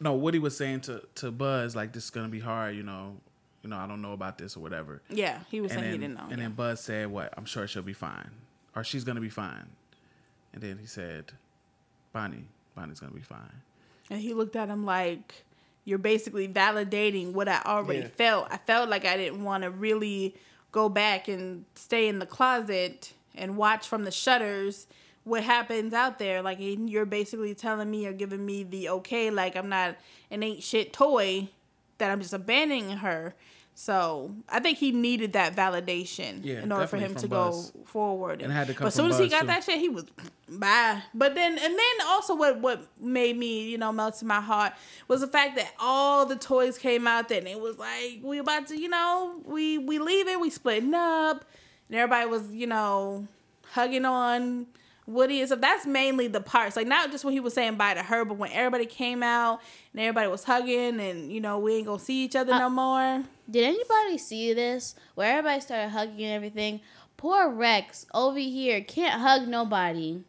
no 0.00 0.14
Woody 0.14 0.38
was 0.38 0.56
saying 0.56 0.80
to 0.82 1.02
to 1.16 1.30
Buzz 1.30 1.76
like 1.76 1.92
this 1.92 2.04
is 2.04 2.10
gonna 2.10 2.28
be 2.28 2.40
hard. 2.40 2.74
You 2.74 2.82
know, 2.82 3.16
you 3.62 3.70
know 3.70 3.78
I 3.78 3.86
don't 3.86 4.02
know 4.02 4.12
about 4.12 4.38
this 4.38 4.56
or 4.56 4.60
whatever. 4.60 5.00
Yeah, 5.08 5.38
he 5.50 5.60
was 5.60 5.70
and 5.70 5.80
saying 5.80 5.92
then, 5.92 6.00
he 6.00 6.06
didn't 6.06 6.16
know. 6.16 6.28
And 6.28 6.38
yeah. 6.38 6.48
then 6.48 6.52
Buzz 6.52 6.80
said, 6.80 7.10
"What? 7.10 7.32
I'm 7.36 7.46
sure 7.46 7.66
she'll 7.66 7.82
be 7.82 7.92
fine, 7.92 8.32
or 8.74 8.82
she's 8.84 9.04
gonna 9.04 9.20
be 9.20 9.30
fine." 9.30 9.68
And 10.52 10.62
then 10.62 10.78
he 10.78 10.86
said, 10.86 11.32
"Bonnie, 12.12 12.44
Bonnie's 12.74 13.00
gonna 13.00 13.12
be 13.12 13.20
fine." 13.20 13.62
And 14.10 14.20
he 14.20 14.34
looked 14.34 14.56
at 14.56 14.68
him 14.68 14.84
like, 14.84 15.44
You're 15.84 15.98
basically 15.98 16.46
validating 16.46 17.32
what 17.32 17.48
I 17.48 17.60
already 17.66 18.00
Yeah. 18.02 18.06
felt. 18.08 18.46
I 18.52 18.56
felt 18.56 18.88
like 18.88 19.04
I 19.04 19.16
didn't 19.16 19.42
want 19.42 19.64
to 19.64 19.70
really 19.70 20.36
go 20.70 20.88
back 20.88 21.26
and 21.26 21.64
stay 21.74 22.06
in 22.06 22.20
the 22.20 22.26
closet 22.26 23.12
and 23.34 23.56
watch 23.56 23.88
from 23.88 24.04
the 24.04 24.12
shutters 24.12 24.86
what 25.24 25.42
happens 25.42 25.92
out 25.92 26.20
there. 26.20 26.40
Like, 26.40 26.58
you're 26.60 27.04
basically 27.04 27.52
telling 27.56 27.90
me 27.90 28.06
or 28.06 28.12
giving 28.12 28.46
me 28.46 28.62
the 28.62 28.88
okay, 28.90 29.28
like 29.30 29.56
I'm 29.56 29.68
not 29.68 29.96
an 30.30 30.42
ain't 30.44 30.62
shit 30.62 30.92
toy, 30.92 31.48
that 31.98 32.10
I'm 32.12 32.20
just 32.20 32.32
abandoning 32.32 32.98
her. 32.98 33.34
So 33.74 34.34
I 34.48 34.60
think 34.60 34.78
he 34.78 34.92
needed 34.92 35.32
that 35.32 35.56
validation 35.56 36.40
Yeah, 36.44 36.62
in 36.62 36.70
order 36.70 36.86
for 36.86 36.98
him 36.98 37.14
to 37.16 37.26
Buzz. 37.26 37.70
go 37.70 37.84
forward. 37.84 38.42
And 38.42 38.52
it 38.52 38.54
had 38.54 38.66
to 38.68 38.74
come 38.74 38.84
but 38.84 38.88
as 38.88 38.94
soon 38.94 39.10
as 39.10 39.18
he 39.18 39.28
got 39.28 39.40
too. 39.42 39.46
that 39.46 39.64
shit, 39.64 39.78
he 39.78 39.88
was 39.88 40.04
bye. 40.48 41.02
But 41.14 41.34
then 41.34 41.52
and 41.52 41.60
then 41.78 42.06
also 42.06 42.34
what 42.36 42.58
what 42.60 42.86
made 43.00 43.36
me 43.36 43.68
you 43.70 43.78
know 43.78 43.90
melt 43.90 44.20
in 44.20 44.28
my 44.28 44.40
heart 44.40 44.74
was 45.08 45.20
the 45.22 45.26
fact 45.26 45.56
that 45.56 45.72
all 45.80 46.26
the 46.26 46.36
toys 46.36 46.76
came 46.78 47.06
out 47.06 47.28
there 47.28 47.38
and 47.38 47.48
it 47.48 47.58
was 47.60 47.78
like 47.78 48.20
we 48.22 48.38
about 48.38 48.66
to 48.68 48.78
you 48.78 48.88
know 48.88 49.40
we 49.46 49.78
we 49.78 49.98
leaving 49.98 50.38
we 50.40 50.50
splitting 50.50 50.92
up 50.94 51.44
and 51.88 51.96
everybody 51.98 52.28
was 52.28 52.50
you 52.52 52.66
know 52.66 53.26
hugging 53.70 54.04
on 54.04 54.66
Woody 55.06 55.40
and 55.40 55.48
stuff. 55.48 55.60
That's 55.60 55.84
mainly 55.84 56.28
the 56.28 56.40
parts 56.40 56.76
like 56.76 56.86
not 56.86 57.10
just 57.10 57.24
when 57.24 57.32
he 57.34 57.40
was 57.40 57.54
saying 57.54 57.74
bye 57.76 57.94
to 57.94 58.02
her, 58.02 58.24
but 58.24 58.36
when 58.38 58.52
everybody 58.52 58.86
came 58.86 59.22
out 59.22 59.60
and 59.92 60.00
everybody 60.00 60.28
was 60.28 60.44
hugging 60.44 61.00
and 61.00 61.32
you 61.32 61.40
know 61.40 61.58
we 61.58 61.74
ain't 61.76 61.86
gonna 61.86 61.98
see 61.98 62.24
each 62.24 62.36
other 62.36 62.52
Uh, 62.52 62.58
no 62.60 62.70
more. 62.70 63.24
Did 63.50 63.64
anybody 63.64 64.16
see 64.18 64.52
this? 64.54 64.94
Where 65.16 65.30
everybody 65.38 65.60
started 65.60 65.88
hugging 65.90 66.24
and 66.24 66.34
everything. 66.34 66.80
Poor 67.16 67.50
Rex 67.50 68.06
over 68.14 68.38
here 68.38 68.80
can't 68.80 69.20
hug 69.20 69.48
nobody. 69.48 70.20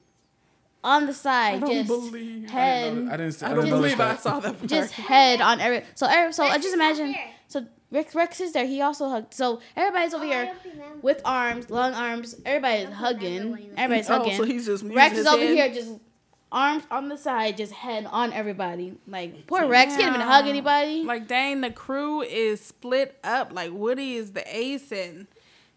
On 0.85 1.05
the 1.05 1.13
side, 1.13 1.61
just 1.61 1.87
believe- 1.87 2.49
head, 2.49 2.83
I 2.83 2.89
didn't, 2.89 3.05
know- 3.05 3.13
I 3.13 3.17
didn't, 3.17 3.43
I 3.43 3.45
I 3.45 3.49
don't 3.53 3.57
notice 3.69 3.71
believe 3.95 3.99
I 4.01 4.15
saw 4.17 4.39
that. 4.41 4.57
Part. 4.57 4.67
just 4.67 4.91
head 4.91 5.39
on 5.39 5.61
every. 5.61 5.83
So 5.95 6.07
every, 6.09 6.33
so 6.33 6.43
I 6.43 6.57
just 6.57 6.73
imagine. 6.73 7.13
there. 7.13 7.32
So 7.93 7.97
Rex, 7.99 8.15
Rex 8.15 8.41
is 8.41 8.53
there. 8.53 8.65
He 8.65 8.81
also 8.81 9.07
hugged. 9.09 9.33
So 9.33 9.61
everybody's 9.75 10.13
over 10.13 10.25
Oh, 10.25 10.27
here 10.27 10.53
with 11.01 11.21
arms, 11.25 11.69
long 11.69 11.93
arms. 11.93 12.35
Everybody's 12.45 12.89
hugging. 12.93 13.51
when 13.51 13.59
he 13.61 13.67
was- 13.69 13.77
Everybody's 13.77 14.09
Oh, 14.09 14.17
hugging. 14.19 14.37
so 14.37 14.43
he's 14.43 14.65
just 14.65 14.83
Rex 14.83 15.17
is 15.17 15.27
over 15.27 15.43
hand? 15.43 15.55
here, 15.55 15.69
just 15.73 15.91
arms 16.51 16.83
on 16.91 17.09
the 17.09 17.17
side, 17.17 17.57
just 17.57 17.71
head 17.71 18.05
on 18.11 18.33
everybody. 18.33 18.93
Like 19.07 19.47
poor 19.47 19.67
Rex, 19.67 19.95
he 19.95 20.01
can't 20.01 20.15
even 20.15 20.25
hug 20.27 20.47
anybody. 20.47 21.03
Like, 21.03 21.27
dang, 21.27 21.61
the 21.61 21.71
crew 21.71 22.21
is 22.21 22.61
split 22.61 23.17
up. 23.23 23.51
Like, 23.53 23.71
Woody 23.71 24.15
is 24.15 24.31
the 24.33 24.43
ace 24.55 24.91
and 24.91 25.27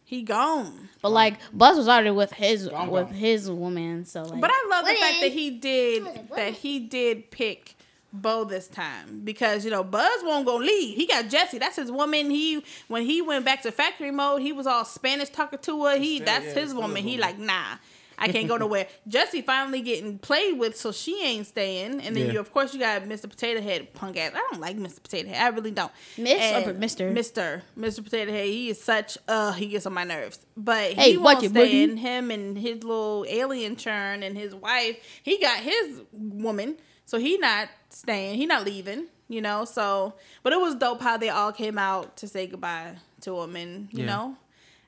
he 0.04 0.22
gone. 0.22 0.88
But 1.02 1.10
like 1.10 1.34
Buzz 1.52 1.76
was 1.76 1.88
already 1.88 2.10
with 2.10 2.32
his 2.32 2.68
Gone, 2.68 2.90
with 2.90 3.06
gone. 3.06 3.14
his 3.14 3.50
woman, 3.50 4.04
so 4.04 4.22
like. 4.22 4.40
But 4.40 4.50
I 4.52 4.66
love 4.70 4.84
the 4.86 4.94
fact 4.94 5.20
that 5.20 5.32
he 5.32 5.50
did 5.50 6.04
Woody, 6.04 6.18
Woody. 6.30 6.42
that 6.42 6.52
he 6.54 6.78
did 6.80 7.30
pick 7.30 7.75
Bo 8.22 8.44
this 8.44 8.68
time 8.68 9.20
because 9.24 9.64
you 9.64 9.70
know 9.70 9.84
Buzz 9.84 10.22
won't 10.22 10.46
go 10.46 10.56
leave. 10.56 10.96
He 10.96 11.06
got 11.06 11.28
Jesse. 11.28 11.58
That's 11.58 11.76
his 11.76 11.90
woman. 11.90 12.30
He 12.30 12.62
when 12.88 13.04
he 13.04 13.22
went 13.22 13.44
back 13.44 13.62
to 13.62 13.70
factory 13.72 14.10
mode, 14.10 14.42
he 14.42 14.52
was 14.52 14.66
all 14.66 14.84
Spanish 14.84 15.28
talking 15.30 15.58
to 15.60 15.84
her. 15.86 15.98
He 15.98 16.20
that's 16.20 16.46
yeah, 16.46 16.54
his 16.60 16.74
woman. 16.74 17.02
He 17.04 17.16
like 17.18 17.38
nah. 17.38 17.76
I 18.18 18.28
can't 18.28 18.48
go 18.48 18.56
nowhere. 18.64 18.86
Jesse 19.06 19.42
finally 19.42 19.82
getting 19.82 20.18
played 20.18 20.58
with, 20.58 20.74
so 20.74 20.90
she 20.90 21.22
ain't 21.22 21.46
staying. 21.46 22.00
And 22.00 22.16
then 22.16 22.28
Yeah. 22.28 22.32
you, 22.32 22.40
of 22.40 22.50
course, 22.50 22.72
you 22.72 22.80
got 22.80 23.02
Mr. 23.02 23.28
Potato 23.28 23.60
Head, 23.60 23.92
punk 23.92 24.16
ass. 24.16 24.32
I 24.34 24.38
don't 24.50 24.58
like 24.58 24.78
Mr. 24.78 25.02
Potato 25.02 25.28
Head. 25.28 25.42
I 25.42 25.48
really 25.48 25.70
don't. 25.70 25.92
Miss 26.16 26.66
or 26.66 26.72
Mr.? 26.72 27.12
Mr. 27.12 27.60
Mr. 27.78 28.02
Potato 28.02 28.32
Head. 28.32 28.46
He 28.46 28.70
is 28.70 28.80
such. 28.80 29.18
Uh, 29.28 29.52
he 29.52 29.66
gets 29.66 29.84
on 29.84 29.92
my 29.92 30.04
nerves. 30.04 30.38
But 30.56 30.92
Hey, 30.94 31.10
he 31.10 31.18
watch 31.18 31.34
won't 31.34 31.44
it, 31.44 31.50
stay. 31.50 31.70
boogie. 31.70 31.84
And 31.90 31.98
him 31.98 32.30
and 32.30 32.56
his 32.56 32.82
little 32.84 33.26
alien 33.28 33.76
churn 33.76 34.22
and 34.22 34.34
his 34.34 34.54
wife. 34.54 34.96
He 35.22 35.38
got 35.38 35.58
his 35.60 36.00
woman, 36.12 36.76
so 37.04 37.18
he 37.18 37.36
not 37.36 37.68
staying. 38.00 38.36
He 38.36 38.46
not 38.46 38.64
leaving. 38.64 39.06
You 39.28 39.40
know. 39.42 39.64
So, 39.64 40.14
but 40.42 40.52
it 40.52 40.60
was 40.60 40.74
dope 40.76 41.00
how 41.00 41.16
they 41.16 41.28
all 41.28 41.52
came 41.52 41.78
out 41.78 42.16
to 42.18 42.28
say 42.28 42.46
goodbye 42.46 42.96
to 43.22 43.40
him, 43.40 43.56
and 43.56 43.88
you 43.92 44.00
Yeah. 44.00 44.06
know, 44.06 44.36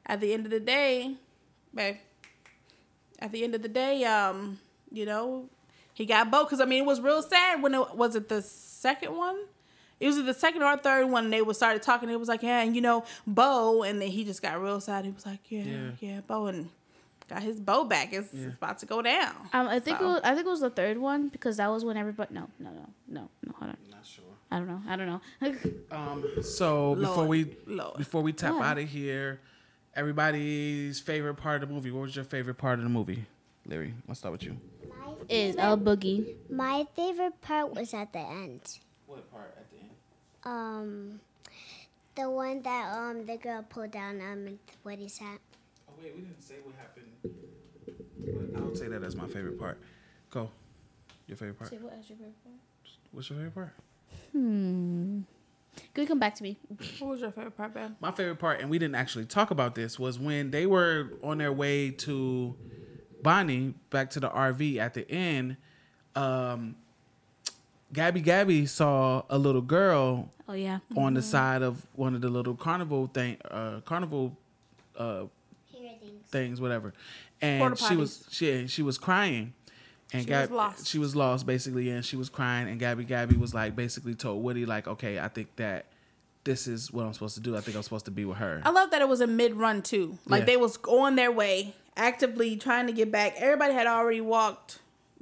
at 0.07 0.21
the 0.21 0.33
end 0.33 0.45
of 0.47 0.51
the 0.51 0.61
day, 0.61 1.17
babe. 1.75 1.97
At 3.21 3.33
the 3.33 3.43
end 3.43 3.55
of 3.57 3.63
the 3.63 3.69
day, 3.69 4.05
um, 4.05 4.61
you 4.93 5.05
know, 5.05 5.49
he 5.93 6.07
got 6.07 6.31
both. 6.31 6.49
Cause 6.51 6.61
I 6.61 6.65
mean, 6.67 6.85
it 6.85 6.87
was 6.87 7.01
real 7.01 7.21
sad 7.23 7.61
when 7.63 7.75
it 7.75 7.97
was 7.97 8.15
it 8.15 8.29
the 8.29 8.43
second 8.43 9.17
one. 9.17 9.37
It 9.99 10.07
was 10.07 10.23
the 10.25 10.33
second 10.35 10.63
or 10.63 10.77
third 10.77 11.07
one. 11.11 11.29
They 11.31 11.43
was 11.43 11.57
started 11.57 11.83
talking. 11.83 12.09
It 12.09 12.21
was 12.21 12.29
like, 12.29 12.45
yeah, 12.45 12.61
and 12.63 12.77
you 12.77 12.81
know, 12.81 13.05
Bo, 13.27 13.83
and 13.83 14.01
then 14.01 14.09
he 14.11 14.23
just 14.25 14.41
got 14.41 14.63
real 14.63 14.79
sad. 14.81 15.05
He 15.05 15.11
was 15.11 15.27
like, 15.27 15.41
yeah, 15.49 15.65
Yeah. 15.65 15.91
yeah, 15.99 16.21
Bo, 16.21 16.47
and 16.47 16.71
got 17.29 17.43
his 17.43 17.61
bow 17.61 17.85
back. 17.85 18.12
It's, 18.12 18.33
Yeah. 18.33 18.47
it's 18.47 18.55
about 18.57 18.79
to 18.79 18.87
go 18.87 19.03
down. 19.03 19.35
Um, 19.53 19.68
I 19.68 19.81
think 19.81 19.99
So- 19.99 20.05
it 20.05 20.09
was, 20.14 20.20
I 20.24 20.35
think 20.35 20.47
it 20.47 20.51
was 20.51 20.61
the 20.61 20.70
third 20.70 20.99
one 20.99 21.29
because 21.29 21.59
that 21.59 21.68
was 21.68 21.85
when 21.85 21.97
everybody. 21.97 22.35
No, 22.35 22.49
no, 22.59 22.70
no, 22.70 22.87
no, 23.09 23.29
no. 23.47 23.53
Hold 23.59 23.70
on. 23.72 23.76
Not 23.91 24.07
sure. 24.07 24.24
I 24.51 24.59
don't 24.59 24.68
know. 24.68 24.83
I 24.89 24.97
don't 24.97 25.07
know. 25.07 25.20
Um, 25.91 26.24
so 26.43 26.95
before 26.95 27.26
we 27.26 27.57
Lord. 27.66 27.97
before 27.99 28.22
we 28.22 28.33
tap 28.33 28.55
What? 28.55 28.64
out 28.64 28.79
of 28.79 28.89
here, 28.89 29.41
everybody's 29.95 31.01
favorite 31.01 31.35
part 31.35 31.62
of 31.62 31.68
the 31.68 31.74
movie. 31.74 31.91
What 31.91 32.03
was 32.03 32.16
your 32.16 32.24
favorite 32.24 32.55
part 32.57 32.79
of 32.79 32.85
the 32.85 32.89
movie, 32.91 33.26
Larry? 33.66 33.95
Let's 34.07 34.20
start 34.20 34.33
with 34.33 34.43
you. 34.45 34.57
My 34.89 35.12
Is 35.29 35.55
favorite, 35.57 35.62
El 35.62 35.79
Boogie. 35.79 36.35
my 36.51 36.87
favorite 36.97 37.41
part 37.43 37.74
was 37.74 37.93
at 37.95 38.12
the 38.12 38.20
end. 38.20 38.79
What 39.07 39.31
part 39.31 39.55
at 39.59 39.66
the 39.70 39.76
end? 39.79 39.91
Um, 40.45 41.20
the 42.14 42.31
one 42.31 42.62
that 42.62 42.97
um 42.97 43.26
the 43.26 43.37
girl 43.37 43.62
pulled 43.68 43.91
down 43.91 44.20
um 44.20 44.59
Woody's 44.85 45.18
hat. 45.18 45.41
Wait, 46.03 46.15
we 46.15 46.23
didn't 46.23 46.43
say 46.43 46.55
what 46.65 46.75
happened. 46.77 47.07
But 48.53 48.61
I 48.61 48.65
would 48.65 48.77
say 48.77 48.89
that 48.89 49.03
as 49.03 49.17
my 49.17 49.27
favorite 49.27 49.59
part. 49.59 49.79
Go. 50.31 50.51
Your 51.27 51.37
favorite 51.37 51.59
part. 51.59 51.71
Say 51.71 51.77
what 51.79 51.95
as 51.99 52.09
your 52.09 52.19
favorite 52.19 52.45
part. 52.45 52.55
What's 53.13 53.29
your 53.31 53.39
favorite 53.39 53.55
part? 53.55 53.73
Hmm. 54.33 55.21
Can 55.95 56.03
we 56.03 56.07
come 56.07 56.19
back 56.19 56.35
to 56.37 56.43
me? 56.43 56.57
What 56.99 57.11
was 57.11 57.21
your 57.21 57.31
favorite 57.31 57.57
part, 57.57 57.73
babe? 57.75 57.93
My 58.01 58.11
favorite 58.11 58.39
part, 58.39 58.61
and 58.61 58.69
we 58.69 58.79
didn't 58.79 58.97
actually 58.97 59.27
talk 59.27 59.51
about 59.51 59.75
this, 59.75 59.99
was 59.99 60.19
when 60.19 60.51
they 60.51 60.67
were 60.67 61.13
on 61.23 61.39
their 61.39 61.53
way 61.53 61.91
to 61.91 62.55
Bonnie 63.23 63.75
back 63.91 64.11
to 64.11 64.21
the 64.21 64.29
RV 64.29 64.79
at 64.79 64.95
the 64.95 65.09
end. 65.11 65.57
Um, 66.17 66.75
Gabby 67.93 68.21
Gabby 68.21 68.67
saw 68.67 69.23
a 69.31 69.39
little 69.39 69.61
girl 69.63 70.31
Oh 70.49 70.53
yeah. 70.53 70.79
on 70.97 71.15
the 71.15 71.23
side 71.23 71.63
of 71.63 71.87
one 71.95 72.15
of 72.15 72.21
the 72.23 72.29
little 72.29 72.55
carnival 72.55 73.07
thing, 73.07 73.37
uh, 73.51 73.81
carnival 73.85 74.37
uh, 74.97 75.21
Here 75.21 75.29
things. 76.09 76.31
things, 76.31 76.61
whatever. 76.61 76.93
And 77.41 77.79
she 77.79 77.97
was 77.97 78.27
she 78.31 78.67
she 78.67 78.83
was 78.83 78.99
crying, 78.99 79.53
and 80.13 80.23
She 80.23 80.29
Gab- 80.29 80.51
was 80.51 80.57
lost. 80.57 80.87
she 80.89 80.99
was 80.99 81.15
lost 81.15 81.47
basically, 81.47 81.91
and 81.91 82.05
she 82.05 82.17
was 82.17 82.29
crying. 82.29 82.69
And 82.69 82.79
Gabby 82.81 83.05
Gabby 83.05 83.37
was 83.37 83.55
like 83.55 83.77
basically 83.77 84.15
told 84.15 84.43
Woody 84.43 84.67
like, 84.67 84.89
okay, 84.89 85.19
I 85.21 85.29
think 85.29 85.55
that 85.57 85.87
this 86.45 86.67
is 86.67 86.93
what 86.93 87.05
I'm 87.07 87.13
supposed 87.13 87.35
to 87.37 87.41
do. 87.41 87.57
I 87.57 87.61
think 87.61 87.77
I'm 87.77 87.83
supposed 87.83 88.07
to 88.07 88.11
be 88.11 88.25
with 88.25 88.39
her. 88.39 88.61
I 88.65 88.71
love 88.71 88.91
that 88.91 89.03
it 89.03 89.09
was 89.09 89.21
a 89.21 89.27
mid 89.27 89.55
run 89.55 89.83
too. 89.83 90.19
Like 90.27 90.41
Yeah. 90.41 90.47
they 90.47 90.57
was 90.57 90.79
on 90.89 91.15
their 91.17 91.31
way, 91.31 91.75
actively 91.97 92.57
trying 92.57 92.87
to 92.89 92.93
get 92.93 93.13
back. 93.13 93.35
Everybody 93.37 93.75
had 93.75 93.87
already 93.87 94.21
walked 94.21 94.79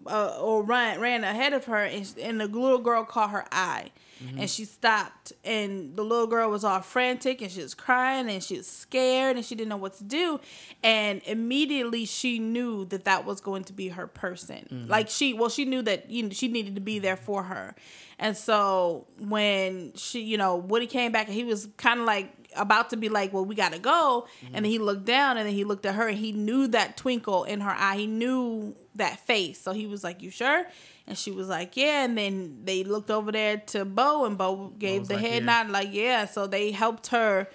uh, 0.07 0.39
or 0.41 0.63
run 0.63 1.01
ran 1.01 1.25
ahead 1.25 1.53
of 1.53 1.65
her, 1.65 1.85
and, 1.85 2.15
and 2.23 2.41
the 2.41 2.47
little 2.47 2.79
girl 2.79 3.03
caught 3.05 3.31
her 3.31 3.45
eye, 3.51 3.91
Mm-hmm. 4.23 4.41
and 4.41 4.51
she 4.51 4.65
stopped. 4.65 5.33
And 5.45 5.97
the 5.97 6.03
little 6.03 6.27
girl 6.27 6.51
was 6.51 6.65
all 6.65 6.81
frantic, 6.81 7.43
and 7.43 7.51
she 7.51 7.63
was 7.63 7.75
crying, 7.75 8.29
and 8.29 8.43
she 8.43 8.57
was 8.57 8.67
scared, 8.67 9.37
and 9.37 9.45
she 9.45 9.55
didn't 9.55 9.69
know 9.69 9.77
what 9.77 9.95
to 9.99 10.05
do. 10.05 10.41
And 10.83 11.21
immediately 11.25 12.07
she 12.07 12.39
knew 12.39 12.85
that 12.87 13.05
that 13.05 13.25
was 13.25 13.41
going 13.41 13.65
to 13.65 13.73
be 13.73 13.89
her 13.89 14.07
person. 14.07 14.67
Mm-hmm. 14.71 14.91
Like 14.91 15.09
she, 15.09 15.35
well, 15.35 15.51
she 15.51 15.65
knew 15.65 15.83
that 15.83 16.11
you 16.11 16.25
know, 16.25 16.31
she 16.31 16.49
needed 16.49 16.75
to 16.77 16.81
be 16.81 16.99
there 16.99 17.17
for 17.17 17.43
her. 17.45 17.75
And 18.19 18.37
so 18.37 19.07
when 19.19 19.93
she, 19.95 20.23
you 20.23 20.39
know, 20.39 20.57
Woody 20.57 20.87
came 20.87 21.13
back 21.13 21.27
and 21.27 21.35
he 21.35 21.45
was 21.45 21.69
kind 21.77 22.01
of 22.01 22.07
like 22.07 22.33
about 22.57 22.91
to 22.91 22.97
be 22.97 23.09
like, 23.09 23.33
well, 23.33 23.45
we 23.45 23.55
got 23.55 23.73
to 23.73 23.79
go. 23.79 24.27
Mm-hmm. 24.39 24.55
And 24.55 24.65
then 24.65 24.73
he 24.73 24.79
looked 24.79 25.05
down 25.05 25.37
and 25.37 25.47
then 25.47 25.55
he 25.55 25.65
looked 25.65 25.85
at 25.85 25.95
her 25.95 26.09
and 26.09 26.17
he 26.17 26.33
knew 26.33 26.67
that 26.69 26.97
twinkle 26.97 27.45
in 27.45 27.61
her 27.61 27.75
eye. 27.77 27.97
He 27.97 28.07
knew 28.07 28.75
that 28.95 29.21
face. 29.27 29.61
So 29.61 29.73
he 29.73 29.87
was 29.87 30.03
like, 30.03 30.23
you 30.23 30.31
sure? 30.31 30.65
And 31.09 31.17
she 31.17 31.31
was 31.31 31.49
like, 31.49 31.77
yeah. 31.77 32.05
And 32.05 32.19
then 32.19 32.63
they 32.65 32.83
looked 32.83 33.11
over 33.11 33.31
there 33.31 33.59
to 33.59 33.85
Bo 33.85 34.25
and 34.25 34.37
Bo 34.37 34.73
gave 34.79 35.07
the 35.07 35.15
like, 35.15 35.25
head 35.25 35.43
yeah. 35.45 35.63
nod 35.63 35.71
like, 35.71 35.89
yeah. 35.93 36.27
So 36.27 36.47
they 36.47 36.73
helped 36.73 37.09
her 37.09 37.49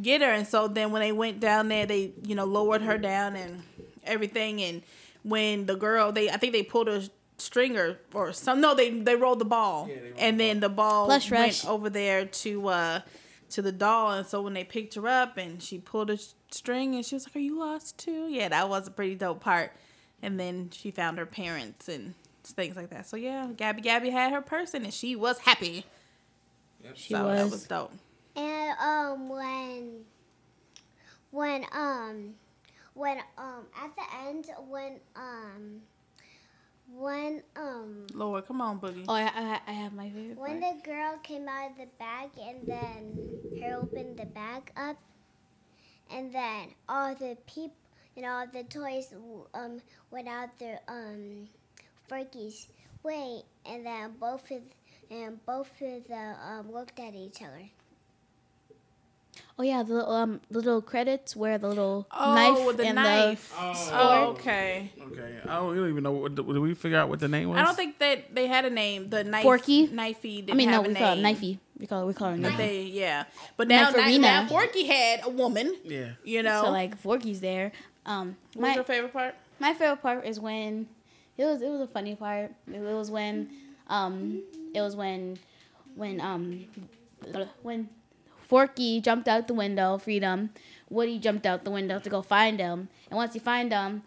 get 0.00 0.22
her. 0.22 0.30
And 0.30 0.46
so 0.46 0.68
then 0.68 0.90
when 0.90 1.00
they 1.00 1.12
went 1.12 1.38
down 1.38 1.68
there, 1.68 1.84
they, 1.86 2.12
you 2.24 2.34
know, 2.34 2.44
lowered 2.44 2.82
her 2.82 2.96
down 2.96 3.36
and 3.36 3.62
everything. 4.04 4.62
And 4.62 4.82
when 5.22 5.66
the 5.66 5.76
girl, 5.76 6.12
they, 6.12 6.30
I 6.30 6.38
think 6.38 6.52
they 6.54 6.62
pulled 6.62 6.88
her 6.88 7.02
stringer 7.36 7.98
or 8.14 8.32
some, 8.32 8.60
no, 8.60 8.74
they, 8.74 8.90
they 8.90 9.16
rolled 9.16 9.38
the 9.38 9.44
ball. 9.44 9.86
Yeah, 9.88 10.00
rolled 10.00 10.14
and 10.18 10.40
the 10.40 10.44
then 10.44 10.60
the 10.60 10.68
ball 10.70 11.06
Plush 11.06 11.30
went 11.30 11.42
rush. 11.42 11.66
over 11.66 11.90
there 11.90 12.24
to, 12.24 12.68
uh, 12.68 13.00
to 13.50 13.60
the 13.60 13.72
doll. 13.72 14.12
And 14.12 14.26
so 14.26 14.40
when 14.40 14.54
they 14.54 14.64
picked 14.64 14.94
her 14.94 15.06
up 15.06 15.36
and 15.36 15.62
she 15.62 15.78
pulled 15.78 16.08
a 16.08 16.18
string 16.50 16.94
and 16.94 17.04
she 17.04 17.16
was 17.16 17.26
like, 17.26 17.36
are 17.36 17.40
you 17.40 17.58
lost 17.58 17.98
too? 17.98 18.28
Yeah, 18.28 18.48
that 18.48 18.70
was 18.70 18.88
a 18.88 18.90
pretty 18.90 19.14
dope 19.14 19.40
part. 19.40 19.72
And 20.22 20.40
then 20.40 20.70
she 20.72 20.90
found 20.90 21.18
her 21.18 21.26
parents 21.26 21.86
and 21.86 22.14
things 22.52 22.76
like 22.76 22.90
that. 22.90 23.06
So 23.06 23.16
yeah, 23.16 23.48
Gabby 23.56 23.82
Gabby 23.82 24.10
had 24.10 24.32
her 24.32 24.40
person 24.40 24.84
and 24.84 24.92
she 24.92 25.16
was 25.16 25.38
happy. 25.38 25.84
She 26.94 27.14
so 27.14 27.24
was. 27.24 27.38
that 27.38 27.50
was 27.50 27.66
dope. 27.66 27.92
And 28.36 28.78
um 28.78 29.28
when 29.28 30.04
when 31.30 31.64
um 31.72 32.34
when 32.94 33.18
um 33.38 33.66
at 33.82 33.90
the 33.96 34.28
end 34.28 34.46
when 34.68 35.00
um 35.16 35.80
when 36.92 37.42
um 37.56 38.06
Lord, 38.12 38.46
come 38.46 38.60
on, 38.60 38.78
Boogie. 38.78 39.04
Oh, 39.08 39.14
I, 39.14 39.22
I, 39.22 39.60
I 39.66 39.72
have 39.72 39.92
my 39.92 40.10
favorite 40.10 40.38
when 40.38 40.60
part. 40.60 40.74
the 40.84 40.90
girl 40.90 41.18
came 41.22 41.48
out 41.48 41.70
of 41.70 41.76
the 41.78 41.88
bag 41.98 42.30
and 42.40 42.66
then 42.66 43.62
her 43.62 43.80
opened 43.80 44.18
the 44.18 44.26
bag 44.26 44.70
up 44.76 44.96
and 46.10 46.32
then 46.32 46.68
all 46.88 47.14
the 47.14 47.36
people 47.46 47.76
and 48.16 48.26
all 48.26 48.46
the 48.46 48.62
toys 48.64 49.12
um 49.54 49.80
went 50.10 50.28
out 50.28 50.56
their 50.58 50.80
um 50.88 51.48
Fergie's 52.10 52.68
way 53.02 53.42
and 53.66 53.86
then 53.86 54.12
both 54.20 54.50
of 54.50 54.62
and 55.10 55.44
both 55.46 55.70
of 55.82 56.06
them 56.08 56.36
um, 56.46 56.72
looked 56.72 56.98
at 56.98 57.14
each 57.14 57.42
other. 57.42 57.70
Oh 59.58 59.62
yeah, 59.62 59.82
the 59.82 59.94
little, 59.94 60.12
um 60.12 60.40
little 60.50 60.80
credits 60.82 61.36
where 61.36 61.58
the 61.58 61.68
little 61.68 62.06
Oh, 62.10 62.34
knife 62.34 62.66
with 62.66 62.76
the 62.76 62.86
and 62.86 62.96
knife. 62.96 63.52
Oh, 63.56 63.90
Oh, 63.92 64.30
okay. 64.32 64.90
okay. 65.00 65.38
I 65.44 65.56
don't, 65.56 65.76
don't 65.76 65.88
even 65.90 66.02
know. 66.02 66.12
What, 66.12 66.34
did 66.34 66.46
we 66.46 66.74
figure 66.74 66.98
out 66.98 67.08
what 67.08 67.20
the 67.20 67.28
name 67.28 67.48
was? 67.50 67.58
I 67.58 67.62
don't 67.64 67.76
think 67.76 67.98
that 67.98 68.34
they 68.34 68.46
had 68.48 68.64
a 68.64 68.70
name. 68.70 69.10
The 69.10 69.22
knife, 69.22 69.42
Forky? 69.42 69.88
knifey. 69.88 70.36
Didn't 70.36 70.50
I 70.50 70.54
mean, 70.54 70.66
no, 70.70 70.76
have 70.76 70.84
a 70.84 70.88
we 70.88 70.94
name. 70.94 71.02
call 71.02 71.18
it 71.18 71.22
knifey. 71.22 71.58
We 71.78 71.86
call 71.86 72.02
it 72.02 72.06
we 72.06 72.14
call 72.14 72.28
it 72.34 72.42
But 72.42 72.52
knifey. 72.52 72.56
they, 72.56 72.82
yeah. 72.82 73.24
But 73.56 73.68
now, 73.68 73.90
now, 73.90 74.16
now 74.18 74.46
Forky 74.48 74.84
had 74.86 75.20
a 75.24 75.28
woman. 75.30 75.76
Yeah. 75.84 76.10
You 76.24 76.42
know. 76.42 76.64
So 76.64 76.70
like 76.70 76.96
Forky's 76.98 77.40
there. 77.40 77.72
Um, 78.06 78.36
what 78.54 78.62
was 78.62 78.68
my 78.70 78.74
your 78.74 78.84
favorite 78.84 79.12
part? 79.12 79.34
my 79.60 79.72
favorite 79.72 80.02
part 80.02 80.26
is 80.26 80.38
when 80.40 80.88
it 81.36 81.44
was 81.44 81.62
it 81.62 81.68
was 81.68 81.80
a 81.80 81.86
funny 81.86 82.14
part. 82.14 82.52
It 82.72 82.80
was 82.80 83.10
when 83.10 83.50
um 83.88 84.42
it 84.74 84.80
was 84.80 84.96
when 84.96 85.38
when 85.94 86.20
um 86.20 86.66
when 87.62 87.88
Forky 88.42 89.00
jumped 89.00 89.26
out 89.28 89.48
the 89.48 89.54
window, 89.54 89.98
freedom. 89.98 90.50
Woody 90.90 91.18
jumped 91.18 91.46
out 91.46 91.64
the 91.64 91.70
window 91.70 91.98
to 91.98 92.10
go 92.10 92.22
find 92.22 92.60
him, 92.60 92.88
and 93.10 93.16
once 93.16 93.32
he 93.32 93.38
find 93.40 93.72
him, 93.72 94.02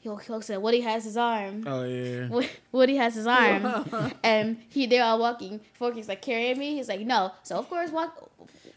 he'll 0.00 0.16
he'll 0.16 0.42
say 0.42 0.56
Woody 0.56 0.80
has 0.80 1.04
his 1.04 1.16
arm. 1.16 1.64
Oh 1.66 1.84
yeah. 1.84 2.28
Woody 2.72 2.96
has 2.96 3.14
his 3.14 3.26
arm, 3.26 4.12
and 4.22 4.58
he 4.68 4.86
they're 4.86 5.04
all 5.04 5.18
walking. 5.18 5.60
Forky's 5.74 6.08
like 6.08 6.20
carrying 6.20 6.58
me. 6.58 6.74
He's 6.74 6.88
like 6.88 7.00
no. 7.00 7.32
So 7.42 7.56
of 7.56 7.68
course 7.68 7.90
walk. 7.90 8.30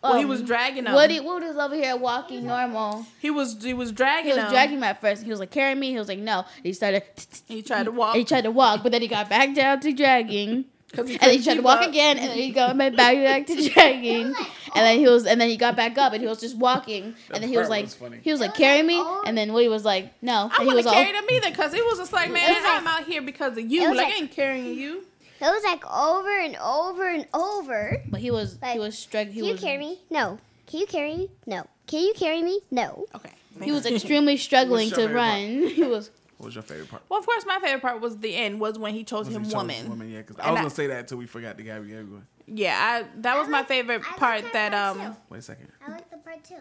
Well, 0.03 0.17
he 0.17 0.23
um, 0.23 0.29
was 0.29 0.41
dragging 0.41 0.85
him. 0.85 0.93
Woody 0.93 1.19
Woody 1.21 1.47
was 1.47 1.57
over 1.57 1.75
here 1.75 1.95
walking 1.95 2.45
normal. 2.45 3.05
He 3.19 3.29
was 3.29 3.57
he 3.63 3.73
was 3.73 3.91
dragging 3.91 4.31
He 4.31 4.35
was 4.37 4.43
him. 4.45 4.51
dragging 4.51 4.77
him 4.77 4.83
at 4.83 4.99
first. 5.01 5.23
He 5.23 5.29
was 5.29 5.39
like 5.39 5.51
carrying 5.51 5.79
me. 5.79 5.91
He 5.91 5.97
was 5.97 6.07
like 6.09 6.19
no. 6.19 6.45
He 6.61 6.73
started. 6.73 7.03
He 7.47 7.61
tried 7.61 7.83
to 7.85 7.91
walk. 7.91 8.15
He 8.15 8.23
tried 8.25 8.41
to 8.43 8.51
walk, 8.51 8.83
but 8.83 8.91
then 8.91 9.01
he 9.01 9.07
got 9.07 9.29
back 9.29 9.55
down 9.55 9.79
to 9.79 9.93
dragging. 9.93 10.65
he 10.93 10.99
And 10.99 11.07
then 11.07 11.29
he 11.37 11.43
tried 11.43 11.55
to 11.55 11.61
walk 11.61 11.81
up. 11.81 11.87
again, 11.89 12.17
and 12.19 12.29
then 12.29 12.37
he 12.37 12.51
got 12.51 12.77
back 12.77 12.95
back 12.95 13.47
to 13.47 13.69
dragging. 13.73 14.27
And 14.75 14.85
then 14.85 14.99
he 14.99 15.05
was, 15.07 15.25
and 15.25 15.39
then 15.39 15.49
he 15.49 15.55
got 15.57 15.75
back 15.75 15.97
up, 15.97 16.13
and 16.13 16.21
he 16.21 16.27
was 16.27 16.39
just 16.39 16.57
walking. 16.57 17.15
That 17.29 17.35
And 17.35 17.43
then 17.43 17.49
he 17.49 17.57
was 17.57 17.69
like, 17.69 17.85
was 17.85 17.97
he 18.23 18.31
was 18.31 18.39
like 18.41 18.51
was 18.51 18.57
carry 18.57 18.77
like, 18.79 18.87
me, 18.87 18.95
oh. 18.99 19.23
and 19.25 19.37
then 19.37 19.53
Woody 19.53 19.67
was 19.69 19.85
like, 19.85 20.11
no. 20.21 20.49
I 20.51 20.57
And 20.57 20.67
wouldn't 20.67 20.75
was 20.77 20.85
all, 20.87 20.93
carry 20.93 21.11
them 21.13 21.25
either 21.31 21.49
because 21.51 21.73
it 21.73 21.83
was 21.85 21.99
just 21.99 22.11
like, 22.11 22.31
man, 22.35 22.49
It 22.51 22.55
was 22.55 22.63
I'm 22.65 22.83
like- 22.83 23.01
out 23.01 23.07
here 23.07 23.21
because 23.21 23.57
of 23.57 23.71
you. 23.71 23.87
Like, 23.89 23.97
like- 23.97 24.13
I 24.13 24.17
ain't 24.17 24.31
carrying 24.31 24.73
you. 24.75 25.03
It 25.43 25.47
was 25.47 25.63
like 25.63 25.83
over 25.91 26.39
and 26.39 26.55
over 26.57 27.07
and 27.09 27.27
over. 27.33 28.01
But 28.09 28.21
he 28.21 28.31
was 28.31 28.61
Like, 28.61 28.73
he 28.73 28.79
was 28.79 28.97
struggling. 28.97 29.35
Can 29.35 29.45
you 29.45 29.51
was 29.51 29.61
carry 29.61 29.77
me? 29.77 29.99
No. 30.09 30.39
Can 30.67 30.79
you 30.79 30.85
carry 30.87 31.15
me? 31.17 31.29
No. 31.45 31.65
Can 31.87 32.01
you 32.01 32.13
carry 32.15 32.41
me? 32.41 32.61
No. 32.71 33.05
Okay. 33.13 33.31
he 33.61 33.71
was 33.71 33.85
extremely 33.85 34.37
struggling 34.47 34.87
your 34.87 34.95
to 34.97 35.01
favorite 35.07 35.19
part? 35.19 35.33
run. 35.33 35.67
He 35.75 35.83
was 35.83 36.09
What 36.37 36.45
was 36.47 36.55
your 36.55 36.63
favorite 36.63 36.89
part? 36.89 37.03
Well, 37.09 37.19
of 37.19 37.25
course, 37.25 37.45
my 37.45 37.59
favorite 37.61 37.81
part 37.81 37.99
was 38.01 38.17
the 38.19 38.33
end. 38.35 38.59
Was 38.61 38.79
when 38.79 38.93
he 38.93 39.03
chose 39.03 39.27
Was 39.27 39.35
him 39.35 39.43
he 39.43 39.49
chose 39.49 39.55
woman. 39.57 39.89
Woman, 39.89 40.09
yeah. 40.11 40.19
Because 40.19 40.37
I 40.39 40.49
was 40.51 40.57
I- 40.59 40.61
gonna 40.63 40.69
say 40.73 40.87
that 40.87 40.99
until 40.99 41.17
we 41.17 41.25
forgot 41.27 41.57
the 41.57 41.63
Gabby 41.63 41.89
Gabby 41.89 42.03
one. 42.05 42.27
Yeah, 42.47 42.77
I, 42.77 43.05
that 43.21 43.37
was 43.37 43.47
I 43.47 43.51
my 43.51 43.57
like- 43.59 43.67
favorite 43.67 44.01
I 44.05 44.09
like 44.11 44.17
part. 44.17 44.41
that 44.43 44.53
That 44.53 44.71
part 44.71 44.97
um. 45.07 45.13
too. 45.13 45.19
Wait 45.29 45.37
a 45.39 45.41
second. 45.41 45.67
I 45.85 45.91
like 45.91 46.09
the 46.09 46.17
part 46.17 46.43
too. 46.43 46.55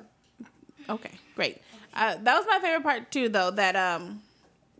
Okay, 0.91 1.11
great. 1.37 1.63
Uh, 1.95 2.17
that 2.23 2.37
was 2.37 2.47
my 2.49 2.59
favorite 2.61 2.83
part 2.83 3.11
too, 3.13 3.29
though. 3.29 3.51
That 3.53 3.77
um, 3.77 4.23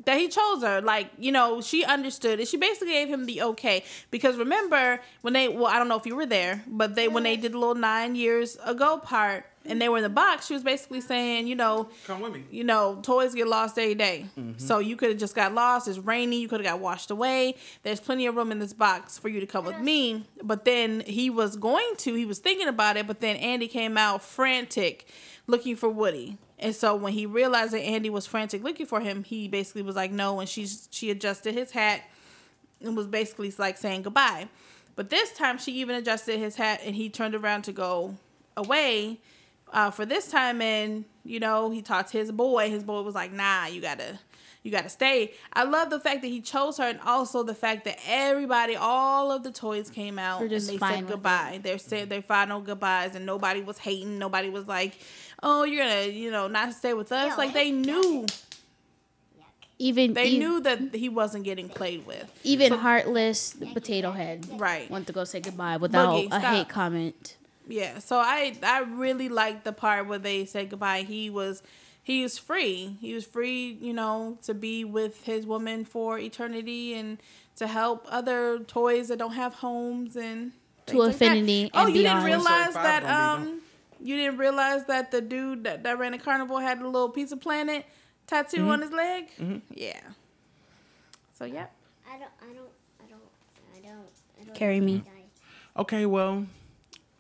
that 0.05 0.19
he 0.19 0.29
chose 0.29 0.63
her. 0.63 0.81
Like 0.81 1.11
you 1.19 1.33
know, 1.33 1.61
she 1.61 1.85
understood 1.85 2.41
it. 2.41 2.49
She 2.49 2.57
basically 2.57 2.93
gave 2.95 3.09
him 3.09 3.27
the 3.27 3.43
okay 3.43 3.85
because 4.11 4.37
remember 4.37 5.01
when 5.23 5.33
they 5.35 5.49
well, 5.49 5.67
I 5.67 5.79
don't 5.79 5.89
know 5.89 5.99
if 5.99 6.07
you 6.07 6.17
were 6.17 6.27
there, 6.27 6.63
but 6.67 6.95
they 6.95 7.09
when 7.09 7.23
they 7.23 7.37
did 7.37 7.53
the 7.53 7.59
little 7.59 7.75
nine 7.75 8.15
years 8.15 8.57
ago 8.65 8.99
part 8.99 9.47
and 9.65 9.81
they 9.81 9.89
were 9.89 9.99
in 9.99 10.03
the 10.03 10.09
box, 10.09 10.47
she 10.49 10.55
was 10.55 10.65
basically 10.65 11.01
saying, 11.01 11.47
you 11.47 11.55
know, 11.55 11.89
Come 12.05 12.21
with 12.21 12.33
me. 12.33 12.43
you 12.51 12.65
know, 12.65 12.99
toys 13.01 13.33
get 13.33 13.47
lost 13.47 13.79
every 13.79 13.95
day. 13.95 14.27
Mm-hmm. 14.37 14.59
So 14.59 14.81
you 14.81 14.97
could 14.97 15.11
have 15.11 15.21
just 15.21 15.37
got 15.37 15.55
lost. 15.55 15.87
It's 15.87 15.99
rainy. 15.99 16.41
You 16.41 16.49
could 16.49 16.59
have 16.59 16.67
got 16.75 16.81
washed 16.81 17.13
away. 17.13 17.55
There's 17.85 18.01
plenty 18.01 18.27
of 18.27 18.35
room 18.35 18.51
in 18.51 18.59
this 18.59 18.73
box 18.73 19.19
for 19.19 19.29
you 19.29 19.39
to 19.39 19.47
come 19.47 19.65
with 19.65 19.79
me. 19.79 20.25
But 20.43 20.65
then 20.65 21.05
he 21.07 21.31
was 21.31 21.55
going 21.55 21.95
to, 21.99 22.15
he 22.15 22.27
was 22.27 22.41
thinking 22.41 22.67
about 22.67 22.97
it, 22.97 23.07
but 23.07 23.21
then 23.21 23.37
Andy 23.37 23.69
came 23.69 23.97
out 23.97 24.25
frantic 24.25 25.07
looking 25.47 25.77
for 25.77 25.89
Woody. 25.89 26.39
And 26.59 26.75
so 26.75 26.95
when 26.95 27.13
he 27.13 27.27
realized 27.27 27.73
that 27.73 27.81
Andy 27.81 28.11
was 28.11 28.27
frantic 28.27 28.63
looking 28.63 28.87
for 28.87 29.01
him, 29.01 29.25
he 29.25 29.49
basically 29.49 29.83
was 29.83 29.97
like, 29.97 30.13
no. 30.13 30.39
And 30.41 30.49
she's, 30.49 30.89
she 30.91 31.11
adjusted 31.11 31.55
his 31.55 31.73
hat 31.73 32.03
and 32.81 32.97
was 32.97 33.07
basically 33.07 33.53
like 33.59 33.77
saying 33.77 34.03
goodbye. 34.03 34.49
But 34.95 35.11
this 35.11 35.33
time 35.33 35.59
she 35.59 35.73
even 35.73 35.97
adjusted 35.97 36.39
his 36.39 36.57
hat 36.57 36.81
and 36.85 36.95
he 36.95 37.09
turned 37.09 37.35
around 37.35 37.63
to 37.63 37.73
go 37.73 38.17
away 38.57 39.21
uh, 39.73 39.91
for 39.91 40.05
this 40.05 40.29
time 40.29 40.61
and 40.61 41.05
you 41.25 41.41
know 41.41 41.71
he 41.71 41.83
talked 41.83 42.13
to 42.13 42.19
his 42.19 42.31
boy 42.31 42.69
his 42.69 42.83
boy 42.83 43.01
was 43.03 43.15
like 43.15 43.33
nah 43.33 43.67
you 43.67 43.81
gotta 43.81 44.19
you 44.63 44.71
gotta 44.71 44.89
stay 44.89 45.33
i 45.55 45.65
love 45.65 45.89
the 45.89 45.99
fact 45.99 46.21
that 46.23 46.29
he 46.29 46.41
chose 46.41 46.77
her 46.77 46.85
and 46.85 47.01
also 47.01 47.43
the 47.43 47.55
fact 47.55 47.85
that 47.85 47.99
everybody 48.07 48.77
all 48.77 49.33
of 49.33 49.43
the 49.43 49.51
toys 49.51 49.89
came 49.89 50.19
out 50.19 50.43
and 50.43 50.51
they 50.51 50.59
said 50.59 51.07
goodbye 51.09 51.61
they 51.63 51.79
said 51.79 52.11
their 52.11 52.23
final 52.23 52.61
goodbyes 52.61 53.15
and 53.15 53.25
nobody 53.25 53.63
was 53.63 53.79
hating 53.79 54.19
nobody 54.19 54.51
was 54.51 54.69
like 54.69 54.99
oh 55.43 55.65
you're 55.65 55.85
gonna 55.85 56.07
you 56.07 56.31
know 56.31 56.47
not 56.49 56.73
stay 56.73 56.95
with 56.95 57.11
us 57.13 57.33
Ew, 57.33 57.37
like 57.39 57.53
they 57.53 57.71
knew 57.71 58.27
even 59.79 60.15
they 60.15 60.31
e- 60.31 60.39
knew 60.39 60.61
that 60.61 60.95
he 60.95 61.09
wasn't 61.09 61.45
getting 61.45 61.69
played 61.69 62.07
with 62.07 62.31
even 62.45 62.73
heartless 62.73 63.55
potato 63.73 64.13
head 64.13 64.47
right 64.59 64.89
went 64.91 65.07
to 65.07 65.13
go 65.13 65.25
say 65.25 65.41
goodbye 65.41 65.77
without 65.77 66.15
Boogie, 66.15 66.27
a 66.27 66.41
stop. 66.41 66.55
hate 66.55 66.69
comment. 66.69 67.37
Yeah, 67.69 68.01
so 68.01 68.17
I 68.19 68.55
I 68.63 68.81
really 68.81 69.29
liked 69.29 69.65
the 69.65 69.73
part 69.73 70.09
where 70.09 70.19
they 70.19 70.45
said 70.47 70.69
goodbye. 70.71 71.03
He 71.03 71.31
was 71.31 71.63
he 72.03 72.25
was 72.25 72.37
free. 72.37 72.97
He 73.01 73.15
was 73.15 73.25
free, 73.25 73.79
you 73.81 73.93
know, 73.93 74.37
to 74.43 74.53
be 74.53 74.85
with 74.85 75.23
his 75.25 75.47
woman 75.47 75.85
for 75.85 76.19
eternity 76.19 76.93
and 76.95 77.19
to 77.57 77.69
help 77.69 78.05
other 78.11 78.59
toys 78.59 79.09
that 79.09 79.19
don't 79.21 79.35
have 79.35 79.55
homes 79.55 80.17
and 80.17 80.51
To 80.87 81.03
affinity. 81.03 81.13
like 81.13 81.19
that. 81.19 81.25
infinity 81.37 81.71
Oh, 81.73 81.87
and 81.87 81.97
you 81.97 82.03
didn't 82.03 82.25
realize 82.25 82.75
that 82.75 83.03
5 83.05 83.39
gonna 83.39 83.53
um 83.53 83.61
you 84.03 84.17
didn't 84.17 84.39
realize 84.39 84.85
that 84.87 85.11
the 85.11 85.21
dude 85.21 85.65
that, 85.65 85.83
that 85.85 85.99
ran 85.99 86.13
the 86.13 86.19
carnival 86.19 86.59
had 86.59 86.81
a 86.81 86.87
little 86.87 87.09
Pizza 87.09 87.37
Planet 87.37 87.85
tattoo 88.27 88.59
Mm-hmm. 88.59 88.69
on 88.71 88.83
his 88.83 88.93
leg? 88.93 89.29
Yeah. 89.75 90.01
So 91.33 91.45
yeah. 91.45 91.67
I 92.09 92.19
don't. 92.19 92.31
I 92.41 92.53
don't. 92.53 92.71
I 93.01 93.11
don't. 93.11 93.21
I 93.77 93.81
don't. 93.89 94.07
I 94.41 94.45
don't 94.45 94.55
Carry 94.55 94.81
me. 94.81 95.03
Okay, 95.77 96.05
well, 96.05 96.47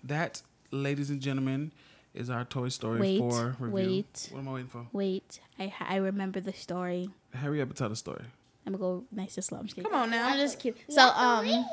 that, 0.04 0.42
ladies 0.70 1.08
and 1.08 1.20
gentlemen, 1.20 1.72
is 2.14 2.28
our 2.28 2.44
Toy 2.44 2.68
Story 2.68 3.00
Wait, 3.00 3.18
4 3.18 3.56
review. 3.58 3.70
wait. 3.72 4.28
What 4.30 4.40
am 4.40 4.48
I 4.48 4.52
waiting 4.52 4.68
for? 4.68 4.86
Wait, 4.92 5.40
I 5.58 5.72
I 5.80 5.96
remember 5.96 6.40
the 6.40 6.52
story. 6.52 7.08
Hurry 7.34 7.62
up 7.62 7.68
and 7.68 7.76
tell 7.76 7.88
the 7.88 7.96
story. 7.96 8.24
I'm 8.66 8.74
gonna 8.74 8.78
go 8.78 9.04
nice 9.10 9.36
and 9.36 9.44
slow. 9.44 9.58
I'm 9.58 9.64
just 9.64 9.76
kidding. 9.76 9.90
Come 9.90 9.98
on 10.00 10.10
now. 10.10 10.28
I'm 10.28 10.36
just 10.38 10.58
kidding. 10.60 10.78
So 10.90 11.00
um, 11.08 11.64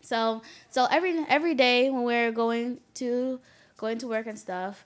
so 0.00 0.42
so 0.70 0.86
every 0.90 1.18
every 1.28 1.54
day 1.54 1.90
when 1.90 2.04
we're 2.04 2.30
going 2.30 2.78
to 2.94 3.40
going 3.76 3.98
to 3.98 4.08
work 4.08 4.26
and 4.26 4.38
stuff, 4.38 4.84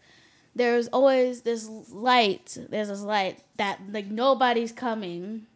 there's 0.55 0.89
always 0.89 1.43
this 1.43 1.69
light. 1.91 2.57
There's 2.69 2.89
this 2.89 3.03
light 3.03 3.43
that 3.57 3.81
like 3.91 4.07
nobody's 4.07 4.73
coming, 4.73 5.47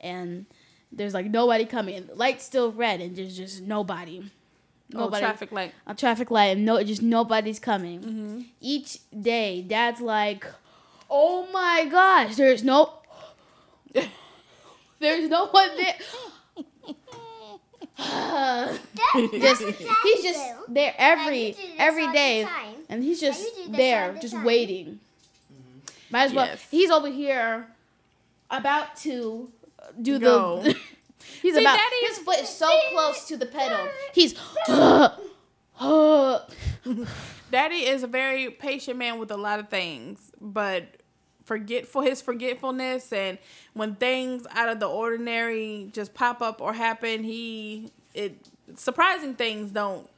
and 0.00 0.46
there's 0.92 1.14
like 1.14 1.26
nobody 1.26 1.64
coming. 1.64 2.06
The 2.06 2.14
light's 2.14 2.44
still 2.44 2.72
red, 2.72 3.00
and 3.00 3.14
there's 3.16 3.36
just 3.36 3.62
nobody. 3.62 4.30
Oh, 4.94 5.10
traffic 5.10 5.50
light. 5.50 5.74
a 5.84 5.94
traffic 5.96 6.30
light 6.30 6.56
and 6.56 6.64
no 6.64 6.80
just 6.84 7.02
nobody's 7.02 7.58
coming 7.58 7.98
Mm-hmm. 8.00 8.40
each 8.60 8.98
day 9.10 9.60
dad's 9.60 10.00
like 10.00 10.46
oh 11.10 11.48
my 11.52 11.86
gosh 11.90 12.36
there's 12.36 12.62
no 12.62 12.92
there's 15.00 15.28
no 15.28 15.46
one 15.46 15.76
there 15.76 15.94
just 17.98 19.62
he's 19.62 20.22
just 20.22 20.40
there 20.68 20.94
every 20.98 21.46
you 21.48 21.52
do 21.54 21.56
this 21.62 21.70
every 21.78 22.04
all 22.06 22.12
the 22.12 22.48
and 22.90 23.02
he's 23.02 23.20
just 23.20 23.42
you 23.42 23.64
do 23.64 23.70
this 23.70 23.76
there 23.78 24.12
the 24.12 24.20
just 24.20 24.34
time. 24.34 24.44
waiting. 24.44 24.86
Mm-hmm. 25.52 25.78
Might 26.10 26.22
as 26.24 26.32
well 26.34 26.46
Yes. 26.46 26.66
he's 26.70 26.90
over 26.90 27.08
here 27.08 27.66
about 28.50 28.96
to 28.98 29.50
do 30.02 30.18
Go. 30.18 30.60
the 30.62 30.72
he's 31.42 31.54
See, 31.54 31.60
about 31.60 31.76
Daddy- 31.78 32.06
his 32.08 32.18
foot 32.18 32.38
is 32.40 32.48
so 32.48 32.70
close 32.92 33.26
to 33.28 33.36
the 33.36 33.46
pedal. 33.46 33.88
he's 34.12 34.34
Daddy 37.50 37.76
is 37.86 38.02
a 38.02 38.06
very 38.06 38.50
patient 38.50 38.98
man 38.98 39.18
with 39.18 39.30
a 39.30 39.36
lot 39.36 39.60
of 39.60 39.68
things, 39.68 40.32
but 40.40 40.84
forgetful 41.46 42.02
his 42.02 42.20
forgetfulness 42.20 43.12
and 43.12 43.38
when 43.72 43.94
things 43.94 44.46
out 44.50 44.68
of 44.68 44.80
the 44.80 44.86
ordinary 44.86 45.88
just 45.92 46.12
pop 46.12 46.42
up 46.42 46.60
or 46.60 46.74
happen, 46.74 47.24
he 47.24 47.90
it 48.14 48.34
surprising 48.74 49.34
things 49.34 49.70
don't 49.70 50.08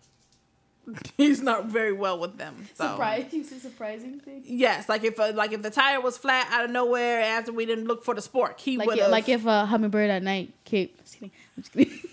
he's 1.19 1.43
not 1.43 1.67
very 1.67 1.93
well 1.93 2.19
with 2.19 2.39
them. 2.39 2.67
So 2.75 2.89
surprising 2.89 3.41
it's 3.41 3.53
a 3.53 3.61
surprising 3.61 4.21
thing 4.21 4.43
Yes, 4.47 4.89
like 4.89 5.05
if 5.05 5.21
uh, 5.21 5.33
like 5.35 5.53
if 5.53 5.63
the 5.63 5.71
tire 5.71 6.01
was 6.01 6.17
flat 6.17 6.49
out 6.51 6.65
of 6.65 6.71
nowhere 6.71 7.21
after 7.21 7.53
we 7.53 7.67
didn't 7.67 7.85
look 7.87 8.05
for 8.05 8.15
the 8.15 8.23
spork, 8.23 8.59
he 8.59 8.79
Like, 8.79 8.89
would 8.89 8.99
like 9.11 9.29
if 9.29 9.45
a 9.47 9.67
hummingbird 9.67 10.11
at 10.11 10.23
night 10.23 10.53
came. 10.65 10.89
Just 11.03 11.15
kidding. 11.15 11.31
I'm 11.57 11.63
just 11.63 11.73
kidding. 11.73 11.99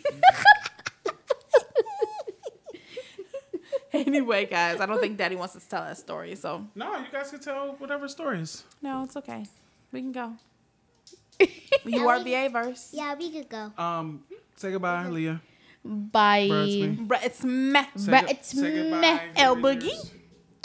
anyway, 4.07 4.45
guys, 4.45 4.79
I 4.79 4.85
don't 4.85 4.99
think 4.99 5.17
Daddy 5.17 5.35
wants 5.35 5.55
us 5.55 5.63
to 5.63 5.69
tell 5.69 5.83
that 5.83 5.97
story, 5.97 6.35
so 6.35 6.65
No, 6.75 6.97
you 6.97 7.05
guys 7.11 7.29
can 7.31 7.39
tell 7.39 7.75
whatever 7.77 8.07
stories. 8.07 8.63
no, 8.81 9.03
it's 9.03 9.15
okay. 9.17 9.45
We 9.91 10.01
can 10.01 10.11
go. 10.11 10.33
You 11.85 12.07
are 12.07 12.19
VA 12.23 12.49
verse. 12.51 12.89
Yeah, 12.93 13.13
we 13.15 13.29
could 13.31 13.49
go. 13.49 13.71
Um, 13.77 14.23
say 14.55 14.71
goodbye, 14.71 15.07
Leah. 15.07 15.41
Bye. 15.83 16.47
Brudsman. 16.49 17.07
Bruh, 17.07 17.23
it's 17.23 17.43
me. 17.43 17.81
Say, 17.95 18.11
But 18.11 18.25
go- 18.25 18.31
it's 18.31 18.49
say 18.59 18.71
goodbye. 18.83 18.99
meh. 19.01 19.19
El. 19.35 19.55
Boogie. 19.57 20.09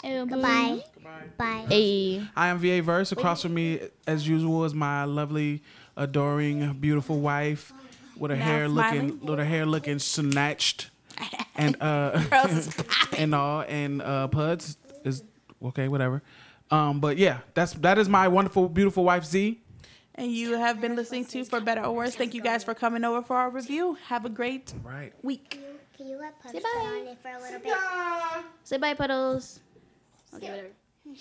Goodbye. 0.01 0.83
Goodbye. 0.95 1.21
Bye. 1.37 1.65
Hey. 1.69 2.23
I 2.35 2.47
am 2.47 2.57
VA 2.59 2.81
Verse. 2.81 3.11
Across 3.11 3.43
from 3.43 3.53
me, 3.53 3.79
as 4.07 4.27
usual, 4.27 4.63
is 4.65 4.73
my 4.73 5.03
lovely, 5.03 5.61
adoring, 5.95 6.73
beautiful 6.79 7.19
wife 7.19 7.71
with 8.17 8.31
her 8.31 8.37
Now 8.37 8.43
hair 8.45 8.67
smiling. 8.69 9.01
looking, 9.09 9.25
with 9.27 9.39
her 9.39 9.45
hair 9.45 9.65
looking 9.65 9.99
snatched, 9.99 10.89
and 11.55 11.77
uh, 11.81 12.21
Curls 12.29 12.51
is 12.51 12.73
popping. 12.87 13.19
and 13.19 13.35
all, 13.35 13.61
and 13.67 14.01
uh, 14.01 14.27
Puds 14.27 14.77
is 15.03 15.23
okay, 15.63 15.87
whatever. 15.87 16.21
Um, 16.69 16.99
but 16.99 17.17
yeah, 17.17 17.39
that's 17.53 17.73
that 17.73 17.97
is 17.97 18.07
my 18.09 18.27
wonderful, 18.27 18.69
beautiful 18.69 19.03
wife 19.03 19.25
Z. 19.25 19.59
And 20.15 20.31
you 20.31 20.57
have 20.57 20.81
been 20.81 20.95
listening 20.95 21.25
to 21.25 21.43
For 21.45 21.59
Better 21.61 21.83
or 21.85 21.93
Worse. 21.95 22.15
Thank 22.15 22.33
you 22.33 22.41
guys 22.41 22.63
for 22.63 22.73
coming 22.73 23.03
over 23.03 23.21
for 23.21 23.35
our 23.37 23.49
review. 23.49 23.97
Have 24.07 24.25
a 24.25 24.29
great 24.29 24.73
Right. 24.83 25.13
week. 25.23 25.59
Can 25.97 26.07
you 26.07 26.17
let 26.17 26.39
Punch 26.41 26.55
Say 26.55 26.61
bye. 26.61 26.69
on 26.85 27.07
it 27.07 27.17
for 27.21 27.29
a 27.29 27.41
little 27.41 27.59
bit? 27.59 27.73
Say 28.63 28.77
bye, 28.77 28.93
puddles. 28.93 29.59
Okay, 30.35 30.49
whatever. 30.49 30.67
Wow. 31.05 31.13